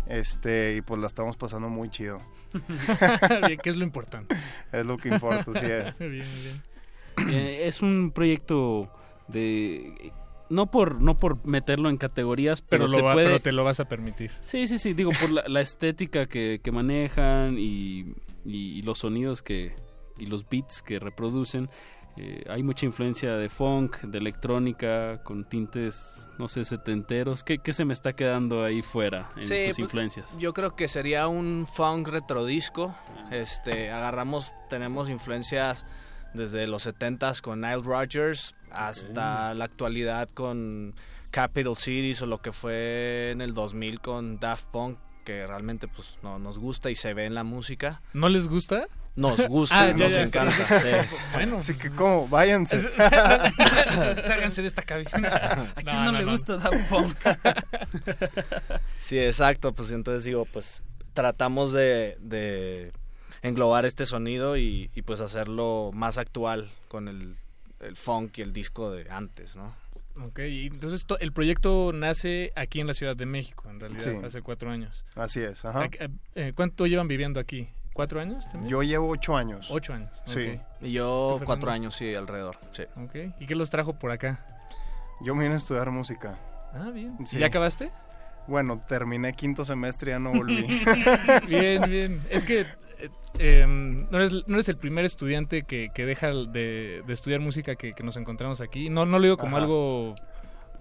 este, 0.07 0.75
y 0.77 0.81
pues 0.81 1.01
la 1.01 1.07
estamos 1.07 1.35
pasando 1.35 1.67
muy 1.67 1.89
chido. 1.89 2.21
bien, 3.47 3.59
que 3.59 3.69
es 3.69 3.75
lo 3.75 3.83
importante. 3.83 4.35
Es 4.71 4.85
lo 4.85 4.97
que 4.97 5.09
importa, 5.09 5.51
sí 5.59 5.65
es. 5.65 5.99
bien, 5.99 6.25
bien. 6.41 6.63
Eh, 7.29 7.67
es 7.67 7.81
un 7.81 8.11
proyecto 8.11 8.89
de 9.27 10.13
no 10.49 10.69
por 10.71 11.01
no 11.01 11.17
por 11.19 11.45
meterlo 11.45 11.89
en 11.89 11.97
categorías 11.97 12.61
pero, 12.61 12.83
Pero, 12.85 12.89
se 12.93 12.97
lo 12.99 13.05
va- 13.05 13.13
puede 13.13 13.25
pero 13.27 13.39
te 13.41 13.51
lo 13.51 13.63
vas 13.63 13.79
a 13.79 13.85
permitir. 13.85 14.31
sí 14.41 14.67
sí 14.67 14.77
sí 14.77 14.93
digo 14.93 15.11
por 15.19 15.31
la, 15.31 15.43
la 15.47 15.61
estética 15.61 16.27
que, 16.27 16.59
que 16.63 16.71
manejan 16.71 17.57
y, 17.57 18.13
y- 18.45 18.77
y 18.77 18.81
los 18.83 18.99
sonidos 18.99 19.41
que 19.41 19.75
y 20.17 20.27
los 20.27 20.47
beats 20.47 20.81
que 20.81 20.99
reproducen 20.99 21.69
eh, 22.17 22.45
hay 22.49 22.63
mucha 22.63 22.85
influencia 22.85 23.35
de 23.35 23.49
funk 23.49 23.97
de 24.03 24.17
electrónica 24.19 25.21
con 25.23 25.43
tintes 25.49 26.29
no 26.39 26.47
sé 26.47 26.63
setenteros 26.63 27.43
qué, 27.43 27.57
qué 27.57 27.73
se 27.73 27.83
me 27.83 27.93
está 27.93 28.13
quedando 28.13 28.63
ahí 28.63 28.81
fuera 28.81 29.31
en 29.35 29.43
Sí, 29.43 29.55
sus 29.55 29.65
pues, 29.65 29.79
influencias 29.79 30.37
Yo 30.37 30.53
creo 30.53 30.75
que 30.77 30.87
sería 30.87 31.27
un 31.27 31.67
funk 31.69 32.07
retrodisco. 32.07 32.95
Este, 33.31 33.91
agarramos, 33.91 34.53
tenemos 34.69 35.09
influencias 35.09 35.85
desde 36.33 36.67
los 36.67 36.85
70s 36.87 37.41
con 37.41 37.61
Nile 37.61 37.81
Rodgers 37.83 38.55
hasta 38.75 39.53
la 39.53 39.65
actualidad 39.65 40.29
con 40.29 40.93
Capital 41.31 41.75
Cities 41.75 42.21
o 42.21 42.25
lo 42.25 42.41
que 42.41 42.51
fue 42.51 43.31
en 43.31 43.41
el 43.41 43.53
2000 43.53 43.99
con 44.01 44.39
Daft 44.39 44.67
Punk, 44.67 44.97
que 45.23 45.45
realmente 45.47 45.87
pues 45.87 46.17
no 46.23 46.39
nos 46.39 46.57
gusta 46.57 46.89
y 46.91 46.95
se 46.95 47.13
ve 47.13 47.25
en 47.25 47.33
la 47.35 47.43
música. 47.43 48.01
¿No 48.13 48.29
les 48.29 48.47
gusta? 48.47 48.87
Nos 49.15 49.47
gusta, 49.47 49.81
Ah, 49.81 49.87
ya, 49.87 49.93
nos 50.05 50.13
ya, 50.13 50.21
encanta. 50.23 50.53
sí. 50.67 50.87
sí. 51.09 51.15
Bueno, 51.33 51.57
Así 51.57 51.77
que, 51.77 51.89
¿cómo? 51.89 52.27
Váyanse. 52.27 52.81
Ságanse 54.21 54.61
de 54.61 54.67
esta 54.67 54.81
cabina. 54.81 55.71
¿A 55.75 55.81
quién 55.81 56.03
no 56.03 56.11
le 56.11 56.23
gusta 56.25 56.57
Daft 56.57 56.89
Punk? 56.89 57.15
Sí, 58.99 59.19
exacto, 59.19 59.73
pues 59.73 59.91
entonces 59.91 60.23
digo, 60.25 60.45
pues 60.45 60.83
tratamos 61.13 61.71
de, 61.73 62.17
de 62.19 62.91
englobar 63.41 63.85
este 63.85 64.05
sonido 64.05 64.57
y, 64.57 64.89
y, 64.95 65.01
pues 65.03 65.21
hacerlo 65.21 65.91
más 65.93 66.17
actual 66.17 66.69
con 66.87 67.07
el, 67.07 67.35
el 67.87 67.95
funk 67.95 68.37
y 68.37 68.41
el 68.41 68.53
disco 68.53 68.91
de 68.91 69.09
antes, 69.09 69.55
¿no? 69.55 69.73
Ok, 70.23 70.39
y 70.39 70.67
entonces 70.67 71.05
to- 71.05 71.19
el 71.19 71.33
proyecto 71.33 71.91
nace 71.93 72.53
aquí 72.55 72.79
en 72.79 72.87
la 72.87 72.93
Ciudad 72.93 73.15
de 73.17 73.25
México, 73.25 73.69
en 73.69 73.79
realidad, 73.81 74.03
Sí. 74.03 74.25
hace 74.25 74.41
cuatro 74.41 74.71
años. 74.71 75.05
Así 75.15 75.41
es, 75.41 75.65
ajá. 75.65 75.81
¿A- 75.81 75.83
a- 75.85 76.09
eh, 76.35 76.53
¿Cuánto 76.55 76.87
llevan 76.87 77.07
viviendo 77.09 77.39
aquí? 77.39 77.67
¿Cuatro 77.93 78.19
años 78.21 78.45
también? 78.51 78.69
Yo 78.69 78.81
llevo 78.83 79.09
ocho 79.09 79.35
años. 79.37 79.67
Ocho 79.69 79.93
años. 79.93 80.09
Sí. 80.25 80.59
Y 80.81 80.91
yo 80.93 81.37
¿Tú, 81.39 81.45
cuatro 81.45 81.71
años, 81.71 81.95
sí, 81.95 82.13
alrededor, 82.15 82.57
sí. 82.71 82.83
Ok, 82.97 83.33
¿y 83.39 83.45
qué 83.47 83.55
los 83.55 83.69
trajo 83.69 83.93
por 83.99 84.11
acá? 84.11 84.45
Yo 85.21 85.33
me 85.35 85.43
vine 85.43 85.55
a 85.55 85.57
estudiar 85.57 85.91
música. 85.91 86.37
Ah, 86.73 86.91
bien. 86.93 87.17
Sí. 87.25 87.39
¿Ya 87.39 87.47
acabaste? 87.47 87.91
Bueno, 88.47 88.83
terminé 88.87 89.33
quinto 89.33 89.63
semestre 89.65 90.11
y 90.11 90.13
ya 90.13 90.19
no 90.19 90.31
volví. 90.33 90.65
bien, 91.47 91.89
bien. 91.89 92.21
Es 92.29 92.43
que 92.43 92.65
eh, 92.99 93.09
eh, 93.39 93.65
no, 93.67 94.17
eres, 94.17 94.33
no 94.47 94.55
eres 94.55 94.69
el 94.69 94.77
primer 94.77 95.05
estudiante 95.05 95.63
que, 95.63 95.89
que 95.93 96.05
deja 96.05 96.29
de, 96.29 97.03
de 97.05 97.13
estudiar 97.13 97.41
música 97.41 97.75
que, 97.75 97.93
que 97.93 98.03
nos 98.03 98.17
encontramos 98.17 98.61
aquí. 98.61 98.89
No, 98.89 99.05
no 99.05 99.19
lo 99.19 99.23
digo 99.23 99.37
como 99.37 99.57
Ajá. 99.57 99.65
algo 99.65 100.15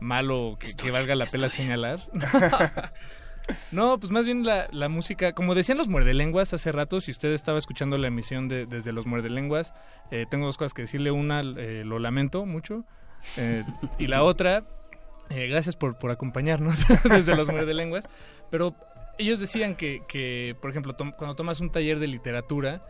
malo 0.01 0.57
que, 0.59 0.73
que 0.75 0.91
valga 0.91 1.15
la 1.15 1.27
pena 1.27 1.49
señalar. 1.49 2.01
No, 3.73 3.99
pues 3.99 4.11
más 4.11 4.25
bien 4.25 4.45
la, 4.45 4.69
la 4.73 4.89
música, 4.89 5.33
como 5.35 5.55
decían 5.55 5.77
los 5.77 5.89
muerdelenguas 5.89 6.55
hace 6.55 6.73
rato, 6.73 7.01
si 7.01 7.11
usted 7.11 7.33
estaba 7.33 7.59
escuchando 7.59 7.99
la 7.99 8.09
emisión 8.09 8.49
de, 8.49 8.67
desde 8.67 8.93
los 8.93 9.07
muerdelenguas, 9.07 9.75
eh, 10.11 10.27
tengo 10.31 10.47
dos 10.47 10.57
cosas 10.57 10.73
que 10.73 10.83
decirle. 10.83 11.11
Una, 11.11 11.41
eh, 11.41 11.83
lo 11.85 11.99
lamento 11.99 12.47
mucho. 12.47 12.85
y 13.99 14.07
la 14.07 14.23
otra, 14.23 14.65
gracias 15.29 15.77
por, 15.77 15.99
por 15.99 16.11
acompañarnos 16.11 16.87
desde 17.05 17.37
los 17.37 17.49
muerdelenguas. 17.49 18.09
Pero 18.51 18.75
ellos 19.19 19.41
decían 19.41 19.77
que, 19.77 20.03
que 20.09 20.57
por 20.61 20.71
ejemplo, 20.71 20.95
tom- 20.95 21.13
cuando 21.13 21.35
tomas 21.37 21.61
un 21.61 21.71
taller 21.71 21.99
de 21.99 22.07
literatura, 22.09 22.83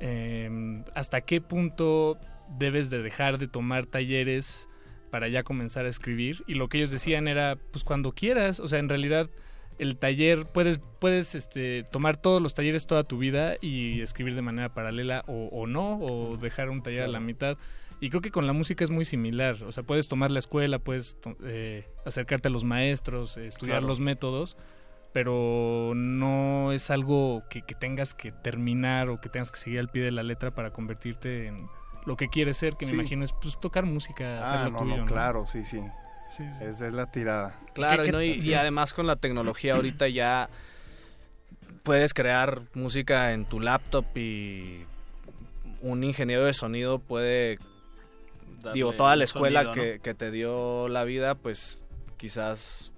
eh, 0.00 0.82
¿hasta 0.94 1.20
qué 1.22 1.40
punto 1.40 2.18
debes 2.58 2.90
de 2.90 3.02
dejar 3.02 3.38
de 3.38 3.48
tomar 3.48 3.86
talleres 3.86 4.68
para 5.10 5.28
ya 5.28 5.42
comenzar 5.42 5.86
a 5.86 5.88
escribir? 5.88 6.42
Y 6.46 6.54
lo 6.54 6.68
que 6.68 6.78
ellos 6.78 6.90
decían 6.90 7.28
era, 7.28 7.56
pues 7.70 7.84
cuando 7.84 8.12
quieras, 8.12 8.60
o 8.60 8.68
sea, 8.68 8.78
en 8.78 8.88
realidad 8.88 9.30
el 9.78 9.96
taller, 9.96 10.46
puedes, 10.46 10.80
puedes 11.00 11.34
este, 11.34 11.84
tomar 11.84 12.16
todos 12.16 12.42
los 12.42 12.54
talleres 12.54 12.86
toda 12.86 13.04
tu 13.04 13.18
vida 13.18 13.56
y 13.60 14.00
escribir 14.02 14.34
de 14.34 14.42
manera 14.42 14.74
paralela 14.74 15.24
o, 15.26 15.48
o 15.50 15.66
no, 15.66 15.98
o 15.98 16.36
dejar 16.36 16.68
un 16.68 16.82
taller 16.82 17.02
a 17.02 17.08
la 17.08 17.20
mitad. 17.20 17.56
Y 18.00 18.10
creo 18.10 18.20
que 18.20 18.30
con 18.32 18.46
la 18.48 18.52
música 18.52 18.82
es 18.84 18.90
muy 18.90 19.04
similar. 19.04 19.62
O 19.62 19.70
sea, 19.72 19.84
puedes 19.84 20.08
tomar 20.08 20.30
la 20.30 20.40
escuela, 20.40 20.78
puedes 20.80 21.18
to- 21.20 21.36
eh, 21.44 21.86
acercarte 22.04 22.48
a 22.48 22.50
los 22.50 22.64
maestros, 22.64 23.36
eh, 23.36 23.46
estudiar 23.46 23.76
Claro. 23.78 23.86
los 23.88 24.00
métodos, 24.00 24.56
pero 25.12 25.92
no 25.94 26.72
es 26.72 26.90
algo 26.90 27.42
que, 27.50 27.62
que 27.62 27.74
tengas 27.74 28.14
que 28.14 28.32
terminar 28.32 29.08
o 29.10 29.20
que 29.20 29.28
tengas 29.28 29.50
que 29.52 29.58
seguir 29.60 29.78
al 29.80 29.88
pie 29.88 30.02
de 30.02 30.10
la 30.12 30.22
letra 30.22 30.50
para 30.52 30.70
convertirte 30.72 31.46
en 31.48 31.68
lo 32.06 32.16
que 32.16 32.28
quieres 32.28 32.56
ser, 32.56 32.76
que 32.76 32.86
Sí. 32.86 32.92
me 32.94 33.00
imagino 33.00 33.24
es 33.24 33.32
pues, 33.34 33.58
tocar 33.60 33.84
música, 33.84 34.40
Ah, 34.42 34.68
no, 34.70 34.78
tuyo. 34.78 34.96
no, 34.98 35.04
claro, 35.06 35.46
sí, 35.46 35.64
sí. 35.64 35.80
Sí, 36.36 36.44
sí. 36.58 36.64
Esa 36.64 36.86
es 36.88 36.94
la 36.94 37.06
tirada. 37.10 37.60
Claro, 37.74 38.04
¿Qué- 38.04 38.26
y, 38.26 38.42
qué- 38.42 38.56
además 38.56 38.94
con 38.94 39.06
la 39.06 39.16
tecnología 39.16 39.74
ahorita 39.74 40.08
ya 40.08 40.48
puedes 41.82 42.14
crear 42.14 42.62
música 42.74 43.32
en 43.32 43.44
tu 43.44 43.60
laptop 43.60 44.04
y 44.16 44.84
un 45.82 46.02
ingeniero 46.04 46.44
de 46.44 46.54
sonido 46.54 46.98
puede, 47.00 47.58
digo, 48.72 48.92
toda 48.94 49.16
la 49.16 49.24
escuela 49.24 49.62
sonido, 49.64 49.76
¿no? 49.76 49.82
que, 49.82 50.00
que 50.00 50.14
te 50.14 50.30
dio 50.30 50.88
la 50.88 51.04
vida, 51.04 51.34
pues 51.34 51.78
quizás 52.16 52.91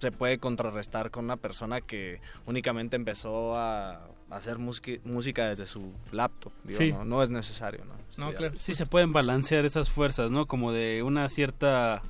se 0.00 0.10
puede 0.10 0.38
contrarrestar 0.38 1.10
con 1.10 1.24
una 1.26 1.36
persona 1.36 1.80
que 1.82 2.20
únicamente 2.46 2.96
empezó 2.96 3.56
a 3.56 4.08
hacer 4.30 4.58
música, 4.58 4.92
música 5.04 5.48
desde 5.48 5.66
su 5.66 5.92
laptop. 6.10 6.52
Digo, 6.64 6.78
Sí. 6.78 6.92
no, 6.92 7.04
no 7.04 7.22
es 7.22 7.30
necesario, 7.30 7.84
¿no? 7.84 7.94
Sí 8.56 8.74
se 8.74 8.86
pueden 8.86 9.12
balancear 9.12 9.64
esas 9.64 9.90
fuerzas, 9.90 10.30
¿no? 10.32 10.46
Como 10.46 10.72
de 10.72 11.02
una 11.02 11.28
cierta, 11.28 12.02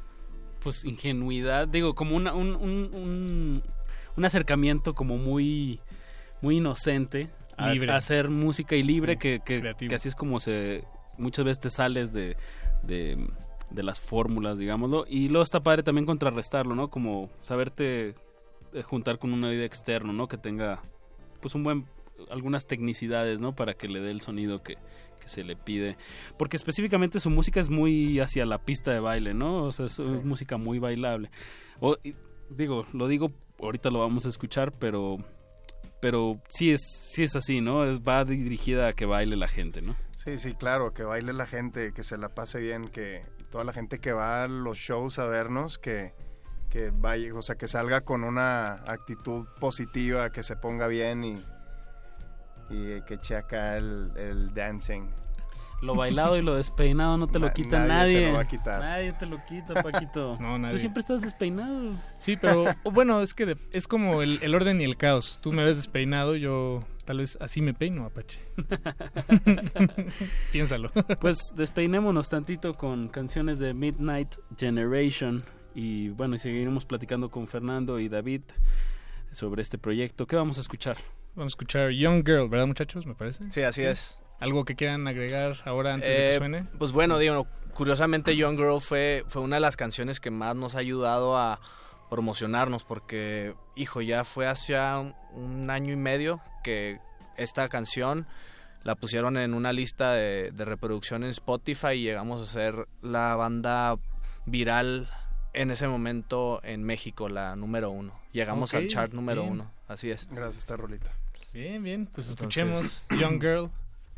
pues, 0.62 0.84
ingenuidad. 0.84 1.66
Digo, 1.66 1.94
como 1.94 2.14
una, 2.16 2.32
un, 2.32 2.54
un, 2.54 2.94
un, 2.94 3.62
un 4.16 4.24
acercamiento 4.24 4.94
como 4.94 5.16
muy, 5.18 5.80
muy 6.42 6.58
inocente 6.58 7.28
a, 7.56 7.72
Libre. 7.72 7.90
a 7.92 7.96
hacer 7.96 8.30
música 8.30 8.76
y 8.76 8.82
libre, 8.84 9.14
Sí, 9.14 9.18
que, 9.18 9.40
que, 9.44 9.94
así 9.94 10.08
es 10.08 10.14
como 10.14 10.38
se... 10.40 10.84
Muchas 11.18 11.44
veces 11.44 11.60
te 11.60 11.70
sales 11.70 12.12
de, 12.12 12.36
de, 12.82 13.28
de 13.70 13.82
las 13.82 14.00
fórmulas, 14.00 14.58
digámoslo. 14.58 15.04
Y 15.08 15.28
luego 15.28 15.44
está 15.44 15.60
padre 15.60 15.82
también 15.82 16.06
contrarrestarlo, 16.06 16.74
¿no? 16.74 16.88
Como 16.88 17.30
saberte 17.40 18.14
eh, 18.72 18.82
juntar 18.82 19.18
con 19.18 19.32
un 19.32 19.44
oído 19.44 19.64
externo, 19.64 20.12
¿no? 20.12 20.28
Que 20.28 20.36
tenga, 20.36 20.82
pues, 21.40 21.54
un 21.54 21.64
buen 21.64 21.86
algunas 22.30 22.66
tecnicidades, 22.66 23.40
¿no? 23.40 23.54
Para 23.54 23.74
que 23.74 23.88
le 23.88 24.00
dé 24.00 24.10
el 24.10 24.20
sonido 24.20 24.62
que, 24.62 24.76
que 25.20 25.28
se 25.28 25.44
le 25.44 25.56
pide. 25.56 25.96
Porque 26.36 26.56
específicamente 26.56 27.20
su 27.20 27.30
música 27.30 27.60
es 27.60 27.70
muy 27.70 28.20
hacia 28.20 28.44
la 28.44 28.58
pista 28.58 28.90
de 28.92 29.00
baile, 29.00 29.34
¿no? 29.34 29.64
O 29.64 29.72
sea, 29.72 29.86
es 29.86 29.98
música 29.98 30.56
muy 30.56 30.78
bailable. 30.78 31.30
O, 31.80 31.96
digo, 32.50 32.86
lo 32.92 33.08
digo, 33.08 33.30
ahorita 33.60 33.90
lo 33.90 34.00
vamos 34.00 34.26
a 34.26 34.28
escuchar, 34.28 34.72
pero 34.72 35.18
pero 36.00 36.40
sí 36.48 36.70
es 36.70 36.80
sí 37.12 37.22
es 37.22 37.36
así, 37.36 37.60
¿no? 37.60 37.84
Es 37.84 38.00
va 38.00 38.24
dirigida 38.24 38.88
a 38.88 38.92
que 38.94 39.06
baile 39.06 39.36
la 39.36 39.48
gente, 39.48 39.82
¿no? 39.82 39.96
Sí, 40.16 40.38
sí, 40.38 40.54
claro, 40.54 40.92
que 40.92 41.02
baile 41.02 41.32
la 41.32 41.46
gente, 41.46 41.92
que 41.92 42.02
se 42.02 42.18
la 42.18 42.30
pase 42.30 42.58
bien, 42.58 42.88
que 42.88 43.22
toda 43.50 43.64
la 43.64 43.72
gente 43.72 43.98
que 43.98 44.12
va 44.12 44.44
a 44.44 44.48
los 44.48 44.78
shows 44.78 45.18
a 45.18 45.24
vernos, 45.26 45.78
que, 45.78 46.14
que 46.70 46.90
vaya, 46.94 47.34
o 47.34 47.42
sea, 47.42 47.56
que 47.56 47.66
salga 47.68 48.02
con 48.02 48.24
una 48.24 48.74
actitud 48.86 49.46
positiva, 49.58 50.30
que 50.32 50.42
se 50.42 50.56
ponga 50.56 50.86
bien 50.86 51.24
y, 51.24 51.44
y 52.70 53.02
que 53.02 53.14
eche 53.14 53.36
acá 53.36 53.76
el, 53.76 54.12
el 54.16 54.54
dancing. 54.54 55.08
Lo 55.82 55.94
bailado 55.94 56.36
y 56.36 56.42
lo 56.42 56.56
despeinado 56.56 57.16
no 57.16 57.26
te 57.26 57.38
lo 57.38 57.50
quita 57.54 57.78
nadie 57.86 57.88
nadie. 57.88 58.18
se 58.18 58.26
lo 58.28 58.32
va 58.34 58.40
a 58.40 58.46
quitar. 58.48 58.80
Nadie 58.80 59.12
te 59.14 59.24
lo 59.26 59.42
quita, 59.42 59.74
Paquito. 59.82 60.36
No, 60.38 60.58
nadie. 60.58 60.74
Tú 60.74 60.78
siempre 60.78 61.00
estás 61.00 61.22
despeinado. 61.22 61.92
Sí, 62.18 62.36
pero 62.36 62.66
bueno, 62.84 63.22
es 63.22 63.32
que 63.32 63.46
de- 63.46 63.56
es 63.72 63.88
como 63.88 64.20
el, 64.20 64.38
el 64.42 64.54
orden 64.54 64.80
y 64.82 64.84
el 64.84 64.98
caos. 64.98 65.38
Tú 65.40 65.52
me 65.52 65.64
ves 65.64 65.76
despeinado, 65.76 66.36
yo 66.36 66.80
tal 67.10 67.18
vez 67.18 67.36
así 67.40 67.60
me 67.60 67.74
peino, 67.74 68.04
Apache. 68.04 68.38
Piénsalo. 70.52 70.92
Pues 71.20 71.52
despeinémonos 71.56 72.28
tantito 72.28 72.72
con 72.74 73.08
canciones 73.08 73.58
de 73.58 73.74
Midnight 73.74 74.36
Generation 74.56 75.42
y 75.74 76.10
bueno, 76.10 76.36
y 76.36 76.38
seguiremos 76.38 76.84
platicando 76.84 77.28
con 77.28 77.48
Fernando 77.48 77.98
y 77.98 78.08
David 78.08 78.42
sobre 79.32 79.62
este 79.62 79.76
proyecto. 79.76 80.28
¿Qué 80.28 80.36
vamos 80.36 80.58
a 80.58 80.60
escuchar? 80.60 80.98
Vamos 81.34 81.52
a 81.52 81.54
escuchar 81.54 81.90
Young 81.90 82.24
Girl, 82.24 82.48
¿verdad, 82.48 82.68
muchachos? 82.68 83.04
Me 83.06 83.16
parece. 83.16 83.50
Sí, 83.50 83.62
así 83.62 83.82
es. 83.82 84.16
¿Algo 84.38 84.64
que 84.64 84.76
quieran 84.76 85.08
agregar 85.08 85.56
ahora 85.64 85.94
antes 85.94 86.08
de 86.08 86.14
que 86.16 86.34
Eh, 86.34 86.38
suene? 86.38 86.64
Pues 86.78 86.92
bueno, 86.92 87.18
digo, 87.18 87.48
curiosamente 87.74 88.36
Young 88.36 88.56
Girl 88.56 88.80
fue, 88.80 89.24
fue 89.26 89.42
una 89.42 89.56
de 89.56 89.60
las 89.60 89.76
canciones 89.76 90.20
que 90.20 90.30
más 90.30 90.54
nos 90.54 90.76
ha 90.76 90.78
ayudado 90.78 91.36
a 91.36 91.60
promocionarnos 92.10 92.84
porque, 92.84 93.54
hijo, 93.76 94.02
ya 94.02 94.24
fue 94.24 94.46
hace 94.46 94.76
un, 95.32 95.70
año 95.70 95.92
y 95.92 95.96
medio 95.96 96.40
que 96.62 96.98
esta 97.36 97.68
canción 97.68 98.26
la 98.82 98.94
pusieron 98.96 99.38
en 99.38 99.54
una 99.54 99.72
lista 99.72 100.12
de, 100.12 100.50
de 100.52 100.64
reproducción 100.64 101.24
en 101.24 101.30
Spotify 101.30 101.92
y 101.92 102.02
llegamos 102.02 102.42
a 102.42 102.52
ser 102.52 102.88
la 103.00 103.34
banda 103.36 103.96
viral 104.44 105.08
en 105.52 105.70
ese 105.70 105.88
momento 105.88 106.60
en 106.62 106.82
México, 106.84 107.28
la 107.28 107.56
número 107.56 107.90
uno. 107.90 108.18
Llegamos 108.32 108.74
al 108.74 108.88
chart 108.88 109.12
número 109.12 109.42
bien. 109.42 109.54
uno, 109.54 109.72
así 109.88 110.10
es. 110.10 110.28
Gracias, 110.30 110.58
esta 110.58 110.76
rolita. 110.76 111.12
Bien, 111.52 111.82
bien, 111.82 112.06
pues 112.06 112.28
Entonces, 112.28 112.62
escuchemos 112.62 113.06
Young 113.20 113.40
Girl, 113.40 113.70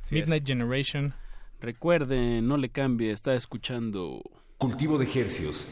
es. 0.05 0.13
Midnight 0.13 0.47
Generation. 0.47 1.15
Recuerde, 1.61 2.43
no 2.43 2.57
le 2.57 2.69
cambie, 2.69 3.13
está 3.13 3.35
escuchando 3.35 4.23
Cultivo 4.59 4.99
de 4.99 5.07
Hercios. 5.07 5.69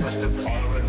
My 0.00 0.79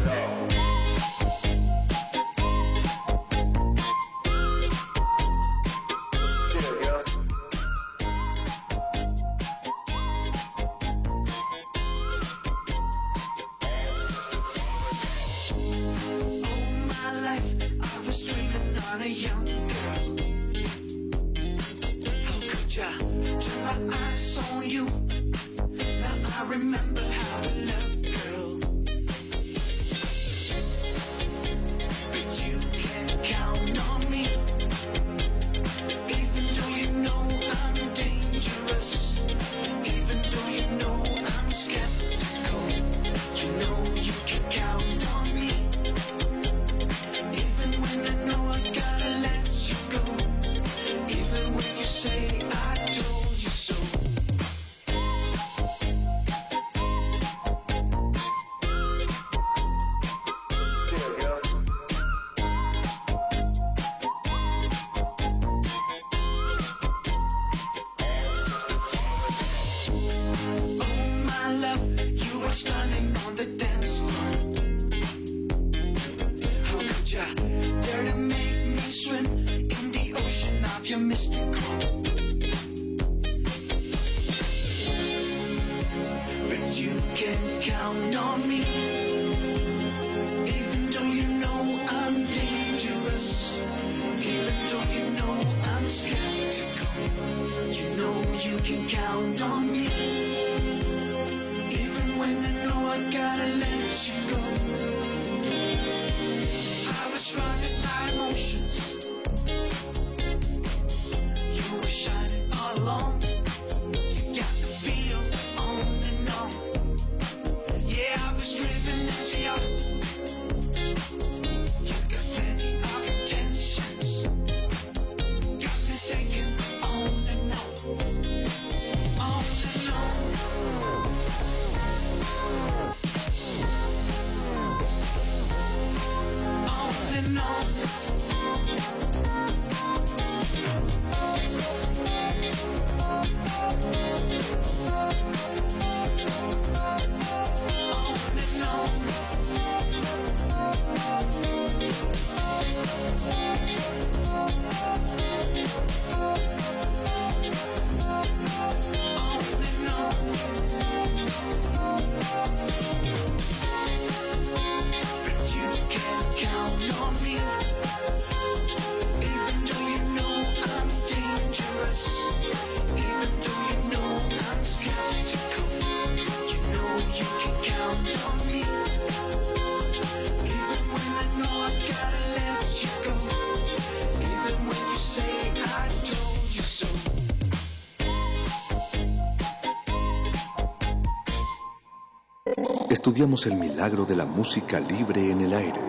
Estudiamos 193.22 193.46
el 193.46 193.56
milagro 193.56 194.04
de 194.04 194.16
la 194.16 194.26
música 194.26 194.80
libre 194.80 195.30
en 195.30 195.42
el 195.42 195.54
aire. 195.54 195.80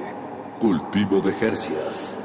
Cultivo 0.60 1.18
de 1.22 1.32
Jercias. 1.32 2.18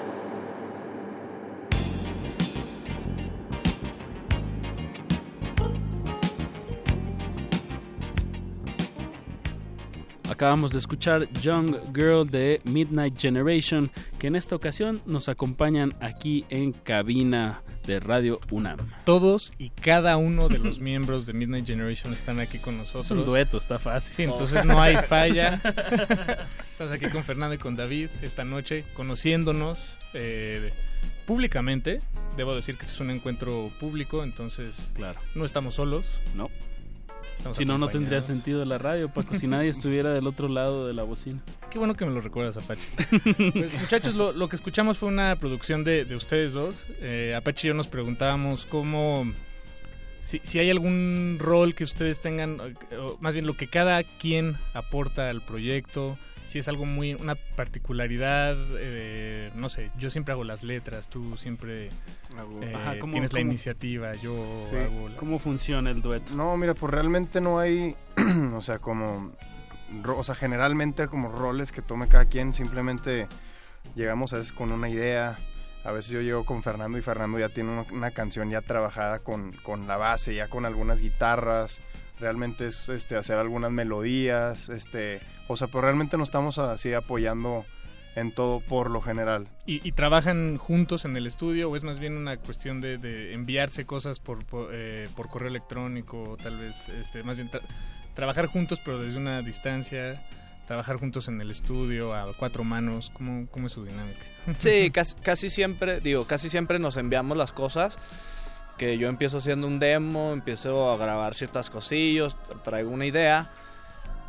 Acabamos 10.30 10.74
de 10.74 10.80
escuchar 10.80 11.32
Young 11.40 11.78
Girl 11.96 12.30
de 12.30 12.60
Midnight 12.66 13.18
Generation, 13.18 13.90
que 14.20 14.28
en 14.28 14.36
esta 14.36 14.58
ocasión 14.58 15.02
nos 15.06 15.30
acompañan 15.30 15.96
aquí 16.02 16.44
en 16.50 16.74
cabina 16.74 17.64
de 17.88 18.00
Radio 18.02 18.40
UNAM. 18.52 18.78
Todos 19.06 19.54
y 19.58 19.70
cada 19.70 20.18
uno 20.18 20.50
de 20.50 20.60
los 20.60 20.80
miembros 20.80 21.26
de 21.26 21.34
Midnight 21.34 21.66
Generation 21.66 22.14
están 22.14 22.40
aquí 22.40 22.60
con 22.60 22.78
nosotros. 22.78 23.06
Es 23.06 23.12
un 23.12 23.26
dueto, 23.26 23.58
está 23.58 23.80
fácil. 23.80 24.14
Sí, 24.14 24.24
entonces 24.24 24.66
no 24.66 24.80
hay 24.80 24.98
falla. 24.98 25.62
Estás 26.72 26.92
aquí 26.92 27.10
con 27.10 27.24
Fernando 27.24 27.56
y 27.56 27.58
con 27.58 27.74
David 27.74 28.10
esta 28.22 28.44
noche, 28.44 28.84
conociéndonos 28.94 29.96
eh, 30.14 30.72
públicamente. 31.26 32.02
Debo 32.36 32.54
decir 32.54 32.76
que 32.76 32.86
este 32.86 32.94
es 32.94 33.00
un 33.00 33.10
encuentro 33.10 33.72
público, 33.80 34.24
entonces 34.24 34.92
claro. 34.94 35.20
no 35.34 35.46
estamos 35.46 35.76
solos. 35.76 36.06
No. 36.36 36.52
Si 37.52 37.66
no, 37.66 37.78
no 37.78 37.88
tendría 37.90 38.22
sentido 38.22 38.64
la 38.66 38.78
radio, 38.78 39.10
Paco, 39.10 39.36
si 39.36 39.48
nadie 39.48 39.70
estuviera 39.70 40.12
del 40.12 40.28
otro 40.28 40.48
lado 40.48 40.88
de 40.88 40.94
la 40.94 41.04
bocina. 41.04 41.42
Qué 41.70 41.80
bueno 41.80 41.96
que 41.96 42.06
me 42.06 42.12
lo 42.12 42.22
recuerdas, 42.22 42.58
Apache. 42.58 42.88
pues, 43.54 43.74
muchachos, 43.80 44.16
lo, 44.16 44.32
lo, 44.32 44.50
que 44.50 44.56
escuchamos 44.56 44.98
fue 44.98 45.10
una 45.10 45.36
producción 45.36 45.84
de, 45.84 46.06
de 46.06 46.16
ustedes 46.16 46.54
dos. 46.54 46.86
Eh, 47.00 47.34
Apache 47.36 47.68
y 47.68 47.70
yo 47.70 47.74
nos 47.74 47.88
preguntábamos 47.88 48.66
cómo... 48.66 49.32
Si, 50.22 50.42
si, 50.44 50.60
hay 50.60 50.70
algún 50.70 51.38
rol 51.40 51.74
que 51.74 51.86
ustedes 51.86 52.20
tengan, 52.20 52.60
o 53.00 53.18
más 53.22 53.34
bien 53.34 53.48
lo 53.48 53.54
que 53.54 53.68
cada 53.68 54.04
quien 54.04 54.58
aporta 54.74 55.30
al 55.30 55.42
proyecto, 55.42 56.18
si 56.48 56.60
es 56.60 56.68
algo 56.68 56.86
muy, 56.86 57.14
una 57.14 57.36
particularidad, 57.36 58.56
eh, 58.80 59.52
no 59.56 59.70
sé, 59.70 59.92
yo 59.98 60.10
siempre 60.10 60.32
hago 60.32 60.44
las 60.44 60.64
letras, 60.64 61.10
tú 61.10 61.36
siempre 61.38 61.88
eh, 61.88 62.74
Ajá, 62.74 63.00
¿cómo, 63.00 63.12
tienes 63.14 63.32
cómo? 63.32 63.40
la 63.40 63.42
iniciativa, 63.42 64.16
yo 64.16 64.50
sí. 64.70 64.76
hago... 64.76 65.10
La... 65.10 65.16
¿Cómo 65.18 65.40
funciona 65.40 65.92
el 65.92 66.02
dueto? 66.02 66.34
No, 66.36 66.56
mira, 66.58 66.74
pues 66.74 66.92
realmente 66.92 67.42
no 67.42 67.60
hay, 67.60 67.96
o 68.54 68.62
sea, 68.62 68.80
como, 68.80 69.34
o 70.08 70.24
sea, 70.24 70.36
generalmente 70.36 71.08
como 71.08 71.30
roles 71.32 71.72
que 71.72 71.82
tome 71.82 72.08
cada 72.08 72.26
quien, 72.26 72.54
simplemente 72.54 73.28
llegamos 73.96 74.32
a 74.34 74.38
veces 74.38 74.54
con 74.54 74.72
una 74.72 74.90
idea, 74.90 75.38
a 75.84 75.92
veces 75.92 76.12
yo 76.12 76.22
llego 76.22 76.46
con 76.46 76.64
Fernando 76.64 76.98
y 76.98 77.02
Fernando 77.02 77.40
ya 77.40 77.50
tiene 77.50 77.72
una, 77.72 77.86
una 77.92 78.12
canción 78.12 78.50
ya 78.50 78.62
trabajada 78.62 79.20
con, 79.20 79.52
con 79.52 79.88
la 79.88 79.98
base, 79.98 80.34
ya 80.34 80.48
con 80.48 80.66
algunas 80.66 81.02
guitarras, 81.02 81.82
realmente 82.20 82.68
es 82.68 82.90
este 82.90 83.16
hacer 83.16 83.38
algunas 83.38 83.72
melodías, 83.72 84.70
este, 84.70 85.20
o 85.48 85.58
sea, 85.58 85.68
pero 85.68 85.82
realmente 85.82 86.18
nos 86.18 86.30
estamos 86.30 86.58
así 86.58 86.94
apoyando 86.94 87.66
en 88.16 88.32
todo 88.32 88.62
por 88.62 88.90
lo 88.90 89.02
general. 89.02 89.48
¿Y, 89.68 89.88
y 89.88 89.92
trabajan 89.92 90.58
juntos 90.58 91.06
en 91.06 91.16
el 91.16 91.28
estudio 91.28 91.70
o 91.70 91.76
es 91.76 91.84
más 91.84 92.00
bien 92.00 92.18
una 92.18 92.38
cuestión 92.38 92.82
de, 92.82 92.98
de 92.98 93.34
enviarse 93.34 93.86
cosas 93.86 94.20
por, 94.20 94.44
por, 94.46 94.70
eh, 94.74 95.08
por, 95.16 95.30
correo 95.30 95.50
electrónico, 95.50 96.36
tal 96.42 96.58
vez, 96.58 96.90
este, 96.90 97.22
más 97.22 97.38
bien 97.38 97.50
tra 97.50 97.62
trabajar 98.16 98.48
juntos 98.48 98.82
pero 98.84 99.00
desde 99.00 99.18
una 99.18 99.42
distancia? 99.42 100.24
Trabajar 100.66 100.98
juntos 100.98 101.30
en 101.30 101.40
el 101.40 101.50
estudio 101.50 102.14
a 102.14 102.34
cuatro 102.34 102.66
manos, 102.66 103.10
¿cómo, 103.14 103.48
cómo 103.52 103.68
es 103.68 103.74
su 103.74 103.86
dinámica? 103.86 104.20
Sí, 104.58 104.90
casi, 104.94 105.16
casi 105.16 105.50
siempre, 105.50 106.02
digo, 106.02 106.26
casi 106.26 106.50
siempre 106.50 106.80
nos 106.80 106.98
enviamos 106.98 107.38
las 107.38 107.54
cosas 107.54 108.00
que 108.78 108.98
yo 108.98 109.10
empiezo 109.10 109.38
haciendo 109.38 109.68
un 109.68 109.80
demo, 109.80 110.32
empiezo 110.32 110.92
a 110.92 110.98
grabar 110.98 111.34
ciertas 111.34 111.70
cosillos, 111.70 112.38
traigo 112.64 112.92
una 112.92 113.06
idea 113.06 113.52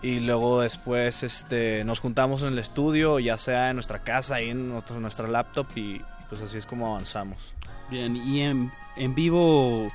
y 0.02 0.20
luego 0.20 0.60
después 0.60 1.22
este, 1.22 1.84
nos 1.84 2.00
juntamos 2.00 2.42
en 2.42 2.48
el 2.48 2.58
estudio, 2.58 3.18
ya 3.18 3.36
sea 3.36 3.70
en 3.70 3.76
nuestra 3.76 4.02
casa, 4.02 4.36
ahí 4.36 4.50
en 4.50 4.68
nuestro, 4.68 5.00
nuestra 5.00 5.28
laptop 5.28 5.66
y 5.76 6.00
pues 6.28 6.40
así 6.40 6.58
es 6.58 6.66
como 6.66 6.86
avanzamos. 6.88 7.54
Bien, 7.90 8.16
y 8.16 8.42
en, 8.42 8.72
en 8.96 9.14
vivo 9.14 9.88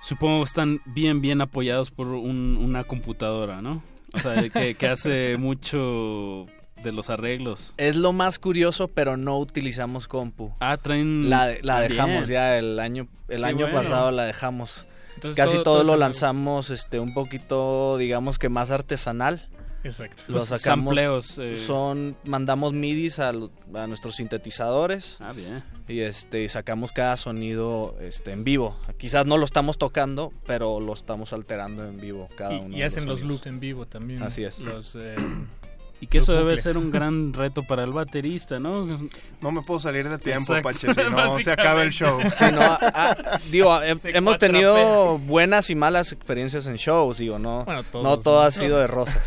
supongo 0.00 0.40
que 0.40 0.46
están 0.46 0.80
bien, 0.84 1.20
bien 1.20 1.40
apoyados 1.40 1.90
por 1.90 2.08
un, 2.08 2.60
una 2.64 2.84
computadora, 2.84 3.60
¿no? 3.60 3.82
O 4.12 4.18
sea, 4.18 4.48
que, 4.48 4.74
que 4.74 4.86
hace 4.86 5.36
mucho 5.38 6.46
de 6.82 6.92
los 6.92 7.10
arreglos. 7.10 7.74
Es 7.76 7.96
lo 7.96 8.12
más 8.12 8.38
curioso, 8.38 8.88
pero 8.88 9.16
no 9.16 9.38
utilizamos 9.38 10.08
compu. 10.08 10.52
Ah, 10.60 10.76
traen... 10.76 11.28
La, 11.30 11.54
la 11.62 11.80
dejamos 11.80 12.28
ya 12.28 12.58
el 12.58 12.78
año, 12.78 13.08
el 13.28 13.44
año 13.44 13.66
bueno. 13.66 13.74
pasado, 13.74 14.10
la 14.10 14.24
dejamos. 14.24 14.86
Entonces, 15.14 15.36
Casi 15.36 15.54
todo, 15.54 15.64
todo, 15.64 15.82
todo 15.82 15.92
lo 15.92 15.96
lanzamos 15.96 16.70
este 16.70 17.00
un 17.00 17.12
poquito, 17.12 17.96
digamos 17.98 18.38
que 18.38 18.48
más 18.48 18.70
artesanal. 18.70 19.48
Exacto. 19.84 20.22
Lo 20.28 20.40
sacamos. 20.40 20.94
Sampleos, 20.94 21.38
eh... 21.38 21.56
Son, 21.56 22.16
mandamos 22.24 22.72
midis 22.72 23.18
a, 23.18 23.30
a, 23.30 23.86
nuestros 23.86 24.16
sintetizadores. 24.16 25.16
Ah, 25.20 25.32
bien. 25.32 25.62
Y 25.86 26.00
este, 26.00 26.48
sacamos 26.48 26.92
cada 26.92 27.16
sonido 27.16 27.96
este, 28.00 28.32
en 28.32 28.44
vivo. 28.44 28.76
Quizás 28.98 29.26
no 29.26 29.38
lo 29.38 29.44
estamos 29.44 29.78
tocando, 29.78 30.32
pero 30.46 30.80
lo 30.80 30.92
estamos 30.92 31.32
alterando 31.32 31.84
en 31.84 31.98
vivo 31.98 32.28
cada 32.36 32.54
y, 32.54 32.60
uno. 32.60 32.76
Y 32.76 32.82
hacen 32.82 33.06
los, 33.06 33.20
los 33.20 33.28
loops 33.28 33.46
en 33.46 33.60
vivo 33.60 33.86
también. 33.86 34.22
Así 34.22 34.44
es. 34.44 34.58
Los, 34.58 34.96
eh, 34.96 35.14
y 36.00 36.06
que 36.06 36.18
eso 36.18 36.32
debe 36.32 36.60
ser 36.60 36.78
un 36.78 36.90
gran 36.92 37.32
reto 37.32 37.62
para 37.62 37.82
el 37.84 37.92
baterista, 37.92 38.60
¿no? 38.60 39.08
No 39.40 39.52
me 39.52 39.62
puedo 39.62 39.80
salir 39.80 40.08
de 40.08 40.18
tiempo, 40.18 40.54
Exacto. 40.54 40.62
Pache, 40.88 40.94
si 40.94 41.10
no 41.10 41.40
se 41.40 41.50
acaba 41.50 41.82
el 41.82 41.90
show. 41.90 42.20
Sí, 42.32 42.44
no, 42.52 42.60
ah, 42.60 43.38
digo, 43.50 43.82
he, 43.82 43.94
hemos 44.04 44.38
tenido 44.38 45.18
buenas 45.18 45.70
y 45.70 45.74
malas 45.74 46.12
experiencias 46.12 46.66
en 46.66 46.76
shows, 46.76 47.18
digo, 47.18 47.38
no, 47.38 47.64
bueno, 47.64 47.82
todos, 47.84 48.04
no 48.04 48.18
todo 48.18 48.40
¿no? 48.40 48.46
ha 48.46 48.50
sido 48.50 48.78
de 48.78 48.86
rosas. 48.86 49.22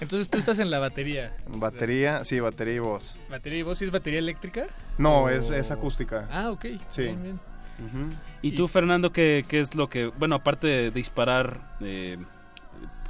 Entonces 0.00 0.28
tú 0.28 0.38
estás 0.38 0.58
en 0.58 0.70
la 0.70 0.78
batería. 0.78 1.32
Batería, 1.48 2.24
sí, 2.24 2.40
batería 2.40 2.74
y 2.74 2.78
voz. 2.80 3.16
¿Batería 3.28 3.58
y 3.60 3.62
voz? 3.62 3.80
¿Y 3.82 3.84
es 3.84 3.90
batería 3.90 4.18
eléctrica? 4.18 4.66
No, 4.98 5.24
o... 5.24 5.28
es, 5.28 5.50
es, 5.50 5.70
acústica. 5.70 6.28
Ah, 6.30 6.50
ok. 6.50 6.66
Sí. 6.88 7.02
Bien, 7.02 7.22
bien. 7.22 7.40
Uh 7.78 7.96
-huh. 7.96 8.12
¿Y 8.42 8.52
tú, 8.52 8.68
Fernando, 8.68 9.12
qué, 9.12 9.44
qué, 9.46 9.60
es 9.60 9.74
lo 9.74 9.88
que, 9.88 10.06
bueno, 10.06 10.36
aparte 10.36 10.66
de 10.66 10.90
disparar... 10.90 11.76
Eh, 11.80 12.18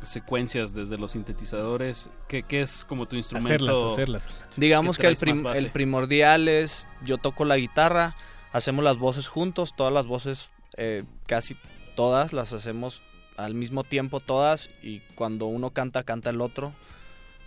secuencias 0.03 0.73
desde 0.75 0.99
los 0.99 1.13
sintetizadores? 1.13 2.11
¿Qué, 2.29 2.43
qué 2.43 2.63
es 2.63 2.85
como 2.85 3.07
tu 3.07 3.17
instrumento? 3.17 3.65
Hacerlas, 3.65 3.93
hacerlas. 3.93 4.29
Digamos 4.57 4.97
que, 4.97 5.03
que 5.03 5.09
el, 5.09 5.17
prim 5.17 5.47
el, 5.47 5.71
primordial 5.71 6.49
es, 6.49 6.89
yo 7.05 7.19
toco 7.19 7.45
la 7.45 7.57
guitarra, 7.57 8.17
hacemos 8.53 8.85
las 8.85 8.99
voces 8.99 9.29
juntos, 9.29 9.75
todas 9.77 9.93
las 9.93 10.07
voces, 10.07 10.51
eh, 10.77 11.05
casi 11.27 11.57
todas 11.95 12.33
las 12.33 12.53
hacemos 12.53 13.03
al 13.37 13.55
mismo 13.55 13.85
tiempo 13.85 14.21
todas 14.21 14.71
y 14.83 15.01
cuando 15.15 15.47
uno 15.47 15.71
canta, 15.71 16.03
canta 16.03 16.31
el 16.31 16.41
otro, 16.41 16.75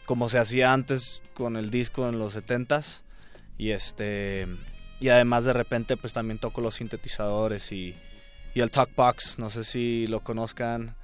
como 0.06 0.30
se 0.30 0.40
hacía 0.40 0.74
antes 0.74 1.24
con 1.34 1.56
el 1.56 1.70
disco 1.70 2.10
en 2.10 2.20
los 2.20 2.36
70s 2.36 3.04
y 3.58 3.72
este 3.72 4.48
y 5.00 5.10
además 5.10 5.46
de 5.46 5.54
repente 5.54 5.98
pues 5.98 6.14
también 6.14 6.40
toco 6.40 6.62
los 6.62 6.76
sintetizadores 6.76 7.72
y, 7.72 7.96
y 8.54 8.62
el 8.62 8.72
talkbox, 8.72 9.38
no 9.38 9.50
sé 9.50 9.64
si 9.64 10.08
lo 10.08 10.22
conozcan. 10.22 10.96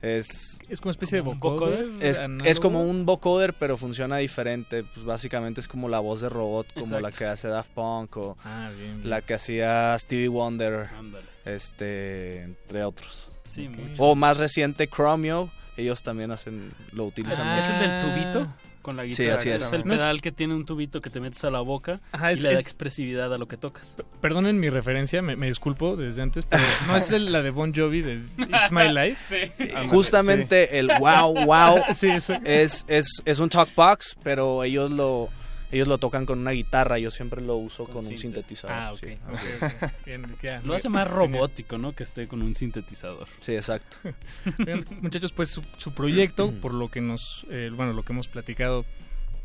Es, 0.00 0.60
es 0.68 0.80
como 0.80 0.90
una 0.90 0.92
especie 0.92 1.16
de 1.16 1.22
vocoder. 1.22 1.88
Es, 2.00 2.20
es, 2.44 2.60
como 2.60 2.82
un 2.82 3.04
vocoder, 3.04 3.54
pero 3.54 3.76
funciona 3.76 4.18
diferente. 4.18 4.84
Pues 4.84 5.04
básicamente 5.04 5.60
es 5.60 5.66
como 5.66 5.88
la 5.88 5.98
voz 5.98 6.20
de 6.20 6.28
robot, 6.28 6.68
como 6.72 6.86
Exacto. 6.86 7.02
la 7.02 7.10
que 7.10 7.24
hace 7.24 7.48
Daft 7.48 7.70
Punk 7.70 8.16
o 8.16 8.36
ah, 8.44 8.70
bien, 8.76 8.98
bien. 8.98 9.10
la 9.10 9.22
que 9.22 9.34
hacía 9.34 9.98
Stevie 9.98 10.28
Wonder, 10.28 10.88
Ándale. 10.96 11.26
este, 11.44 12.42
entre 12.42 12.84
otros. 12.84 13.28
Sí, 13.42 13.66
okay. 13.66 13.94
O 13.98 14.14
más 14.14 14.36
reciente, 14.36 14.88
Chromio, 14.88 15.50
ellos 15.76 16.02
también 16.02 16.30
hacen, 16.30 16.72
lo 16.92 17.06
utilizan. 17.06 17.48
Ah, 17.48 17.58
¿Es 17.58 17.68
el 17.70 17.78
del 17.80 17.98
tubito? 18.00 18.54
Con 18.88 18.96
la 18.96 19.04
guitarra. 19.04 19.38
Sí, 19.38 19.50
así 19.50 19.50
es. 19.50 19.66
es 19.66 19.72
el 19.74 19.82
pedal 19.82 20.22
que 20.22 20.32
tiene 20.32 20.54
un 20.54 20.64
tubito 20.64 21.02
que 21.02 21.10
te 21.10 21.20
metes 21.20 21.44
a 21.44 21.50
la 21.50 21.60
boca 21.60 22.00
Ajá, 22.10 22.32
es, 22.32 22.38
y 22.38 22.44
le 22.44 22.54
da 22.54 22.60
expresividad 22.60 23.34
a 23.34 23.36
lo 23.36 23.46
que 23.46 23.58
tocas. 23.58 23.94
Perdonen 24.22 24.58
mi 24.58 24.70
referencia, 24.70 25.20
me, 25.20 25.36
me 25.36 25.46
disculpo 25.46 25.94
desde 25.94 26.22
antes, 26.22 26.46
pero 26.46 26.62
no 26.86 26.96
es 26.96 27.10
el, 27.10 27.30
la 27.30 27.42
de 27.42 27.50
Bon 27.50 27.74
Jovi 27.74 28.00
de 28.00 28.22
It's 28.38 28.72
My 28.72 28.90
Life. 28.90 29.52
sí. 29.58 29.68
Justamente 29.88 30.68
sí. 30.70 30.76
el 30.78 30.88
wow, 30.98 31.34
wow 31.44 31.82
sí, 31.94 32.08
es, 32.44 32.86
es, 32.88 33.22
es 33.26 33.38
un 33.40 33.50
talkbox, 33.50 34.16
pero 34.22 34.64
ellos 34.64 34.90
lo 34.90 35.28
ellos 35.70 35.86
lo 35.86 35.98
tocan 35.98 36.24
con 36.24 36.38
una 36.38 36.52
guitarra, 36.52 36.98
yo 36.98 37.10
siempre 37.10 37.42
lo 37.42 37.56
uso 37.56 37.84
con, 37.84 38.04
con 38.04 38.06
un 38.06 38.16
sintetizador. 38.16 38.76
Ah, 38.76 38.92
ok. 38.92 38.98
Sí. 38.98 39.06
okay, 39.06 39.68
okay. 39.76 39.90
Bien. 40.06 40.36
Lo 40.64 40.74
hace 40.74 40.88
más 40.88 41.08
robótico, 41.08 41.76
¿no? 41.76 41.94
Que 41.94 42.04
esté 42.04 42.26
con 42.26 42.40
un 42.40 42.54
sintetizador. 42.54 43.28
Sí, 43.38 43.54
exacto. 43.54 43.98
Bien, 44.58 44.84
muchachos, 45.02 45.32
pues 45.32 45.50
su, 45.50 45.62
su, 45.76 45.92
proyecto, 45.92 46.52
por 46.52 46.72
lo 46.72 46.90
que 46.90 47.00
nos, 47.00 47.46
eh, 47.50 47.70
bueno, 47.74 47.92
lo 47.92 48.02
que 48.02 48.12
hemos 48.12 48.28
platicado, 48.28 48.86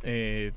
eh, 0.03 0.53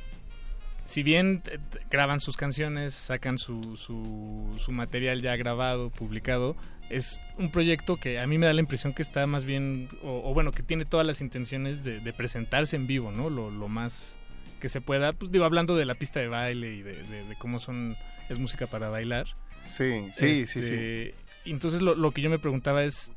si 0.84 1.02
bien 1.02 1.42
graban 1.90 2.20
sus 2.20 2.36
canciones, 2.36 2.94
sacan 2.94 3.38
su, 3.38 3.76
su, 3.76 4.54
su 4.58 4.70
material 4.70 5.20
ya 5.20 5.34
grabado, 5.34 5.90
publicado, 5.90 6.54
es 6.90 7.20
un 7.38 7.50
proyecto 7.50 7.96
que 7.96 8.20
a 8.20 8.26
mí 8.28 8.38
me 8.38 8.46
da 8.46 8.52
la 8.52 8.60
impresión 8.60 8.92
que 8.94 9.02
está 9.02 9.26
más 9.26 9.44
bien, 9.44 9.88
o, 10.04 10.30
o 10.30 10.32
bueno, 10.32 10.52
que 10.52 10.62
tiene 10.62 10.84
todas 10.84 11.04
las 11.04 11.20
intenciones 11.20 11.82
de, 11.82 11.98
de 11.98 12.12
presentarse 12.12 12.76
en 12.76 12.86
vivo, 12.86 13.10
¿no? 13.10 13.30
Lo, 13.30 13.50
lo 13.50 13.66
más 13.66 14.16
que 14.60 14.68
se 14.68 14.80
pueda, 14.80 15.12
pues 15.12 15.30
digo, 15.30 15.44
hablando 15.44 15.76
de 15.76 15.84
la 15.84 15.94
pista 15.94 16.20
de 16.20 16.28
baile 16.28 16.74
y 16.74 16.82
de, 16.82 17.02
de, 17.02 17.24
de 17.24 17.36
cómo 17.36 17.58
son, 17.58 17.96
es 18.28 18.38
música 18.38 18.66
para 18.66 18.88
bailar. 18.88 19.26
Sí, 19.62 20.08
sí, 20.12 20.40
este, 20.40 20.46
sí, 20.46 20.62
sí. 20.62 21.50
Entonces 21.50 21.82
lo, 21.82 21.94
lo, 21.94 22.10
que 22.12 22.22
yo 22.22 22.30
me 22.30 22.38
preguntaba 22.38 22.84
es, 22.84 23.12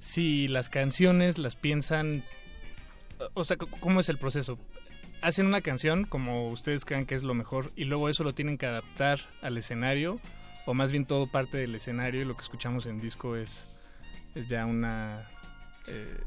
si 0.00 0.48
las 0.48 0.68
canciones 0.68 1.38
las 1.38 1.56
piensan, 1.56 2.24
o 3.34 3.44
sea, 3.44 3.56
¿cómo 3.56 4.00
es 4.00 4.08
el 4.08 4.18
proceso? 4.18 4.58
Hacen 5.20 5.46
una 5.46 5.60
canción 5.60 6.04
como 6.04 6.50
ustedes 6.50 6.84
crean 6.84 7.06
que 7.06 7.14
es 7.14 7.24
lo 7.24 7.34
mejor 7.34 7.72
y 7.74 7.84
luego 7.84 8.08
eso 8.08 8.22
lo 8.22 8.34
tienen 8.34 8.56
que 8.56 8.66
adaptar 8.66 9.20
al 9.42 9.58
escenario 9.58 10.20
o 10.64 10.74
más 10.74 10.92
bien 10.92 11.06
todo 11.06 11.26
parte 11.26 11.58
del 11.58 11.74
escenario 11.74 12.22
y 12.22 12.24
lo 12.24 12.36
que 12.36 12.42
escuchamos 12.42 12.86
en 12.86 13.00
disco 13.00 13.36
es, 13.36 13.68
es 14.34 14.48
ya 14.48 14.64
una, 14.66 15.28
eh, 15.86 16.20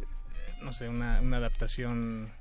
no 0.62 0.74
sé, 0.74 0.90
una, 0.90 1.22
una 1.22 1.38
adaptación 1.38 2.32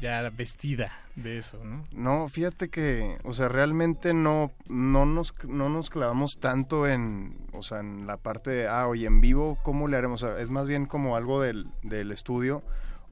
ya 0.00 0.28
vestida 0.30 0.92
de 1.16 1.38
eso, 1.38 1.62
¿no? 1.64 1.84
No, 1.92 2.28
fíjate 2.28 2.68
que, 2.68 3.18
o 3.24 3.32
sea, 3.32 3.48
realmente 3.48 4.14
no, 4.14 4.52
no, 4.68 5.04
nos, 5.04 5.34
no 5.44 5.68
nos 5.68 5.90
clavamos 5.90 6.38
tanto 6.38 6.86
en, 6.86 7.36
o 7.52 7.62
sea, 7.62 7.80
en 7.80 8.06
la 8.06 8.16
parte 8.16 8.50
de, 8.50 8.68
ah, 8.68 8.86
oye, 8.88 9.06
en 9.06 9.20
vivo, 9.20 9.58
¿cómo 9.62 9.88
le 9.88 9.96
haremos? 9.96 10.22
O 10.22 10.28
sea, 10.28 10.40
es 10.40 10.50
más 10.50 10.66
bien 10.66 10.86
como 10.86 11.16
algo 11.16 11.42
del, 11.42 11.66
del 11.82 12.12
estudio. 12.12 12.62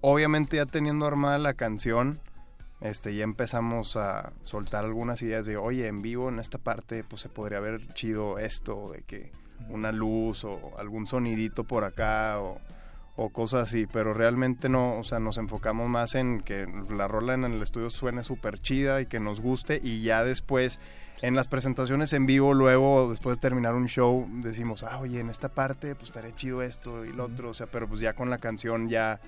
Obviamente 0.00 0.56
ya 0.56 0.66
teniendo 0.66 1.06
armada 1.06 1.38
la 1.38 1.54
canción, 1.54 2.20
este, 2.80 3.14
ya 3.14 3.24
empezamos 3.24 3.96
a 3.96 4.32
soltar 4.42 4.84
algunas 4.84 5.20
ideas 5.20 5.44
de, 5.44 5.56
oye, 5.56 5.86
en 5.86 6.00
vivo 6.00 6.28
en 6.30 6.38
esta 6.38 6.58
parte, 6.58 7.04
pues 7.04 7.20
se 7.20 7.28
podría 7.28 7.58
haber 7.58 7.86
chido 7.94 8.38
esto, 8.38 8.90
de 8.92 9.02
que 9.02 9.32
una 9.68 9.92
luz 9.92 10.44
o 10.44 10.72
algún 10.78 11.06
sonidito 11.06 11.64
por 11.64 11.84
acá 11.84 12.40
o 12.40 12.58
o 13.22 13.28
cosas 13.28 13.68
así, 13.68 13.86
pero 13.86 14.14
realmente 14.14 14.70
no, 14.70 14.98
o 14.98 15.04
sea, 15.04 15.18
nos 15.18 15.36
enfocamos 15.36 15.90
más 15.90 16.14
en 16.14 16.40
que 16.40 16.66
la 16.88 17.06
rola 17.06 17.34
en 17.34 17.44
el 17.44 17.62
estudio 17.62 17.90
suene 17.90 18.24
súper 18.24 18.58
chida 18.62 19.02
y 19.02 19.06
que 19.06 19.20
nos 19.20 19.40
guste 19.40 19.78
y 19.82 20.00
ya 20.00 20.24
después 20.24 20.78
en 21.20 21.36
las 21.36 21.46
presentaciones 21.46 22.14
en 22.14 22.24
vivo, 22.24 22.54
luego 22.54 23.10
después 23.10 23.36
de 23.36 23.42
terminar 23.42 23.74
un 23.74 23.88
show, 23.88 24.26
decimos, 24.36 24.84
ah, 24.84 24.98
oye, 25.00 25.20
en 25.20 25.28
esta 25.28 25.50
parte 25.50 25.94
pues 25.94 26.08
estaría 26.08 26.34
chido 26.34 26.62
esto 26.62 27.04
y 27.04 27.12
lo 27.12 27.26
otro, 27.26 27.50
o 27.50 27.54
sea, 27.54 27.66
pero 27.66 27.86
pues 27.86 28.00
ya 28.00 28.14
con 28.14 28.30
la 28.30 28.38
canción 28.38 28.88
ya, 28.88 29.20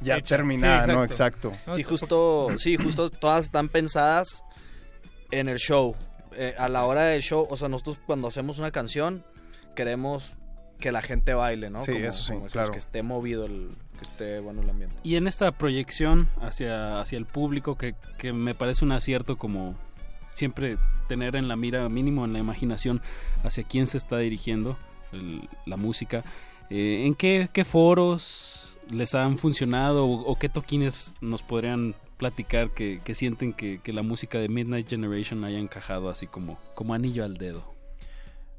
ya 0.00 0.20
terminada, 0.20 0.86
¿no? 0.86 1.02
Exacto. 1.02 1.50
Y 1.76 1.82
justo, 1.82 2.46
sí, 2.56 2.76
justo 2.76 3.10
todas 3.10 3.46
están 3.46 3.68
pensadas 3.68 4.44
en 5.32 5.48
el 5.48 5.58
show. 5.58 5.96
Eh, 6.36 6.54
a 6.56 6.68
la 6.68 6.84
hora 6.84 7.02
del 7.02 7.20
show, 7.20 7.48
o 7.50 7.56
sea, 7.56 7.68
nosotros 7.68 7.98
cuando 8.06 8.28
hacemos 8.28 8.60
una 8.60 8.70
canción 8.70 9.24
queremos 9.74 10.36
que 10.80 10.90
la 10.90 11.02
gente 11.02 11.34
baile, 11.34 11.70
¿no? 11.70 11.84
Sí, 11.84 11.92
eso 11.92 12.22
sí, 12.22 12.34
claro. 12.50 12.72
Que 12.72 12.78
esté 12.78 13.02
movido, 13.02 13.46
el, 13.46 13.70
que 13.98 14.04
esté 14.04 14.40
bueno 14.40 14.62
el 14.62 14.70
ambiente. 14.70 14.96
Y 15.02 15.16
en 15.16 15.26
esta 15.26 15.52
proyección 15.52 16.28
hacia, 16.40 17.00
hacia 17.00 17.18
el 17.18 17.26
público, 17.26 17.76
que, 17.76 17.94
que 18.18 18.32
me 18.32 18.54
parece 18.54 18.84
un 18.84 18.92
acierto 18.92 19.38
como 19.38 19.76
siempre 20.32 20.78
tener 21.08 21.36
en 21.36 21.48
la 21.48 21.56
mira, 21.56 21.88
mínimo 21.88 22.24
en 22.24 22.32
la 22.32 22.38
imaginación, 22.38 23.02
hacia 23.44 23.64
quién 23.64 23.86
se 23.86 23.98
está 23.98 24.18
dirigiendo 24.18 24.76
la 25.66 25.76
música. 25.76 26.24
Eh, 26.70 27.04
¿En 27.04 27.14
qué, 27.14 27.48
qué, 27.52 27.64
foros 27.64 28.78
les 28.90 29.14
han 29.14 29.38
funcionado 29.38 30.06
o, 30.06 30.38
qué 30.38 30.48
toquines 30.48 31.14
nos 31.20 31.42
podrían 31.42 31.94
platicar 32.16 32.70
que, 32.70 33.00
que 33.02 33.14
sienten 33.14 33.52
que, 33.52 33.80
que, 33.82 33.92
la 33.92 34.02
música 34.02 34.38
de 34.38 34.48
Midnight 34.48 34.88
Generation 34.88 35.44
haya 35.44 35.58
encajado 35.58 36.08
así 36.08 36.26
como, 36.26 36.58
como 36.74 36.94
anillo 36.94 37.24
al 37.24 37.38
dedo? 37.38 37.74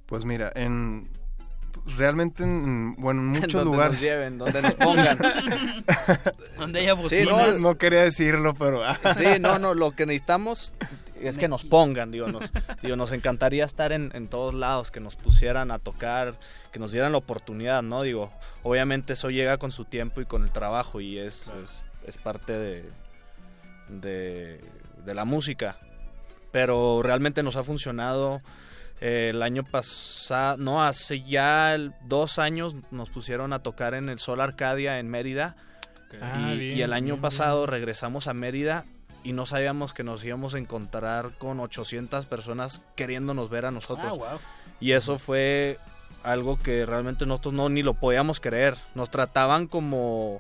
Pues 0.08 0.26
mira, 0.26 0.52
en, 0.56 1.10
realmente 1.98 2.44
en, 2.44 2.96
bueno 2.96 3.22
en 3.22 3.28
muchos 3.30 3.54
donde 3.54 3.66
lugares. 3.66 3.94
nos 3.94 4.02
lleven 4.02 4.38
donde 4.38 4.62
nos 4.62 4.74
pongan. 4.76 5.18
Donde 6.58 6.80
haya 6.82 6.96
sí, 7.10 7.24
no, 7.26 7.54
no, 7.60 7.78
quería 7.78 8.04
decirlo 8.04 8.54
pero 8.54 8.82
sí 9.16 9.40
no 9.40 9.58
no 9.58 9.74
lo 9.74 9.92
que 9.92 10.06
necesitamos 10.06 10.74
es 11.20 11.38
que 11.38 11.48
nos 11.48 11.64
pongan 11.64 12.12
digo 12.12 12.28
nos, 12.28 12.52
digo, 12.82 12.96
nos 12.96 13.12
encantaría 13.12 13.66
estar 13.66 13.92
en, 13.92 14.12
en, 14.14 14.28
todos 14.28 14.54
lados 14.54 14.92
que 14.92 15.00
nos 15.00 15.16
pusieran 15.16 15.72
a 15.72 15.80
tocar 15.80 16.40
que 16.72 16.80
nos 16.80 16.92
dieran 16.92 17.12
la 17.12 17.18
oportunidad 17.18 17.82
no 17.82 18.04
digo 18.04 18.32
obviamente 18.64 19.14
eso 19.14 19.30
llega 19.30 19.58
con 19.58 19.72
su 19.72 19.86
tiempo 19.86 20.22
y 20.22 20.26
con 20.26 20.44
el 20.44 20.52
trabajo 20.52 21.02
y 21.02 21.18
es 21.18 21.52
es, 21.64 21.84
es, 22.06 22.18
parte 22.18 22.54
de, 22.54 22.90
de 23.90 24.62
de 25.06 25.14
la 25.14 25.26
música. 25.26 25.78
Pero 26.52 27.02
realmente 27.02 27.44
nos 27.44 27.56
ha 27.56 27.64
funcionado 27.64 28.42
el 29.02 29.42
año 29.42 29.64
pasado, 29.64 30.58
no, 30.58 30.86
hace 30.86 31.22
ya 31.22 31.76
dos 32.06 32.38
años 32.38 32.76
nos 32.92 33.10
pusieron 33.10 33.52
a 33.52 33.60
tocar 33.64 33.96
en 33.96 34.10
el 34.10 34.20
Sol 34.20 34.40
Arcadia 34.42 35.00
en 35.00 35.10
Mérida. 35.10 35.56
Ah, 36.22 36.54
y, 36.54 36.82
el 36.82 36.94
año 36.94 37.20
pasado 37.20 37.66
regresamos 37.66 38.28
a 38.28 38.34
Mérida 38.34 38.86
y 39.24 39.34
no 39.34 39.48
sabíamos 39.48 39.94
que 39.94 40.04
nos 40.04 40.24
íbamos 40.24 40.54
a 40.54 40.60
encontrar 40.60 41.32
con 41.40 41.60
800 41.60 42.28
personas 42.28 42.82
queriéndonos 42.96 43.50
ver 43.50 43.66
a 43.66 43.72
nosotros. 43.72 44.20
Ah, 44.24 44.38
y 44.80 44.92
eso 44.92 45.18
fue 45.18 45.80
algo 46.24 46.60
que 46.60 46.86
realmente 46.86 47.26
nosotros 47.26 47.56
no 47.56 47.70
ni 47.70 47.82
lo 47.82 47.96
podíamos 47.96 48.40
creer. 48.40 48.78
Nos 48.94 49.10
trataban 49.10 49.66
como, 49.66 50.40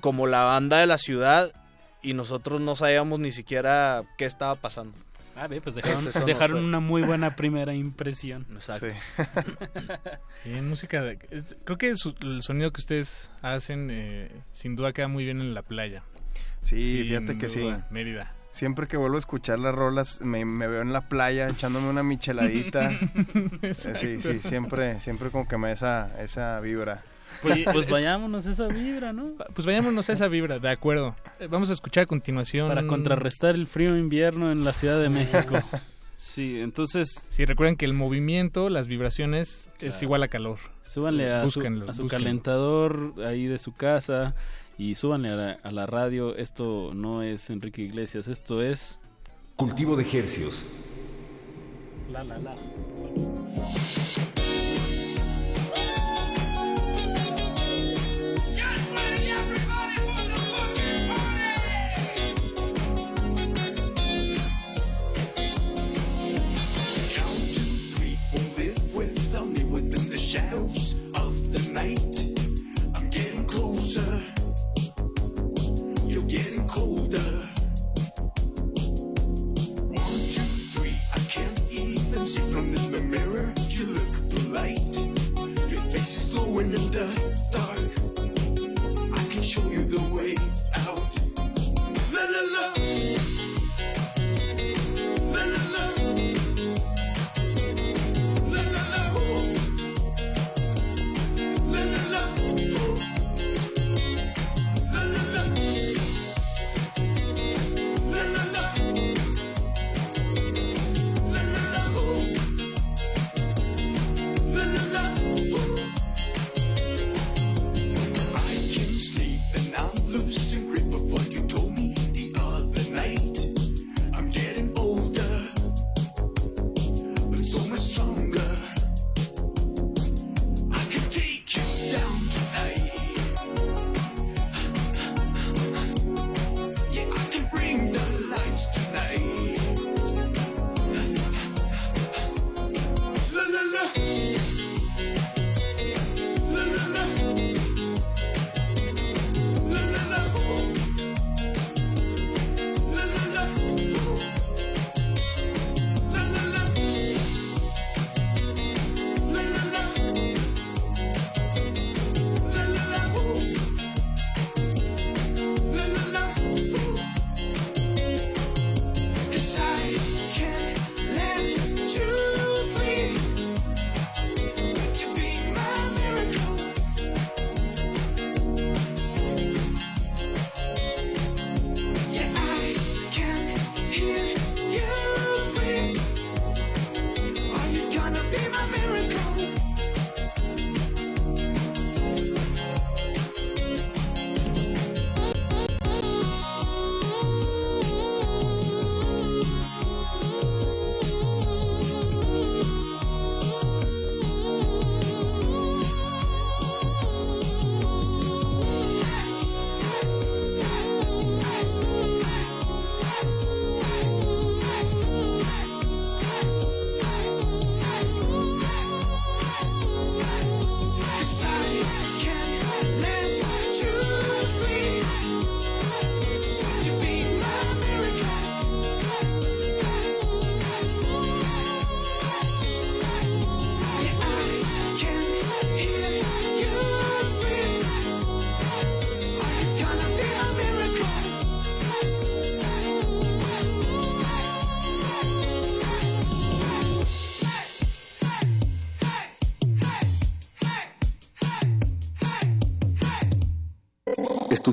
como 0.00 0.26
la 0.26 0.44
banda 0.44 0.78
de 0.78 0.86
la 0.86 0.96
ciudad 0.96 1.52
y 2.00 2.14
nosotros 2.14 2.60
no 2.60 2.74
sabíamos 2.74 3.18
ni 3.20 3.32
siquiera 3.32 4.02
qué 4.16 4.24
estaba 4.24 4.54
pasando. 4.54 4.96
Ah, 5.36 5.48
pues 5.62 5.74
dejaron, 6.24 6.64
una 6.64 6.80
muy 6.80 7.02
buena 7.02 7.36
primera 7.36 7.74
impresión. 7.74 8.46
Exacto. 8.54 8.86
en 10.44 10.68
música, 10.68 11.14
creo 11.64 11.78
que 11.78 11.88
el 11.88 12.42
sonido 12.42 12.72
que 12.72 12.80
ustedes 12.80 13.30
hacen 13.42 13.88
eh, 13.90 14.30
sin 14.52 14.76
duda 14.76 14.92
queda 14.92 15.08
muy 15.08 15.24
bien 15.24 15.40
en 15.40 15.52
la 15.52 15.62
playa. 15.62 16.02
Sí, 16.62 17.04
fíjate 17.04 17.38
que 17.38 17.48
sí. 17.48 17.70
Mérida. 17.90 18.32
Siempre 18.50 18.88
que 18.88 18.96
vuelvo 18.96 19.16
a 19.16 19.18
escuchar 19.18 19.58
las 19.58 19.74
rolas, 19.74 20.22
me, 20.22 20.42
veo 20.44 20.80
en 20.80 20.92
la 20.94 21.08
playa 21.08 21.50
echándome 21.50 21.90
una 21.90 22.02
micheladita. 22.02 22.90
Sí, 23.94 24.18
sí, 24.20 24.38
siempre, 24.38 24.98
siempre 25.00 25.30
como 25.30 25.46
que 25.46 25.58
me 25.58 25.68
da 25.68 25.74
esa, 25.74 26.22
esa 26.22 26.60
vibra. 26.60 27.02
Pues, 27.42 27.62
pues 27.72 27.88
vayámonos 27.88 28.46
a 28.46 28.50
esa 28.50 28.68
vibra, 28.68 29.12
¿no? 29.12 29.34
Pues 29.54 29.66
vayámonos 29.66 30.08
a 30.08 30.12
esa 30.12 30.28
vibra, 30.28 30.58
de 30.58 30.70
acuerdo. 30.70 31.14
Eh, 31.40 31.48
vamos 31.48 31.70
a 31.70 31.72
escuchar 31.72 32.04
a 32.04 32.06
continuación. 32.06 32.68
Para 32.68 32.86
contrarrestar 32.86 33.54
el 33.54 33.66
frío 33.66 33.96
invierno 33.96 34.50
en 34.50 34.64
la 34.64 34.72
Ciudad 34.72 35.00
de 35.00 35.08
México. 35.08 35.56
Sí, 36.16 36.60
entonces... 36.60 37.26
Sí, 37.28 37.44
recuerden 37.44 37.76
que 37.76 37.84
el 37.84 37.92
movimiento, 37.92 38.70
las 38.70 38.86
vibraciones, 38.86 39.70
es 39.80 40.02
igual 40.02 40.22
a 40.22 40.28
calor. 40.28 40.58
Súbanle 40.82 41.30
a, 41.30 41.46
su, 41.46 41.60
a 41.86 41.92
su 41.92 42.06
calentador 42.06 43.12
ahí 43.26 43.46
de 43.46 43.58
su 43.58 43.74
casa 43.74 44.34
y 44.78 44.94
súbanle 44.94 45.28
a 45.28 45.36
la, 45.36 45.52
a 45.62 45.72
la 45.72 45.84
radio. 45.84 46.34
Esto 46.34 46.92
no 46.94 47.22
es 47.22 47.50
Enrique 47.50 47.82
Iglesias, 47.82 48.28
esto 48.28 48.62
es... 48.62 48.98
Cultivo 49.56 49.94
de 49.94 50.04
Hercios. 50.10 50.64
La, 52.10 52.24
la, 52.24 52.38
la. 52.38 52.52
Night. 71.76 72.40
I'm 72.94 73.10
getting 73.10 73.44
closer. 73.44 74.22
You're 76.06 76.30
getting 76.36 76.66
colder. 76.66 77.30
One, 80.04 80.20
two, 80.34 80.50
three. 80.72 80.96
I 81.12 81.18
can't 81.34 81.60
even 81.70 82.26
see 82.26 82.40
from 82.50 82.74
in 82.74 82.92
the 82.92 83.00
mirror. 83.00 83.52
You 83.68 83.84
look 83.96 84.14
polite. 84.30 84.94
Your 85.70 85.82
face 85.92 86.12
is 86.16 86.30
glowing 86.30 86.72
in 86.72 86.90
the 86.96 87.08
dark. 87.52 87.92
I 89.20 89.22
can 89.32 89.42
show 89.42 89.68
you 89.68 89.84
the 89.84 90.02
way 90.14 90.34
out. 90.86 91.12
La 92.14 92.24
la 92.34 92.42
la. 92.54 92.64
La 92.78 92.95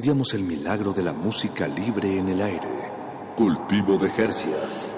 estudiamos 0.04 0.34
el 0.34 0.44
milagro 0.44 0.92
de 0.92 1.02
la 1.02 1.14
música 1.14 1.66
libre 1.66 2.18
en 2.18 2.28
el 2.28 2.42
aire. 2.42 2.68
Cultivo 3.38 3.98
de 3.98 4.10
Jercias. 4.10 4.98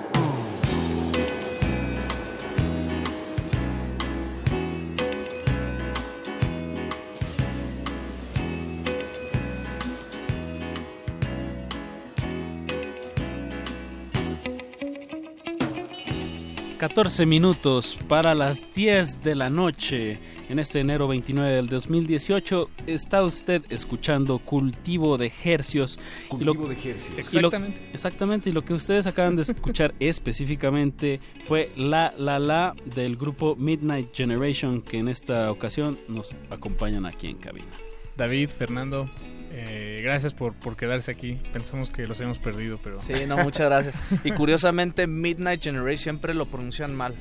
...14 16.80 17.26
minutos 17.28 17.98
para 18.08 18.34
las 18.34 18.72
10 18.74 19.22
de 19.22 19.36
la 19.36 19.52
noche... 19.52 20.35
...en 20.48 20.60
este 20.60 20.80
enero 20.80 21.08
29 21.08 21.50
del 21.56 21.68
2018... 21.68 22.70
...está 22.88 23.24
usted 23.24 23.64
escuchando 23.70 24.40
Cultivo 24.40 25.18
de 25.18 25.32
Hercios... 25.44 26.00
Cultivo 26.28 26.68
de 26.68 26.76
Hercios. 26.76 27.18
Exactamente. 27.18 27.90
exactamente, 27.94 28.50
y 28.50 28.54
lo 28.54 28.64
que 28.64 28.74
ustedes 28.74 29.08
acaban 29.08 29.36
de 29.36 29.42
escuchar 29.42 29.96
específicamente... 30.00 31.20
...fue 31.44 31.72
La 31.76 32.14
La 32.18 32.40
La 32.40 32.76
del 32.86 33.18
grupo 33.18 33.56
Midnight 33.56 34.14
Generation... 34.14 34.82
...que 34.82 35.00
en 35.00 35.08
esta 35.08 35.52
ocasión 35.52 36.00
nos 36.08 36.36
acompañan 36.50 37.06
aquí 37.06 37.28
en 37.28 37.38
cabina. 37.38 37.72
David, 38.16 38.50
Fernando, 38.50 39.10
eh, 39.52 40.00
gracias 40.04 40.34
por, 40.34 40.54
por 40.54 40.76
quedarse 40.76 41.12
aquí. 41.12 41.40
Pensamos 41.54 41.90
que 41.90 42.06
los 42.08 42.20
habíamos 42.20 42.40
perdido, 42.40 42.80
pero... 42.84 43.02
Sí, 43.02 43.14
no, 43.28 43.38
muchas 43.38 43.68
gracias. 43.68 43.96
Y 44.24 44.32
curiosamente, 44.32 45.08
Midnight 45.08 45.64
Generation 45.64 45.98
siempre 45.98 46.34
lo 46.34 46.46
pronuncian 46.46 46.96
mal. 46.96 47.16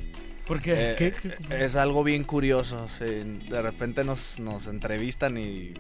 ¿Por 0.47 0.61
qué? 0.61 0.93
Eh, 0.93 0.95
¿Qué- 0.97 1.13
qué- 1.13 1.65
Es 1.65 1.75
algo 1.77 2.05
bien 2.05 2.25
curioso. 2.25 2.87
sí, 2.89 3.05
de 3.49 3.63
repente 3.63 4.05
nos, 4.05 4.39
nos 4.41 4.67
entrevistan 4.67 5.37
y... 5.39 5.75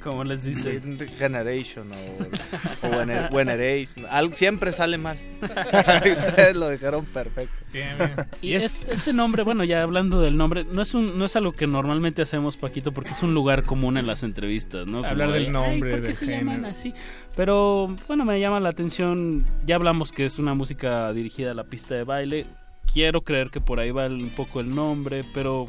¿Cómo 0.00 0.22
les 0.24 0.44
dice? 0.44 0.80
Generation 1.18 1.88
o, 1.90 2.86
o 2.86 3.34
Veneration. 3.34 4.06
Algo- 4.08 4.36
siempre 4.36 4.70
sale 4.70 4.98
mal. 4.98 5.18
Ustedes 6.12 6.54
lo 6.54 6.68
dejaron 6.68 7.04
perfecto. 7.06 7.52
Y 8.40 8.52
este, 8.54 8.92
este 8.94 9.12
nombre, 9.12 9.42
bueno, 9.42 9.64
ya 9.64 9.82
hablando 9.82 10.20
del 10.20 10.36
nombre, 10.36 10.64
no 10.64 10.80
es 10.82 10.94
un, 10.94 11.18
no 11.18 11.24
es 11.24 11.34
algo 11.34 11.52
que 11.52 11.66
normalmente 11.66 12.22
hacemos, 12.22 12.56
Paquito, 12.56 12.92
porque 12.92 13.10
es 13.10 13.22
un 13.22 13.34
lugar 13.34 13.64
común 13.64 13.96
en 13.96 14.06
las 14.06 14.22
entrevistas, 14.22 14.86
¿no? 14.86 14.98
Como 14.98 15.08
Hablar 15.08 15.32
del 15.32 15.46
de, 15.46 15.50
nombre, 15.50 15.94
"Ay, 15.94 16.00
¿por 16.00 16.00
qué 16.02 16.06
del 16.08 16.16
se 16.16 16.26
llaman 16.26 16.54
género". 16.56 16.70
así? 16.72 16.94
Pero, 17.34 17.96
bueno, 18.06 18.24
me 18.24 18.38
llama 18.38 18.60
la 18.60 18.68
atención, 18.68 19.44
ya 19.64 19.74
hablamos 19.74 20.12
que 20.12 20.24
es 20.24 20.38
una 20.38 20.54
música 20.54 21.12
dirigida 21.12 21.50
a 21.50 21.54
la 21.54 21.64
pista 21.64 21.94
de 21.96 22.04
baile, 22.04 22.46
quiero 22.92 23.22
creer 23.22 23.50
que 23.50 23.60
por 23.60 23.80
ahí 23.80 23.90
va 23.90 24.06
un 24.06 24.30
poco 24.30 24.60
el 24.60 24.74
nombre, 24.74 25.24
pero 25.34 25.66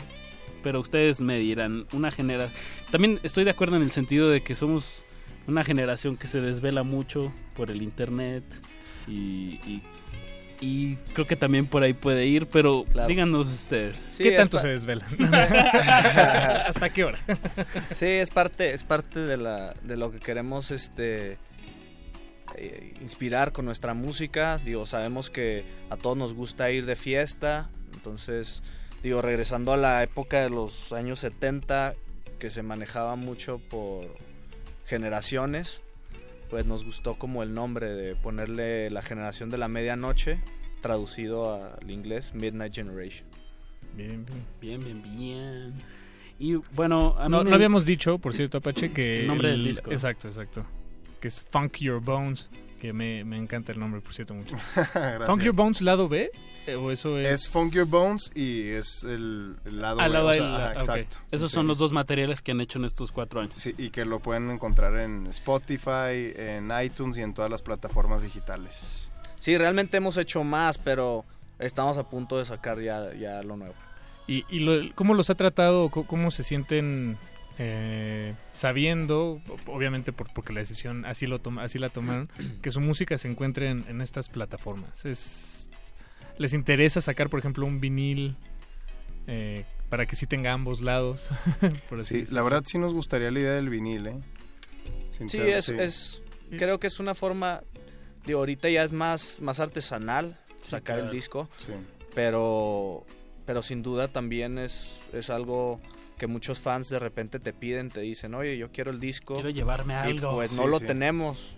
pero 0.63 0.79
ustedes 0.79 1.21
me 1.21 1.37
dirán, 1.37 1.85
una 1.93 2.11
genera 2.11 2.51
También 2.91 3.19
estoy 3.23 3.43
de 3.43 3.51
acuerdo 3.51 3.77
en 3.77 3.83
el 3.83 3.91
sentido 3.91 4.27
de 4.27 4.41
que 4.41 4.55
somos 4.55 5.05
una 5.47 5.63
generación 5.63 6.17
que 6.17 6.27
se 6.27 6.41
desvela 6.41 6.83
mucho 6.83 7.31
por 7.55 7.71
el 7.71 7.81
internet 7.81 8.43
y, 9.07 9.59
y, 9.65 9.81
y 10.59 10.95
creo 11.13 11.25
que 11.25 11.35
también 11.35 11.67
por 11.67 11.83
ahí 11.83 11.93
puede 11.93 12.25
ir, 12.25 12.47
pero 12.47 12.85
díganos 13.07 13.47
ustedes. 13.47 13.97
Sí, 14.09 14.23
¿Qué 14.23 14.31
tanto 14.31 14.59
se 14.59 14.67
desvelan? 14.67 15.07
¿Hasta 15.33 16.89
qué 16.89 17.05
hora? 17.05 17.19
Sí, 17.95 18.05
es 18.05 18.29
parte, 18.29 18.73
es 18.73 18.83
parte 18.83 19.21
de, 19.21 19.37
la, 19.37 19.73
de 19.83 19.95
lo 19.95 20.11
que 20.11 20.19
queremos 20.19 20.71
este, 20.71 21.37
eh, 22.57 22.93
inspirar 23.01 23.51
con 23.53 23.65
nuestra 23.65 23.93
música. 23.93 24.57
Digo, 24.63 24.85
sabemos 24.85 25.29
que 25.29 25.63
a 25.89 25.97
todos 25.97 26.17
nos 26.17 26.33
gusta 26.33 26.69
ir 26.71 26.85
de 26.85 26.95
fiesta. 26.95 27.69
Entonces, 27.93 28.61
digo, 29.03 29.21
regresando 29.21 29.73
a 29.73 29.77
la 29.77 30.03
época 30.03 30.41
de 30.41 30.49
los 30.49 30.91
años 30.93 31.19
70, 31.19 31.95
que 32.39 32.49
se 32.49 32.63
manejaba 32.63 33.15
mucho 33.15 33.59
por 33.69 34.05
generaciones, 34.85 35.81
pues 36.49 36.65
nos 36.65 36.83
gustó 36.85 37.15
como 37.19 37.43
el 37.43 37.53
nombre 37.53 37.87
de 37.93 38.15
ponerle 38.15 38.89
la 38.89 39.01
generación 39.01 39.49
de 39.49 39.57
la 39.57 39.67
medianoche, 39.67 40.39
traducido 40.81 41.53
al 41.75 41.89
inglés 41.91 42.33
Midnight 42.33 42.73
Generation. 42.75 43.27
Bien, 43.95 44.25
bien, 44.61 44.83
bien, 44.83 45.01
bien. 45.01 45.73
Y 46.39 46.53
bueno, 46.75 47.15
a 47.17 47.27
no, 47.27 47.39
mí 47.39 47.43
no 47.45 47.49
me- 47.49 47.55
habíamos 47.55 47.83
dicho, 47.85 48.19
por 48.19 48.33
cierto, 48.33 48.59
Apache, 48.59 48.93
que... 48.93 49.21
El 49.21 49.27
nombre 49.27 49.49
del 49.49 49.63
disco. 49.63 49.91
Exacto, 49.91 50.27
exacto. 50.27 50.65
Que 51.19 51.27
es 51.29 51.41
Funk 51.41 51.77
Your 51.79 52.01
Bones, 52.01 52.49
que 52.79 52.93
me, 52.93 53.23
me 53.23 53.37
encanta 53.37 53.71
el 53.71 53.79
nombre, 53.79 54.01
por 54.01 54.13
cierto, 54.13 54.33
mucho. 54.33 54.55
Funk 55.25 55.41
Your 55.41 55.55
Bones, 55.55 55.81
lado 55.81 56.07
B, 56.07 56.29
eh, 56.67 56.75
o 56.75 56.91
eso 56.91 57.17
es... 57.17 57.27
Es 57.43 57.49
Funk 57.49 57.73
Your 57.73 57.87
Bones 57.87 58.29
y 58.35 58.67
es 58.69 59.03
el, 59.03 59.55
el 59.65 59.81
lado, 59.81 59.99
Al 59.99 60.11
B, 60.11 60.13
lado 60.13 60.27
o 60.27 60.33
sea, 60.33 60.73
exacto. 60.73 61.17
Esos 61.31 61.49
Sí, 61.51 61.55
son 61.55 61.63
sí. 61.63 61.67
los 61.69 61.77
dos 61.79 61.91
materiales 61.93 62.41
que 62.41 62.51
han 62.51 62.61
hecho 62.61 62.77
en 62.77 62.85
estos 62.85 63.11
cuatro 63.11 63.39
años. 63.41 63.53
Sí, 63.55 63.73
y 63.77 63.89
que 63.89 64.05
lo 64.05 64.19
pueden 64.19 64.51
encontrar 64.51 64.97
en 64.99 65.25
Spotify, 65.27 66.33
en 66.35 66.71
iTunes 66.83 67.17
y 67.17 67.21
en 67.21 67.33
todas 67.33 67.49
las 67.49 67.61
plataformas 67.61 68.21
digitales. 68.21 69.09
Sí, 69.39 69.57
realmente 69.57 69.97
hemos 69.97 70.17
hecho 70.17 70.43
más, 70.43 70.77
pero 70.77 71.25
estamos 71.57 71.97
a 71.97 72.07
punto 72.09 72.37
de 72.37 72.45
sacar 72.45 72.79
ya, 72.81 73.13
ya 73.15 73.41
lo 73.41 73.57
nuevo. 73.57 73.73
¿Y, 74.27 74.45
y 74.49 74.59
lo- 74.59 74.93
cómo 74.93 75.13
los 75.13 75.29
ha 75.29 75.35
tratado? 75.35 75.89
¿Cómo 75.89 76.29
se 76.31 76.43
sienten 76.43 77.17
eh, 77.59 78.35
sabiendo, 78.51 79.41
obviamente 79.65 80.11
por, 80.13 80.31
porque 80.33 80.53
la 80.53 80.59
decisión 80.59 81.05
así, 81.05 81.25
lo 81.27 81.39
toma, 81.39 81.63
así 81.63 81.79
la 81.79 81.89
tomaron, 81.89 82.29
que 82.61 82.71
su 82.71 82.79
música 82.81 83.17
se 83.17 83.27
encuentre 83.27 83.69
en, 83.69 83.85
en 83.87 84.01
estas 84.01 84.29
plataformas? 84.29 85.05
Es, 85.05 85.69
¿Les 86.37 86.53
interesa 86.53 87.01
sacar, 87.01 87.29
por 87.29 87.39
ejemplo, 87.39 87.65
un 87.65 87.79
vinil 87.79 88.35
eh, 89.25 89.65
para 89.89 90.05
que 90.05 90.15
sí 90.15 90.27
tenga 90.27 90.53
ambos 90.53 90.81
lados? 90.81 91.29
Por 91.89 91.99
así 91.99 92.25
Sí, 92.25 92.33
la 92.33 92.43
verdad 92.43 92.61
sí 92.65 92.77
nos 92.77 92.93
gustaría 92.93 93.31
la 93.31 93.39
idea 93.39 93.53
del 93.53 93.69
vinil, 93.69 94.07
¿eh? 94.07 94.19
Sí, 95.27 95.39
es, 95.39 95.69
es 95.69 96.23
creo 96.51 96.79
que 96.79 96.85
es 96.85 96.99
una 96.99 97.15
forma, 97.15 97.63
de 98.25 98.33
ahorita 98.33 98.69
ya 98.69 98.83
es 98.83 98.91
más, 98.93 99.41
más 99.41 99.59
artesanal 99.59 100.39
sacar 100.61 100.99
el 100.99 101.09
disco, 101.09 101.49
Sí. 101.57 101.71
pero, 102.13 103.03
pero 103.47 103.63
sin 103.63 103.81
duda 103.81 104.07
también 104.07 104.59
es, 104.59 105.01
es 105.13 105.31
algo 105.31 105.81
que 106.17 106.27
muchos 106.27 106.59
fans 106.59 106.89
de 106.89 106.99
repente 106.99 107.39
te 107.39 107.53
piden, 107.53 107.89
te 107.89 108.01
dicen, 108.01 108.33
oye, 108.33 108.57
yo 108.57 108.71
quiero 108.71 108.91
el 108.91 108.99
disco. 108.99 109.35
Quiero 109.35 109.49
llevarme 109.49 109.93
y 109.93 109.97
algo. 109.97 110.35
pues 110.35 110.51
Sí, 110.51 110.57
no 110.57 110.67
lo 110.67 110.79
sí. 110.79 110.85
tenemos. 110.85 111.55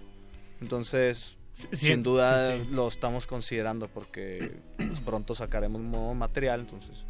Entonces, 0.61 1.38
sí, 1.53 1.68
sin 1.88 2.03
duda 2.03 2.57
sí, 2.57 2.64
sí. 2.65 2.72
lo 2.72 2.88
estamos 2.88 3.26
considerando 3.26 3.88
porque 3.88 4.57
pues, 4.77 4.99
pronto 5.02 5.34
sacaremos 5.36 5.81
nuevo 5.81 6.14
material, 6.14 6.61
entonces 6.61 7.06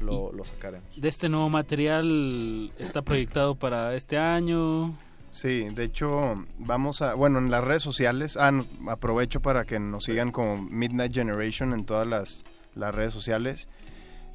lo, 0.00 0.32
lo 0.32 0.44
sacaremos. 0.44 0.88
De 0.96 1.08
este 1.08 1.28
nuevo 1.28 1.48
material 1.50 2.72
está 2.78 3.02
proyectado 3.02 3.54
para 3.54 3.94
este 3.94 4.16
año. 4.16 4.96
Sí, 5.30 5.66
de 5.68 5.84
hecho, 5.84 6.44
vamos 6.58 7.02
a, 7.02 7.14
bueno, 7.14 7.38
en 7.40 7.50
las 7.50 7.64
redes 7.64 7.82
sociales, 7.82 8.36
ah, 8.36 8.52
aprovecho 8.88 9.40
para 9.40 9.64
que 9.64 9.80
nos 9.80 10.04
sigan 10.04 10.30
como 10.30 10.58
Midnight 10.58 11.12
Generation 11.12 11.72
en 11.72 11.84
todas 11.84 12.06
las, 12.06 12.44
las 12.76 12.94
redes 12.94 13.12
sociales. 13.12 13.68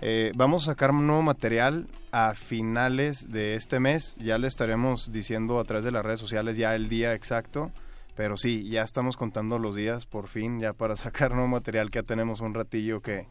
Eh, 0.01 0.31
vamos 0.35 0.63
a 0.63 0.71
sacar 0.71 0.91
un 0.91 1.05
nuevo 1.07 1.21
material 1.21 1.87
a 2.11 2.33
finales 2.33 3.31
de 3.31 3.55
este 3.55 3.79
mes, 3.79 4.15
ya 4.19 4.37
le 4.37 4.47
estaremos 4.47 5.11
diciendo 5.11 5.59
a 5.59 5.65
través 5.65 5.83
de 5.83 5.91
las 5.91 6.05
redes 6.05 6.19
sociales 6.21 6.55
ya 6.57 6.73
el 6.73 6.87
día 6.87 7.13
exacto, 7.13 7.71
pero 8.15 8.37
sí, 8.37 8.67
ya 8.69 8.83
estamos 8.83 9.17
contando 9.17 9.59
los 9.59 9.75
días 9.75 10.05
por 10.05 10.27
fin, 10.29 10.59
ya 10.59 10.71
para 10.73 10.95
sacar 10.95 11.31
nuevo 11.31 11.47
material, 11.49 11.91
que 11.91 11.99
ya 11.99 12.03
tenemos 12.03 12.39
un 12.39 12.53
ratillo 12.53 13.01
que, 13.01 13.27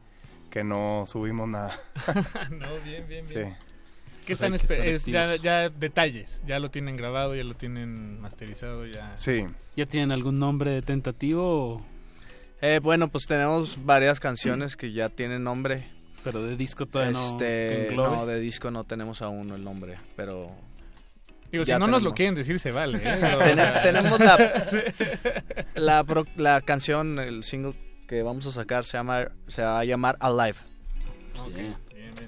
que 0.50 0.62
no 0.62 1.04
subimos 1.06 1.48
nada. 1.48 1.80
no, 2.50 2.66
bien, 2.84 3.06
bien, 3.08 3.24
Sí. 3.24 3.34
bien. 3.34 3.56
¿Qué 4.26 4.36
Pues 4.36 4.60
están 4.62 4.84
es 4.84 5.06
ya, 5.06 5.36
ya 5.36 5.70
detalles? 5.70 6.42
Ya 6.46 6.58
lo 6.58 6.70
tienen 6.70 6.98
grabado, 6.98 7.34
ya 7.34 7.44
lo 7.44 7.54
tienen 7.54 8.20
masterizado, 8.20 8.84
ya... 8.84 9.16
Sí. 9.16 9.46
¿Ya 9.74 9.86
tienen 9.86 10.12
algún 10.12 10.38
nombre 10.38 10.82
tentativo? 10.82 11.76
o- 11.76 11.86
Eh, 12.60 12.78
bueno, 12.82 13.08
pues 13.08 13.24
tenemos 13.26 13.82
varias 13.86 14.20
canciones 14.20 14.76
que 14.76 14.92
ya 14.92 15.08
tienen 15.08 15.44
nombre. 15.44 15.88
Pero 16.24 16.42
de 16.42 16.56
disco 16.56 16.86
todavía 16.86 17.12
no 17.12 17.26
este, 17.28 17.88
englobe. 17.88 18.16
no, 18.16 18.26
de 18.26 18.40
disco 18.40 18.70
no 18.70 18.84
tenemos 18.84 19.22
aún 19.22 19.50
el 19.50 19.62
nombre, 19.64 19.96
pero... 20.16 20.50
Digo, 21.50 21.64
si 21.64 21.70
ya 21.70 21.78
no 21.78 21.86
nos 21.86 22.02
lo 22.02 22.12
quieren 22.12 22.34
decir, 22.34 22.58
se 22.58 22.72
vale. 22.72 22.98
¿eh? 22.98 23.02
Ten- 23.02 23.24
O 23.34 23.54
sea- 23.54 23.82
tenemos 23.82 24.20
la, 24.20 24.64
la, 25.76 26.04
pro- 26.04 26.26
la 26.36 26.60
canción, 26.60 27.18
el 27.18 27.42
single 27.44 27.74
que 28.06 28.22
vamos 28.22 28.46
a 28.46 28.50
sacar 28.50 28.84
se, 28.84 28.96
llama, 28.98 29.28
se 29.46 29.62
va 29.62 29.78
a 29.80 29.84
llamar 29.84 30.16
Alive. 30.20 30.58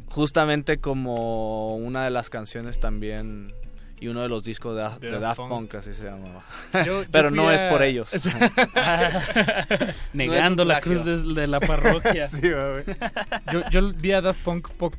Justamente 0.08 0.78
como 0.78 1.76
una 1.76 2.04
de 2.04 2.10
las 2.10 2.30
canciones 2.30 2.80
también 2.80 3.52
y 4.00 4.08
uno 4.08 4.22
de 4.22 4.28
los 4.28 4.44
discos 4.44 4.76
de, 4.76 4.82
De 5.06 5.12
de 5.12 5.20
Daft 5.20 5.36
Punk. 5.38 5.48
Punk, 5.50 5.74
así 5.76 5.94
se 5.94 6.04
llamaba. 6.04 6.42
Yo- 6.72 7.02
yo 7.02 7.04
Pero 7.12 7.30
no 7.30 7.50
es 7.50 7.62
por 7.64 7.82
ellos. 7.82 8.10
Negando 10.12 10.64
No 10.64 10.68
la 10.72 10.80
cruz 10.80 11.04
de, 11.04 11.16
de 11.34 11.46
la 11.46 11.60
parroquia. 11.60 12.28
Sí, 12.28 12.40
yo, 13.52 13.62
yo 13.70 13.92
vi 13.92 14.12
a 14.12 14.20
Daft 14.20 14.40
Punk 14.42 14.68
po- 14.70 14.92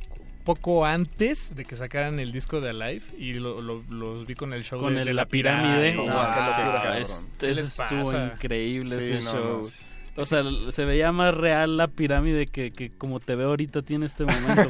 poco 0.44 0.86
antes 0.86 1.56
de 1.56 1.65
que 1.65 1.76
sacaran 1.76 2.19
el 2.19 2.32
disco 2.32 2.61
de 2.61 2.69
Alive 2.72 3.03
y 3.18 3.34
lo- 3.34 3.61
lo- 3.61 3.84
los 3.90 4.26
vi 4.26 4.36
con 4.36 4.53
el 4.53 4.64
show 4.64 4.80
Con 4.80 4.95
de, 4.95 5.02
el- 5.02 5.07
de 5.07 5.14
la 5.14 5.26
pirámide. 5.26 5.94
No, 5.95 6.03
Wow, 6.03 6.11
qué 6.11 6.41
locura. 6.41 6.80
cabrón. 6.84 7.02
Es- 7.02 7.28
¿Qué 7.40 7.52
eso 7.52 7.61
les 7.61 7.80
estuvo 7.80 8.14
increíble 8.26 8.99
Sí, 8.99 9.14
ese 9.14 9.26
no, 9.26 9.32
show. 9.32 9.69
O 10.17 10.25
sea, 10.25 10.43
se 10.71 10.83
veía 10.85 11.11
más 11.11 11.33
real 11.33 11.77
la 11.77 11.88
pirámide 11.88 12.45
que, 12.47 12.71
que 12.71 12.89
como 12.91 13.19
te 13.19 13.35
veo 13.35 13.49
ahorita 13.49 13.81
tiene 13.81 14.07
este 14.07 14.25
momento. 14.25 14.67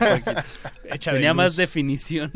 Tenía 1.03 1.33
más 1.33 1.55
definición. 1.55 2.31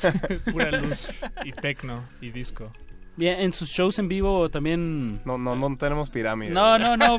Pura 0.52 0.70
luz 0.72 1.08
y 1.44 1.52
tecno 1.52 2.04
y 2.20 2.30
disco. 2.30 2.70
Bien, 3.16 3.40
en 3.40 3.52
sus 3.52 3.68
shows 3.70 3.98
en 3.98 4.08
vivo 4.08 4.48
también... 4.48 5.20
No, 5.26 5.36
no, 5.36 5.54
no 5.54 5.76
tenemos 5.76 6.08
pirámide. 6.10 6.52
No, 6.52 6.78
no, 6.78 6.96
no. 6.96 7.18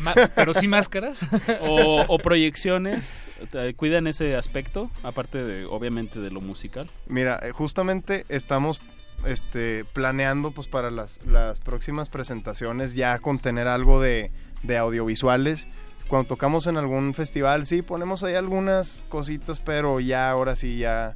Ma- 0.00 0.14
pero 0.34 0.54
sí 0.54 0.68
máscaras. 0.68 1.20
o, 1.60 2.04
o 2.08 2.18
proyecciones. 2.18 3.26
eh, 3.52 3.74
¿Cuidan 3.76 4.06
ese 4.06 4.36
aspecto? 4.36 4.90
Aparte 5.02 5.42
de, 5.44 5.64
obviamente, 5.66 6.18
de 6.20 6.30
lo 6.30 6.40
musical. 6.40 6.88
Mira, 7.06 7.38
eh, 7.42 7.50
justamente 7.52 8.24
estamos 8.28 8.80
este, 9.26 9.84
planeando 9.84 10.50
pues 10.52 10.68
para 10.68 10.90
las, 10.90 11.20
las 11.26 11.60
próximas 11.60 12.08
presentaciones 12.08 12.94
ya 12.94 13.18
contener 13.18 13.68
algo 13.68 14.00
de, 14.00 14.30
de 14.62 14.76
audiovisuales. 14.78 15.66
Cuando 16.08 16.28
tocamos 16.28 16.66
en 16.66 16.76
algún 16.76 17.14
festival, 17.14 17.64
sí, 17.64 17.80
ponemos 17.82 18.22
ahí 18.22 18.34
algunas 18.34 19.02
cositas, 19.08 19.60
pero 19.60 19.98
ya 20.00 20.30
ahora 20.30 20.56
sí 20.56 20.76
ya 20.76 21.14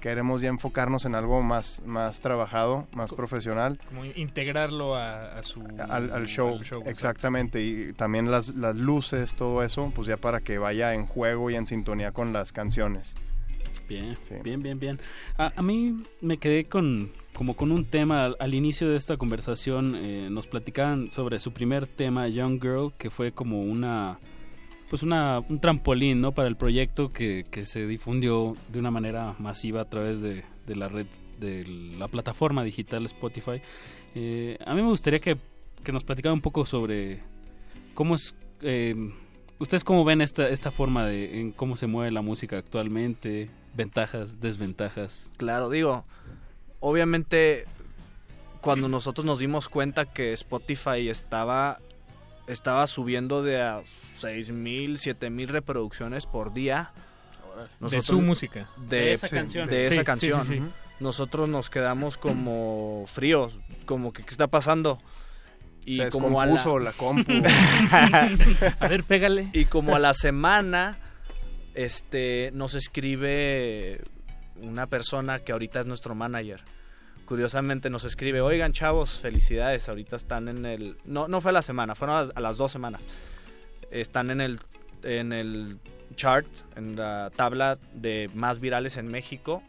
queremos 0.00 0.42
ya 0.42 0.50
enfocarnos 0.50 1.06
en 1.06 1.14
algo 1.14 1.40
más, 1.40 1.80
más 1.86 2.20
trabajado, 2.20 2.86
más 2.92 3.10
profesional. 3.10 3.80
Como 3.88 4.04
integrarlo 4.04 4.96
a, 4.96 5.38
a 5.38 5.42
su... 5.42 5.66
Al, 5.78 6.12
al 6.12 6.26
show, 6.26 6.60
exactamente, 6.84 7.62
y 7.62 7.94
también 7.94 8.30
las, 8.30 8.54
las 8.54 8.76
luces, 8.76 9.34
todo 9.34 9.62
eso, 9.62 9.90
pues 9.94 10.06
ya 10.06 10.18
para 10.18 10.40
que 10.40 10.58
vaya 10.58 10.92
en 10.92 11.06
juego 11.06 11.48
y 11.48 11.54
en 11.54 11.66
sintonía 11.66 12.12
con 12.12 12.34
las 12.34 12.52
canciones. 12.52 13.14
Bien, 13.88 14.18
bien, 14.42 14.62
bien, 14.62 14.78
bien. 14.78 15.00
A, 15.38 15.54
a 15.56 15.62
mí 15.62 15.96
me 16.20 16.36
quedé 16.36 16.66
con 16.66 17.12
como 17.34 17.56
con 17.56 17.72
un 17.72 17.84
tema 17.84 18.24
al, 18.38 18.54
inicio 18.54 18.88
de 18.88 18.96
esta 18.96 19.16
conversación. 19.16 19.96
eh, 19.96 20.28
nos 20.30 20.46
platicaban 20.46 21.10
sobre 21.10 21.40
su 21.40 21.52
primer 21.52 21.86
tema, 21.86 22.28
Young 22.28 22.60
Girl, 22.60 22.92
que 22.96 23.10
fue 23.10 23.32
como 23.32 23.62
una 23.62 24.18
pues 24.88 25.02
una, 25.02 25.40
un 25.48 25.58
trampolín 25.60 26.20
¿no? 26.20 26.32
para 26.32 26.46
el 26.46 26.56
proyecto 26.56 27.10
que, 27.10 27.44
que 27.50 27.64
se 27.64 27.86
difundió 27.86 28.56
de 28.68 28.78
una 28.78 28.90
manera 28.90 29.34
masiva 29.38 29.80
a 29.80 29.88
través 29.88 30.20
de, 30.20 30.44
de 30.66 30.76
la 30.76 30.88
red 30.88 31.06
de 31.40 31.66
la 31.98 32.06
plataforma 32.06 32.62
digital 32.62 33.04
Spotify. 33.06 33.60
Eh, 34.14 34.56
a 34.64 34.74
mí 34.74 34.82
me 34.82 34.88
gustaría 34.88 35.18
que, 35.18 35.36
que 35.82 35.90
nos 35.90 36.04
platicara 36.04 36.32
un 36.32 36.40
poco 36.40 36.64
sobre 36.64 37.20
cómo 37.94 38.14
es 38.14 38.36
eh, 38.62 38.94
ustedes 39.58 39.82
cómo 39.82 40.04
ven 40.04 40.20
esta 40.20 40.48
esta 40.48 40.70
forma 40.70 41.06
de 41.06 41.40
en 41.40 41.50
cómo 41.50 41.74
se 41.76 41.88
mueve 41.88 42.12
la 42.12 42.22
música 42.22 42.56
actualmente, 42.58 43.50
ventajas, 43.74 44.40
desventajas. 44.40 45.32
Claro, 45.38 45.70
digo, 45.70 46.04
obviamente 46.84 47.64
cuando 48.60 48.88
nosotros 48.90 49.24
nos 49.24 49.38
dimos 49.38 49.70
cuenta 49.70 50.04
que 50.04 50.34
Spotify 50.34 51.08
estaba 51.08 51.80
estaba 52.46 52.86
subiendo 52.86 53.42
de 53.42 53.62
a 53.62 53.82
6000, 54.20 54.98
7000 54.98 55.48
reproducciones 55.48 56.26
por 56.26 56.52
día. 56.52 56.92
De 57.80 58.02
su 58.02 58.20
música. 58.20 58.68
De, 58.76 58.96
De 58.98 59.12
esa 59.12 59.28
canción. 59.30 59.66
De 59.66 59.84
esa 59.84 59.94
sí, 59.94 60.04
canción. 60.04 60.44
sí, 60.44 60.58
sí. 60.58 60.62
Nosotros 61.00 61.48
nos 61.48 61.70
quedamos 61.70 62.18
como 62.18 63.04
fríos, 63.06 63.58
como 63.86 64.12
que 64.12 64.22
qué 64.22 64.30
está 64.30 64.48
pasando. 64.48 65.00
Y 65.86 65.98
Se 65.98 66.08
como 66.10 66.40
a 66.40 66.46
la... 66.46 66.62
la 66.80 66.92
compu. 66.92 67.32
a 68.80 68.88
ver, 68.88 69.04
pégale. 69.04 69.48
Y 69.54 69.64
como 69.64 69.96
a 69.96 69.98
la 69.98 70.12
semana 70.12 70.98
este 71.74 72.50
nos 72.52 72.74
escribe 72.74 74.02
una 74.62 74.86
persona 74.86 75.40
que 75.40 75.52
ahorita 75.52 75.80
es 75.80 75.86
nuestro 75.86 76.14
manager. 76.14 76.60
Curiosamente 77.24 77.88
nos 77.88 78.04
escribe, 78.04 78.40
oigan 78.40 78.72
chavos, 78.72 79.20
felicidades, 79.20 79.88
ahorita 79.88 80.16
están 80.16 80.48
en 80.48 80.66
el... 80.66 80.98
No, 81.04 81.26
no 81.26 81.40
fue 81.40 81.50
a 81.50 81.54
la 81.54 81.62
semana, 81.62 81.94
fueron 81.94 82.30
a 82.34 82.40
las, 82.40 82.56
dos 82.58 82.70
semanas. 82.70 83.00
Están 83.90 84.30
en 84.30 84.40
el, 84.40 84.60
en 85.02 85.32
el 85.32 85.78
chart, 86.16 86.46
en 86.76 86.96
la 86.96 87.30
tabla 87.34 87.78
de 87.94 88.30
más 88.34 88.60
virales 88.60 88.98
en 88.98 89.08
México. 89.08 89.62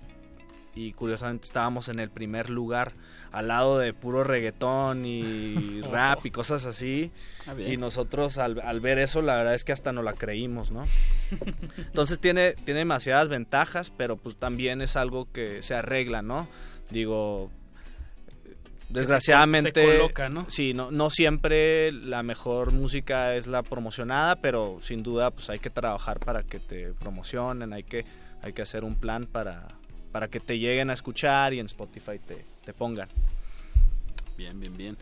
Y 0.76 0.92
curiosamente 0.92 1.48
estábamos 1.48 1.88
en 1.88 2.00
el 2.00 2.10
primer 2.10 2.50
lugar, 2.50 2.92
al 3.32 3.48
lado 3.48 3.80
de 3.80 3.94
puro 3.94 4.24
reggaetón 4.24 5.06
y 5.06 5.82
rap 5.92 6.26
y 6.26 6.32
cosas 6.32 6.66
así. 6.66 7.12
Ah, 7.48 7.56
y 7.58 7.78
nosotros 7.78 8.38
al, 8.38 8.60
al 8.60 8.82
ver 8.82 9.00
eso, 9.00 9.22
la 9.22 9.36
verdad 9.38 9.56
es 9.56 9.64
que 9.64 9.72
hasta 9.72 9.94
no 9.94 10.04
la 10.04 10.14
creímos, 10.14 10.72
¿no? 10.72 10.84
Entonces 11.78 12.20
tiene, 12.20 12.54
tiene 12.66 12.80
demasiadas 12.80 13.30
ventajas, 13.30 13.92
pero 13.96 14.18
pues 14.18 14.36
también 14.36 14.82
es 14.82 14.96
algo 14.98 15.32
que 15.32 15.64
se 15.64 15.76
arregla, 15.76 16.22
¿no? 16.22 16.50
Digo, 16.92 17.50
desgraciadamente... 18.90 19.72
se 19.74 19.98
coloca, 19.98 20.30
¿no? 20.30 20.50
Sí, 20.50 20.74
no, 20.74 20.92
no 20.92 21.10
siempre 21.10 21.92
la 21.92 22.24
mejor 22.24 22.72
música 22.72 23.36
es 23.36 23.48
la 23.48 23.64
promocionada, 23.64 24.38
pero 24.38 24.80
sin 24.82 25.04
duda 25.04 25.32
pues 25.32 25.50
hay 25.50 25.60
que 25.60 25.70
trabajar 25.70 26.20
para 26.20 26.44
que 26.44 26.60
te 26.60 26.94
promocionen, 26.94 27.74
hay 27.74 27.84
que, 27.84 28.06
hay 28.42 28.54
que 28.54 28.62
hacer 28.62 28.84
un 28.84 28.96
plan 28.96 29.26
para, 29.26 29.68
para 30.16 30.30
que 30.30 30.40
te 30.40 30.58
lleguen 30.58 30.90
a 30.90 30.94
escuchar 30.94 31.54
y 31.54 31.60
en 31.60 31.66
Spotify 31.66 32.20
te, 32.26 32.46
te 32.64 32.72
pongan. 32.72 33.10
Bien, 34.38 34.58
bien, 34.58 34.78
bien. 34.78 34.98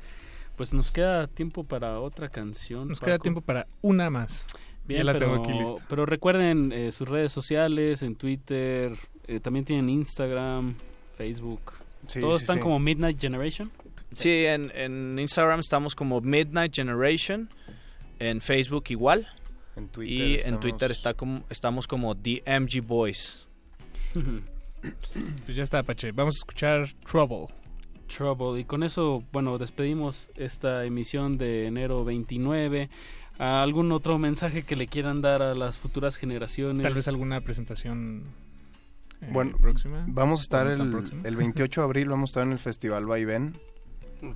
Pues 0.56 0.74
nos 0.74 0.90
queda 0.90 1.28
tiempo 1.28 1.64
para 1.64 2.00
otra 2.00 2.30
canción. 2.30 2.88
Nos 2.88 3.00
queda 3.00 3.20
tiempo 3.20 3.42
para 3.42 3.68
una 3.84 4.10
más. 4.10 4.48
Bien, 4.88 5.02
ya 5.02 5.04
la 5.04 5.14
pero, 5.14 5.34
tengo 5.34 5.44
aquí 5.44 5.54
lista. 5.54 5.86
pero 5.88 6.08
recuerden 6.08 6.72
eh, 6.72 6.92
sus 6.92 7.08
redes 7.08 7.32
sociales, 7.32 8.02
en 8.02 8.16
Twitter, 8.16 8.98
eh, 9.28 9.40
también 9.40 9.66
tienen 9.66 9.88
Instagram, 9.88 10.74
Facebook. 11.16 11.74
Sí, 12.08 12.20
Todos 12.20 12.38
sí, 12.38 12.46
están 12.46 12.56
sí. 12.56 12.62
como 12.64 12.80
Midnight 12.80 13.22
Generation. 13.22 13.70
Sí, 14.14 14.46
en, 14.46 14.72
en 14.74 15.20
Instagram 15.20 15.60
estamos 15.60 15.94
como 15.94 16.22
Midnight 16.22 16.74
Generation, 16.76 17.52
en 18.18 18.42
Facebook 18.42 18.86
igual. 18.90 19.28
En 19.76 19.90
Twitter 19.90 20.42
y 20.44 20.50
en 20.50 20.60
Twitter 20.60 20.90
está 20.90 21.14
como, 21.14 21.44
estamos 21.52 21.86
como 21.86 22.16
DMG 22.16 22.82
Boys. 22.82 23.46
Pues 25.46 25.56
ya 25.56 25.64
está, 25.64 25.84
Pache. 25.84 26.12
Vamos 26.12 26.36
a 26.36 26.40
escuchar 26.40 26.94
Trouble. 27.10 27.48
Trouble. 28.08 28.60
Y 28.60 28.66
con 28.66 28.84
eso, 28.84 29.24
bueno, 29.32 29.58
despedimos 29.58 30.32
esta 30.36 30.86
emisión 30.86 31.38
de 31.38 31.68
enero 31.68 32.04
29. 32.04 32.90
¿Algún 33.40 33.92
otro 33.92 34.20
mensaje 34.20 34.64
que 34.64 34.76
le 34.76 34.88
quieran 34.88 35.22
dar 35.22 35.42
a 35.42 35.56
las 35.56 35.78
futuras 35.78 36.16
generaciones? 36.18 36.84
Tal 36.84 36.94
vez 36.94 37.08
alguna 37.08 37.42
presentación 37.42 38.24
eh, 39.22 39.30
Bueno, 39.32 39.58
próxima. 39.58 40.06
vamos 40.08 40.42
a 40.42 40.44
estar 40.44 40.68
¿O 40.68 40.78
no 40.78 41.02
tan 41.04 41.20
el, 41.20 41.26
el 41.26 41.36
28 41.36 41.82
de 41.82 41.86
abril, 41.86 42.10
vamos 42.10 42.30
a 42.30 42.32
estar 42.32 42.44
en 42.44 42.52
el 42.52 42.60
Festival 42.60 43.06
Vaivén. 43.06 43.58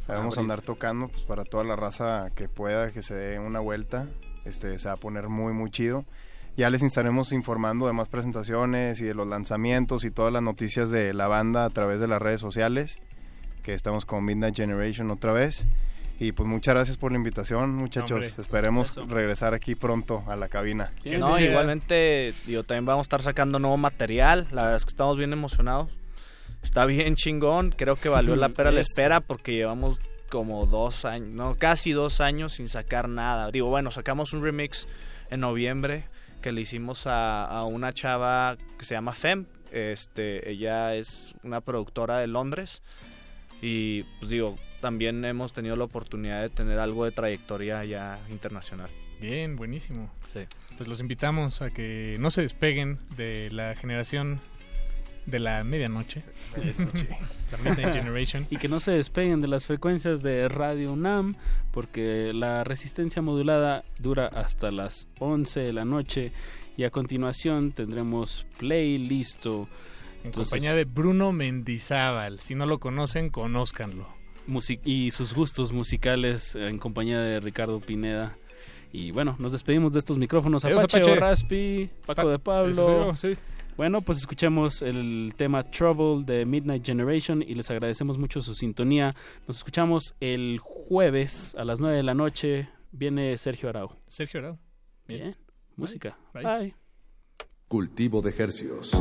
Vamos 0.07 0.37
a 0.37 0.41
andar 0.41 0.61
tocando 0.61 1.07
pues, 1.07 1.23
para 1.23 1.45
toda 1.45 1.63
la 1.63 1.75
raza 1.75 2.31
que 2.35 2.49
pueda, 2.49 2.91
que 2.91 3.01
se 3.01 3.13
dé 3.13 3.39
una 3.39 3.59
vuelta. 3.59 4.07
Este, 4.43 4.79
se 4.79 4.87
va 4.87 4.95
a 4.95 4.97
poner 4.97 5.29
muy, 5.29 5.53
muy 5.53 5.69
chido. 5.71 6.05
Ya 6.57 6.69
les 6.71 6.81
estaremos 6.81 7.31
informando 7.33 7.85
de 7.87 7.93
más 7.93 8.09
presentaciones 8.09 8.99
y 8.99 9.05
de 9.05 9.13
los 9.13 9.27
lanzamientos 9.27 10.03
y 10.03 10.11
todas 10.11 10.33
las 10.33 10.41
noticias 10.41 10.89
de 10.89 11.13
la 11.13 11.27
banda 11.27 11.65
a 11.65 11.69
través 11.69 11.99
de 11.99 12.07
las 12.07 12.19
redes 12.21 12.41
sociales, 12.41 12.99
que 13.61 13.73
estamos 13.75 14.05
con 14.05 14.25
Midnight 14.25 14.55
Generation 14.55 15.11
otra 15.11 15.31
vez. 15.33 15.65
Y 16.19 16.31
pues 16.31 16.49
muchas 16.49 16.73
gracias 16.73 16.97
por 16.97 17.11
la 17.11 17.17
invitación, 17.19 17.75
muchachos. 17.75 18.11
Hombre, 18.13 18.31
Esperemos 18.39 18.89
eso. 18.89 19.05
regresar 19.05 19.53
aquí 19.53 19.75
pronto 19.75 20.23
a 20.27 20.35
la 20.35 20.47
cabina. 20.47 20.91
No, 21.05 21.39
igualmente, 21.39 22.33
yo 22.47 22.63
también 22.63 22.85
vamos 22.87 23.05
a 23.05 23.07
estar 23.07 23.21
sacando 23.21 23.59
nuevo 23.59 23.77
material. 23.77 24.47
La 24.51 24.63
verdad 24.63 24.77
es 24.77 24.85
que 24.85 24.89
estamos 24.89 25.15
bien 25.15 25.31
emocionados. 25.31 25.91
Está 26.63 26.85
bien 26.87 27.13
chingón. 27.13 27.69
Creo 27.69 27.95
que 27.97 28.09
valió 28.09 28.35
la 28.35 28.49
pena 28.49 28.71
la 28.71 28.79
Es- 28.81 28.87
espera 28.89 29.19
porque 29.21 29.53
llevamos 29.53 29.99
como 30.31 30.65
dos 30.65 31.05
años, 31.05 31.29
no, 31.29 31.55
casi 31.55 31.91
dos 31.91 32.19
años 32.19 32.53
sin 32.53 32.67
sacar 32.67 33.07
nada. 33.07 33.51
Digo, 33.51 33.69
bueno, 33.69 33.91
sacamos 33.91 34.33
un 34.33 34.41
remix 34.43 34.87
en 35.29 35.39
noviembre 35.41 36.05
que 36.41 36.51
le 36.51 36.61
hicimos 36.61 37.07
a, 37.07 37.45
a 37.45 37.65
una 37.65 37.93
chava 37.93 38.57
que 38.77 38.85
se 38.85 38.95
llama 38.95 39.13
Fem. 39.13 39.45
Este, 39.71 40.49
ella 40.49 40.95
es 40.95 41.35
una 41.43 41.61
productora 41.61 42.17
de 42.19 42.27
Londres. 42.27 42.83
Y 43.61 44.03
pues 44.19 44.29
digo, 44.29 44.57
también 44.81 45.23
hemos 45.25 45.53
tenido 45.53 45.75
la 45.75 45.85
oportunidad 45.85 46.41
de 46.41 46.49
tener 46.49 46.79
algo 46.79 47.05
de 47.05 47.11
trayectoria 47.11 47.83
ya 47.85 48.19
internacional. 48.29 48.89
Bien, 49.19 49.55
buenísimo. 49.55 50.11
Sí. 50.33 50.41
Pues 50.77 50.87
los 50.87 50.99
invitamos 50.99 51.61
a 51.61 51.71
que 51.71 52.17
no 52.19 52.29
se 52.29 52.41
despeguen 52.41 52.99
de 53.15 53.49
la 53.51 53.75
generación 53.75 54.39
de 55.27 55.39
la 55.39 55.63
medianoche. 55.63 56.23
Eso, 56.63 56.89
la 57.51 57.57
Midnight 57.69 57.93
Generation. 57.93 58.47
Y 58.49 58.57
que 58.57 58.67
no 58.67 58.79
se 58.79 58.91
despeguen 58.91 59.41
de 59.41 59.47
las 59.47 59.65
frecuencias 59.67 60.23
de 60.23 60.47
Radio 60.47 60.93
UNAM, 60.93 61.35
porque 61.71 62.31
la 62.33 62.63
resistencia 62.63 63.21
modulada 63.21 63.83
dura 63.99 64.25
hasta 64.27 64.71
las 64.71 65.07
11 65.19 65.59
de 65.59 65.73
la 65.73 65.85
noche. 65.85 66.31
Y 66.77 66.83
a 66.83 66.89
continuación 66.89 67.71
tendremos 67.73 68.45
Play 68.57 68.97
listo. 68.97 69.67
En 70.23 70.31
compañía 70.31 70.73
de 70.73 70.85
Bruno 70.85 71.31
Mendizábal. 71.31 72.39
Si 72.39 72.55
no 72.55 72.65
lo 72.65 72.79
conocen, 72.79 73.29
conózcanlo. 73.29 74.07
y 74.83 75.11
sus 75.11 75.33
gustos 75.33 75.71
musicales 75.71 76.55
en 76.55 76.77
compañía 76.79 77.19
de 77.19 77.39
Ricardo 77.39 77.79
Pineda. 77.79 78.35
Y 78.93 79.11
bueno, 79.11 79.35
nos 79.39 79.51
despedimos 79.51 79.91
de 79.93 79.99
estos 79.99 80.17
micrófonos. 80.17 80.63
Adiós, 80.63 80.79
Apache, 80.83 80.99
Apache. 81.01 81.19
Raspi, 81.19 81.89
Paco 82.05 82.21
Pa- 82.23 82.31
de 82.31 82.39
Pablo. 82.39 82.73
Yo, 83.09 83.15
sí. 83.15 83.33
Bueno, 83.77 84.01
pues 84.01 84.17
escuchemos 84.17 84.81
el 84.81 85.33
tema 85.37 85.63
Trouble 85.69 86.25
de 86.25 86.47
Midnight 86.47 86.83
Generation 86.83 87.43
y 87.43 87.53
les 87.53 87.69
agradecemos 87.69 88.17
mucho 88.17 88.41
su 88.41 88.55
sintonía. 88.55 89.11
Nos 89.47 89.57
escuchamos 89.57 90.15
el 90.19 90.57
jueves 90.59 91.53
a 91.55 91.63
las 91.63 91.79
9 91.79 91.97
de 91.97 92.01
la 92.01 92.15
noche. 92.15 92.69
Viene 92.91 93.37
Sergio 93.37 93.69
Arau. 93.69 93.91
Sergio 94.07 94.39
Arau. 94.39 94.57
Bien. 95.07 95.35
Música. 95.75 96.17
Bye. 96.33 96.43
Bye. 96.43 96.75
Cultivo 97.67 98.23
de 98.23 98.33
Hercios. 98.35 98.93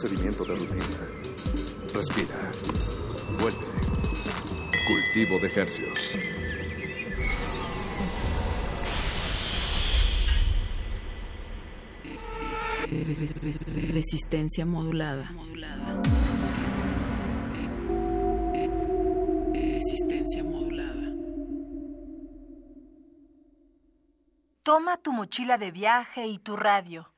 Procedimiento 0.00 0.44
de 0.44 0.54
rutina. 0.54 0.84
Respira. 1.92 2.36
Vuelve. 3.40 3.66
Cultivo 4.86 5.40
de 5.40 5.52
hercios. 5.60 6.16
Resistencia 13.92 14.64
modulada. 14.64 15.32
Resistencia 19.52 20.44
modulada. 20.44 21.12
Toma 24.62 24.96
tu 24.98 25.12
mochila 25.12 25.58
de 25.58 25.72
viaje 25.72 26.28
y 26.28 26.38
tu 26.38 26.56
radio. 26.56 27.17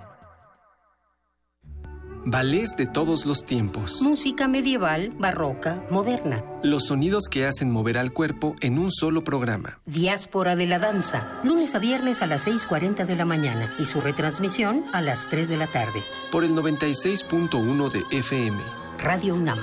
Ballets 2.23 2.77
de 2.77 2.85
todos 2.85 3.25
los 3.25 3.43
tiempos. 3.43 4.03
Música 4.03 4.47
medieval, 4.47 5.09
barroca, 5.17 5.83
moderna. 5.89 6.43
Los 6.61 6.85
sonidos 6.85 7.23
que 7.27 7.47
hacen 7.47 7.71
mover 7.71 7.97
al 7.97 8.13
cuerpo 8.13 8.55
en 8.61 8.77
un 8.77 8.91
solo 8.91 9.23
programa. 9.23 9.79
Diáspora 9.87 10.55
de 10.55 10.67
la 10.67 10.77
danza. 10.77 11.39
Lunes 11.43 11.73
a 11.73 11.79
viernes 11.79 12.21
a 12.21 12.27
las 12.27 12.47
6.40 12.47 13.07
de 13.07 13.15
la 13.15 13.25
mañana 13.25 13.73
y 13.79 13.85
su 13.85 14.01
retransmisión 14.01 14.83
a 14.93 15.01
las 15.01 15.29
3 15.29 15.49
de 15.49 15.57
la 15.57 15.71
tarde. 15.71 16.03
Por 16.31 16.43
el 16.43 16.51
96.1 16.51 17.91
de 17.91 18.17
FM. 18.17 18.61
Radio 18.99 19.33
UNAM. 19.33 19.59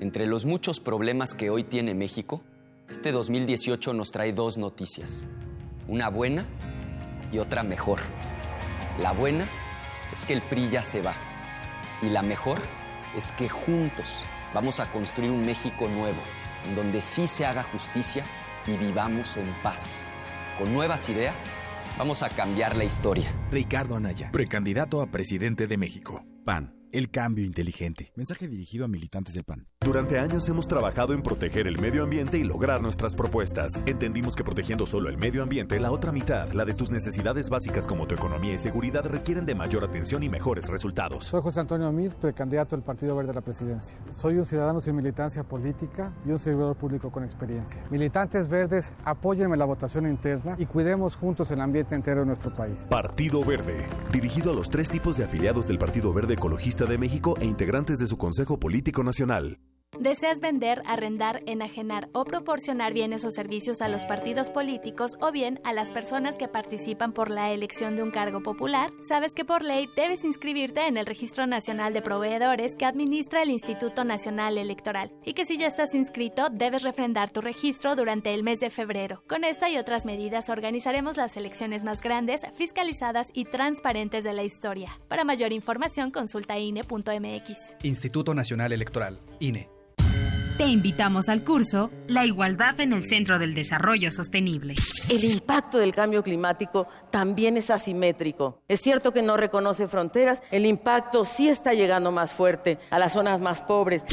Entre 0.00 0.26
los 0.26 0.44
muchos 0.44 0.80
problemas 0.80 1.32
que 1.32 1.48
hoy 1.48 1.64
tiene 1.64 1.94
México, 1.94 2.42
este 2.90 3.10
2018 3.10 3.94
nos 3.94 4.10
trae 4.10 4.34
dos 4.34 4.58
noticias. 4.58 5.26
Una 5.88 6.10
buena 6.10 6.46
y 7.32 7.38
otra 7.38 7.62
mejor. 7.62 7.98
La 9.00 9.12
buena 9.12 9.48
es 10.14 10.24
que 10.24 10.34
el 10.34 10.42
PRI 10.42 10.68
ya 10.68 10.84
se 10.84 11.02
va. 11.02 11.14
Y 12.02 12.10
la 12.10 12.22
mejor 12.22 12.58
es 13.16 13.32
que 13.32 13.48
juntos 13.48 14.24
vamos 14.54 14.80
a 14.80 14.86
construir 14.86 15.30
un 15.30 15.44
México 15.44 15.88
nuevo, 15.88 16.20
en 16.68 16.76
donde 16.76 17.00
sí 17.00 17.26
se 17.26 17.46
haga 17.46 17.62
justicia 17.62 18.22
y 18.66 18.76
vivamos 18.76 19.36
en 19.36 19.46
paz. 19.62 19.98
Con 20.58 20.72
nuevas 20.72 21.08
ideas, 21.08 21.50
vamos 21.98 22.22
a 22.22 22.28
cambiar 22.28 22.76
la 22.76 22.84
historia. 22.84 23.32
Ricardo 23.50 23.96
Anaya, 23.96 24.30
precandidato 24.30 25.00
a 25.00 25.06
presidente 25.06 25.66
de 25.66 25.78
México. 25.78 26.24
PAN. 26.44 26.81
El 26.92 27.10
cambio 27.10 27.46
inteligente. 27.46 28.12
Mensaje 28.16 28.48
dirigido 28.48 28.84
a 28.84 28.88
militantes 28.88 29.32
del 29.32 29.44
PAN. 29.44 29.66
Durante 29.80 30.18
años 30.18 30.46
hemos 30.50 30.68
trabajado 30.68 31.14
en 31.14 31.22
proteger 31.22 31.66
el 31.66 31.80
medio 31.80 32.04
ambiente 32.04 32.36
y 32.36 32.44
lograr 32.44 32.82
nuestras 32.82 33.14
propuestas. 33.14 33.82
Entendimos 33.86 34.36
que 34.36 34.44
protegiendo 34.44 34.84
solo 34.84 35.08
el 35.08 35.16
medio 35.16 35.42
ambiente, 35.42 35.80
la 35.80 35.90
otra 35.90 36.12
mitad, 36.12 36.52
la 36.52 36.66
de 36.66 36.74
tus 36.74 36.90
necesidades 36.90 37.48
básicas 37.48 37.86
como 37.86 38.06
tu 38.06 38.14
economía 38.14 38.52
y 38.52 38.58
seguridad, 38.58 39.06
requieren 39.06 39.46
de 39.46 39.54
mayor 39.54 39.84
atención 39.84 40.22
y 40.22 40.28
mejores 40.28 40.68
resultados. 40.68 41.24
Soy 41.24 41.40
José 41.40 41.60
Antonio 41.60 41.86
Amid, 41.86 42.12
precandidato 42.12 42.76
del 42.76 42.84
Partido 42.84 43.16
Verde 43.16 43.30
a 43.30 43.34
la 43.36 43.40
presidencia. 43.40 43.96
Soy 44.12 44.36
un 44.36 44.44
ciudadano 44.44 44.82
sin 44.82 44.94
militancia 44.94 45.44
política 45.44 46.12
y 46.26 46.30
un 46.30 46.38
servidor 46.38 46.76
público 46.76 47.10
con 47.10 47.24
experiencia. 47.24 47.82
Militantes 47.90 48.48
verdes, 48.48 48.92
apóyenme 49.06 49.56
la 49.56 49.64
votación 49.64 50.06
interna 50.06 50.56
y 50.58 50.66
cuidemos 50.66 51.16
juntos 51.16 51.50
el 51.52 51.62
ambiente 51.62 51.94
entero 51.94 52.20
de 52.20 52.26
nuestro 52.26 52.54
país. 52.54 52.86
Partido 52.90 53.42
Verde, 53.42 53.86
dirigido 54.12 54.50
a 54.50 54.54
los 54.54 54.68
tres 54.68 54.90
tipos 54.90 55.16
de 55.16 55.24
afiliados 55.24 55.66
del 55.66 55.78
Partido 55.78 56.12
Verde 56.12 56.34
Ecologista 56.34 56.81
de 56.86 56.98
México 56.98 57.36
e 57.40 57.44
integrantes 57.44 57.98
de 57.98 58.06
su 58.06 58.16
Consejo 58.16 58.58
Político 58.58 59.02
Nacional. 59.02 59.58
¿Deseas 59.98 60.40
vender, 60.40 60.82
arrendar, 60.86 61.42
enajenar 61.46 62.08
o 62.12 62.24
proporcionar 62.24 62.94
bienes 62.94 63.24
o 63.24 63.30
servicios 63.30 63.82
a 63.82 63.88
los 63.88 64.06
partidos 64.06 64.48
políticos 64.48 65.18
o 65.20 65.30
bien 65.30 65.60
a 65.64 65.74
las 65.74 65.90
personas 65.90 66.38
que 66.38 66.48
participan 66.48 67.12
por 67.12 67.30
la 67.30 67.52
elección 67.52 67.94
de 67.94 68.02
un 68.02 68.10
cargo 68.10 68.42
popular? 68.42 68.90
Sabes 69.06 69.34
que 69.34 69.44
por 69.44 69.62
ley 69.62 69.90
debes 69.94 70.24
inscribirte 70.24 70.86
en 70.86 70.96
el 70.96 71.04
Registro 71.04 71.46
Nacional 71.46 71.92
de 71.92 72.00
Proveedores 72.00 72.74
que 72.74 72.86
administra 72.86 73.42
el 73.42 73.50
Instituto 73.50 74.02
Nacional 74.02 74.56
Electoral 74.56 75.12
y 75.26 75.34
que 75.34 75.44
si 75.44 75.58
ya 75.58 75.66
estás 75.66 75.94
inscrito 75.94 76.48
debes 76.50 76.84
refrendar 76.84 77.30
tu 77.30 77.42
registro 77.42 77.94
durante 77.94 78.32
el 78.32 78.42
mes 78.42 78.60
de 78.60 78.70
febrero. 78.70 79.22
Con 79.28 79.44
esta 79.44 79.68
y 79.68 79.76
otras 79.76 80.06
medidas 80.06 80.48
organizaremos 80.48 81.18
las 81.18 81.36
elecciones 81.36 81.84
más 81.84 82.00
grandes, 82.00 82.46
fiscalizadas 82.54 83.28
y 83.34 83.44
transparentes 83.44 84.24
de 84.24 84.32
la 84.32 84.42
historia. 84.42 84.88
Para 85.08 85.24
mayor 85.24 85.52
información 85.52 86.10
consulta 86.10 86.58
INE.mx. 86.58 87.76
Instituto 87.82 88.34
Nacional 88.34 88.72
Electoral, 88.72 89.20
INE. 89.38 89.81
Te 90.58 90.66
invitamos 90.66 91.28
al 91.28 91.44
curso 91.44 91.90
La 92.06 92.26
igualdad 92.26 92.78
en 92.80 92.92
el 92.92 93.04
centro 93.04 93.38
del 93.38 93.54
desarrollo 93.54 94.10
sostenible. 94.10 94.74
El 95.08 95.24
impacto 95.24 95.78
del 95.78 95.94
cambio 95.94 96.22
climático 96.22 96.86
también 97.10 97.56
es 97.56 97.70
asimétrico. 97.70 98.60
Es 98.68 98.80
cierto 98.80 99.12
que 99.12 99.22
no 99.22 99.36
reconoce 99.36 99.88
fronteras, 99.88 100.42
el 100.50 100.66
impacto 100.66 101.24
sí 101.24 101.48
está 101.48 101.72
llegando 101.72 102.12
más 102.12 102.32
fuerte 102.32 102.78
a 102.90 102.98
las 102.98 103.14
zonas 103.14 103.40
más 103.40 103.62
pobres. 103.62 104.04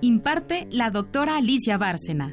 Imparte 0.00 0.66
la 0.70 0.90
doctora 0.90 1.36
Alicia 1.36 1.78
Bárcena. 1.78 2.30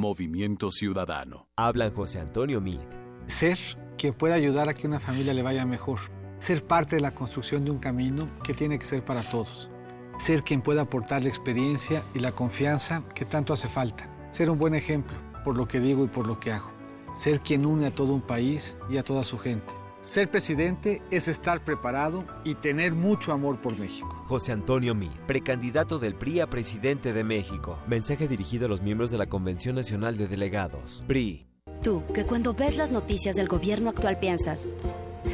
Movimiento 0.00 0.70
Ciudadano. 0.70 1.46
Hablan 1.56 1.92
José 1.94 2.20
Antonio 2.20 2.62
Mid. 2.62 2.80
Ser 3.26 3.58
quien 3.98 4.14
pueda 4.14 4.34
ayudar 4.34 4.70
a 4.70 4.74
que 4.74 4.86
una 4.86 4.98
familia 4.98 5.34
le 5.34 5.42
vaya 5.42 5.66
mejor. 5.66 5.98
Ser 6.38 6.64
parte 6.64 6.96
de 6.96 7.02
la 7.02 7.14
construcción 7.14 7.66
de 7.66 7.70
un 7.70 7.78
camino 7.78 8.30
que 8.42 8.54
tiene 8.54 8.78
que 8.78 8.86
ser 8.86 9.04
para 9.04 9.28
todos. 9.28 9.70
Ser 10.18 10.42
quien 10.42 10.62
pueda 10.62 10.82
aportar 10.82 11.22
la 11.22 11.28
experiencia 11.28 12.02
y 12.14 12.20
la 12.20 12.32
confianza 12.32 13.02
que 13.14 13.26
tanto 13.26 13.52
hace 13.52 13.68
falta. 13.68 14.08
Ser 14.30 14.48
un 14.48 14.58
buen 14.58 14.74
ejemplo 14.74 15.18
por 15.44 15.54
lo 15.54 15.68
que 15.68 15.80
digo 15.80 16.02
y 16.02 16.08
por 16.08 16.26
lo 16.26 16.40
que 16.40 16.50
hago. 16.50 16.72
Ser 17.14 17.40
quien 17.40 17.66
une 17.66 17.86
a 17.86 17.94
todo 17.94 18.14
un 18.14 18.22
país 18.22 18.78
y 18.88 18.96
a 18.96 19.04
toda 19.04 19.22
su 19.22 19.38
gente. 19.38 19.79
Ser 20.00 20.30
presidente 20.30 21.02
es 21.10 21.28
estar 21.28 21.62
preparado 21.62 22.24
y 22.42 22.54
tener 22.54 22.94
mucho 22.94 23.32
amor 23.32 23.60
por 23.60 23.78
México. 23.78 24.24
José 24.28 24.52
Antonio 24.52 24.94
Mid, 24.94 25.10
precandidato 25.26 25.98
del 25.98 26.14
PRI 26.14 26.40
a 26.40 26.46
presidente 26.48 27.12
de 27.12 27.22
México. 27.22 27.78
Mensaje 27.86 28.26
dirigido 28.26 28.64
a 28.64 28.68
los 28.70 28.80
miembros 28.80 29.10
de 29.10 29.18
la 29.18 29.26
Convención 29.26 29.74
Nacional 29.74 30.16
de 30.16 30.26
Delegados. 30.26 31.04
PRI. 31.06 31.46
Tú, 31.82 32.02
que 32.14 32.24
cuando 32.24 32.54
ves 32.54 32.78
las 32.78 32.92
noticias 32.92 33.36
del 33.36 33.46
gobierno 33.46 33.90
actual 33.90 34.18
piensas, 34.18 34.66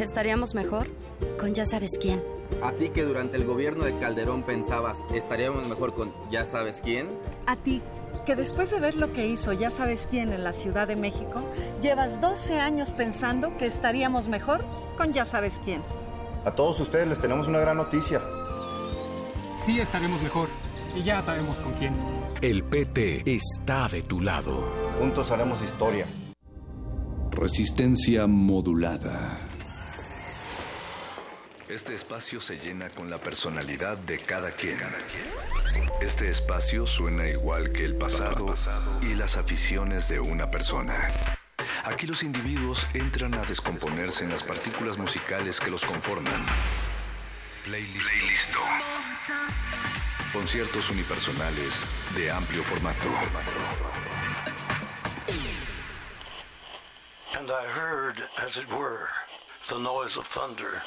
¿estaríamos 0.00 0.56
mejor? 0.56 0.88
Con 1.38 1.54
ya 1.54 1.64
sabes 1.64 1.92
quién. 2.00 2.20
A 2.60 2.72
ti 2.72 2.88
que 2.88 3.04
durante 3.04 3.36
el 3.36 3.44
gobierno 3.44 3.84
de 3.84 3.96
Calderón 3.98 4.42
pensabas, 4.42 5.06
estaríamos 5.14 5.68
mejor 5.68 5.94
con 5.94 6.12
ya 6.28 6.44
sabes 6.44 6.80
quién. 6.80 7.08
A 7.46 7.54
ti, 7.54 7.82
que 8.26 8.34
después 8.34 8.70
de 8.70 8.80
ver 8.80 8.96
lo 8.96 9.12
que 9.12 9.26
hizo 9.26 9.52
ya 9.52 9.70
sabes 9.70 10.06
quién 10.10 10.32
en 10.32 10.44
la 10.44 10.52
Ciudad 10.52 10.88
de 10.88 10.96
México, 10.96 11.48
llevas 11.80 12.20
12 12.20 12.58
años 12.58 12.90
pensando 12.90 13.56
que 13.56 13.66
estaríamos 13.66 14.28
mejor 14.28 14.66
con 14.96 15.12
ya 15.12 15.24
sabes 15.24 15.60
quién. 15.64 15.82
A 16.44 16.50
todos 16.50 16.78
ustedes 16.80 17.08
les 17.08 17.20
tenemos 17.20 17.46
una 17.46 17.60
gran 17.60 17.76
noticia. 17.76 18.20
Sí 19.64 19.80
estaremos 19.80 20.20
mejor 20.20 20.48
y 20.94 21.04
ya 21.04 21.22
sabemos 21.22 21.60
con 21.60 21.72
quién. 21.72 21.98
El 22.42 22.62
PT 22.68 23.22
está 23.32 23.88
de 23.88 24.02
tu 24.02 24.20
lado. 24.20 24.64
Juntos 24.98 25.30
haremos 25.30 25.62
historia. 25.62 26.06
Resistencia 27.30 28.26
modulada. 28.26 29.45
Este 31.68 31.96
espacio 31.96 32.40
se 32.40 32.60
llena 32.60 32.90
con 32.90 33.10
la 33.10 33.18
personalidad 33.18 33.98
de 33.98 34.20
cada 34.20 34.52
quien. 34.52 34.78
Este 36.00 36.28
espacio 36.28 36.86
suena 36.86 37.26
igual 37.26 37.72
que 37.72 37.84
el 37.84 37.96
pasado 37.96 38.54
y 39.02 39.14
las 39.14 39.36
aficiones 39.36 40.08
de 40.08 40.20
una 40.20 40.48
persona. 40.48 41.12
Aquí 41.84 42.06
los 42.06 42.22
individuos 42.22 42.86
entran 42.94 43.34
a 43.34 43.44
descomponerse 43.44 44.22
en 44.22 44.30
las 44.30 44.44
partículas 44.44 44.96
musicales 44.96 45.58
que 45.58 45.72
los 45.72 45.84
conforman. 45.84 46.46
Playlist. 47.64 48.12
Conciertos 50.32 50.88
unipersonales 50.90 51.84
de 52.14 52.30
amplio 52.30 52.62
formato. 52.62 53.08
And 57.36 57.50
I 57.50 57.66
heard, 57.66 58.22
as 58.38 58.56
it 58.56 58.68
were, 58.70 59.08
the 59.68 59.78
noise 59.78 60.16
of 60.16 60.28
thunder. 60.28 60.80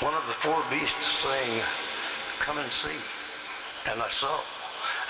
One 0.00 0.12
of 0.12 0.26
the 0.26 0.34
four 0.34 0.62
beasts 0.68 1.06
saying, 1.22 1.62
Come 2.38 2.58
and 2.58 2.70
see. 2.70 2.90
And 3.90 4.02
I 4.02 4.10
saw, 4.10 4.40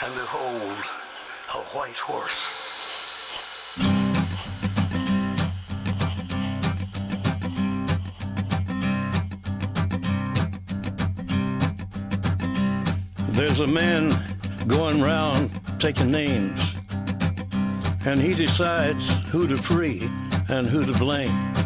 and 0.05 0.15
behold, 0.15 0.85
a 1.55 1.59
white 1.75 1.97
horse. 1.97 2.41
There's 13.33 13.59
a 13.59 13.67
man 13.67 14.17
going 14.69 15.03
round 15.03 15.51
taking 15.81 16.13
names, 16.13 16.77
and 18.07 18.21
he 18.21 18.35
decides 18.35 19.09
who 19.31 19.49
to 19.49 19.57
free 19.57 20.09
and 20.49 20.69
who 20.69 20.87
to 20.87 20.93
blame. 20.93 21.66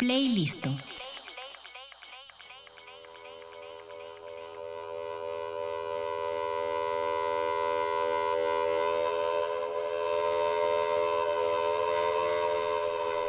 Playlisto. 0.00 0.70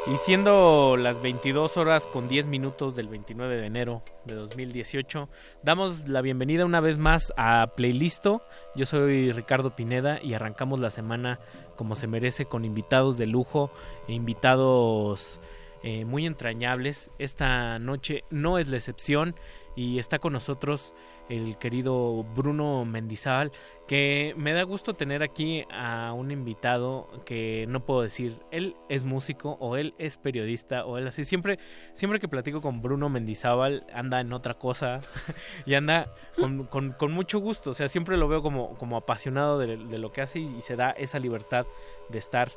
Y 0.07 0.15
siendo 0.15 0.95
las 0.95 1.21
22 1.21 1.75
horas 1.75 2.07
con 2.07 2.27
10 2.27 2.47
minutos 2.47 2.95
del 2.95 3.09
29 3.09 3.57
de 3.57 3.65
enero 3.65 4.01
de 4.23 4.35
2018, 4.35 5.27
damos 5.63 6.07
la 6.07 6.21
bienvenida 6.21 6.65
una 6.65 6.79
vez 6.79 6.97
más 6.97 7.33
a 7.35 7.67
Playlisto. 7.75 8.43
Yo 8.75 8.85
soy 8.85 9.33
Ricardo 9.33 9.75
Pineda 9.75 10.23
y 10.23 10.35
arrancamos 10.35 10.79
la 10.79 10.89
semana 10.89 11.41
como 11.75 11.95
se 11.95 12.07
merece 12.07 12.45
con 12.45 12.63
invitados 12.63 13.17
de 13.17 13.25
lujo 13.25 13.71
e 14.07 14.13
invitados 14.13 15.41
eh, 15.83 16.05
muy 16.05 16.25
entrañables. 16.25 17.11
Esta 17.19 17.79
noche 17.79 18.23
no 18.29 18.57
es 18.57 18.69
la 18.69 18.77
excepción 18.77 19.35
y 19.75 19.99
está 19.99 20.19
con 20.19 20.33
nosotros 20.33 20.93
el 21.29 21.57
querido 21.57 22.23
Bruno 22.35 22.83
Mendizábal, 22.83 23.51
que 23.87 24.33
me 24.35 24.51
da 24.51 24.63
gusto 24.63 24.95
tener 24.95 25.23
aquí 25.23 25.63
a 25.71 26.11
un 26.11 26.29
invitado 26.29 27.07
que 27.25 27.65
no 27.69 27.85
puedo 27.85 28.01
decir, 28.01 28.35
él 28.51 28.75
es 28.89 29.03
músico 29.03 29.55
o 29.61 29.77
él 29.77 29.93
es 29.97 30.17
periodista 30.17 30.85
o 30.85 30.97
él 30.97 31.07
así. 31.07 31.23
Siempre, 31.23 31.57
siempre 31.93 32.19
que 32.19 32.27
platico 32.27 32.61
con 32.61 32.81
Bruno 32.81 33.07
Mendizábal 33.07 33.87
anda 33.93 34.19
en 34.19 34.33
otra 34.33 34.55
cosa 34.55 34.99
y 35.65 35.73
anda 35.75 36.13
con, 36.37 36.65
con- 36.65 36.91
con 36.91 37.13
mucho 37.13 37.39
gusto. 37.39 37.69
O 37.69 37.73
sea, 37.73 37.87
siempre 37.87 38.17
lo 38.17 38.27
veo 38.27 38.41
como, 38.41 38.75
como 38.77 38.97
apasionado 38.97 39.57
de, 39.57 39.77
lo 39.77 40.11
que 40.11 40.21
hace 40.21 40.39
y 40.39 40.61
se 40.61 40.75
da 40.75 40.91
esa 40.91 41.17
libertad 41.17 41.65
de 42.09 42.19
estar 42.19 42.51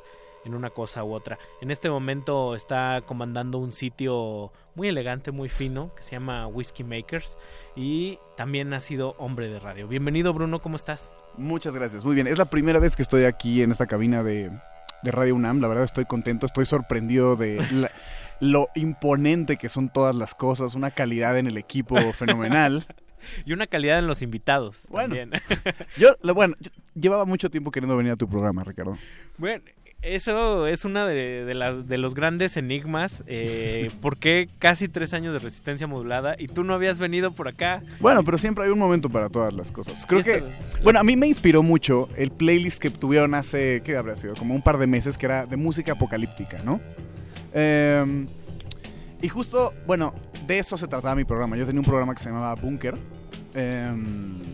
en 0.45 0.53
una 0.53 0.69
cosa 0.69 1.03
u 1.03 1.13
otra. 1.13 1.37
En 1.61 1.71
este 1.71 1.89
momento 1.89 2.55
está 2.55 3.01
comandando 3.05 3.57
un 3.57 3.71
sitio 3.71 4.51
muy 4.75 4.87
elegante, 4.87 5.31
muy 5.31 5.49
fino, 5.49 5.93
que 5.95 6.03
se 6.03 6.11
llama 6.11 6.47
Whiskey 6.47 6.85
Makers 6.85 7.37
y 7.75 8.19
también 8.37 8.73
ha 8.73 8.79
sido 8.79 9.15
hombre 9.17 9.47
de 9.49 9.59
radio. 9.59 9.87
Bienvenido 9.87 10.33
Bruno, 10.33 10.59
¿cómo 10.59 10.75
estás? 10.75 11.11
Muchas 11.37 11.73
gracias, 11.73 12.05
muy 12.05 12.15
bien. 12.15 12.27
Es 12.27 12.37
la 12.37 12.45
primera 12.45 12.79
vez 12.79 12.95
que 12.95 13.01
estoy 13.01 13.23
aquí 13.25 13.61
en 13.61 13.71
esta 13.71 13.87
cabina 13.87 14.23
de, 14.23 14.51
de 15.03 15.11
Radio 15.11 15.35
UNAM. 15.35 15.59
La 15.59 15.67
verdad 15.67 15.83
estoy 15.83 16.05
contento, 16.05 16.45
estoy 16.45 16.65
sorprendido 16.65 17.35
de 17.35 17.65
la- 17.71 17.91
lo 18.39 18.69
imponente 18.75 19.57
que 19.57 19.67
son 19.69 19.89
todas 19.89 20.15
las 20.15 20.35
cosas, 20.35 20.75
una 20.75 20.91
calidad 20.91 21.37
en 21.37 21.47
el 21.47 21.57
equipo 21.57 21.95
fenomenal. 22.13 22.85
Y 23.43 23.53
una 23.53 23.65
calidad 23.65 23.97
en 23.97 24.05
los 24.05 24.21
invitados 24.21 24.85
Bueno. 24.87 25.15
también. 25.15 25.31
Yo, 25.97 26.09
lo- 26.21 26.35
bueno, 26.35 26.53
yo 26.59 26.69
llevaba 26.93 27.25
mucho 27.25 27.49
tiempo 27.49 27.71
queriendo 27.71 27.97
venir 27.97 28.11
a 28.11 28.15
tu 28.17 28.29
programa, 28.29 28.63
Ricardo. 28.63 28.99
Bueno, 29.39 29.63
eso 30.01 30.67
es 30.67 30.85
una 30.85 31.07
de, 31.07 31.45
de, 31.45 31.53
las- 31.55 31.87
de 31.87 31.97
los 31.97 32.13
grandes 32.13 32.57
enigmas. 32.57 33.23
Eh, 33.27 33.89
¿Por 34.01 34.17
qué 34.17 34.47
casi 34.59 34.87
tres 34.87 35.13
años 35.13 35.33
de 35.33 35.39
resistencia 35.39 35.87
modulada 35.87 36.35
y 36.37 36.47
tú 36.47 36.63
no 36.63 36.73
habías 36.73 36.99
venido 36.99 37.31
por 37.31 37.47
acá? 37.47 37.81
Bueno, 37.99 38.23
pero 38.23 38.37
siempre 38.37 38.65
hay 38.65 38.69
un 38.69 38.79
momento 38.79 39.09
para 39.09 39.29
todas 39.29 39.53
las 39.53 39.71
cosas. 39.71 40.05
Creo 40.05 40.23
que, 40.23 40.43
bueno, 40.83 40.99
a 40.99 41.03
mí 41.03 41.15
me 41.15 41.27
inspiró 41.27 41.63
mucho 41.63 42.07
el 42.17 42.31
playlist 42.31 42.79
que 42.79 42.89
tuvieron 42.91 43.33
hace, 43.33 43.81
¿qué 43.83 43.97
habrá 43.97 44.15
sido? 44.15 44.35
Como 44.35 44.53
un 44.53 44.61
par 44.61 44.77
de 44.77 44.87
meses, 44.87 45.17
que 45.17 45.25
era 45.25 45.45
de 45.45 45.57
música 45.57 45.93
apocalíptica, 45.93 46.57
¿no? 46.63 46.79
Eh, 47.53 48.25
y 49.21 49.27
justo, 49.29 49.73
bueno, 49.87 50.13
de 50.45 50.59
eso 50.59 50.77
se 50.77 50.87
trataba 50.87 51.15
mi 51.15 51.25
programa. 51.25 51.57
Yo 51.57 51.65
tenía 51.65 51.79
un 51.81 51.85
programa 51.85 52.13
que 52.13 52.21
se 52.23 52.29
llamaba 52.29 52.53
Bunker. 52.55 52.95
Eh, 53.57 53.89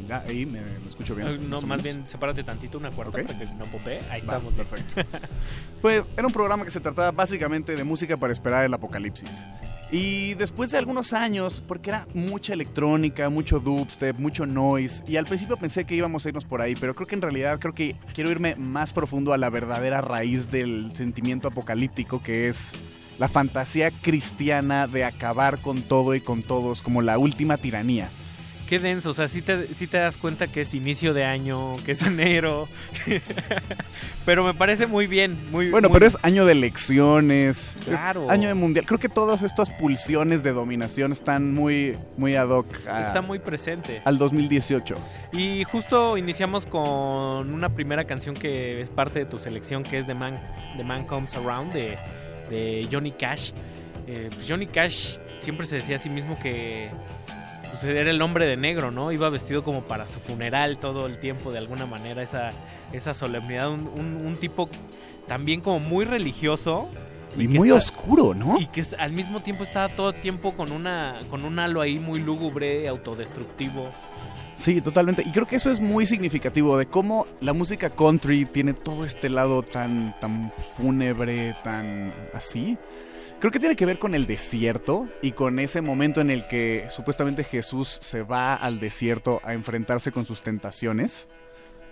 ya, 0.08 0.24
ahí 0.28 0.46
me, 0.46 0.62
me 0.62 0.88
escucho 0.88 1.16
bien. 1.16 1.28
Eh, 1.28 1.38
no, 1.40 1.60
más 1.64 1.82
bien 1.82 2.08
sepárate 2.08 2.44
tantito 2.44 2.78
una 2.78 2.92
cuarta 2.92 3.18
Ok. 3.20 3.26
para 3.26 3.40
que 3.40 3.46
no 3.46 3.66
popee. 3.66 4.00
Ahí 4.12 4.22
Va, 4.22 4.36
estamos. 4.36 4.56
bien. 4.56 4.68
perfecto. 4.68 5.18
Pues 5.82 6.04
era 6.16 6.28
un 6.28 6.34
programa 6.34 6.64
que 6.64 6.70
se 6.70 6.80
trataba 6.80 7.12
básicamente 7.12 7.76
de 7.76 7.84
música 7.84 8.16
para 8.16 8.32
esperar 8.32 8.64
el 8.64 8.74
apocalipsis. 8.74 9.48
Y 9.92 10.36
después 10.36 10.70
de 10.72 10.78
algunos 10.78 11.12
años, 11.12 11.62
porque 11.68 11.90
era 11.90 12.08
mucha 12.14 12.54
electrónica, 12.54 13.30
mucho 13.30 13.60
dubstep, 13.60 14.18
mucho 14.20 14.46
noise, 14.46 15.04
y 15.08 15.18
al 15.18 15.26
principio 15.26 15.58
pensé 15.58 15.84
que 15.84 15.96
íbamos 15.96 16.24
a 16.26 16.30
irnos 16.30 16.46
por 16.46 16.62
ahí, 16.62 16.76
pero 16.80 16.94
creo 16.96 17.08
que 17.08 17.16
en 17.16 17.22
realidad 17.24 17.60
creo 17.60 17.74
que 17.74 17.96
quiero 18.14 18.30
irme 18.32 18.56
más 18.56 18.94
profundo 18.94 19.34
a 19.34 19.38
la 19.38 19.50
verdadera 19.50 20.00
raíz 20.00 20.50
del 20.52 20.92
sentimiento 20.96 21.48
apocalíptico, 21.50 22.22
que 22.24 22.48
es 22.48 22.74
la 23.22 23.28
fantasía 23.28 23.92
cristiana 23.92 24.88
de 24.88 25.06
acabar 25.06 25.60
con 25.62 25.84
todo 25.84 26.16
y 26.16 26.22
con 26.22 26.42
todos, 26.42 26.82
como 26.82 27.04
la 27.04 27.20
última 27.20 27.58
tiranía. 27.58 28.10
Qué 28.66 28.80
denso, 28.80 29.12
o 29.12 29.14
sea, 29.14 29.28
sí 29.28 29.44
te, 29.44 29.76
sí 29.76 29.86
te 29.86 29.98
das 29.98 30.18
cuenta 30.18 30.48
que 30.48 30.62
es 30.62 30.74
inicio 30.74 31.14
de 31.14 31.24
año, 31.24 31.76
que 31.86 31.92
es 31.92 32.02
enero. 32.02 32.68
pero 34.26 34.44
me 34.44 34.54
parece 34.56 34.88
muy 34.88 35.06
bien, 35.06 35.38
muy 35.52 35.70
Bueno, 35.70 35.90
muy- 35.90 35.94
pero 35.94 36.06
es 36.08 36.18
año 36.24 36.46
de 36.46 36.54
elecciones, 36.54 37.76
es 37.80 37.86
Claro. 37.86 38.30
año 38.32 38.48
de 38.48 38.54
mundial. 38.56 38.86
Creo 38.88 38.98
que 39.00 39.10
todas 39.10 39.44
estas 39.44 39.70
pulsiones 39.70 40.42
de 40.42 40.52
dominación 40.54 41.12
están 41.12 41.54
muy, 41.54 41.98
muy 42.18 42.36
ad 42.36 42.50
hoc 42.50 42.66
a- 42.88 43.02
Está 43.02 43.22
muy 43.22 43.38
presente. 43.40 44.02
al 44.06 44.18
2018. 44.18 44.98
Y 45.34 45.64
justo 45.66 46.18
iniciamos 46.18 46.66
con 46.66 47.54
una 47.54 47.70
primera 47.70 48.06
canción 48.06 48.36
que 48.36 48.82
es 48.82 48.90
parte 48.90 49.20
de 49.20 49.26
tu 49.26 49.38
selección, 49.38 49.84
que 49.84 49.98
es 49.98 50.08
The 50.08 50.16
Man, 50.16 50.40
The 50.78 50.84
Man 50.84 51.06
Comes 51.06 51.36
Around, 51.36 51.74
de, 51.74 51.98
de 52.52 52.88
Johnny 52.92 53.12
Cash. 53.14 53.52
Eh, 54.08 54.30
pues 54.34 54.48
Johnny 54.48 54.68
Cash 54.68 55.18
siempre 55.40 55.66
se 55.66 55.78
decía 55.78 55.96
a 55.96 56.00
sí 56.00 56.10
mismo 56.10 56.38
que 56.38 56.92
pues, 57.72 57.84
era 57.84 58.12
el 58.12 58.22
hombre 58.22 58.46
de 58.46 58.58
negro, 58.58 58.92
¿no? 58.92 59.12
Iba 59.12 59.30
vestido 59.30 59.64
como 59.64 59.84
para 59.84 60.06
su 60.08 60.20
funeral 60.20 60.78
todo 60.78 61.08
el 61.08 61.18
tiempo, 61.20 61.52
de 61.52 61.58
alguna 61.58 61.86
manera, 61.88 62.22
esa, 62.22 62.52
esa 62.94 63.14
solemnidad. 63.14 63.72
Un, 63.72 63.88
un- 63.88 64.26
un 64.26 64.38
tipo 64.38 64.70
también 65.28 65.62
como 65.62 65.80
muy 65.80 66.06
religioso. 66.06 66.90
Y 67.38 67.48
muy 67.48 67.70
está- 67.70 67.78
oscuro, 67.78 68.34
¿no? 68.34 68.60
Y 68.60 68.66
que 68.68 68.84
al 69.00 69.14
mismo 69.14 69.42
tiempo 69.42 69.64
estaba 69.64 69.88
todo 69.88 70.10
el 70.10 70.16
tiempo 70.20 70.54
con, 70.54 70.72
una, 70.74 71.22
con 71.30 71.46
un 71.46 71.58
halo 71.60 71.80
ahí 71.80 71.98
muy 71.98 72.20
lúgubre, 72.20 72.86
autodestructivo. 72.90 73.90
Sí, 74.62 74.80
totalmente. 74.80 75.24
Y 75.26 75.32
creo 75.32 75.48
que 75.48 75.56
eso 75.56 75.72
es 75.72 75.80
muy 75.80 76.06
significativo 76.06 76.78
de 76.78 76.86
cómo 76.86 77.26
la 77.40 77.52
música 77.54 77.90
country 77.90 78.46
tiene 78.46 78.74
todo 78.74 79.06
este 79.06 79.28
lado 79.30 79.64
tan, 79.64 80.16
tan 80.20 80.54
fúnebre, 80.78 81.56
tan 81.64 82.14
así. 82.34 82.78
Creo 83.40 83.52
que 83.52 83.60
tiene 83.60 83.76
que 83.76 83.88
ver 83.88 83.98
con 83.98 84.14
el 84.14 84.28
desierto 84.28 85.08
y 85.24 85.32
con 85.32 85.58
ese 85.58 85.82
momento 85.82 86.22
en 86.22 86.30
el 86.30 86.46
que 86.46 86.86
supuestamente 86.92 87.44
Jesús 87.44 87.98
se 88.04 88.22
va 88.22 88.54
al 88.54 88.80
desierto 88.80 89.42
a 89.44 89.54
enfrentarse 89.54 90.12
con 90.12 90.28
sus 90.28 90.42
tentaciones. 90.42 91.28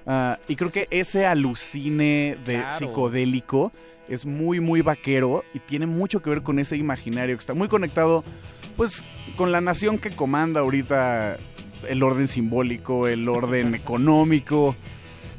Ah, 0.06 0.38
y 0.48 0.56
creo 0.56 0.70
que 0.70 0.88
ese 0.92 1.26
alucine 1.26 2.38
de 2.46 2.58
Claro. 2.58 2.78
psicodélico 2.78 3.72
es 4.08 4.28
muy, 4.28 4.60
muy 4.60 4.82
vaquero 4.82 5.44
y 5.54 5.60
tiene 5.60 5.88
mucho 5.88 6.22
que 6.22 6.30
ver 6.30 6.44
con 6.44 6.60
ese 6.60 6.78
imaginario 6.78 7.36
que 7.36 7.40
está 7.42 7.56
muy 7.56 7.68
conectado, 7.68 8.24
pues, 8.78 9.04
con 9.36 9.52
la 9.52 9.60
nación 9.60 9.98
que 9.98 10.12
comanda 10.12 10.60
ahorita 10.62 11.38
el 11.88 12.04
orden 12.04 12.28
simbólico, 12.28 13.08
el 13.08 13.28
orden 13.28 13.76
económico. 13.76 14.76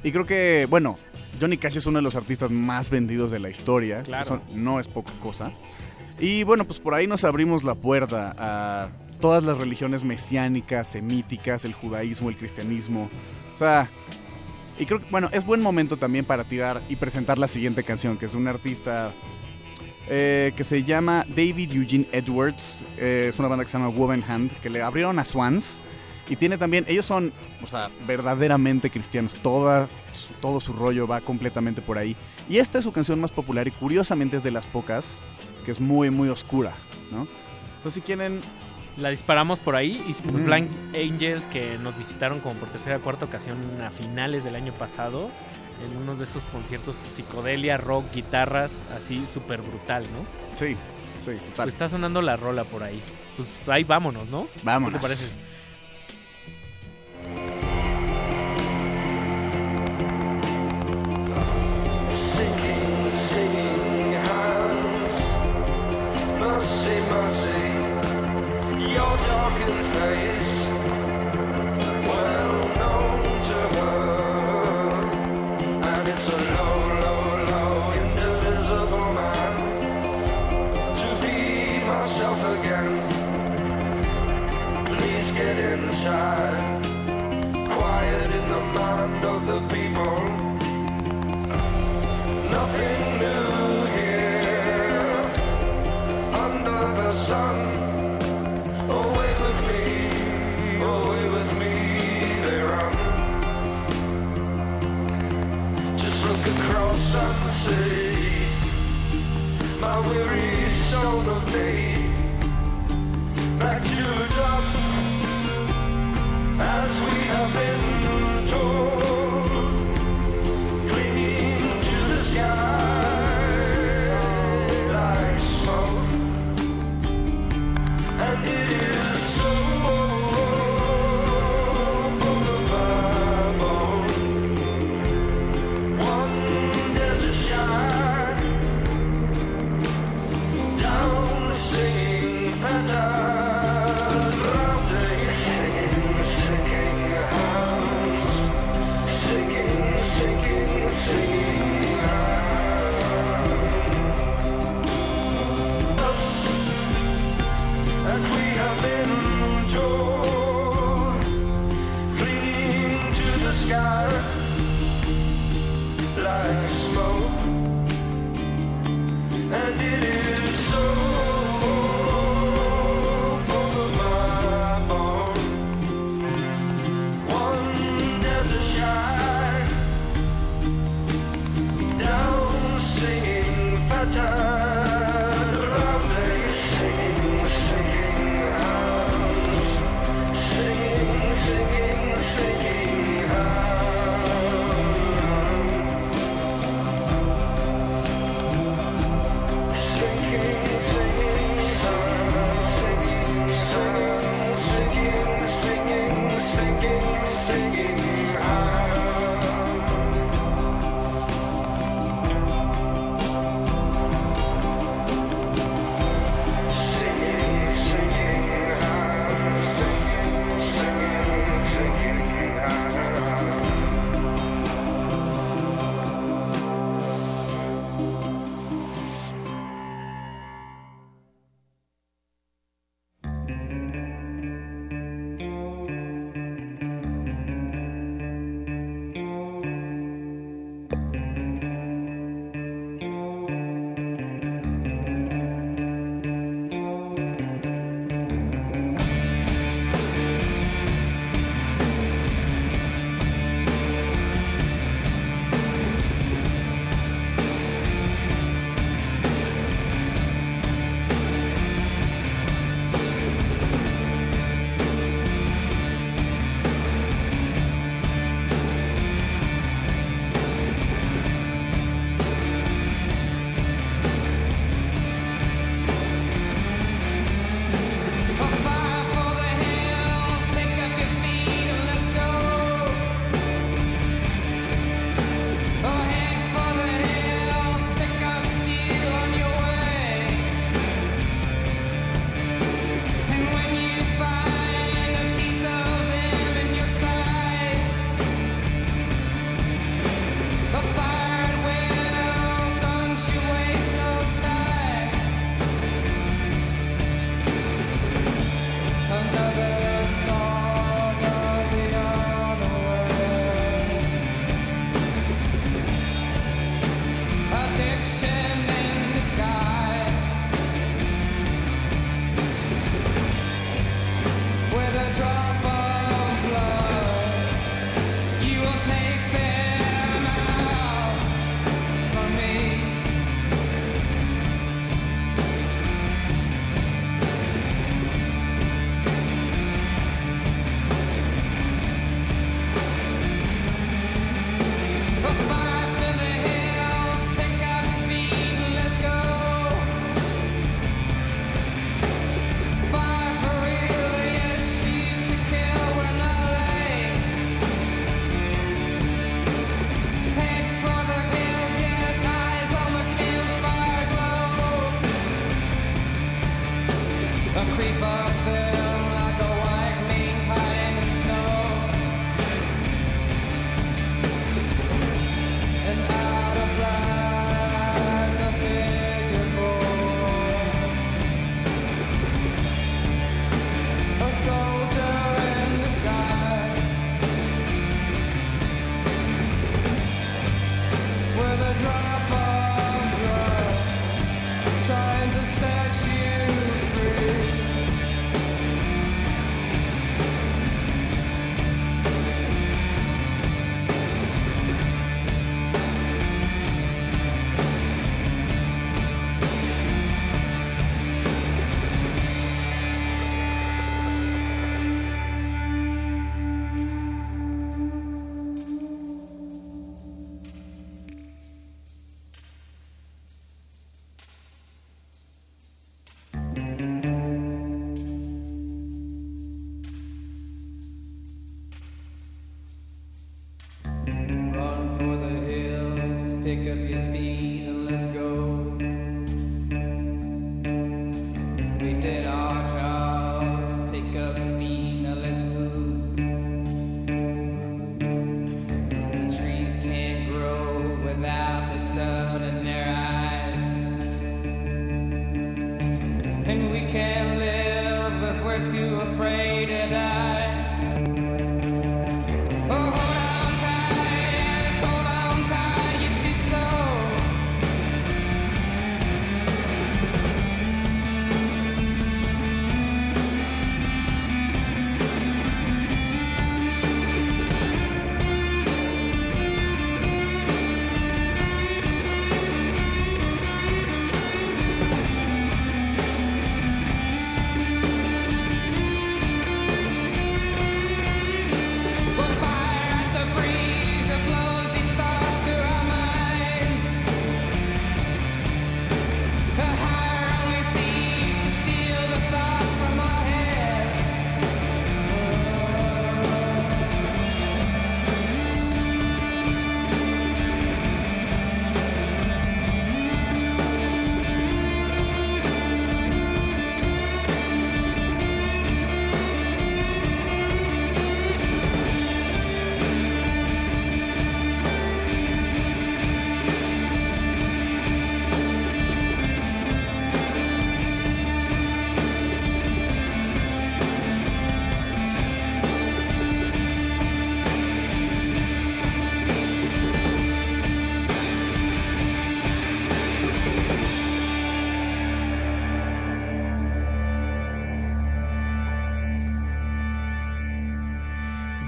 Y 0.02 0.12
creo 0.12 0.26
que, 0.26 0.66
bueno, 0.70 0.98
Johnny 1.40 1.56
Cash 1.56 1.76
es 1.76 1.86
uno 1.86 1.98
de 1.98 2.02
los 2.02 2.16
artistas 2.16 2.50
más 2.50 2.90
vendidos 2.90 3.30
de 3.30 3.38
la 3.38 3.50
historia. 3.50 4.02
Claro. 4.02 4.22
Eso 4.22 4.42
no 4.54 4.80
es 4.80 4.88
poca 4.88 5.12
cosa. 5.20 5.52
Y 6.18 6.44
bueno, 6.44 6.64
pues 6.64 6.80
por 6.80 6.94
ahí 6.94 7.06
nos 7.06 7.24
abrimos 7.24 7.64
la 7.64 7.74
puerta 7.74 8.34
a 8.38 8.88
todas 9.20 9.44
las 9.44 9.58
religiones 9.58 10.04
mesiánicas, 10.04 10.86
semíticas, 10.86 11.64
el 11.64 11.72
judaísmo, 11.72 12.28
el 12.28 12.36
cristianismo. 12.36 13.10
O 13.54 13.56
sea, 13.56 13.88
y 14.78 14.86
creo 14.86 15.00
que, 15.00 15.06
bueno, 15.10 15.28
es 15.32 15.44
buen 15.44 15.60
momento 15.60 15.96
también 15.96 16.24
para 16.24 16.44
tirar 16.44 16.82
y 16.88 16.96
presentar 16.96 17.38
la 17.38 17.48
siguiente 17.48 17.84
canción, 17.84 18.16
que 18.16 18.26
es 18.26 18.32
de 18.32 18.38
un 18.38 18.48
artista 18.48 19.12
eh, 20.08 20.52
que 20.56 20.64
se 20.64 20.82
llama 20.82 21.24
David 21.28 21.72
Eugene 21.72 22.08
Edwards. 22.12 22.84
Eh, 22.96 23.26
es 23.28 23.38
una 23.38 23.48
banda 23.48 23.64
que 23.64 23.70
se 23.70 23.78
llama 23.78 23.90
Woven 23.90 24.24
Hand, 24.26 24.58
que 24.60 24.70
le 24.70 24.82
abrieron 24.82 25.18
a 25.18 25.24
Swans. 25.24 25.82
Y 26.31 26.36
tiene 26.36 26.57
también, 26.57 26.85
ellos 26.89 27.05
son, 27.05 27.32
o 27.62 27.66
sea, 27.66 27.90
verdaderamente 28.07 28.89
cristianos. 28.89 29.35
Toda, 29.35 29.89
su- 30.15 30.32
todo 30.35 30.61
su 30.61 30.73
rollo 30.73 31.07
va 31.07 31.20
completamente 31.20 31.82
por 31.82 31.98
ahí. 31.98 32.16
Y 32.48 32.59
esta 32.59 32.78
es 32.78 32.85
su 32.85 32.93
canción 32.93 33.20
más 33.20 33.32
popular 33.32 33.66
y 33.69 33.73
curiosamente 33.73 34.36
es 34.39 34.43
de 34.43 34.51
las 34.52 34.66
pocas 34.66 35.20
que 35.65 35.73
es 35.73 35.81
muy, 35.81 36.09
muy 36.11 36.28
oscura, 36.28 36.74
¿no? 37.11 37.27
Entonces, 37.77 37.94
si 37.94 38.01
quieren, 38.01 38.40
La 38.97 39.09
disparamos 39.09 39.61
por 39.61 39.77
ahí 39.77 40.02
y 40.09 40.12
pues, 40.15 40.35
Ujú. 40.35 40.44
Blank 40.44 40.69
Angels 40.94 41.47
que 41.47 41.78
nos 41.78 41.97
visitaron 41.97 42.40
como 42.40 42.57
por 42.57 42.69
tercera 42.70 42.97
o 42.97 43.01
cuarta 43.01 43.24
ocasión 43.24 43.57
a 43.82 43.90
finales 43.90 44.43
del 44.44 44.57
año 44.57 44.73
pasado 44.74 45.31
en 45.82 45.97
uno 45.97 46.16
de 46.16 46.24
esos 46.24 46.43
conciertos 46.47 46.97
pues, 46.97 47.15
psicodelia, 47.15 47.77
rock, 47.77 48.12
guitarras, 48.12 48.77
así 48.97 49.24
súper 49.32 49.62
brutal, 49.62 50.02
¿no? 50.05 50.59
Sí, 50.59 50.74
sí, 51.24 51.31
total. 51.32 51.51
Pues 51.57 51.69
está 51.69 51.89
sonando 51.89 52.20
la 52.20 52.36
rola 52.36 52.65
por 52.65 52.82
ahí. 52.82 53.01
Pues 53.36 53.48
ahí 53.69 53.85
vámonos, 53.85 54.28
¿no? 54.28 54.48
Vámonos. 54.65 54.93
¿Qué 54.93 54.98
te 54.98 55.02
parece? 55.02 55.31
Bye. 57.36 57.59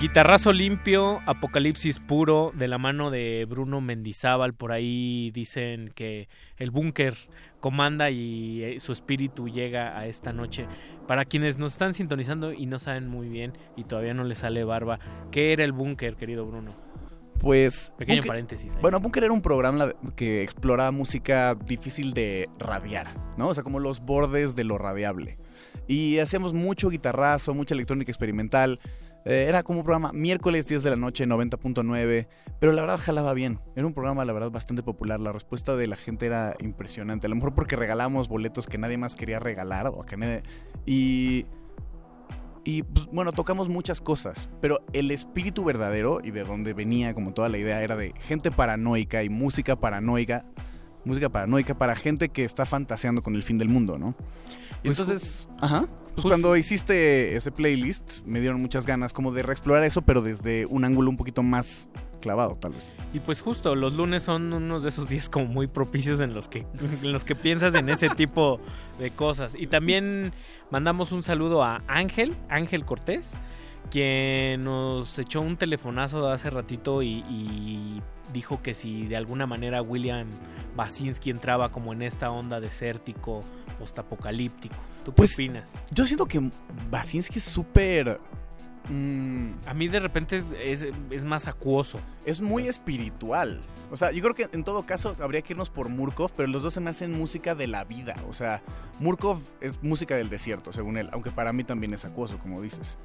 Guitarrazo 0.03 0.53
limpio, 0.53 1.21
Apocalipsis 1.27 2.01
puro, 2.01 2.51
de 2.57 2.67
la 2.67 2.77
mano 2.77 3.13
de 3.13 3.47
Bruno 3.49 3.81
Mendizábal. 3.81 4.53
Por 4.53 4.73
ahí 4.73 5.31
dicen 5.31 5.93
que 5.95 6.29
el 6.57 6.73
búnker 6.73 7.15
comanda 7.61 8.11
y 8.11 8.65
eh, 8.65 8.81
su 8.81 8.91
espíritu 8.91 9.49
llega 9.49 9.97
a 9.97 10.09
esta 10.09 10.33
noche. 10.33 10.67
Para 11.07 11.25
quienes 11.25 11.57
nos 11.57 11.71
están 11.75 11.95
sintonizando 11.95 12.53
y 12.53 12.67
no 12.67 12.81
saben 12.81 13.07
muy 13.07 13.29
bien 13.29 13.53
y 13.77 13.85
todavía 13.85 14.13
no 14.13 14.25
les 14.25 14.39
sale 14.39 14.65
barba, 14.65 14.99
¿qué 15.31 15.53
era 15.53 15.63
el 15.63 15.71
búnker, 15.71 16.17
querido 16.17 16.47
Bruno? 16.47 16.75
Pues. 17.39 17.93
Pequeño 17.97 18.23
Bunker- 18.23 18.27
paréntesis. 18.27 18.75
ahí. 18.75 18.83
Bueno, 18.83 18.99
Bunker 18.99 19.23
era 19.23 19.33
un 19.33 19.41
programa 19.41 19.93
que 20.17 20.43
exploraba 20.43 20.91
música 20.91 21.55
difícil 21.55 22.13
de 22.13 22.49
radiar, 22.59 23.07
¿no? 23.37 23.47
O 23.47 23.55
sea, 23.55 23.63
como 23.63 23.79
los 23.79 24.01
bordes 24.01 24.57
de 24.57 24.65
lo 24.65 24.79
radiable. 24.79 25.39
Y 25.87 26.19
hacíamos 26.19 26.55
mucho 26.55 26.89
guitarrazo, 26.89 27.55
mucha 27.55 27.75
electrónica 27.75 28.11
experimental. 28.11 28.81
Eh, 29.25 29.47
era 29.49 29.63
como 29.63 29.79
un 29.81 29.85
programa 29.85 30.13
miércoles 30.13 30.67
10 30.67 30.83
de 30.83 30.91
la 30.91 30.97
noche, 30.97 31.27
90.9. 31.27 32.27
Pero 32.59 32.73
la 32.73 32.81
verdad 32.83 32.99
jalaba 33.01 33.35
bien. 33.35 33.61
Era 33.77 33.87
un 33.87 33.95
programa, 33.95 34.25
la 34.25 34.33
verdad, 34.33 34.51
bastante 34.51 34.83
popular. 34.83 35.21
La 35.21 35.33
respuesta 35.33 35.77
de 35.77 35.87
la 35.87 35.97
gente 35.97 36.27
era 36.27 36.55
impresionante. 36.61 37.27
A 37.27 37.31
lo 37.31 37.37
mejor 37.37 37.55
porque 37.55 37.77
regalamos 37.77 38.29
boletos 38.29 38.67
que 38.67 38.79
nadie 38.79 38.99
más 38.99 39.15
quería 39.17 39.39
regalar. 39.39 39.87
O 39.89 40.01
que 40.03 40.17
nadie- 40.17 40.43
Y. 40.87 41.47
Y 42.65 42.85
pues, 42.85 43.07
bueno, 43.07 43.33
tocamos 43.33 43.69
muchas 43.69 44.01
cosas, 44.01 44.49
pero 44.61 44.85
el 44.93 45.11
espíritu 45.11 45.65
verdadero 45.65 46.21
y 46.23 46.31
de 46.31 46.45
donde 46.45 46.75
venía 46.75 47.13
como 47.13 47.33
toda 47.35 47.49
la 47.49 47.59
idea 47.59 47.83
era 47.83 47.97
de 47.97 48.15
gente 48.21 48.53
paranoica 48.53 49.25
y 49.25 49.29
música 49.29 49.75
paranoica, 49.75 50.45
música 51.05 51.29
paranoica 51.29 51.77
para 51.77 51.97
gente 51.97 52.29
que 52.29 52.45
está 52.45 52.65
fantaseando 52.65 53.21
con 53.21 53.35
el 53.35 53.43
fin 53.43 53.59
del 53.59 53.69
mundo, 53.69 53.99
¿no? 53.99 54.15
Y 54.85 54.87
Pues, 54.87 55.01
entonces, 55.01 55.49
ajá, 55.61 55.89
pues 56.15 56.23
justo- 56.25 56.29
cuando 56.29 56.57
hiciste 56.57 57.37
ese 57.37 57.51
playlist 57.51 58.25
me 58.27 58.41
dieron 58.41 58.61
muchas 58.61 58.87
ganas 58.87 59.13
como 59.13 59.33
de 59.33 59.43
reexplorar 59.43 59.85
eso, 59.85 60.03
pero 60.03 60.23
desde 60.23 60.67
un 60.67 60.85
ángulo 60.85 61.11
un 61.11 61.17
poquito 61.17 61.43
más 61.43 61.87
clavado, 62.21 62.55
tal 62.55 62.71
vez. 62.73 62.97
Y 63.13 63.19
pues 63.19 63.41
justo, 63.41 63.75
los 63.75 63.93
lunes 63.95 64.23
son 64.23 64.53
unos 64.53 64.85
de 64.85 64.91
esos 64.91 65.09
días 65.09 65.29
como 65.29 65.47
muy 65.47 65.67
propicios 65.67 66.21
en 66.21 66.35
los 66.35 66.49
que, 66.49 66.67
en 67.03 67.13
los 67.13 67.25
que 67.25 67.35
piensas 67.35 67.75
en 67.75 67.89
ese 67.89 68.09
tipo 68.11 68.61
de 68.99 69.11
cosas. 69.11 69.55
Y 69.59 69.67
también 69.67 70.33
mandamos 70.71 71.11
un 71.13 71.23
saludo 71.25 71.65
a 71.65 71.83
Ángel, 71.89 72.37
Ángel 72.49 72.85
Cortés, 72.85 73.33
quien 73.91 74.63
nos 74.65 75.19
echó 75.19 75.41
un 75.41 75.57
telefonazo 75.57 76.29
hace 76.31 76.49
ratito 76.51 77.03
y, 77.03 77.25
y 77.29 78.01
dijo 78.33 78.63
que 78.63 78.73
si 78.75 79.07
de 79.07 79.17
alguna 79.17 79.47
manera 79.47 79.83
William 79.83 80.29
Basinski 80.77 81.31
entraba 81.31 81.73
como 81.73 81.93
en 81.93 82.03
esta 82.03 82.31
onda 82.31 82.61
desértico, 82.61 83.43
postapocalíptico. 83.81 84.77
¿Tú 85.05 85.11
qué 85.13 85.17
Pues, 85.17 85.35
opinas? 85.35 85.69
Yo 85.91 86.07
siento 86.07 86.27
que 86.27 86.41
Basinski 86.91 87.39
es 87.39 87.45
súper... 87.45 88.21
mm, 88.89 89.51
A 89.67 89.75
mí 89.75 89.89
de 89.89 90.01
repente 90.01 90.37
es, 90.37 90.47
es- 90.83 90.87
es 91.11 91.25
más 91.25 91.47
acuoso. 91.49 91.99
es 92.25 92.41
muy 92.41 92.69
espiritual. 92.69 93.61
O 93.91 93.97
sea, 93.97 94.11
yo 94.13 94.23
creo 94.23 94.35
que 94.35 94.49
en 94.57 94.65
todo 94.65 94.85
caso 94.87 95.15
habría 95.21 95.43
que 95.43 95.53
irnos 95.53 95.69
por 95.71 95.89
Murkov, 95.89 96.31
pero 96.37 96.49
los 96.49 96.63
dos 96.63 96.73
se 96.75 96.81
me 96.81 96.91
hacen 96.91 97.13
música 97.13 97.55
de 97.55 97.67
la 97.67 97.85
vida. 97.85 98.15
O 98.29 98.33
sea, 98.33 98.63
Murkov 99.01 99.39
es 99.61 99.83
música 99.83 100.15
del 100.17 100.31
desierto, 100.31 100.73
según 100.73 100.97
él, 100.97 101.09
aunque 101.13 101.31
para 101.31 101.53
mí 101.53 101.63
también 101.65 101.93
es 101.95 102.05
acuoso, 102.05 102.39
como 102.39 102.63
dices. 102.63 102.97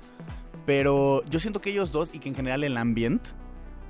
Pero 0.66 1.24
yo 1.26 1.40
siento 1.40 1.62
que 1.62 1.72
ellos 1.72 1.92
dos 1.92 2.12
y 2.14 2.20
que 2.20 2.30
en 2.30 2.36
general 2.36 2.64
el 2.64 2.78
ambiente 2.78 3.30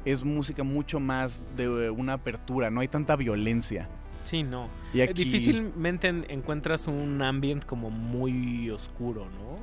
es 0.06 0.24
música 0.24 0.64
mucho 0.64 1.00
más 1.00 1.42
de 1.56 1.90
una 1.90 2.14
apertura, 2.14 2.70
no 2.70 2.80
hay 2.82 2.88
tanta 2.88 3.16
violencia. 3.16 3.90
Sí, 4.28 4.44
no. 4.44 4.68
Y 4.94 5.00
Eh, 5.00 5.04
aquí- 5.04 5.24
Difícilmente 5.24 6.08
en- 6.10 6.26
encuentras 6.30 6.88
un 6.88 7.22
ambiente 7.22 7.66
como 7.66 7.90
muy 7.90 8.70
oscuro, 8.70 9.26
¿no? 9.26 9.58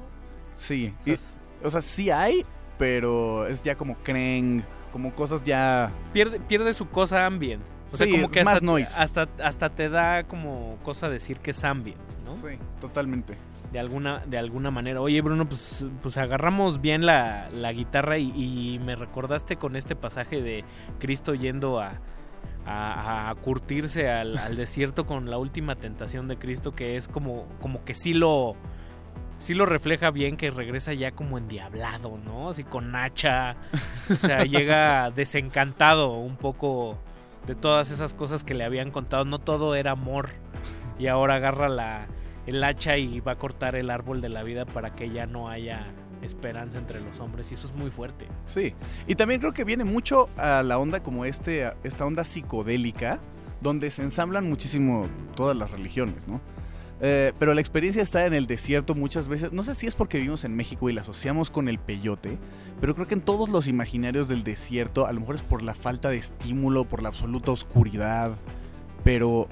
Sí, 0.56 0.94
O 1.00 1.02
sea, 1.04 1.16
o 1.64 1.70
sea, 1.70 1.82
sí 1.82 2.10
hay, 2.10 2.44
pero 2.78 3.46
es 3.46 3.62
ya 3.62 3.74
como 3.76 3.96
Kreng, 4.02 4.62
como 4.92 5.14
cosas 5.14 5.42
ya... 5.44 5.92
Pierde, 6.12 6.40
pierde 6.40 6.72
su 6.72 6.88
cosa 6.88 7.26
ambient. 7.26 7.62
O 7.92 7.96
sea, 7.96 8.06
Sí, 8.06 8.12
como 8.12 8.24
es 8.26 8.30
que 8.32 8.44
más 8.44 8.54
hasta, 8.54 8.66
noise. 8.66 8.94
hasta, 8.98 9.28
hasta 9.42 9.68
te 9.70 9.88
da 9.90 10.24
como 10.24 10.78
cosa 10.82 11.08
decir 11.10 11.38
que 11.38 11.50
es 11.50 11.62
ambient, 11.62 12.00
¿no? 12.24 12.34
Sí, 12.36 12.56
totalmente. 12.80 13.36
De 13.70 13.78
alguna, 13.80 14.22
de 14.24 14.38
alguna 14.38 14.70
manera. 14.70 15.00
Oye, 15.00 15.20
Bruno, 15.20 15.46
pues, 15.48 15.84
pues 16.00 16.16
agarramos 16.16 16.80
bien 16.80 17.04
la, 17.04 17.50
la 17.50 17.72
guitarra 17.72 18.16
y, 18.18 18.30
y 18.74 18.78
me 18.78 18.94
recordaste 18.96 19.56
con 19.56 19.76
este 19.76 19.96
pasaje 19.96 20.40
de 20.40 20.64
Cristo 21.00 21.34
yendo 21.34 21.80
a, 21.80 21.94
a, 22.66 23.30
a 23.30 23.34
curtirse 23.36 24.10
al, 24.10 24.38
al 24.38 24.56
desierto 24.56 25.06
con 25.06 25.30
la 25.30 25.38
última 25.38 25.76
tentación 25.76 26.28
de 26.28 26.36
Cristo, 26.38 26.72
que 26.72 26.96
es 26.96 27.08
como, 27.08 27.46
como 27.60 27.84
que 27.84 27.94
sí 27.94 28.12
lo, 28.12 28.56
sí 29.38 29.54
lo 29.54 29.66
refleja 29.66 30.10
bien, 30.10 30.36
que 30.36 30.50
regresa 30.50 30.92
ya 30.94 31.12
como 31.12 31.38
endiablado, 31.38 32.18
¿no? 32.24 32.50
Así 32.50 32.64
con 32.64 32.94
hacha. 32.96 33.56
O 34.10 34.14
sea, 34.14 34.38
llega 34.44 35.10
desencantado 35.10 36.12
un 36.14 36.36
poco 36.36 36.98
de 37.46 37.54
todas 37.54 37.90
esas 37.90 38.14
cosas 38.14 38.44
que 38.44 38.54
le 38.54 38.64
habían 38.64 38.90
contado. 38.90 39.24
No 39.24 39.38
todo 39.38 39.74
era 39.74 39.92
amor. 39.92 40.30
Y 40.98 41.08
ahora 41.08 41.36
agarra 41.36 41.68
la, 41.68 42.06
el 42.46 42.62
hacha 42.62 42.96
y 42.96 43.20
va 43.20 43.32
a 43.32 43.36
cortar 43.36 43.74
el 43.74 43.90
árbol 43.90 44.20
de 44.20 44.28
la 44.28 44.42
vida 44.42 44.64
para 44.64 44.94
que 44.94 45.10
ya 45.10 45.26
no 45.26 45.48
haya 45.48 45.86
esperanza 46.24 46.78
entre 46.78 47.00
los 47.00 47.20
hombres. 47.20 47.50
Y 47.50 47.54
eso 47.54 47.66
es 47.66 47.74
muy 47.74 47.90
fuerte. 47.90 48.26
Sí, 48.46 48.74
y 49.06 49.14
también 49.14 49.40
creo 49.40 49.52
que 49.52 49.64
viene 49.64 49.84
mucho 49.84 50.28
a 50.36 50.62
la 50.62 50.78
onda 50.78 51.02
como 51.02 51.24
este, 51.24 51.72
esta 51.84 52.04
onda 52.04 52.24
psicodélica, 52.24 53.20
donde 53.60 53.90
se 53.90 54.02
ensamblan 54.02 54.48
muchísimo 54.48 55.08
todas 55.36 55.56
las 55.56 55.70
religiones, 55.70 56.26
¿no? 56.26 56.40
Eh, 57.00 57.32
pero 57.38 57.54
la 57.54 57.60
experiencia 57.60 58.02
estar 58.02 58.26
en 58.26 58.34
el 58.34 58.46
desierto 58.46 58.94
muchas 58.94 59.26
veces, 59.26 59.52
no 59.52 59.62
sé 59.62 59.74
si 59.74 59.86
es 59.86 59.94
porque 59.94 60.18
vivimos 60.18 60.44
en 60.44 60.54
México 60.54 60.88
y 60.88 60.92
la 60.92 61.00
asociamos 61.00 61.50
con 61.50 61.68
el 61.68 61.78
peyote, 61.78 62.38
pero 62.80 62.94
creo 62.94 63.06
que 63.06 63.14
en 63.14 63.20
todos 63.20 63.48
los 63.48 63.66
imaginarios 63.66 64.28
del 64.28 64.44
desierto, 64.44 65.06
a 65.06 65.12
lo 65.12 65.20
mejor 65.20 65.34
es 65.34 65.42
por 65.42 65.62
la 65.62 65.74
falta 65.74 66.08
de 66.08 66.18
estímulo, 66.18 66.84
por 66.84 67.02
la 67.02 67.08
absoluta 67.08 67.50
oscuridad, 67.50 68.36
pero 69.02 69.48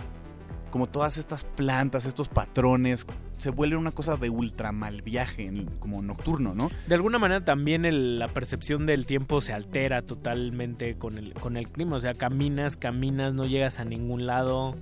como 0.71 0.89
todas 0.89 1.19
estas 1.19 1.45
plantas, 1.45 2.07
estos 2.07 2.29
patrones, 2.29 3.07
se 3.43 3.51
vuelven 3.51 3.79
una 3.81 3.91
cosa 3.91 4.17
de 4.17 4.31
ultra 4.31 4.71
mal 4.71 5.03
viaje, 5.03 5.51
como 5.81 6.01
nocturno, 6.01 6.55
¿no? 6.55 6.71
De 6.87 6.95
alguna 6.95 7.19
manera 7.19 7.45
también 7.45 7.85
el- 7.85 8.21
la 8.21 8.29
percepción 8.29 8.87
del 8.87 9.05
tiempo 9.05 9.41
se 9.41 9.53
altera 9.53 10.03
totalmente 10.03 10.95
con 10.97 11.19
el, 11.19 11.35
con 11.35 11.57
el 11.57 11.69
clima. 11.69 11.97
O 11.97 12.01
sea, 12.01 12.15
caminas, 12.15 12.77
caminas, 12.77 13.35
no 13.35 13.45
llegas 13.45 13.81
a 13.81 13.85
ningún 13.85 14.27
lado. 14.27 14.77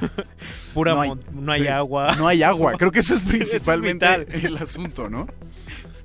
Pura 0.74 0.94
No 0.94 1.00
hay- 1.00 1.12
no 1.32 1.52
hay 1.52 1.62
sí, 1.62 1.68
agua. 1.68 2.14
No 2.16 2.28
hay 2.28 2.42
agua. 2.44 2.72
Creo 2.78 2.90
que 2.92 3.00
eso 3.00 3.14
es 3.16 3.22
principalmente 3.22 4.06
el 4.46 4.56
asunto, 4.56 5.08
¿no? 5.08 5.26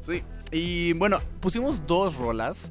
Sí. 0.02 0.24
Y 0.52 0.94
bueno, 0.94 1.20
pusimos 1.40 1.86
dos 1.86 2.16
rolas 2.16 2.70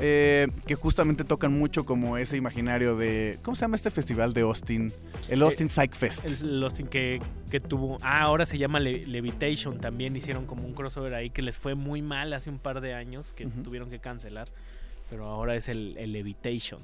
eh, 0.00 0.48
que 0.66 0.74
justamente 0.74 1.24
tocan 1.24 1.58
mucho 1.58 1.84
como 1.84 2.16
ese 2.16 2.36
imaginario 2.36 2.96
de. 2.96 3.38
¿Cómo 3.42 3.54
se 3.54 3.62
llama 3.62 3.76
este 3.76 3.90
festival 3.90 4.32
de 4.34 4.42
Austin? 4.42 4.92
El 5.28 5.42
Austin 5.42 5.68
Psych 5.68 5.94
Fest. 5.94 6.24
El 6.42 6.62
Austin 6.62 6.86
que, 6.86 7.20
que 7.50 7.60
tuvo. 7.60 7.98
Ah, 8.02 8.20
ahora 8.22 8.46
se 8.46 8.58
llama 8.58 8.80
Le- 8.80 9.06
Levitation. 9.06 9.78
También 9.80 10.14
hicieron 10.16 10.46
como 10.46 10.64
un 10.64 10.74
crossover 10.74 11.14
ahí 11.14 11.30
que 11.30 11.42
les 11.42 11.58
fue 11.58 11.74
muy 11.74 12.02
mal 12.02 12.32
hace 12.32 12.50
un 12.50 12.58
par 12.58 12.80
de 12.80 12.94
años 12.94 13.32
que 13.34 13.46
tuvieron 13.46 13.90
que 13.90 13.98
cancelar. 13.98 14.48
Pero 15.10 15.24
ahora 15.26 15.56
es 15.56 15.68
el, 15.68 15.96
el 15.98 16.12
Levitation. 16.12 16.80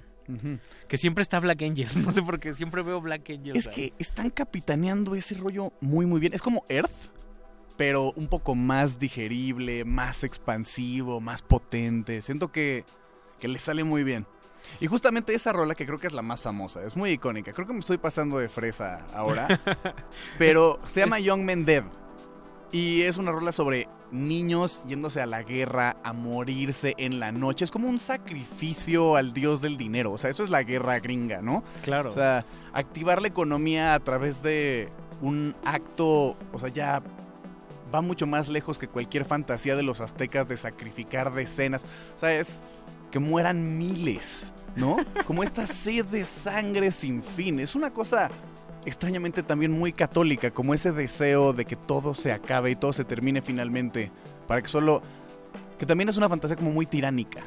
Que 0.88 0.96
siempre 0.96 1.20
está 1.20 1.38
Black 1.40 1.60
Angels. 1.62 1.96
No 2.04 2.10
sé 2.10 2.22
por 2.22 2.40
qué 2.40 2.54
siempre 2.54 2.82
veo 2.82 3.00
Black 3.00 3.28
Angels. 3.30 3.58
Es 3.58 3.66
ahí. 3.68 3.74
que 3.74 3.92
están 3.98 4.30
capitaneando 4.30 5.14
ese 5.14 5.34
rollo 5.34 5.72
muy, 5.82 6.06
muy 6.06 6.18
bien. 6.20 6.32
Es 6.32 6.40
como 6.40 6.64
Earth, 6.70 7.12
pero 7.76 8.12
un 8.16 8.28
poco 8.28 8.54
más 8.54 8.98
digerible, 8.98 9.84
más 9.84 10.24
expansivo, 10.24 11.20
más 11.20 11.42
potente. 11.42 12.22
Siento 12.22 12.50
que, 12.50 12.84
que 13.38 13.48
le 13.48 13.58
sale 13.58 13.84
muy 13.84 14.04
bien. 14.04 14.26
Y 14.80 14.86
justamente 14.86 15.34
esa 15.34 15.52
rola 15.52 15.74
que 15.74 15.86
creo 15.86 15.98
que 15.98 16.06
es 16.06 16.12
la 16.12 16.22
más 16.22 16.42
famosa, 16.42 16.82
es 16.84 16.96
muy 16.96 17.10
icónica. 17.10 17.52
Creo 17.52 17.66
que 17.66 17.72
me 17.72 17.80
estoy 17.80 17.98
pasando 17.98 18.38
de 18.38 18.48
fresa 18.48 19.06
ahora. 19.14 19.60
pero 20.38 20.80
se 20.84 21.00
llama 21.00 21.18
Young 21.20 21.42
Men 21.42 21.64
Dead. 21.64 21.84
Y 22.72 23.02
es 23.02 23.18
una 23.18 23.30
rola 23.30 23.52
sobre 23.52 23.88
niños 24.10 24.82
yéndose 24.86 25.20
a 25.20 25.26
la 25.26 25.42
guerra, 25.42 25.96
a 26.02 26.12
morirse 26.12 26.94
en 26.98 27.20
la 27.20 27.30
noche. 27.30 27.64
Es 27.64 27.70
como 27.70 27.88
un 27.88 28.00
sacrificio 28.00 29.16
al 29.16 29.32
dios 29.32 29.60
del 29.60 29.76
dinero. 29.76 30.12
O 30.12 30.18
sea, 30.18 30.30
eso 30.30 30.42
es 30.42 30.50
la 30.50 30.62
guerra 30.64 30.98
gringa, 30.98 31.40
¿no? 31.40 31.62
Claro. 31.82 32.10
O 32.10 32.12
sea, 32.12 32.44
activar 32.72 33.22
la 33.22 33.28
economía 33.28 33.94
a 33.94 34.00
través 34.00 34.42
de 34.42 34.88
un 35.20 35.54
acto, 35.64 36.36
o 36.52 36.58
sea, 36.58 36.68
ya 36.68 37.02
va 37.94 38.00
mucho 38.00 38.26
más 38.26 38.48
lejos 38.48 38.78
que 38.78 38.88
cualquier 38.88 39.24
fantasía 39.24 39.76
de 39.76 39.84
los 39.84 40.00
aztecas 40.00 40.48
de 40.48 40.56
sacrificar 40.56 41.32
decenas. 41.32 41.84
O 42.16 42.18
sea, 42.18 42.34
es 42.38 42.60
que 43.14 43.20
mueran 43.20 43.78
miles, 43.78 44.52
¿no? 44.74 44.96
Como 45.24 45.44
esta 45.44 45.68
sed 45.68 46.04
de 46.06 46.24
sangre 46.24 46.90
sin 46.90 47.22
fin. 47.22 47.60
Es 47.60 47.76
una 47.76 47.92
cosa 47.92 48.28
extrañamente 48.84 49.44
también 49.44 49.70
muy 49.70 49.92
católica, 49.92 50.50
como 50.50 50.74
ese 50.74 50.90
deseo 50.90 51.52
de 51.52 51.64
que 51.64 51.76
todo 51.76 52.16
se 52.16 52.32
acabe 52.32 52.72
y 52.72 52.74
todo 52.74 52.92
se 52.92 53.04
termine 53.04 53.40
finalmente, 53.40 54.10
para 54.48 54.60
que 54.62 54.66
solo... 54.66 55.00
que 55.78 55.86
también 55.86 56.08
es 56.08 56.16
una 56.16 56.28
fantasía 56.28 56.56
como 56.56 56.72
muy 56.72 56.86
tiránica. 56.86 57.44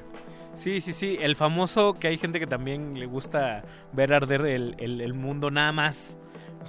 Sí, 0.54 0.80
sí, 0.80 0.94
sí. 0.94 1.18
El 1.20 1.36
famoso 1.36 1.94
que 1.96 2.08
hay 2.08 2.18
gente 2.18 2.40
que 2.40 2.48
también 2.48 2.98
le 2.98 3.06
gusta 3.06 3.62
ver 3.92 4.14
arder 4.14 4.46
el, 4.46 4.78
el- 4.80 5.14
mundo 5.14 5.52
nada 5.52 5.74
más 5.74 6.16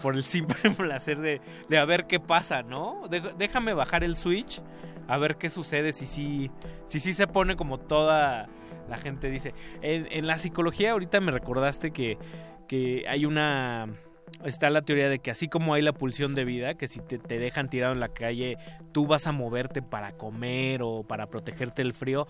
por 0.03 0.17
el 0.17 0.25
simple 0.35 0.71
placer 0.77 1.19
de, 1.21 1.41
de 1.69 1.79
a 1.79 1.85
ver 1.85 2.09
qué 2.09 2.19
pasa, 2.19 2.65
¿no? 2.65 3.03
Déjame 3.39 3.75
bajar 3.75 4.03
el 4.03 4.17
switch 4.17 4.61
a 5.07 5.19
ver 5.19 5.37
qué 5.37 5.51
sucede 5.51 5.93
si 5.93 6.05
sí, 6.05 6.51
si 6.89 6.99
sí 6.99 7.13
se 7.13 7.29
pone 7.29 7.55
como 7.57 7.79
toda 7.79 8.49
la 8.89 8.99
gente 8.99 9.31
dice. 9.31 9.55
En, 9.83 10.27
la 10.27 10.39
psicología 10.39 10.93
ahorita 10.93 11.21
me 11.21 11.33
recordaste 11.33 11.91
que, 11.91 12.19
que 12.67 13.05
hay 13.09 13.25
una... 13.25 13.87
Está 14.45 14.69
la 14.69 14.83
teoría 14.83 15.09
de 15.09 15.21
que 15.21 15.31
así 15.31 15.49
como 15.49 15.73
hay 15.73 15.83
la 15.83 15.93
pulsión 15.93 16.35
de 16.35 16.45
vida, 16.45 16.75
que 16.75 16.87
si 16.87 17.01
te, 17.01 17.19
te 17.19 17.39
dejan 17.39 17.71
tirado 17.71 17.95
en 17.95 18.01
la 18.01 18.11
calle, 18.11 18.57
tú 18.93 19.07
vas 19.07 19.27
a 19.27 19.33
moverte 19.33 19.81
para 19.81 20.13
comer 20.13 20.83
o 20.83 21.03
para 21.03 21.29
protegerte 21.29 21.83
del 21.83 21.95
frío, 21.95 22.27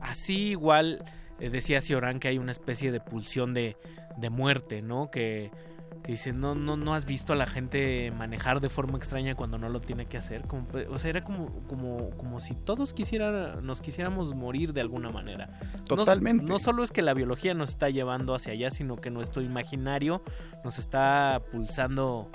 así 0.00 0.48
igual 0.48 1.04
eh, 1.38 1.50
decía 1.50 1.82
Cioran 1.82 2.18
que 2.18 2.28
hay 2.28 2.38
una 2.38 2.50
especie 2.50 2.90
de 2.92 3.00
pulsión 3.00 3.52
de, 3.52 3.76
de 4.16 4.30
muerte, 4.30 4.80
¿no? 4.80 5.10
Que, 5.10 5.50
que 6.04 6.12
dice, 6.12 6.32
no, 6.34 6.54
no, 6.54 6.76
no 6.76 6.92
has 6.94 7.06
visto 7.06 7.32
a 7.32 7.36
la 7.36 7.46
gente 7.46 8.10
manejar 8.10 8.60
de 8.60 8.68
forma 8.68 8.98
extraña 8.98 9.34
cuando 9.34 9.56
no 9.58 9.70
lo 9.70 9.80
tiene 9.80 10.04
que 10.04 10.18
hacer. 10.18 10.42
Como, 10.46 10.66
o 10.90 10.98
sea, 10.98 11.08
era 11.08 11.24
como, 11.24 11.46
como, 11.66 12.10
como 12.10 12.40
si 12.40 12.54
todos 12.54 12.92
quisieran, 12.92 13.66
nos 13.66 13.80
quisiéramos 13.80 14.34
morir 14.34 14.74
de 14.74 14.82
alguna 14.82 15.08
manera. 15.08 15.48
No- 15.88 15.96
Totalmente. 15.96 16.44
No, 16.44 16.58
solo 16.58 16.84
es 16.84 16.92
que 16.92 17.00
la 17.00 17.14
biología 17.14 17.54
nos 17.54 17.70
está 17.70 17.88
llevando 17.88 18.34
hacia 18.34 18.52
allá, 18.52 18.70
sino 18.70 18.96
que 18.96 19.10
nuestro 19.10 19.40
imaginario 19.40 20.22
nos 20.62 20.78
está 20.78 21.40
pulsando 21.50 22.30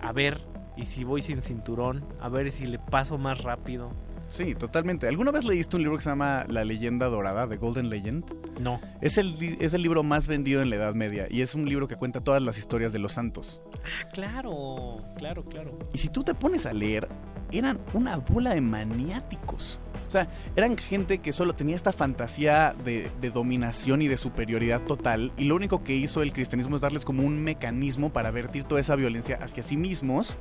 a 0.00 0.12
ver, 0.12 0.40
y 0.76 0.86
si 0.86 1.04
voy 1.04 1.20
sin 1.22 1.42
cinturón, 1.42 2.02
a 2.20 2.28
ver 2.30 2.50
si 2.50 2.66
le 2.66 2.78
paso 2.78 3.18
más 3.18 3.42
rápido. 3.42 3.90
Sí, 4.28 4.54
totalmente. 4.54 5.08
¿Alguna 5.08 5.30
vez 5.30 5.44
leíste 5.44 5.76
un 5.76 5.82
libro 5.82 5.96
que 5.96 6.04
se 6.04 6.10
llama 6.10 6.44
La 6.48 6.64
leyenda 6.64 7.06
dorada, 7.06 7.48
The 7.48 7.56
Golden 7.56 7.90
Legend? 7.90 8.60
No. 8.60 8.80
Es 9.00 9.18
el, 9.18 9.34
es 9.60 9.72
el 9.74 9.82
libro 9.82 10.02
más 10.02 10.26
vendido 10.26 10.62
en 10.62 10.70
la 10.70 10.76
Edad 10.76 10.94
Media 10.94 11.26
y 11.30 11.42
es 11.42 11.54
un 11.54 11.68
libro 11.68 11.88
que 11.88 11.96
cuenta 11.96 12.20
todas 12.20 12.42
las 12.42 12.58
historias 12.58 12.92
de 12.92 12.98
los 12.98 13.12
santos. 13.12 13.60
Ah, 13.84 14.08
claro, 14.12 14.98
claro, 15.16 15.44
claro. 15.44 15.78
Y 15.92 15.98
si 15.98 16.08
tú 16.08 16.24
te 16.24 16.34
pones 16.34 16.66
a 16.66 16.72
leer, 16.72 17.08
eran 17.52 17.78
una 17.94 18.16
bola 18.16 18.54
de 18.54 18.60
maniáticos. 18.60 19.80
O 20.06 20.10
sea, 20.10 20.28
eran 20.54 20.76
gente 20.76 21.18
que 21.18 21.32
solo 21.32 21.52
tenía 21.52 21.74
esta 21.74 21.92
fantasía 21.92 22.74
de, 22.84 23.10
de 23.20 23.30
dominación 23.30 24.02
y 24.02 24.08
de 24.08 24.16
superioridad 24.16 24.80
total. 24.82 25.32
Y 25.36 25.44
lo 25.44 25.56
único 25.56 25.82
que 25.82 25.96
hizo 25.96 26.22
el 26.22 26.32
cristianismo 26.32 26.76
es 26.76 26.82
darles 26.82 27.04
como 27.04 27.24
un 27.24 27.42
mecanismo 27.42 28.12
para 28.12 28.30
vertir 28.30 28.64
toda 28.64 28.80
esa 28.80 28.94
violencia 28.94 29.38
hacia 29.40 29.62
sí 29.62 29.76
mismos. 29.76 30.38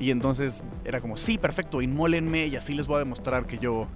Y 0.00 0.10
entonces 0.10 0.62
era 0.84 1.00
como, 1.00 1.16
sí, 1.16 1.38
perfecto, 1.38 1.80
inmólenme 1.80 2.46
y 2.46 2.56
así 2.56 2.74
les 2.74 2.86
voy 2.86 2.96
a 2.96 2.98
demostrar 3.00 3.46
que 3.46 3.58
yo 3.58 3.86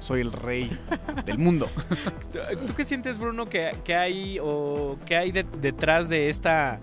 soy 0.00 0.20
el 0.20 0.30
rey 0.32 0.70
del 1.26 1.38
mundo. 1.38 1.68
¿Tú 2.66 2.74
qué 2.74 2.84
sientes, 2.84 3.18
Bruno, 3.18 3.46
que, 3.46 3.72
que 3.84 3.96
hay 3.96 4.38
o 4.40 4.96
que 5.06 5.16
hay 5.16 5.32
de- 5.32 5.42
detrás 5.60 6.08
de 6.08 6.28
esta 6.28 6.78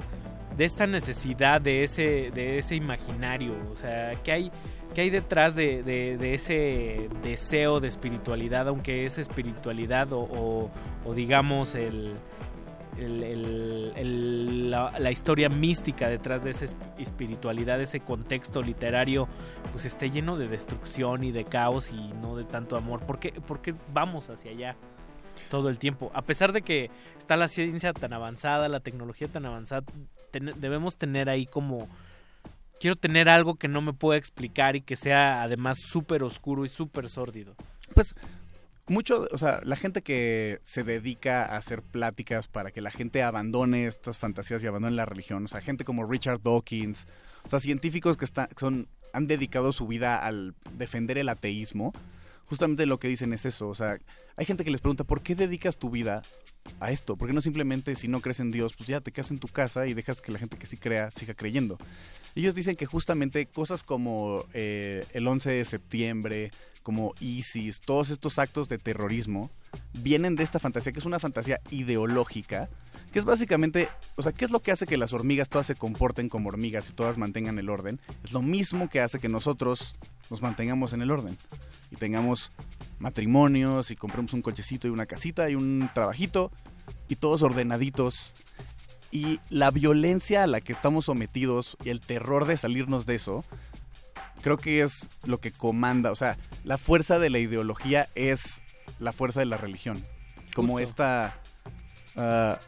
de 0.58 0.64
esta 0.64 0.88
necesidad 0.88 1.60
de 1.62 1.84
ese 1.84 2.30
de 2.34 2.58
ese 2.58 2.76
imaginario? 2.76 3.54
O 3.72 3.78
sea, 3.78 4.14
¿qué 4.24 4.32
hay 4.34 4.52
qué 4.94 5.02
hay 5.02 5.10
detrás 5.10 5.56
de, 5.56 5.82
de- 5.84 6.34
ese 6.34 7.10
deseo 7.24 7.80
de 7.80 7.88
espiritualidad, 7.88 8.68
aunque 8.68 9.06
es 9.06 9.18
espiritualidad 9.18 10.10
o 10.12 10.70
digamos 11.16 11.76
el 11.76 12.14
el- 12.98 13.94
el- 13.96 14.72
la, 14.72 15.12
historia 15.12 15.50
mística 15.50 16.08
detrás 16.10 16.44
de 16.44 16.52
esa 16.52 16.66
esp- 16.66 16.76
espiritualidad, 17.00 17.80
ese 17.82 18.00
contexto 18.00 18.62
literario, 18.62 19.28
pues 19.72 19.86
esté 19.86 20.10
lleno 20.12 20.38
de 20.38 20.48
destrucción 20.48 21.24
y 21.24 21.32
de 21.32 21.44
caos 21.46 21.92
y 21.92 22.14
no 22.22 22.36
de 22.36 22.44
tanto 22.44 22.76
amor. 22.78 23.06
¿Por 23.06 23.20
qué, 23.20 23.32
por 23.32 23.62
qué 23.62 23.74
vamos 23.94 24.30
hacia 24.30 24.52
allá 24.52 24.76
todo 25.50 25.70
el 25.70 25.78
tiempo? 25.78 26.12
A 26.14 26.22
pesar 26.22 26.52
de 26.52 26.62
que 26.62 26.90
está 27.18 27.36
la 27.38 27.48
ciencia 27.48 27.94
tan 27.94 28.14
avanzada, 28.14 28.68
la 28.70 28.80
tecnología 28.80 29.28
tan 29.28 29.46
avanzada, 29.46 29.84
debemos 30.32 30.98
tener 30.98 31.30
ahí 31.30 31.46
como... 31.46 31.88
Quiero 32.78 32.98
tener 32.98 33.30
algo 33.30 33.56
que 33.56 33.70
no 33.70 33.82
me 33.82 33.94
pueda 33.94 34.18
explicar 34.20 34.76
y 34.76 34.82
que 34.82 34.98
sea 34.98 35.42
además 35.44 35.80
súper 35.80 36.24
oscuro 36.24 36.66
y 36.66 36.70
súper 36.70 37.10
sórdido. 37.10 37.56
Pues 37.94 38.14
mucho, 38.88 39.28
o 39.32 39.38
sea, 39.38 39.62
la 39.64 39.76
gente 39.76 40.02
que 40.02 40.60
se 40.64 40.84
dedica 40.84 41.44
a 41.44 41.58
hacer 41.58 41.82
pláticas 41.82 42.48
para 42.48 42.72
que 42.72 42.82
la 42.82 42.92
gente 42.92 43.24
abandone 43.24 43.88
estas 43.88 44.18
fantasías 44.18 44.64
y 44.64 44.68
abandone 44.68 44.96
la 44.96 45.06
religión, 45.06 45.46
o 45.46 45.48
sea, 45.48 45.62
gente 45.62 45.86
como 45.86 46.06
Richard 46.06 46.42
Dawkins, 46.42 47.08
o 47.44 47.50
sea, 47.50 47.60
científicos 47.60 48.18
que 48.18 48.26
están, 48.26 48.50
son, 48.58 48.88
han 49.14 49.28
dedicado 49.28 49.72
su 49.72 49.88
vida 49.88 50.18
al 50.18 50.56
defender 50.74 51.18
el 51.18 51.30
ateísmo, 51.30 51.94
justamente 52.46 52.86
lo 52.86 53.00
que 53.00 53.08
dicen 53.08 53.34
es 53.34 53.46
eso, 53.46 53.68
o 53.68 53.76
sea, 53.76 53.98
hay 54.38 54.46
gente 54.46 54.64
que 54.64 54.72
les 54.72 54.82
pregunta, 54.82 55.04
¿por 55.04 55.22
qué 55.22 55.36
dedicas 55.36 55.78
tu 55.78 55.90
vida 55.90 56.22
a 56.80 56.92
esto? 56.92 57.16
¿Por 57.16 57.28
qué 57.28 57.34
no 57.34 57.42
simplemente, 57.42 57.96
si 57.96 58.08
no 58.08 58.22
crees 58.22 58.40
en 58.40 58.52
Dios, 58.52 58.76
pues 58.76 58.88
ya 58.88 59.02
te 59.02 59.12
quedas 59.12 59.32
en 59.32 59.40
tu 59.40 59.48
casa 59.48 59.88
y 59.88 59.94
dejas 59.94 60.22
que 60.22 60.32
la 60.32 60.40
gente 60.40 60.58
que 60.58 60.68
sí 60.68 60.78
crea 60.78 61.12
siga 61.12 61.34
creyendo? 61.34 61.78
Ellos 62.36 62.56
dicen 62.56 62.76
que 62.76 62.86
justamente 62.86 63.46
cosas 63.46 63.84
como 63.84 64.44
eh, 64.54 65.06
el 65.14 65.28
11 65.28 65.52
de 65.52 65.66
septiembre, 65.66 66.52
como 66.84 67.14
ISIS, 67.20 67.80
todos 67.80 68.10
estos 68.10 68.38
actos 68.40 68.70
de 68.70 68.78
terrorismo, 68.78 69.50
vienen 69.94 70.36
de 70.36 70.44
esta 70.44 70.60
fantasía, 70.60 70.92
que 70.92 71.00
es 71.00 71.06
una 71.06 71.20
fantasía 71.20 71.60
ideológica, 71.72 72.70
que 73.16 73.20
es 73.20 73.26
básicamente, 73.26 73.88
o 74.18 74.22
sea, 74.22 74.34
¿qué 74.34 74.44
es 74.44 74.52
lo 74.52 74.60
que 74.60 74.74
hace 74.74 74.86
que 74.86 74.98
las 74.98 75.14
hormigas 75.14 75.48
todas 75.48 75.66
se 75.66 75.76
comporten 75.76 76.28
como 76.28 76.50
hormigas 76.50 76.90
y 76.90 76.92
todas 76.92 77.18
mantengan 77.18 77.58
el 77.58 77.70
orden? 77.70 78.02
Es 78.26 78.34
lo 78.34 78.42
mismo 78.42 78.90
que 78.90 79.00
hace 79.00 79.20
que 79.20 79.30
nosotros 79.30 79.96
nos 80.30 80.42
mantengamos 80.42 80.92
en 80.92 81.02
el 81.02 81.10
orden 81.10 81.38
y 81.92 81.96
tengamos 81.96 82.52
matrimonios 83.00 83.90
y 83.90 83.96
compremos 83.96 84.34
un 84.34 84.42
cochecito 84.42 84.90
y 84.90 84.92
una 84.92 85.06
casita 85.06 85.50
y 85.50 85.56
un 85.56 85.90
trabajito 85.94 86.52
y 87.08 87.16
todos 87.16 87.42
ordenaditos 87.42 88.34
y 89.12 89.40
la 89.50 89.72
violencia 89.72 90.44
a 90.44 90.48
la 90.48 90.60
que 90.60 90.74
estamos 90.74 91.06
sometidos 91.06 91.78
y 91.86 91.92
el 91.92 92.02
terror 92.02 92.46
de 92.46 92.58
salirnos 92.58 93.06
de 93.06 93.16
eso, 93.16 93.46
creo 94.42 94.58
que 94.58 94.82
es 94.82 95.08
lo 95.24 95.38
que 95.38 95.54
comanda. 95.54 96.12
O 96.12 96.18
sea, 96.18 96.36
la 96.66 96.78
fuerza 96.78 97.18
de 97.18 97.30
la 97.30 97.40
ideología 97.40 98.10
es 98.16 98.62
la 99.00 99.14
fuerza 99.14 99.40
de 99.40 99.46
la 99.46 99.56
religión. 99.56 100.06
Como 100.54 100.74
Justo. 100.74 100.90
esta... 100.90 101.42
ah, 102.18 102.60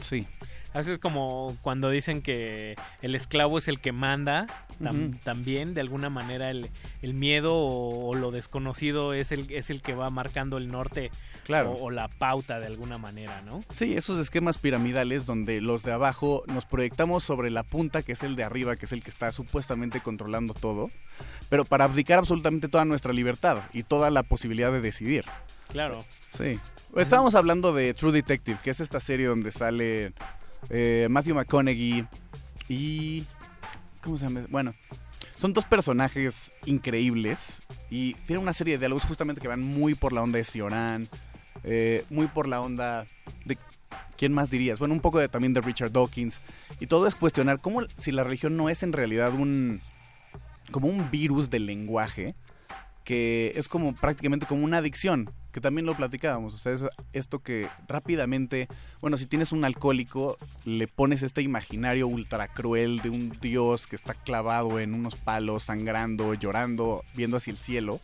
sí. 0.00 0.26
Así 0.74 0.90
es 0.90 0.98
como 0.98 1.56
cuando 1.62 1.88
dicen 1.88 2.20
que 2.20 2.76
el 3.00 3.14
esclavo 3.14 3.56
es 3.56 3.66
el 3.66 3.80
que 3.80 3.92
manda, 3.92 4.46
tam- 4.78 5.18
también 5.20 5.72
de 5.72 5.80
alguna 5.80 6.10
manera 6.10 6.50
el, 6.50 6.68
el 7.00 7.14
miedo 7.14 7.54
o, 7.54 8.08
o 8.10 8.14
lo 8.14 8.30
desconocido 8.30 9.14
es 9.14 9.32
el, 9.32 9.50
es 9.50 9.70
el 9.70 9.80
que 9.80 9.94
va 9.94 10.10
marcando 10.10 10.58
el 10.58 10.68
norte 10.68 11.10
Claro. 11.44 11.70
o, 11.70 11.84
o 11.84 11.90
la 11.90 12.08
pauta 12.08 12.60
de 12.60 12.66
alguna 12.66 12.98
manera, 12.98 13.40
¿no? 13.40 13.60
Sí, 13.70 13.94
esos 13.96 14.18
esquemas 14.18 14.58
piramidales 14.58 15.24
donde 15.24 15.62
los 15.62 15.82
de 15.82 15.92
abajo 15.92 16.42
nos 16.46 16.66
proyectamos 16.66 17.24
sobre 17.24 17.48
la 17.50 17.62
punta, 17.62 18.02
que 18.02 18.12
es 18.12 18.22
el 18.22 18.36
de 18.36 18.44
arriba, 18.44 18.76
que 18.76 18.84
es 18.84 18.92
el 18.92 19.02
que 19.02 19.08
está 19.10 19.32
supuestamente 19.32 20.02
controlando 20.02 20.52
todo, 20.52 20.90
pero 21.48 21.64
para 21.64 21.84
abdicar 21.84 22.18
absolutamente 22.18 22.68
toda 22.68 22.84
nuestra 22.84 23.14
libertad 23.14 23.62
y 23.72 23.82
toda 23.84 24.10
la 24.10 24.24
posibilidad 24.24 24.70
de 24.72 24.82
decidir. 24.82 25.24
Claro. 25.76 26.02
Sí. 26.38 26.58
Estábamos 26.96 27.34
hablando 27.34 27.74
de 27.74 27.92
True 27.92 28.10
Detective, 28.10 28.58
que 28.64 28.70
es 28.70 28.80
esta 28.80 28.98
serie 28.98 29.26
donde 29.26 29.52
sale 29.52 30.14
eh, 30.70 31.06
Matthew 31.10 31.34
McConaughey 31.34 32.06
y... 32.66 33.26
¿Cómo 34.02 34.16
se 34.16 34.24
llama? 34.24 34.46
Bueno, 34.48 34.74
son 35.34 35.52
dos 35.52 35.66
personajes 35.66 36.50
increíbles 36.64 37.60
y 37.90 38.14
tienen 38.14 38.42
una 38.42 38.54
serie 38.54 38.72
de 38.72 38.78
diálogos 38.78 39.04
justamente 39.04 39.42
que 39.42 39.48
van 39.48 39.60
muy 39.60 39.94
por 39.94 40.14
la 40.14 40.22
onda 40.22 40.38
de 40.38 40.44
Cioran, 40.44 41.08
eh, 41.62 42.06
muy 42.08 42.26
por 42.26 42.48
la 42.48 42.62
onda 42.62 43.06
de... 43.44 43.58
¿Quién 44.16 44.32
más 44.32 44.48
dirías? 44.48 44.78
Bueno, 44.78 44.94
un 44.94 45.00
poco 45.00 45.18
de, 45.18 45.28
también 45.28 45.52
de 45.52 45.60
Richard 45.60 45.92
Dawkins. 45.92 46.40
Y 46.80 46.86
todo 46.86 47.06
es 47.06 47.14
cuestionar 47.14 47.60
cómo 47.60 47.82
si 47.98 48.12
la 48.12 48.24
religión 48.24 48.56
no 48.56 48.70
es 48.70 48.82
en 48.82 48.94
realidad 48.94 49.34
un... 49.34 49.82
como 50.70 50.88
un 50.88 51.10
virus 51.10 51.50
del 51.50 51.66
lenguaje 51.66 52.34
que 53.06 53.52
es 53.54 53.68
como 53.68 53.94
prácticamente 53.94 54.46
como 54.46 54.64
una 54.64 54.78
adicción, 54.78 55.30
que 55.52 55.60
también 55.60 55.86
lo 55.86 55.96
platicábamos, 55.96 56.54
o 56.54 56.56
sea, 56.58 56.72
es 56.72 56.84
esto 57.12 57.38
que 57.38 57.68
rápidamente, 57.86 58.66
bueno, 59.00 59.16
si 59.16 59.26
tienes 59.26 59.52
un 59.52 59.64
alcohólico, 59.64 60.36
le 60.64 60.88
pones 60.88 61.22
este 61.22 61.40
imaginario 61.40 62.08
ultra 62.08 62.48
cruel 62.48 62.98
de 62.98 63.10
un 63.10 63.30
dios 63.40 63.86
que 63.86 63.94
está 63.94 64.14
clavado 64.14 64.80
en 64.80 64.92
unos 64.92 65.14
palos, 65.14 65.62
sangrando, 65.62 66.34
llorando, 66.34 67.04
viendo 67.14 67.36
hacia 67.36 67.52
el 67.52 67.58
cielo, 67.58 68.00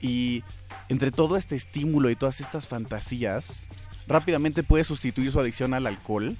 y 0.00 0.44
entre 0.88 1.10
todo 1.10 1.36
este 1.36 1.56
estímulo 1.56 2.08
y 2.08 2.14
todas 2.14 2.40
estas 2.40 2.68
fantasías, 2.68 3.66
rápidamente 4.06 4.62
puede 4.62 4.84
sustituir 4.84 5.32
su 5.32 5.40
adicción 5.40 5.74
al 5.74 5.88
alcohol, 5.88 6.36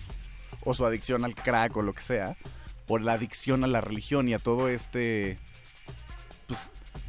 o 0.62 0.74
su 0.74 0.86
adicción 0.86 1.24
al 1.24 1.34
crack 1.34 1.76
o 1.76 1.82
lo 1.82 1.92
que 1.92 2.02
sea, 2.02 2.36
por 2.86 3.02
la 3.02 3.14
adicción 3.14 3.64
a 3.64 3.66
la 3.66 3.80
religión 3.80 4.28
y 4.28 4.34
a 4.34 4.38
todo 4.38 4.68
este 4.68 5.38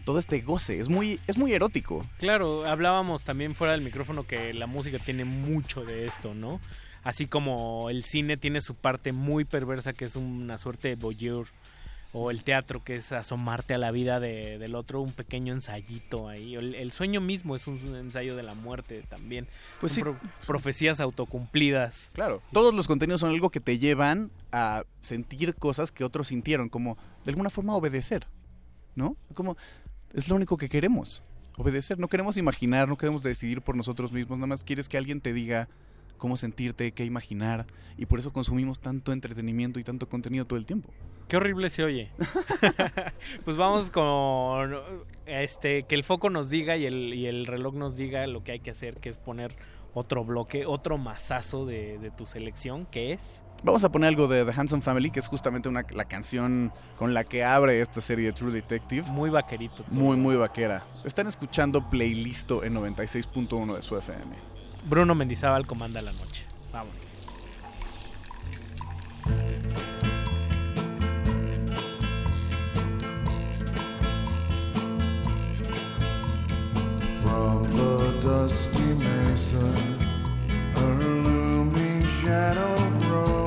todo 0.05 0.19
este 0.19 0.39
goce, 0.41 0.79
es 0.79 0.87
muy 0.87 1.19
es 1.27 1.37
muy 1.37 1.51
erótico. 1.53 2.01
Claro, 2.19 2.65
hablábamos 2.65 3.23
también 3.25 3.55
fuera 3.55 3.73
del 3.73 3.81
micrófono 3.81 4.23
que 4.23 4.53
la 4.53 4.67
música 4.67 4.99
tiene 4.99 5.25
mucho 5.25 5.83
de 5.83 6.05
esto, 6.05 6.33
¿no? 6.33 6.61
Así 7.03 7.25
como 7.27 7.89
el 7.89 8.03
cine 8.03 8.37
tiene 8.37 8.61
su 8.61 8.75
parte 8.75 9.11
muy 9.11 9.45
perversa 9.45 9.93
que 9.93 10.05
es 10.05 10.15
una 10.15 10.57
suerte 10.57 10.87
de 10.89 10.95
voyeur 10.95 11.47
o 12.17 12.31
el 12.31 12.43
teatro 12.43 12.81
que 12.81 12.95
es 12.95 13.11
asomarte 13.11 13.73
a 13.73 13.77
la 13.77 13.91
vida 13.91 14.21
de- 14.21 14.57
del 14.57 14.73
otro, 14.75 15.01
un 15.01 15.11
pequeño 15.11 15.53
ensayito 15.53 16.29
ahí. 16.29 16.55
El, 16.55 16.73
el 16.75 16.91
sueño 16.93 17.19
mismo 17.19 17.55
es 17.57 17.67
un 17.67 17.77
ensayo 17.95 18.35
de 18.37 18.43
la 18.43 18.53
muerte 18.55 19.03
también. 19.09 19.47
Pues 19.81 19.91
sí. 19.91 19.99
pro- 20.01 20.17
profecías 20.47 21.01
autocumplidas. 21.01 22.11
Claro, 22.13 22.41
todos 22.53 22.73
los 22.73 22.87
contenidos 22.87 23.21
son 23.21 23.31
algo 23.31 23.49
que 23.49 23.59
te 23.59 23.77
llevan 23.79 24.31
a 24.51 24.83
sentir 25.01 25.55
cosas 25.55 25.91
que 25.91 26.03
otros 26.05 26.27
sintieron, 26.29 26.69
como 26.69 26.97
de 27.25 27.31
alguna 27.31 27.49
forma 27.49 27.75
obedecer, 27.75 28.27
¿no? 28.95 29.17
Como 29.33 29.57
es 30.13 30.29
lo 30.29 30.35
único 30.35 30.57
que 30.57 30.69
queremos, 30.69 31.23
obedecer. 31.57 31.99
No 31.99 32.07
queremos 32.07 32.37
imaginar, 32.37 32.87
no 32.87 32.97
queremos 32.97 33.23
decidir 33.23 33.61
por 33.61 33.75
nosotros 33.75 34.11
mismos, 34.11 34.37
nada 34.37 34.47
más 34.47 34.63
quieres 34.63 34.89
que 34.89 34.97
alguien 34.97 35.21
te 35.21 35.33
diga 35.33 35.67
cómo 36.17 36.37
sentirte, 36.37 36.91
qué 36.91 37.05
imaginar, 37.05 37.65
y 37.97 38.05
por 38.05 38.19
eso 38.19 38.31
consumimos 38.31 38.79
tanto 38.79 39.11
entretenimiento 39.11 39.79
y 39.79 39.83
tanto 39.83 40.07
contenido 40.07 40.45
todo 40.45 40.57
el 40.57 40.65
tiempo. 40.65 40.89
Qué 41.27 41.37
horrible 41.37 41.69
se 41.69 41.83
oye. 41.83 42.11
pues 43.45 43.57
vamos 43.57 43.89
con 43.89 44.75
este 45.25 45.83
que 45.83 45.95
el 45.95 46.03
foco 46.03 46.29
nos 46.29 46.49
diga 46.49 46.77
y 46.77 46.85
el, 46.85 47.13
y 47.13 47.25
el 47.25 47.47
reloj 47.47 47.73
nos 47.73 47.95
diga 47.95 48.27
lo 48.27 48.43
que 48.43 48.51
hay 48.51 48.59
que 48.59 48.71
hacer, 48.71 48.97
que 48.97 49.09
es 49.09 49.17
poner 49.17 49.55
otro 49.93 50.23
bloque, 50.23 50.65
otro 50.65 50.97
mazazo 50.97 51.65
de, 51.65 51.97
de 51.97 52.11
tu 52.11 52.25
selección, 52.25 52.85
que 52.85 53.13
es 53.13 53.44
Vamos 53.65 53.83
a 53.83 53.89
poner 53.89 54.09
algo 54.09 54.27
de 54.27 54.45
The 54.45 54.51
Handsome 54.55 54.83
Family, 54.83 55.09
que 55.09 55.19
es 55.19 55.27
justamente 55.27 55.67
una, 55.67 55.83
la 55.89 56.05
canción 56.05 56.71
con 56.97 57.15
la 57.15 57.23
que 57.23 57.43
abre 57.43 57.81
esta 57.81 57.99
serie 57.99 58.27
de 58.27 58.33
True 58.33 58.51
Detective. 58.51 59.09
muy 59.09 59.31
vaquerito. 59.31 59.77
todo. 59.77 59.85
Muy, 59.89 60.17
muy 60.17 60.35
vaquera. 60.35 60.83
Están 61.03 61.25
escuchando 61.25 61.89
Playlisto 61.89 62.63
en 62.63 62.75
96.1 62.75 63.75
de 63.75 63.81
su 63.81 63.97
FM. 63.97 64.35
Bruno 64.87 65.15
Mendizábal 65.15 65.65
comanda 65.65 65.99
la 65.99 66.11
noche. 66.11 66.45
Vámonos. 66.71 66.95
From 77.21 77.63
the 77.63 78.19
dusty 78.21 78.93
mesa, 79.05 79.65
her 80.75 80.95
looming 81.23 82.01
shadow 82.01 82.77
grows, 83.07 83.44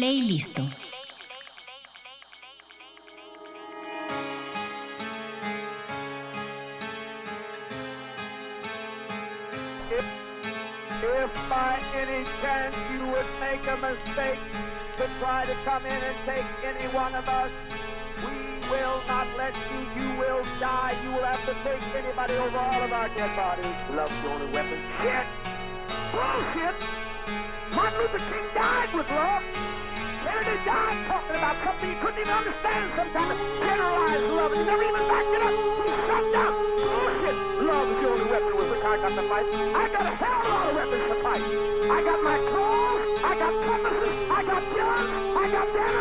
Playlisto. 0.00 0.64
If, 9.92 10.06
if 11.04 11.50
by 11.50 11.78
any 12.00 12.24
chance 12.40 12.74
you 12.90 13.04
would 13.12 13.28
make 13.44 13.60
a 13.68 13.76
mistake 13.76 14.40
to 14.96 15.04
try 15.20 15.44
to 15.44 15.52
come 15.68 15.84
in 15.84 15.92
and 15.92 16.16
take 16.24 16.48
any 16.64 16.86
one 16.96 17.14
of 17.14 17.28
us, 17.28 17.50
we 18.24 18.70
will 18.72 19.02
not 19.06 19.26
let 19.36 19.52
you. 19.52 20.00
You 20.00 20.18
will 20.18 20.42
die. 20.58 20.96
You 21.04 21.10
will 21.12 21.28
have 21.28 21.44
to 21.44 21.52
take 21.62 22.02
anybody 22.02 22.32
over 22.40 22.56
all 22.56 22.82
of 22.82 22.90
our 22.90 23.08
dead 23.08 23.36
bodies. 23.36 23.76
Love's 23.94 24.16
the 24.22 24.28
only 24.30 24.46
weapon. 24.46 24.78
Shit! 25.02 25.26
Bullshit! 26.16 26.74
Martin 27.76 28.00
Luther 28.00 28.18
King 28.18 28.46
died 28.54 28.94
with 28.94 29.10
love. 29.10 29.59
Talking 30.40 31.36
about 31.36 31.56
something 31.62 31.90
he 31.90 31.96
couldn't 32.00 32.18
even 32.18 32.32
understand 32.32 32.90
sometimes. 32.96 33.36
Generalized 33.60 34.24
love. 34.32 34.52
He 34.56 34.64
never 34.64 34.82
even 34.82 35.04
backed 35.04 35.36
it 35.36 35.42
up. 35.44 35.52
He 35.52 35.92
shut 36.08 36.24
down. 36.32 36.52
Bullshit. 36.80 37.36
Love 37.60 37.88
is 37.92 38.00
the 38.00 38.08
only 38.08 38.24
weapon 38.24 38.56
with 38.56 38.70
which 38.72 38.80
I 38.80 38.96
got 38.96 39.12
to 39.12 39.24
fight. 39.28 39.46
I 39.52 39.88
got 39.92 40.00
a 40.00 40.14
hell 40.16 40.40
of 40.40 40.46
a 40.46 40.48
lot 40.48 40.68
of 40.70 40.74
weapons 40.76 41.04
to 41.12 41.16
fight. 41.20 41.44
I 41.44 42.02
got 42.08 42.24
my 42.24 42.38
claws. 42.48 43.02
I 43.20 43.32
got 43.36 43.52
compasses. 43.52 44.30
I 44.30 44.40
got 44.48 44.62
guns. 44.72 45.10
I 45.36 45.50
got 45.52 45.66
dynamite. 45.74 45.99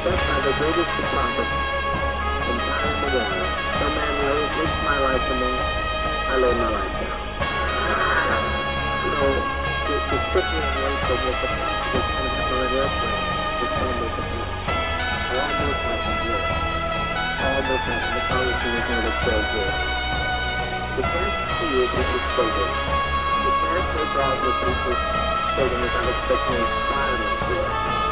set 0.00 0.16
by 0.16 0.38
the 0.40 0.52
greatest 0.56 0.90
photographer. 0.96 1.44
prophets 1.44 1.72
from 2.44 2.58
time 2.64 2.92
immemorial. 2.96 3.48
No 3.80 3.86
man 3.92 4.12
lays 4.24 4.76
my 4.88 4.98
life 5.04 5.24
to 5.28 5.34
me, 5.36 5.50
I 5.52 6.34
lay 6.40 6.54
my 6.56 6.68
life 6.72 6.94
down. 6.96 7.20
You 9.04 9.10
know, 9.12 9.32
the, 9.86 9.96
the 10.08 10.18
scripture 10.32 10.64
in 10.64 10.74
one 10.80 10.96
so 11.04 11.14
with 11.20 11.38
the 11.42 11.48
prophets 11.52 12.10
and 12.16 12.28
the 12.32 12.54
resurrection 12.62 13.12
is 13.62 13.70
going 13.72 13.92
to 13.92 13.96
make 14.00 14.16
a 14.16 14.22
difference. 14.22 14.64
All 15.32 15.50
those 15.60 15.80
things. 15.84 16.02
All 17.42 17.60
those 17.62 17.82
things 17.84 18.04
are 18.06 18.14
the 18.16 18.22
promise 18.32 18.62
of 18.62 18.72
the 18.72 18.94
Lord 18.96 19.16
so 19.22 19.34
good. 19.52 19.74
The 20.96 21.02
chance 21.02 21.36
to 21.58 21.64
you 21.68 21.82
is 21.84 21.92
just 21.92 22.28
so. 22.36 22.44
The 23.44 23.52
chance 23.60 23.88
to 23.92 24.04
God 24.16 24.36
with 24.40 24.56
Jesus 24.62 25.00
so 25.52 25.62
that 25.68 25.80
I 25.84 26.04
inspiring 26.56 27.38
to 27.44 27.54
us. 27.60 28.11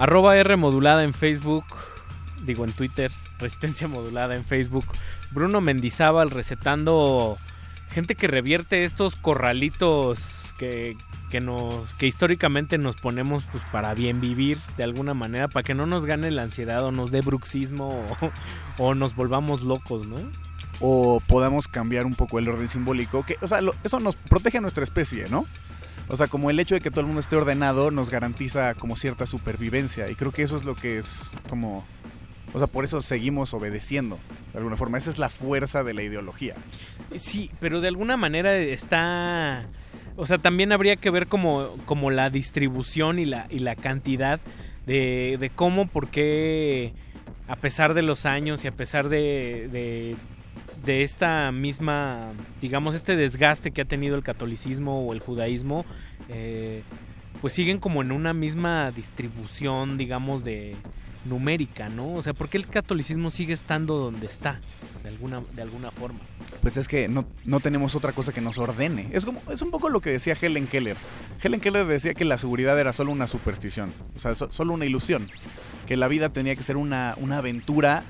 Arroba 0.00 0.34
R 0.38 0.56
modulada 0.56 1.04
en 1.04 1.12
Facebook, 1.12 1.66
digo 2.46 2.64
en 2.64 2.72
Twitter, 2.72 3.12
Resistencia 3.38 3.86
modulada 3.86 4.34
en 4.34 4.46
Facebook. 4.46 4.86
Bruno 5.30 5.60
Mendizábal 5.60 6.30
recetando 6.30 7.36
gente 7.90 8.14
que 8.14 8.26
revierte 8.26 8.84
estos 8.84 9.14
corralitos 9.14 10.54
que, 10.58 10.96
que 11.28 11.40
nos 11.40 11.92
que 11.94 12.06
históricamente 12.06 12.78
nos 12.78 12.96
ponemos 12.96 13.44
pues 13.52 13.62
para 13.70 13.92
bien 13.92 14.22
vivir 14.22 14.56
de 14.78 14.84
alguna 14.84 15.12
manera 15.12 15.48
para 15.48 15.64
que 15.64 15.74
no 15.74 15.84
nos 15.84 16.06
gane 16.06 16.30
la 16.30 16.42
ansiedad 16.42 16.82
o 16.84 16.92
nos 16.92 17.10
dé 17.10 17.20
bruxismo 17.20 18.06
o, 18.78 18.94
nos 18.94 19.14
volvamos 19.14 19.62
locos, 19.62 20.06
¿no? 20.06 20.16
o 20.80 21.20
podamos 21.26 21.68
cambiar 21.68 22.06
un 22.06 22.14
poco 22.14 22.38
el 22.38 22.48
orden 22.48 22.68
simbólico, 22.68 23.22
que, 23.22 23.36
o 23.42 23.48
sea, 23.48 23.60
eso 23.84 24.00
nos 24.00 24.16
protege 24.16 24.58
a 24.58 24.60
nuestra 24.62 24.82
especie, 24.82 25.28
¿no? 25.28 25.44
O 26.10 26.16
sea, 26.16 26.26
como 26.26 26.50
el 26.50 26.58
hecho 26.58 26.74
de 26.74 26.80
que 26.80 26.90
todo 26.90 27.00
el 27.00 27.06
mundo 27.06 27.20
esté 27.20 27.36
ordenado 27.36 27.90
nos 27.90 28.10
garantiza 28.10 28.74
como 28.74 28.96
cierta 28.96 29.26
supervivencia 29.26 30.10
y 30.10 30.16
creo 30.16 30.32
que 30.32 30.42
eso 30.42 30.56
es 30.56 30.64
lo 30.64 30.74
que 30.74 30.98
es 30.98 31.30
como, 31.48 31.84
o 32.52 32.58
sea, 32.58 32.66
por 32.66 32.84
eso 32.84 33.00
seguimos 33.00 33.54
obedeciendo, 33.54 34.18
de 34.52 34.58
alguna 34.58 34.76
forma, 34.76 34.98
esa 34.98 35.10
es 35.10 35.18
la 35.18 35.28
fuerza 35.28 35.84
de 35.84 35.94
la 35.94 36.02
ideología. 36.02 36.54
Sí, 37.16 37.50
pero 37.60 37.80
de 37.80 37.88
alguna 37.88 38.16
manera 38.16 38.56
está... 38.56 39.66
O 40.16 40.26
sea, 40.26 40.38
también 40.38 40.72
habría 40.72 40.96
que 40.96 41.10
ver 41.10 41.28
como, 41.28 41.76
como 41.86 42.10
la 42.10 42.28
distribución 42.28 43.18
y 43.18 43.24
la, 43.24 43.46
y 43.48 43.60
la 43.60 43.76
cantidad 43.76 44.40
de, 44.86 45.36
de 45.38 45.50
cómo, 45.50 45.86
por 45.86 46.08
qué, 46.08 46.92
a 47.46 47.56
pesar 47.56 47.94
de 47.94 48.02
los 48.02 48.26
años 48.26 48.64
y 48.64 48.68
a 48.68 48.72
pesar 48.72 49.08
de, 49.08 49.68
de, 49.70 50.16
de 50.84 51.02
esta 51.02 51.52
misma, 51.52 52.28
digamos, 52.60 52.94
este 52.94 53.16
desgaste 53.16 53.70
que 53.70 53.82
ha 53.82 53.84
tenido 53.84 54.16
el 54.16 54.22
catolicismo 54.22 55.06
o 55.06 55.12
el 55.12 55.20
judaísmo, 55.20 55.84
eh, 56.28 56.82
pues 57.40 57.52
siguen 57.54 57.78
como 57.78 58.02
en 58.02 58.12
una 58.12 58.32
misma 58.32 58.90
distribución, 58.90 59.98
digamos, 59.98 60.44
de 60.44 60.76
numérica, 61.24 61.88
¿no? 61.88 62.14
O 62.14 62.22
sea, 62.22 62.32
¿por 62.32 62.48
qué 62.48 62.56
el 62.56 62.66
catolicismo 62.66 63.30
sigue 63.30 63.52
estando 63.52 63.96
donde 63.98 64.26
está? 64.26 64.60
De 65.02 65.08
alguna, 65.08 65.42
de 65.54 65.62
alguna 65.62 65.90
forma. 65.90 66.18
Pues 66.60 66.76
es 66.76 66.86
que 66.88 67.08
no, 67.08 67.24
no 67.44 67.60
tenemos 67.60 67.94
otra 67.94 68.12
cosa 68.12 68.32
que 68.32 68.40
nos 68.42 68.58
ordene. 68.58 69.08
Es 69.12 69.24
como 69.24 69.40
es 69.50 69.62
un 69.62 69.70
poco 69.70 69.88
lo 69.88 70.00
que 70.00 70.10
decía 70.10 70.36
Helen 70.40 70.66
Keller. 70.66 70.96
Helen 71.42 71.60
Keller 71.60 71.86
decía 71.86 72.12
que 72.14 72.24
la 72.26 72.36
seguridad 72.36 72.78
era 72.78 72.92
solo 72.92 73.10
una 73.12 73.26
superstición, 73.26 73.92
o 74.16 74.20
sea, 74.20 74.34
so- 74.34 74.52
solo 74.52 74.74
una 74.74 74.84
ilusión, 74.84 75.26
que 75.86 75.96
la 75.96 76.06
vida 76.08 76.28
tenía 76.30 76.54
que 76.56 76.62
ser 76.62 76.76
una, 76.76 77.14
una 77.18 77.38
aventura 77.38 78.02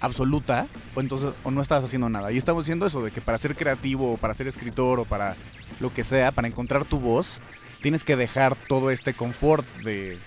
absoluta 0.00 0.66
o 0.94 1.00
entonces 1.00 1.32
o 1.44 1.50
no 1.50 1.62
estabas 1.62 1.84
haciendo 1.84 2.08
nada. 2.08 2.32
Y 2.32 2.38
estamos 2.38 2.64
diciendo 2.64 2.86
eso 2.86 3.02
de 3.02 3.10
que 3.10 3.20
para 3.20 3.38
ser 3.38 3.54
creativo 3.54 4.14
o 4.14 4.16
para 4.16 4.34
ser 4.34 4.46
escritor 4.46 5.00
o 5.00 5.04
para 5.04 5.36
lo 5.78 5.92
que 5.92 6.04
sea, 6.04 6.32
para 6.32 6.48
encontrar 6.48 6.84
tu 6.84 6.98
voz, 6.98 7.40
tienes 7.80 8.04
que 8.04 8.16
dejar 8.16 8.56
todo 8.56 8.90
este 8.90 9.14
confort 9.14 9.66
de 9.78 10.18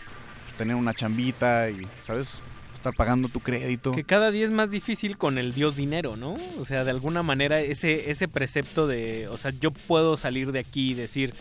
pues, 0.46 0.58
tener 0.58 0.76
una 0.76 0.94
chambita 0.94 1.70
y, 1.70 1.88
¿sabes? 2.04 2.42
Estar 2.74 2.94
pagando 2.94 3.30
tu 3.30 3.40
crédito. 3.40 3.92
Que 3.92 4.04
cada 4.04 4.32
día 4.32 4.46
es 4.46 4.52
más 4.52 4.70
difícil 4.72 5.18
con 5.18 5.38
el 5.38 5.54
dios 5.54 5.76
dinero, 5.76 6.18
¿no? 6.18 6.36
O 6.60 6.66
sea, 6.66 6.84
de 6.84 6.92
alguna 6.92 7.24
manera 7.24 7.60
ese, 7.60 8.12
ese 8.12 8.28
precepto 8.28 8.88
de, 8.88 9.28
o 9.30 9.38
sea, 9.38 9.52
yo 9.52 9.72
puedo 9.72 10.18
salir 10.18 10.52
de 10.52 10.60
aquí 10.60 10.92
y 10.92 10.96
decir, 10.96 11.34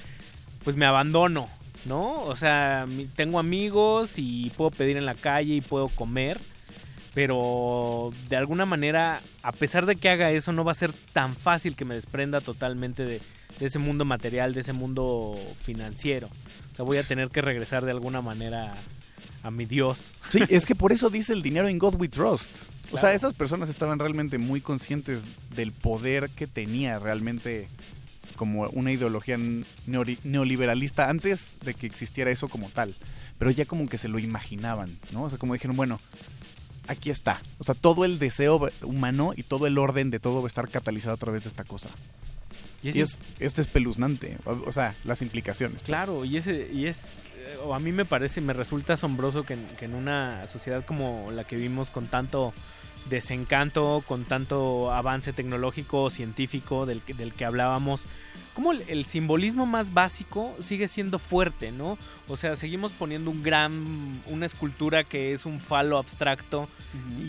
pues 0.63 0.77
me 0.77 0.87
abandono, 0.87 1.49
¿no? 1.85 2.23
O 2.23 2.37
sea, 2.37 2.87
tengo 3.17 3.39
amigos 3.39 4.15
y 4.17 4.51
puedo 4.57 4.71
pedir 4.71 4.97
en 4.97 5.07
la 5.07 5.15
calle 5.15 5.55
y 5.55 5.61
puedo 5.61 5.89
comer, 5.89 6.39
pero 7.15 8.13
de 8.29 8.37
alguna 8.37 8.65
manera, 8.65 9.21
a 9.43 9.53
pesar 9.53 9.87
de 9.87 9.97
que 9.97 10.09
haga 10.09 10.31
eso, 10.31 10.53
no 10.53 10.65
va 10.65 10.73
a 10.73 10.77
ser 10.77 10.93
tan 11.13 11.35
fácil 11.35 11.77
que 11.77 11.85
me 11.85 11.95
desprenda 11.95 12.41
totalmente 12.41 13.05
de, 13.05 13.21
de 13.59 13.67
ese 13.67 13.79
mundo 13.79 14.05
material, 14.05 14.55
de 14.55 14.61
ese 14.61 14.73
mundo 14.73 15.39
financiero. 15.63 16.29
O 16.73 16.75
sea, 16.75 16.85
voy 16.85 16.97
a 16.97 17.03
tener 17.03 17.29
que 17.29 17.43
regresar 17.43 17.85
de 17.85 17.91
alguna 17.91 18.23
manera 18.23 18.75
a 19.43 19.51
mi 19.51 19.67
dios. 19.67 20.13
Sí, 20.31 20.41
es 20.49 20.67
que 20.67 20.75
por 20.75 20.93
eso 20.93 21.11
dice 21.11 21.33
el 21.33 21.43
dinero 21.43 21.69
in 21.69 21.79
God 21.79 21.97
we 21.97 22.09
trust. 22.09 22.51
O 22.93 22.99
sea, 22.99 23.15
esas 23.15 23.33
personas 23.33 23.69
estaban 23.69 23.99
realmente 23.99 24.37
muy 24.37 24.61
conscientes 24.61 25.23
del 25.55 25.73
poder 25.73 26.29
que 26.31 26.47
tenía 26.47 26.99
realmente 26.99 27.69
como 28.37 28.63
una 28.71 28.93
ideología 28.93 29.39
neoliberalista 29.87 31.09
antes 31.09 31.57
de 31.65 31.75
que 31.75 31.87
existiera 31.87 32.31
eso 32.31 32.49
como 32.49 32.69
tal. 32.69 32.95
Pero 33.39 33.51
ya 33.51 33.65
como 33.65 33.89
que 33.89 33.99
se 33.99 34.09
lo 34.09 34.19
imaginaban, 34.19 34.99
¿no? 35.11 35.25
O 35.25 35.29
sea, 35.31 35.39
como 35.39 35.55
dijeron, 35.55 35.77
bueno, 35.77 36.01
aquí 36.89 37.11
está. 37.11 37.41
O 37.59 37.65
sea, 37.65 37.75
todo 37.75 38.05
el 38.05 38.19
deseo 38.19 38.69
humano 38.83 39.33
y 39.37 39.43
todo 39.43 39.67
el 39.67 39.79
orden 39.79 40.11
de 40.11 40.19
todo 40.21 40.41
va 40.43 40.47
a 40.47 40.49
estar 40.49 40.69
catalizado 40.69 41.15
a 41.15 41.19
través 41.19 41.43
de 41.45 41.49
esta 41.51 41.65
cosa. 41.65 41.91
Y 42.83 42.89
Y 42.97 43.01
es 43.03 43.13
es, 43.13 43.53
es 43.53 43.59
espeluznante. 43.59 44.39
O, 44.45 44.61
o 44.67 44.73
sea, 44.73 44.95
las 45.05 45.23
implicaciones. 45.23 45.77
pues. 45.83 45.87
Claro, 45.87 46.25
y 46.25 46.37
ese 46.37 46.69
y 46.73 46.87
es 46.87 47.05
eh, 47.37 47.57
o 47.65 47.75
a 47.75 47.79
mí 47.81 47.93
me 47.93 48.05
parece, 48.05 48.41
me 48.41 48.53
resulta 48.53 48.95
asombroso 48.95 49.45
que, 49.45 49.55
en- 49.55 49.69
que 49.79 49.85
en 49.85 49.95
una 49.95 50.47
sociedad 50.49 50.85
como 50.85 51.31
la 51.31 51.45
que 51.45 51.57
vivimos 51.57 51.91
con 51.91 52.07
tanto 52.09 52.53
desencanto, 53.09 54.03
con 54.07 54.25
tanto 54.25 54.91
avance 54.93 55.33
tecnológico, 55.33 56.09
científico 56.11 56.87
del 56.87 57.03
del 57.17 57.33
que 57.35 57.45
hablábamos, 57.45 58.05
como 58.55 58.73
el, 58.73 58.83
el 58.89 59.05
simbolismo 59.05 59.65
más 59.67 59.93
básico 59.95 60.55
sigue 60.61 60.87
siendo 60.89 61.19
fuerte, 61.19 61.73
¿no? 61.73 61.97
O 62.29 62.37
sea, 62.37 62.55
seguimos 62.57 62.93
poniendo 62.93 63.31
un 63.31 63.43
gran, 63.43 64.23
una 64.27 64.47
escultura 64.47 65.05
que 65.05 65.33
es 65.33 65.47
un 65.47 65.59
falo 65.61 65.97
abstracto 65.99 66.69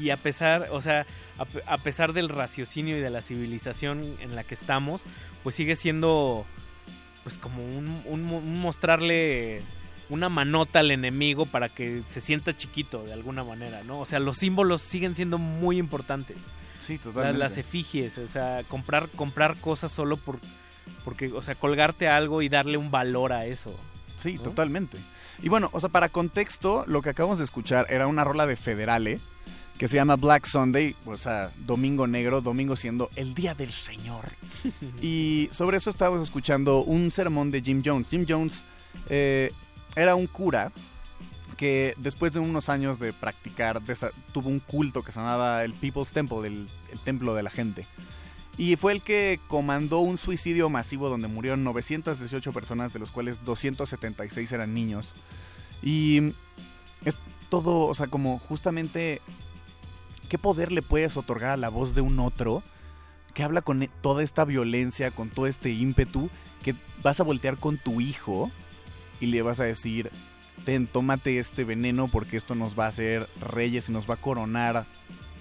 y 0.01 0.09
a 0.09 0.17
pesar, 0.17 0.67
o 0.71 0.81
sea, 0.81 1.05
a, 1.37 1.45
pe- 1.45 1.63
a 1.65 1.77
pesar 1.77 2.13
del 2.13 2.29
raciocinio 2.29 2.97
y 2.97 3.01
de 3.01 3.09
la 3.09 3.21
civilización 3.21 4.17
en 4.19 4.35
la 4.35 4.43
que 4.43 4.53
estamos, 4.53 5.03
pues 5.43 5.55
sigue 5.55 5.75
siendo 5.75 6.45
pues 7.23 7.37
como 7.37 7.63
un, 7.63 8.01
un 8.05 8.23
mo- 8.23 8.37
un 8.39 8.59
mostrarle 8.59 9.61
una 10.09 10.27
manota 10.29 10.79
al 10.79 10.91
enemigo 10.91 11.45
para 11.45 11.69
que 11.69 12.03
se 12.07 12.19
sienta 12.19 12.55
chiquito 12.55 13.01
de 13.03 13.13
alguna 13.13 13.43
manera, 13.45 13.83
¿no? 13.83 13.99
O 13.99 14.05
sea, 14.05 14.19
los 14.19 14.37
símbolos 14.37 14.81
siguen 14.81 15.15
siendo 15.15 15.37
muy 15.37 15.77
importantes. 15.77 16.35
Sí, 16.79 16.95
Las, 16.95 17.03
totalmente. 17.03 17.39
las 17.39 17.57
efigies, 17.57 18.17
o 18.17 18.27
sea, 18.27 18.63
comprar 18.67 19.07
comprar 19.15 19.55
cosas 19.61 19.89
solo 19.93 20.17
por 20.17 20.39
porque, 21.03 21.31
o 21.31 21.41
sea, 21.41 21.55
colgarte 21.55 22.07
algo 22.07 22.41
y 22.41 22.49
darle 22.49 22.77
un 22.77 22.91
valor 22.91 23.33
a 23.33 23.45
eso. 23.45 23.75
Sí, 24.17 24.37
totalmente. 24.37 24.97
Y 25.41 25.49
bueno, 25.49 25.69
o 25.73 25.79
sea, 25.79 25.89
para 25.89 26.09
contexto, 26.09 26.85
lo 26.87 27.01
que 27.01 27.09
acabamos 27.09 27.39
de 27.39 27.43
escuchar 27.43 27.87
era 27.89 28.07
una 28.07 28.23
rola 28.23 28.45
de 28.45 28.55
Federale, 28.55 29.19
que 29.77 29.87
se 29.87 29.95
llama 29.95 30.15
Black 30.15 30.45
Sunday, 30.45 30.95
o 31.05 31.17
sea, 31.17 31.51
Domingo 31.57 32.07
Negro, 32.07 32.41
Domingo 32.41 32.75
siendo 32.75 33.09
el 33.15 33.33
Día 33.33 33.53
del 33.53 33.71
Señor. 33.71 34.31
Y 35.01 35.49
sobre 35.51 35.77
eso 35.77 35.89
estábamos 35.89 36.21
escuchando 36.21 36.83
un 36.83 37.11
sermón 37.11 37.51
de 37.51 37.61
Jim 37.61 37.81
Jones. 37.83 38.09
Jim 38.09 38.25
Jones 38.27 38.63
eh, 39.09 39.51
era 39.95 40.15
un 40.15 40.27
cura 40.27 40.71
que 41.57 41.93
después 41.97 42.33
de 42.33 42.39
unos 42.39 42.69
años 42.69 42.99
de 42.99 43.13
practicar 43.13 43.81
tuvo 44.31 44.49
un 44.49 44.59
culto 44.59 45.03
que 45.03 45.11
se 45.11 45.19
llamaba 45.19 45.63
el 45.63 45.73
People's 45.73 46.11
Temple, 46.11 46.47
el, 46.47 46.69
el 46.91 46.99
templo 46.99 47.35
de 47.35 47.43
la 47.43 47.49
gente. 47.49 47.85
Y 48.57 48.75
fue 48.75 48.91
el 48.91 49.01
que 49.01 49.39
comandó 49.47 49.99
un 49.99 50.17
suicidio 50.17 50.69
masivo 50.69 51.09
donde 51.09 51.27
murieron 51.27 51.63
918 51.63 52.53
personas, 52.53 52.93
de 52.93 52.99
los 52.99 53.11
cuales 53.11 53.43
276 53.43 54.51
eran 54.51 54.73
niños. 54.73 55.15
Y 55.81 56.33
es 57.03 57.17
todo, 57.49 57.87
o 57.87 57.95
sea, 57.95 58.07
como 58.07 58.37
justamente, 58.37 59.21
¿qué 60.29 60.37
poder 60.37 60.71
le 60.71 60.81
puedes 60.81 61.17
otorgar 61.17 61.51
a 61.51 61.57
la 61.57 61.69
voz 61.69 61.95
de 61.95 62.01
un 62.01 62.19
otro 62.19 62.63
que 63.33 63.43
habla 63.43 63.61
con 63.61 63.83
e- 63.83 63.89
toda 64.01 64.23
esta 64.23 64.45
violencia, 64.45 65.11
con 65.11 65.29
todo 65.29 65.47
este 65.47 65.71
ímpetu, 65.71 66.29
que 66.63 66.75
vas 67.01 67.19
a 67.19 67.23
voltear 67.23 67.57
con 67.57 67.77
tu 67.77 68.01
hijo 68.01 68.51
y 69.19 69.27
le 69.27 69.41
vas 69.41 69.59
a 69.59 69.63
decir, 69.63 70.11
ten, 70.65 70.87
tómate 70.87 71.39
este 71.39 71.63
veneno 71.63 72.07
porque 72.07 72.37
esto 72.37 72.55
nos 72.55 72.77
va 72.77 72.85
a 72.85 72.89
hacer 72.89 73.27
reyes 73.41 73.89
y 73.89 73.91
nos 73.91 74.09
va 74.09 74.15
a 74.15 74.21
coronar. 74.21 74.85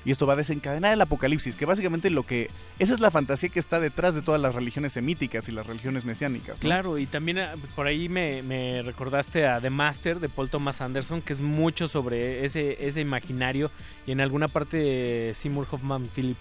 Y 0.05 0.11
esto 0.11 0.27
va 0.27 0.33
a 0.33 0.37
desencadenar 0.37 0.93
el 0.93 1.01
apocalipsis, 1.01 1.55
que 1.55 1.65
básicamente 1.65 2.11
lo 2.11 2.25
que... 2.25 2.51
Esa 2.79 2.95
es 2.95 3.01
la 3.01 3.11
fantasía 3.11 3.49
que 3.49 3.61
está 3.61 3.81
detrás 3.81 4.15
de 4.15 4.23
todas 4.23 4.41
las 4.41 4.55
religiones 4.55 4.93
semíticas 4.93 5.49
y 5.49 5.53
las 5.53 5.67
religiones 5.67 6.05
mesiánicas. 6.05 6.59
Claro, 6.59 6.99
y 6.99 7.07
también 7.07 7.39
ah, 7.39 7.55
por 7.77 7.87
ahí 7.87 8.09
me, 8.09 8.43
me 8.43 8.83
recordaste 8.83 9.47
a 9.47 9.61
The 9.61 9.71
Master 9.71 10.19
de 10.19 10.29
Paul 10.29 10.51
Thomas 10.51 10.81
Anderson, 10.81 11.23
que 11.23 11.33
es 11.33 11.41
mucho 11.41 11.89
sobre 11.89 12.45
ese, 12.45 12.87
ese 12.87 13.01
imaginario. 13.01 13.71
Y 14.07 14.13
en 14.13 14.21
alguna 14.21 14.49
parte 14.49 14.77
de 14.77 15.33
Seymour 15.35 15.69
Hoffman 15.71 16.09
Philip 16.09 16.37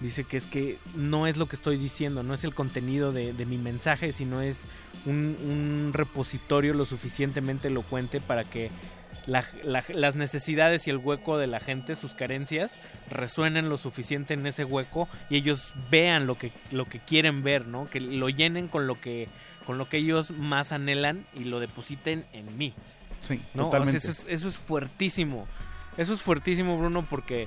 dice 0.00 0.24
que 0.24 0.36
es 0.36 0.46
que 0.46 0.78
no 0.96 1.26
es 1.26 1.36
lo 1.36 1.46
que 1.46 1.56
estoy 1.56 1.76
diciendo, 1.78 2.22
no 2.22 2.34
es 2.34 2.44
el 2.44 2.54
contenido 2.54 3.12
de, 3.12 3.32
de 3.32 3.46
mi 3.46 3.56
mensaje, 3.56 4.12
sino 4.12 4.42
es 4.42 4.64
un, 5.06 5.36
un 5.42 5.90
repositorio 5.92 6.74
lo 6.74 6.84
suficientemente 6.84 7.68
elocuente 7.68 8.20
para 8.20 8.44
que 8.44 8.70
la- 9.26 9.44
la- 9.62 9.84
las 9.94 10.16
necesidades 10.16 10.86
y 10.86 10.90
el 10.90 10.96
hueco 10.98 11.38
de 11.38 11.46
la 11.46 11.60
gente, 11.60 11.94
sus 11.96 12.14
carencias, 12.14 12.76
resuenen 13.10 13.68
lo 13.68 13.78
suficiente 13.78 14.34
en 14.34 14.46
ese 14.46 14.64
hueco 14.64 15.08
y 15.30 15.36
ellos 15.36 15.72
vean 15.90 16.26
lo 16.26 16.36
que, 16.36 16.52
lo 16.70 16.84
que 16.86 16.98
quieren 16.98 17.42
ver, 17.42 17.66
¿no? 17.66 17.86
Que 17.88 18.00
lo 18.00 18.28
llenen 18.28 18.68
con 18.68 18.86
lo 18.86 19.00
que, 19.00 19.28
con 19.66 19.78
lo 19.78 19.88
que 19.88 19.98
ellos 19.98 20.30
más 20.32 20.72
anhelan 20.72 21.24
y 21.34 21.44
lo 21.44 21.60
depositen 21.60 22.24
en 22.32 22.56
mí. 22.58 22.74
Sí, 23.22 23.40
¿no? 23.54 23.68
O 23.68 23.70
sea, 23.70 23.78
totalmente. 23.80 23.98
eso, 23.98 24.10
es, 24.10 24.26
eso 24.28 24.48
es 24.48 24.58
fuertísimo. 24.58 25.46
Eso 25.96 26.12
es 26.14 26.20
fuertísimo, 26.22 26.76
Bruno, 26.76 27.06
porque 27.08 27.46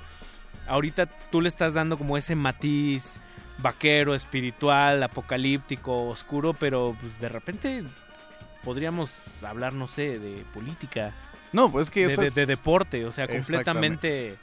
ahorita 0.67 1.07
tú 1.31 1.41
le 1.41 1.49
estás 1.49 1.73
dando 1.73 1.97
como 1.97 2.15
ese 2.17 2.35
matiz 2.35 3.17
vaquero, 3.57 4.15
espiritual, 4.15 5.01
apocalíptico, 5.03 6.07
oscuro, 6.07 6.53
pero 6.53 6.95
pues 7.01 7.19
de 7.19 7.27
repente 7.29 7.83
podríamos 8.63 9.21
hablar, 9.41 9.73
no 9.73 9.87
sé, 9.87 10.19
de 10.19 10.43
política. 10.53 11.13
No, 11.55 11.71
pues 11.71 11.87
es 11.87 11.91
que 11.91 12.07
de- 12.07 12.27
es- 12.27 12.35
de 12.35 12.45
deporte, 12.45 13.05
o 13.05 13.11
sea, 13.11 13.27
completamente, 13.27 14.37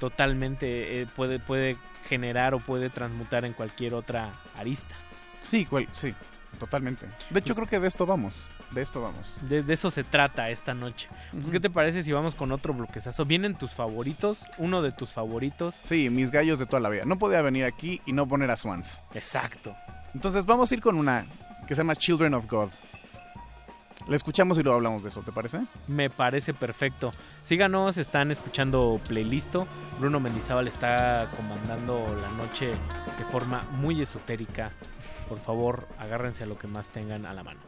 totalmente 0.00 1.02
eh, 1.02 1.06
puede, 1.14 1.38
puede 1.38 1.76
generar 2.08 2.54
o 2.54 2.58
puede 2.58 2.90
transmutar 2.90 3.44
en 3.44 3.52
cualquier 3.52 3.94
otra 3.94 4.32
arista. 4.56 4.94
Sí, 5.42 5.64
cual- 5.66 5.86
sí, 5.92 6.14
totalmente. 6.58 7.06
De 7.30 7.40
hecho, 7.40 7.54
creo 7.54 7.66
que 7.66 7.78
de 7.78 7.88
esto 7.88 8.06
vamos. 8.06 8.48
De 8.70 8.82
esto 8.82 9.00
vamos. 9.00 9.38
De, 9.48 9.62
de 9.62 9.72
eso 9.74 9.90
se 9.90 10.04
trata 10.04 10.50
esta 10.50 10.74
noche. 10.74 11.08
Pues. 11.32 11.50
¿Qué 11.50 11.60
te 11.60 11.70
parece 11.70 12.02
si 12.02 12.12
vamos 12.12 12.34
con 12.34 12.52
otro 12.52 12.74
bloquezazo? 12.74 13.24
¿Vienen 13.24 13.56
tus 13.56 13.72
favoritos? 13.72 14.44
¿Uno 14.58 14.82
de 14.82 14.92
tus 14.92 15.12
favoritos? 15.12 15.76
Sí, 15.84 16.10
mis 16.10 16.30
gallos 16.30 16.58
de 16.58 16.66
toda 16.66 16.80
la 16.80 16.88
vida. 16.90 17.04
No 17.06 17.18
podía 17.18 17.40
venir 17.42 17.64
aquí 17.64 18.00
y 18.04 18.12
no 18.12 18.26
poner 18.28 18.50
a 18.50 18.56
Swans. 18.56 19.00
Exacto. 19.14 19.74
Entonces 20.14 20.44
vamos 20.44 20.70
a 20.70 20.74
ir 20.74 20.80
con 20.80 20.96
una 20.98 21.24
que 21.66 21.74
se 21.74 21.80
llama 21.80 21.96
Children 21.96 22.34
of 22.34 22.46
God. 22.50 22.70
La 24.06 24.16
escuchamos 24.16 24.56
y 24.58 24.62
luego 24.62 24.76
hablamos 24.76 25.02
de 25.02 25.10
eso, 25.10 25.22
¿te 25.22 25.32
parece? 25.32 25.60
Me 25.86 26.08
parece 26.08 26.54
perfecto. 26.54 27.10
Síganos, 27.42 27.98
están 27.98 28.30
escuchando 28.30 29.00
Playlisto. 29.06 29.66
Bruno 29.98 30.20
Mendizábal 30.20 30.68
está 30.68 31.30
comandando 31.36 32.16
la 32.20 32.28
noche 32.42 32.68
de 32.68 33.24
forma 33.30 33.62
muy 33.72 34.00
esotérica. 34.00 34.70
Por 35.28 35.38
favor, 35.38 35.88
agárrense 35.98 36.44
a 36.44 36.46
lo 36.46 36.58
que 36.58 36.68
más 36.68 36.88
tengan 36.88 37.26
a 37.26 37.34
la 37.34 37.44
mano. 37.44 37.60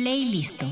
Playlisto. 0.00 0.69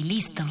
Playlisto. 0.00 0.42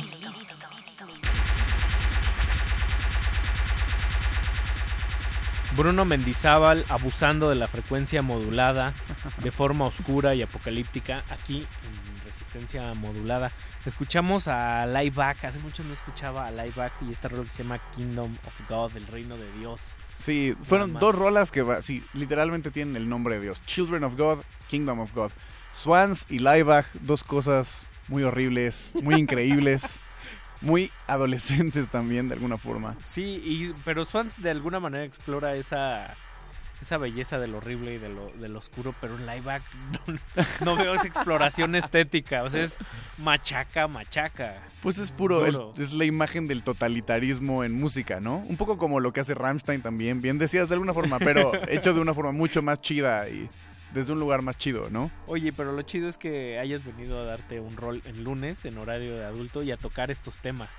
Bruno 5.76 6.06
Mendizábal 6.06 6.86
abusando 6.90 7.50
de 7.50 7.56
la 7.56 7.68
frecuencia 7.68 8.22
modulada 8.22 8.94
de 9.42 9.50
forma 9.50 9.88
oscura 9.88 10.36
y 10.36 10.44
apocalíptica 10.44 11.24
aquí 11.32 11.60
en 11.60 12.26
Resistencia 12.28 12.94
Modulada. 12.94 13.52
Escuchamos 13.86 14.48
a 14.48 14.86
Lieback, 14.86 15.44
hace 15.44 15.58
mucho 15.60 15.84
no 15.84 15.94
escuchaba 15.94 16.45
a 16.45 16.52
Lieback 16.52 16.94
y 17.02 17.10
esta 17.10 17.28
rola 17.30 17.45
que 17.45 17.50
se 17.50 17.64
llama 17.64 17.82
Kingdom 17.95 18.32
of 18.32 18.69
God, 18.69 18.98
el 18.98 19.08
reino 19.08 19.36
de 19.36 19.52
Dios. 19.53 19.82
Sí, 20.19 20.56
fueron 20.61 20.94
dos 20.94 21.16
rolas 21.16 21.52
que 21.52 21.66
sí, 21.82 22.03
literalmente 22.14 22.69
tienen 22.69 22.95
el 22.98 23.10
nombre 23.10 23.36
de 23.36 23.42
Dios. 23.42 23.61
Children 23.66 24.03
of 24.03 24.16
God, 24.16 24.40
Kingdom 24.68 25.00
of 25.00 25.11
God. 25.16 25.32
Swans 25.72 26.28
y 26.30 26.38
Lieback, 26.38 26.92
dos 27.02 27.24
cosas 27.24 27.89
muy 28.10 28.24
horribles, 28.24 28.92
muy 29.02 29.16
increíbles, 29.16 30.00
muy 30.62 30.92
adolescentes 31.08 31.90
también 31.90 32.28
de 32.28 32.36
alguna 32.36 32.58
forma. 32.58 32.98
Sí, 33.08 33.42
y, 33.44 33.74
pero 33.86 34.04
Swans 34.04 34.42
de 34.42 34.50
alguna 34.50 34.80
manera 34.80 35.06
explora 35.06 35.56
esa 35.56 36.16
esa 36.82 36.98
belleza 36.98 37.40
del 37.40 37.56
horrible 37.56 37.96
y 37.96 37.98
de 37.98 38.10
lo, 38.10 38.32
del 38.40 38.56
oscuro, 38.56 38.96
pero 39.02 39.18
en 39.18 39.26
Lieback 39.26 39.62
no, 40.08 40.66
no 40.66 40.76
veo 40.78 40.94
esa 40.94 41.08
exploración 41.08 41.76
estética, 41.76 42.44
o 42.44 42.50
sea, 42.50 42.64
es 42.64 42.76
machaca, 43.18 43.88
machaca. 43.88 44.64
Pues 44.82 44.98
es 44.98 45.12
puro, 45.12 45.46
es, 45.46 45.58
es 45.78 45.94
la 45.94 46.06
imagen 46.06 46.48
del 46.48 46.64
totalitarismo 46.64 47.64
en 47.64 47.74
música, 47.74 48.20
¿no? 48.20 48.38
Un 48.38 48.58
poco 48.58 48.78
como 48.78 49.00
lo 49.00 49.12
que 49.12 49.20
hace 49.20 49.34
Rammstein 49.34 49.82
también, 49.82 50.22
bien 50.22 50.38
decías 50.38 50.70
de 50.70 50.76
alguna 50.76 50.94
forma, 50.94 51.20
pero 51.20 51.52
hecho 51.68 51.94
de 51.94 52.00
una 52.00 52.14
forma 52.14 52.32
mucho 52.32 52.62
más 52.62 52.82
chida 52.82 53.28
y 53.28 53.50
desde 53.93 54.14
un 54.14 54.19
lugar 54.19 54.42
más 54.42 54.58
chido, 54.58 54.90
¿no? 54.90 55.11
Oye, 55.27 55.51
pero 55.53 55.72
lo 55.74 55.82
chido 55.82 56.08
es 56.08 56.18
que 56.18 56.59
hayas 56.59 56.84
venido 56.84 57.19
a 57.19 57.26
darte 57.26 57.59
un 57.59 57.76
rol 57.76 58.01
en 58.06 58.24
lunes, 58.24 58.66
en 58.66 58.77
horario 58.77 59.16
de 59.16 59.26
adulto, 59.26 59.64
y 59.64 59.72
a 59.72 59.77
tocar 59.77 60.11
estos 60.11 60.38
temas. 60.40 60.69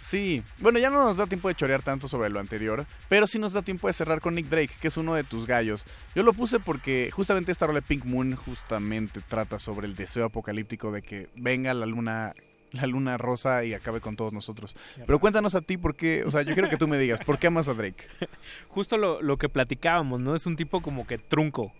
Sí, 0.00 0.42
bueno, 0.60 0.78
ya 0.78 0.88
no 0.88 1.04
nos 1.04 1.18
da 1.18 1.26
tiempo 1.26 1.48
de 1.48 1.54
chorear 1.54 1.82
tanto 1.82 2.08
sobre 2.08 2.30
lo 2.30 2.40
anterior, 2.40 2.86
pero 3.10 3.26
sí 3.26 3.38
nos 3.38 3.52
da 3.52 3.60
tiempo 3.60 3.88
de 3.88 3.92
cerrar 3.92 4.20
con 4.20 4.34
Nick 4.34 4.46
Drake, 4.48 4.72
que 4.80 4.88
es 4.88 4.96
uno 4.96 5.14
de 5.14 5.22
tus 5.22 5.46
gallos. 5.46 5.84
Yo 6.14 6.22
lo 6.22 6.32
puse 6.32 6.60
porque 6.60 7.10
justamente 7.12 7.52
esta 7.52 7.66
rola 7.66 7.80
de 7.80 7.86
Pink 7.86 8.06
Moon 8.06 8.34
justamente 8.34 9.20
trata 9.20 9.58
sobre 9.58 9.86
el 9.86 9.94
deseo 9.94 10.24
apocalíptico 10.24 10.92
de 10.92 11.02
que 11.02 11.28
venga 11.36 11.74
la 11.74 11.84
luna 11.84 12.34
la 12.72 12.86
luna 12.86 13.16
rosa 13.16 13.64
y 13.64 13.72
acabe 13.74 14.00
con 14.00 14.14
todos 14.16 14.32
nosotros. 14.32 14.76
Pero 15.06 15.18
cuéntanos 15.18 15.54
a 15.54 15.60
ti 15.62 15.76
por 15.78 15.96
qué, 15.96 16.22
o 16.24 16.30
sea, 16.30 16.42
yo 16.42 16.52
quiero 16.54 16.68
que 16.68 16.76
tú 16.76 16.86
me 16.86 16.98
digas, 16.98 17.20
¿por 17.24 17.38
qué 17.38 17.46
amas 17.46 17.66
a 17.68 17.74
Drake? 17.74 18.04
Justo 18.68 18.98
lo, 18.98 19.22
lo 19.22 19.36
que 19.38 19.48
platicábamos, 19.48 20.20
¿no? 20.20 20.34
Es 20.34 20.44
un 20.46 20.56
tipo 20.56 20.82
como 20.82 21.06
que 21.06 21.16
trunco. 21.18 21.72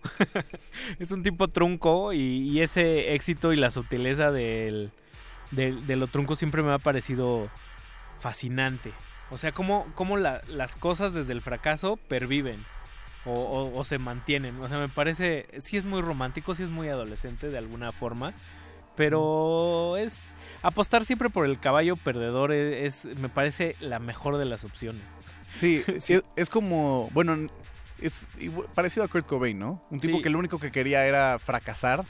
es 0.99 1.11
un 1.11 1.21
tipo 1.23 1.47
trunco 1.47 2.11
y, 2.13 2.19
y 2.49 2.61
ese 2.61 3.13
éxito 3.13 3.53
y 3.53 3.57
la 3.57 3.69
sutileza 3.71 4.31
del, 4.31 4.91
del- 5.51 5.85
de 5.85 5.95
lo 5.95 6.07
trunco 6.07 6.35
siempre 6.35 6.63
me 6.63 6.71
ha 6.71 6.79
parecido 6.79 7.49
fascinante. 8.19 8.91
O 9.31 9.37
sea, 9.37 9.51
cómo, 9.51 9.85
cómo 9.95 10.17
la- 10.17 10.41
las 10.47 10.75
cosas 10.75 11.13
desde 11.13 11.33
el 11.33 11.41
fracaso 11.41 11.97
perviven 12.07 12.63
o, 13.25 13.33
o- 13.33 13.77
o 13.79 13.83
se 13.83 13.99
mantienen. 13.99 14.59
O 14.59 14.67
sea, 14.67 14.79
me 14.79 14.89
parece, 14.89 15.45
sí 15.59 15.77
es 15.77 15.85
muy 15.85 16.01
romántico, 16.01 16.55
sí 16.55 16.63
es 16.63 16.69
muy 16.71 16.87
adolescente 16.89 17.49
de 17.49 17.57
alguna 17.59 17.91
forma, 17.91 18.33
pero 18.95 19.97
es 19.97 20.33
apostar 20.61 21.05
siempre 21.05 21.29
por 21.29 21.45
el 21.45 21.59
caballo 21.59 21.95
perdedor 21.95 22.51
es, 22.51 23.05
es- 23.05 23.17
me 23.17 23.29
parece 23.29 23.75
la 23.79 23.99
mejor 23.99 24.37
de 24.37 24.45
las 24.45 24.63
opciones. 24.63 25.01
Sí, 25.55 25.83
Es, 25.87 26.23
es 26.35 26.49
como, 26.49 27.09
bueno, 27.13 27.47
es 28.01 28.27
parecido 28.75 29.03
a 29.03 29.07
Kurt 29.07 29.25
Cobain, 29.25 29.57
¿no? 29.59 29.81
Un 29.89 29.99
tipo 29.99 30.17
Sí. 30.17 30.23
que 30.23 30.29
lo 30.29 30.39
único 30.39 30.59
que 30.59 30.71
quería 30.71 31.05
era 31.05 31.37
fracasar 31.39 32.03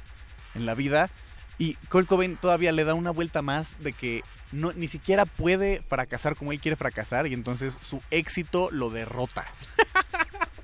en 0.55 0.65
la 0.65 0.75
vida 0.75 1.09
y 1.57 1.73
Kurt 1.89 2.07
Cobain 2.07 2.37
todavía 2.37 2.71
le 2.71 2.83
da 2.85 2.93
una 2.93 3.11
vuelta 3.11 3.41
más 3.41 3.77
de 3.79 3.93
que 3.93 4.23
no 4.51 4.71
ni 4.73 4.87
siquiera 4.87 5.25
puede 5.25 5.81
fracasar 5.83 6.35
como 6.35 6.51
él 6.51 6.59
quiere 6.61 6.75
fracasar 6.75 7.27
y 7.27 7.33
entonces 7.33 7.77
su 7.81 8.01
éxito 8.11 8.69
lo 8.71 8.89
derrota. 8.89 9.45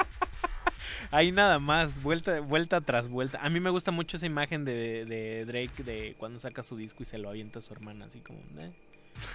Ahí 1.12 1.32
nada 1.32 1.60
más, 1.60 2.02
vuelta, 2.04 2.40
vuelta 2.42 2.82
tras 2.82 3.08
vuelta. 3.08 3.40
A 3.42 3.50
mí 3.50 3.60
me 3.60 3.70
gusta 3.70 3.92
mucho 3.92 4.18
esa 4.18 4.26
imagen 4.26 4.66
de, 4.66 5.06
de 5.06 5.46
Drake 5.46 5.84
de 5.84 6.16
cuando 6.18 6.40
saca 6.40 6.64
su 6.64 6.76
disco 6.78 7.04
y 7.04 7.06
se 7.06 7.18
lo 7.18 7.30
avienta 7.30 7.60
a 7.60 7.62
su 7.62 7.74
hermana, 7.74 8.06
así 8.06 8.20
como, 8.20 8.40
"Eh, 8.60 8.72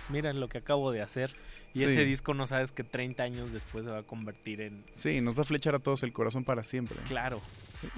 mira 0.09 0.33
lo 0.33 0.49
que 0.49 0.59
acabo 0.59 0.93
de 0.93 1.01
hacer. 1.03 1.35
Y 1.73 1.79
Sí. 1.81 1.85
ese 1.85 2.05
disco 2.05 2.35
no 2.35 2.47
sabes 2.47 2.73
que 2.73 2.85
30 2.85 3.23
años 3.23 3.53
después 3.53 3.85
se 3.85 3.91
va 3.91 3.99
a 3.99 4.03
convertir 4.03 4.61
en... 4.61 4.85
Sí, 4.97 5.21
nos 5.21 5.37
va 5.37 5.43
a 5.43 5.45
flechar 5.45 5.75
a 5.75 5.79
todos 5.79 6.03
el 6.03 6.13
corazón 6.13 6.45
para 6.45 6.65
siempre. 6.65 6.97
Claro. 7.07 7.41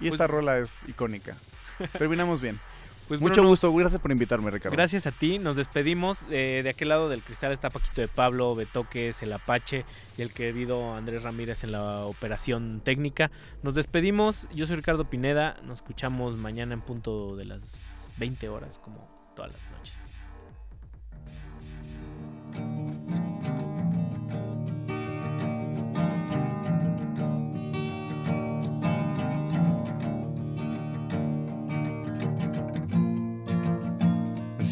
Y 0.01 0.09
esta 0.09 0.27
rola 0.27 0.59
es 0.59 0.75
icónica. 0.87 1.37
Terminamos 1.99 2.41
bien. 2.41 2.61
Pues 3.09 3.21
Mucho 3.21 3.35
Bruno, 3.35 3.49
gusto, 3.49 3.75
gracias 3.75 4.01
por 4.01 4.11
invitarme, 4.11 4.51
Ricardo. 4.51 4.75
Gracias 4.77 5.07
a 5.07 5.13
ti, 5.13 5.39
nos 5.39 5.57
despedimos. 5.57 6.25
Eh, 6.31 6.61
de 6.63 6.71
aquel 6.71 6.89
lado 6.89 7.09
del 7.09 7.23
cristal 7.23 7.53
está 7.53 7.69
Paquito 7.69 8.01
de 8.01 8.09
Pablo, 8.09 8.55
Betoques, 8.55 9.23
el 9.23 9.33
Apache 9.33 9.85
y 10.17 10.23
el 10.23 10.33
querido 10.33 10.95
Andrés 10.95 11.23
Ramírez 11.23 11.65
en 11.65 11.73
la 11.73 12.05
operación 12.05 12.81
técnica. 12.85 13.31
Nos 13.63 13.75
despedimos, 13.75 14.47
yo 14.55 14.67
soy 14.67 14.77
Ricardo 14.77 15.05
Pineda, 15.05 15.57
nos 15.65 15.77
escuchamos 15.77 16.37
mañana 16.37 16.75
en 16.75 16.81
punto 16.81 17.37
de 17.37 17.45
las 17.45 18.09
20 18.19 18.49
horas, 18.49 18.79
como 18.79 19.09
todas 19.35 19.53
las 19.53 19.72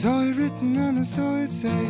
saw 0.01 0.23
it 0.23 0.35
written 0.35 0.77
and 0.77 1.01
I 1.01 1.03
saw 1.03 1.35
it 1.37 1.53
say 1.53 1.85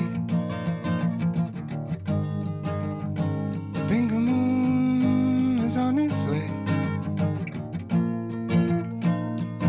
Bingo 3.87 4.17
Moon 4.17 5.61
is 5.61 5.77
on 5.77 5.97
his 5.97 6.17
way. 6.27 6.49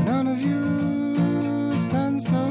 None 0.06 0.26
of 0.26 0.42
you 0.42 1.78
stand 1.86 2.20
so 2.20 2.51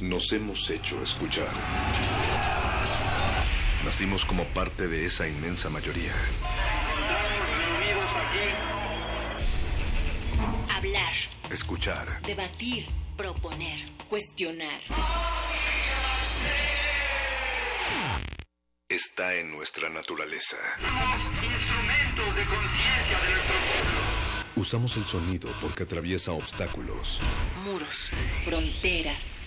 Nos 0.00 0.32
hemos 0.32 0.70
hecho 0.70 1.02
escuchar. 1.02 1.48
Nacimos 3.84 4.24
como 4.24 4.44
parte 4.46 4.88
de 4.88 5.06
esa 5.06 5.28
inmensa 5.28 5.68
mayoría. 5.68 6.14
Hablar, 10.74 11.12
Escuchar. 11.50 12.20
debatir, 12.22 12.86
proponer, 13.16 13.78
cuestionar. 14.08 14.80
está 18.88 19.34
en 19.36 19.50
nuestra 19.52 19.88
naturaleza. 19.88 20.56
Instrumentos 21.42 22.34
de 22.36 22.44
conciencia 22.44 23.18
de 23.20 23.30
nuestro 23.30 23.54
pueblo. 23.54 24.00
Usamos 24.56 24.96
el 24.96 25.06
sonido 25.06 25.48
porque 25.60 25.84
atraviesa 25.84 26.32
obstáculos, 26.32 27.20
Muros, 27.64 28.10
fronteras. 28.44 29.46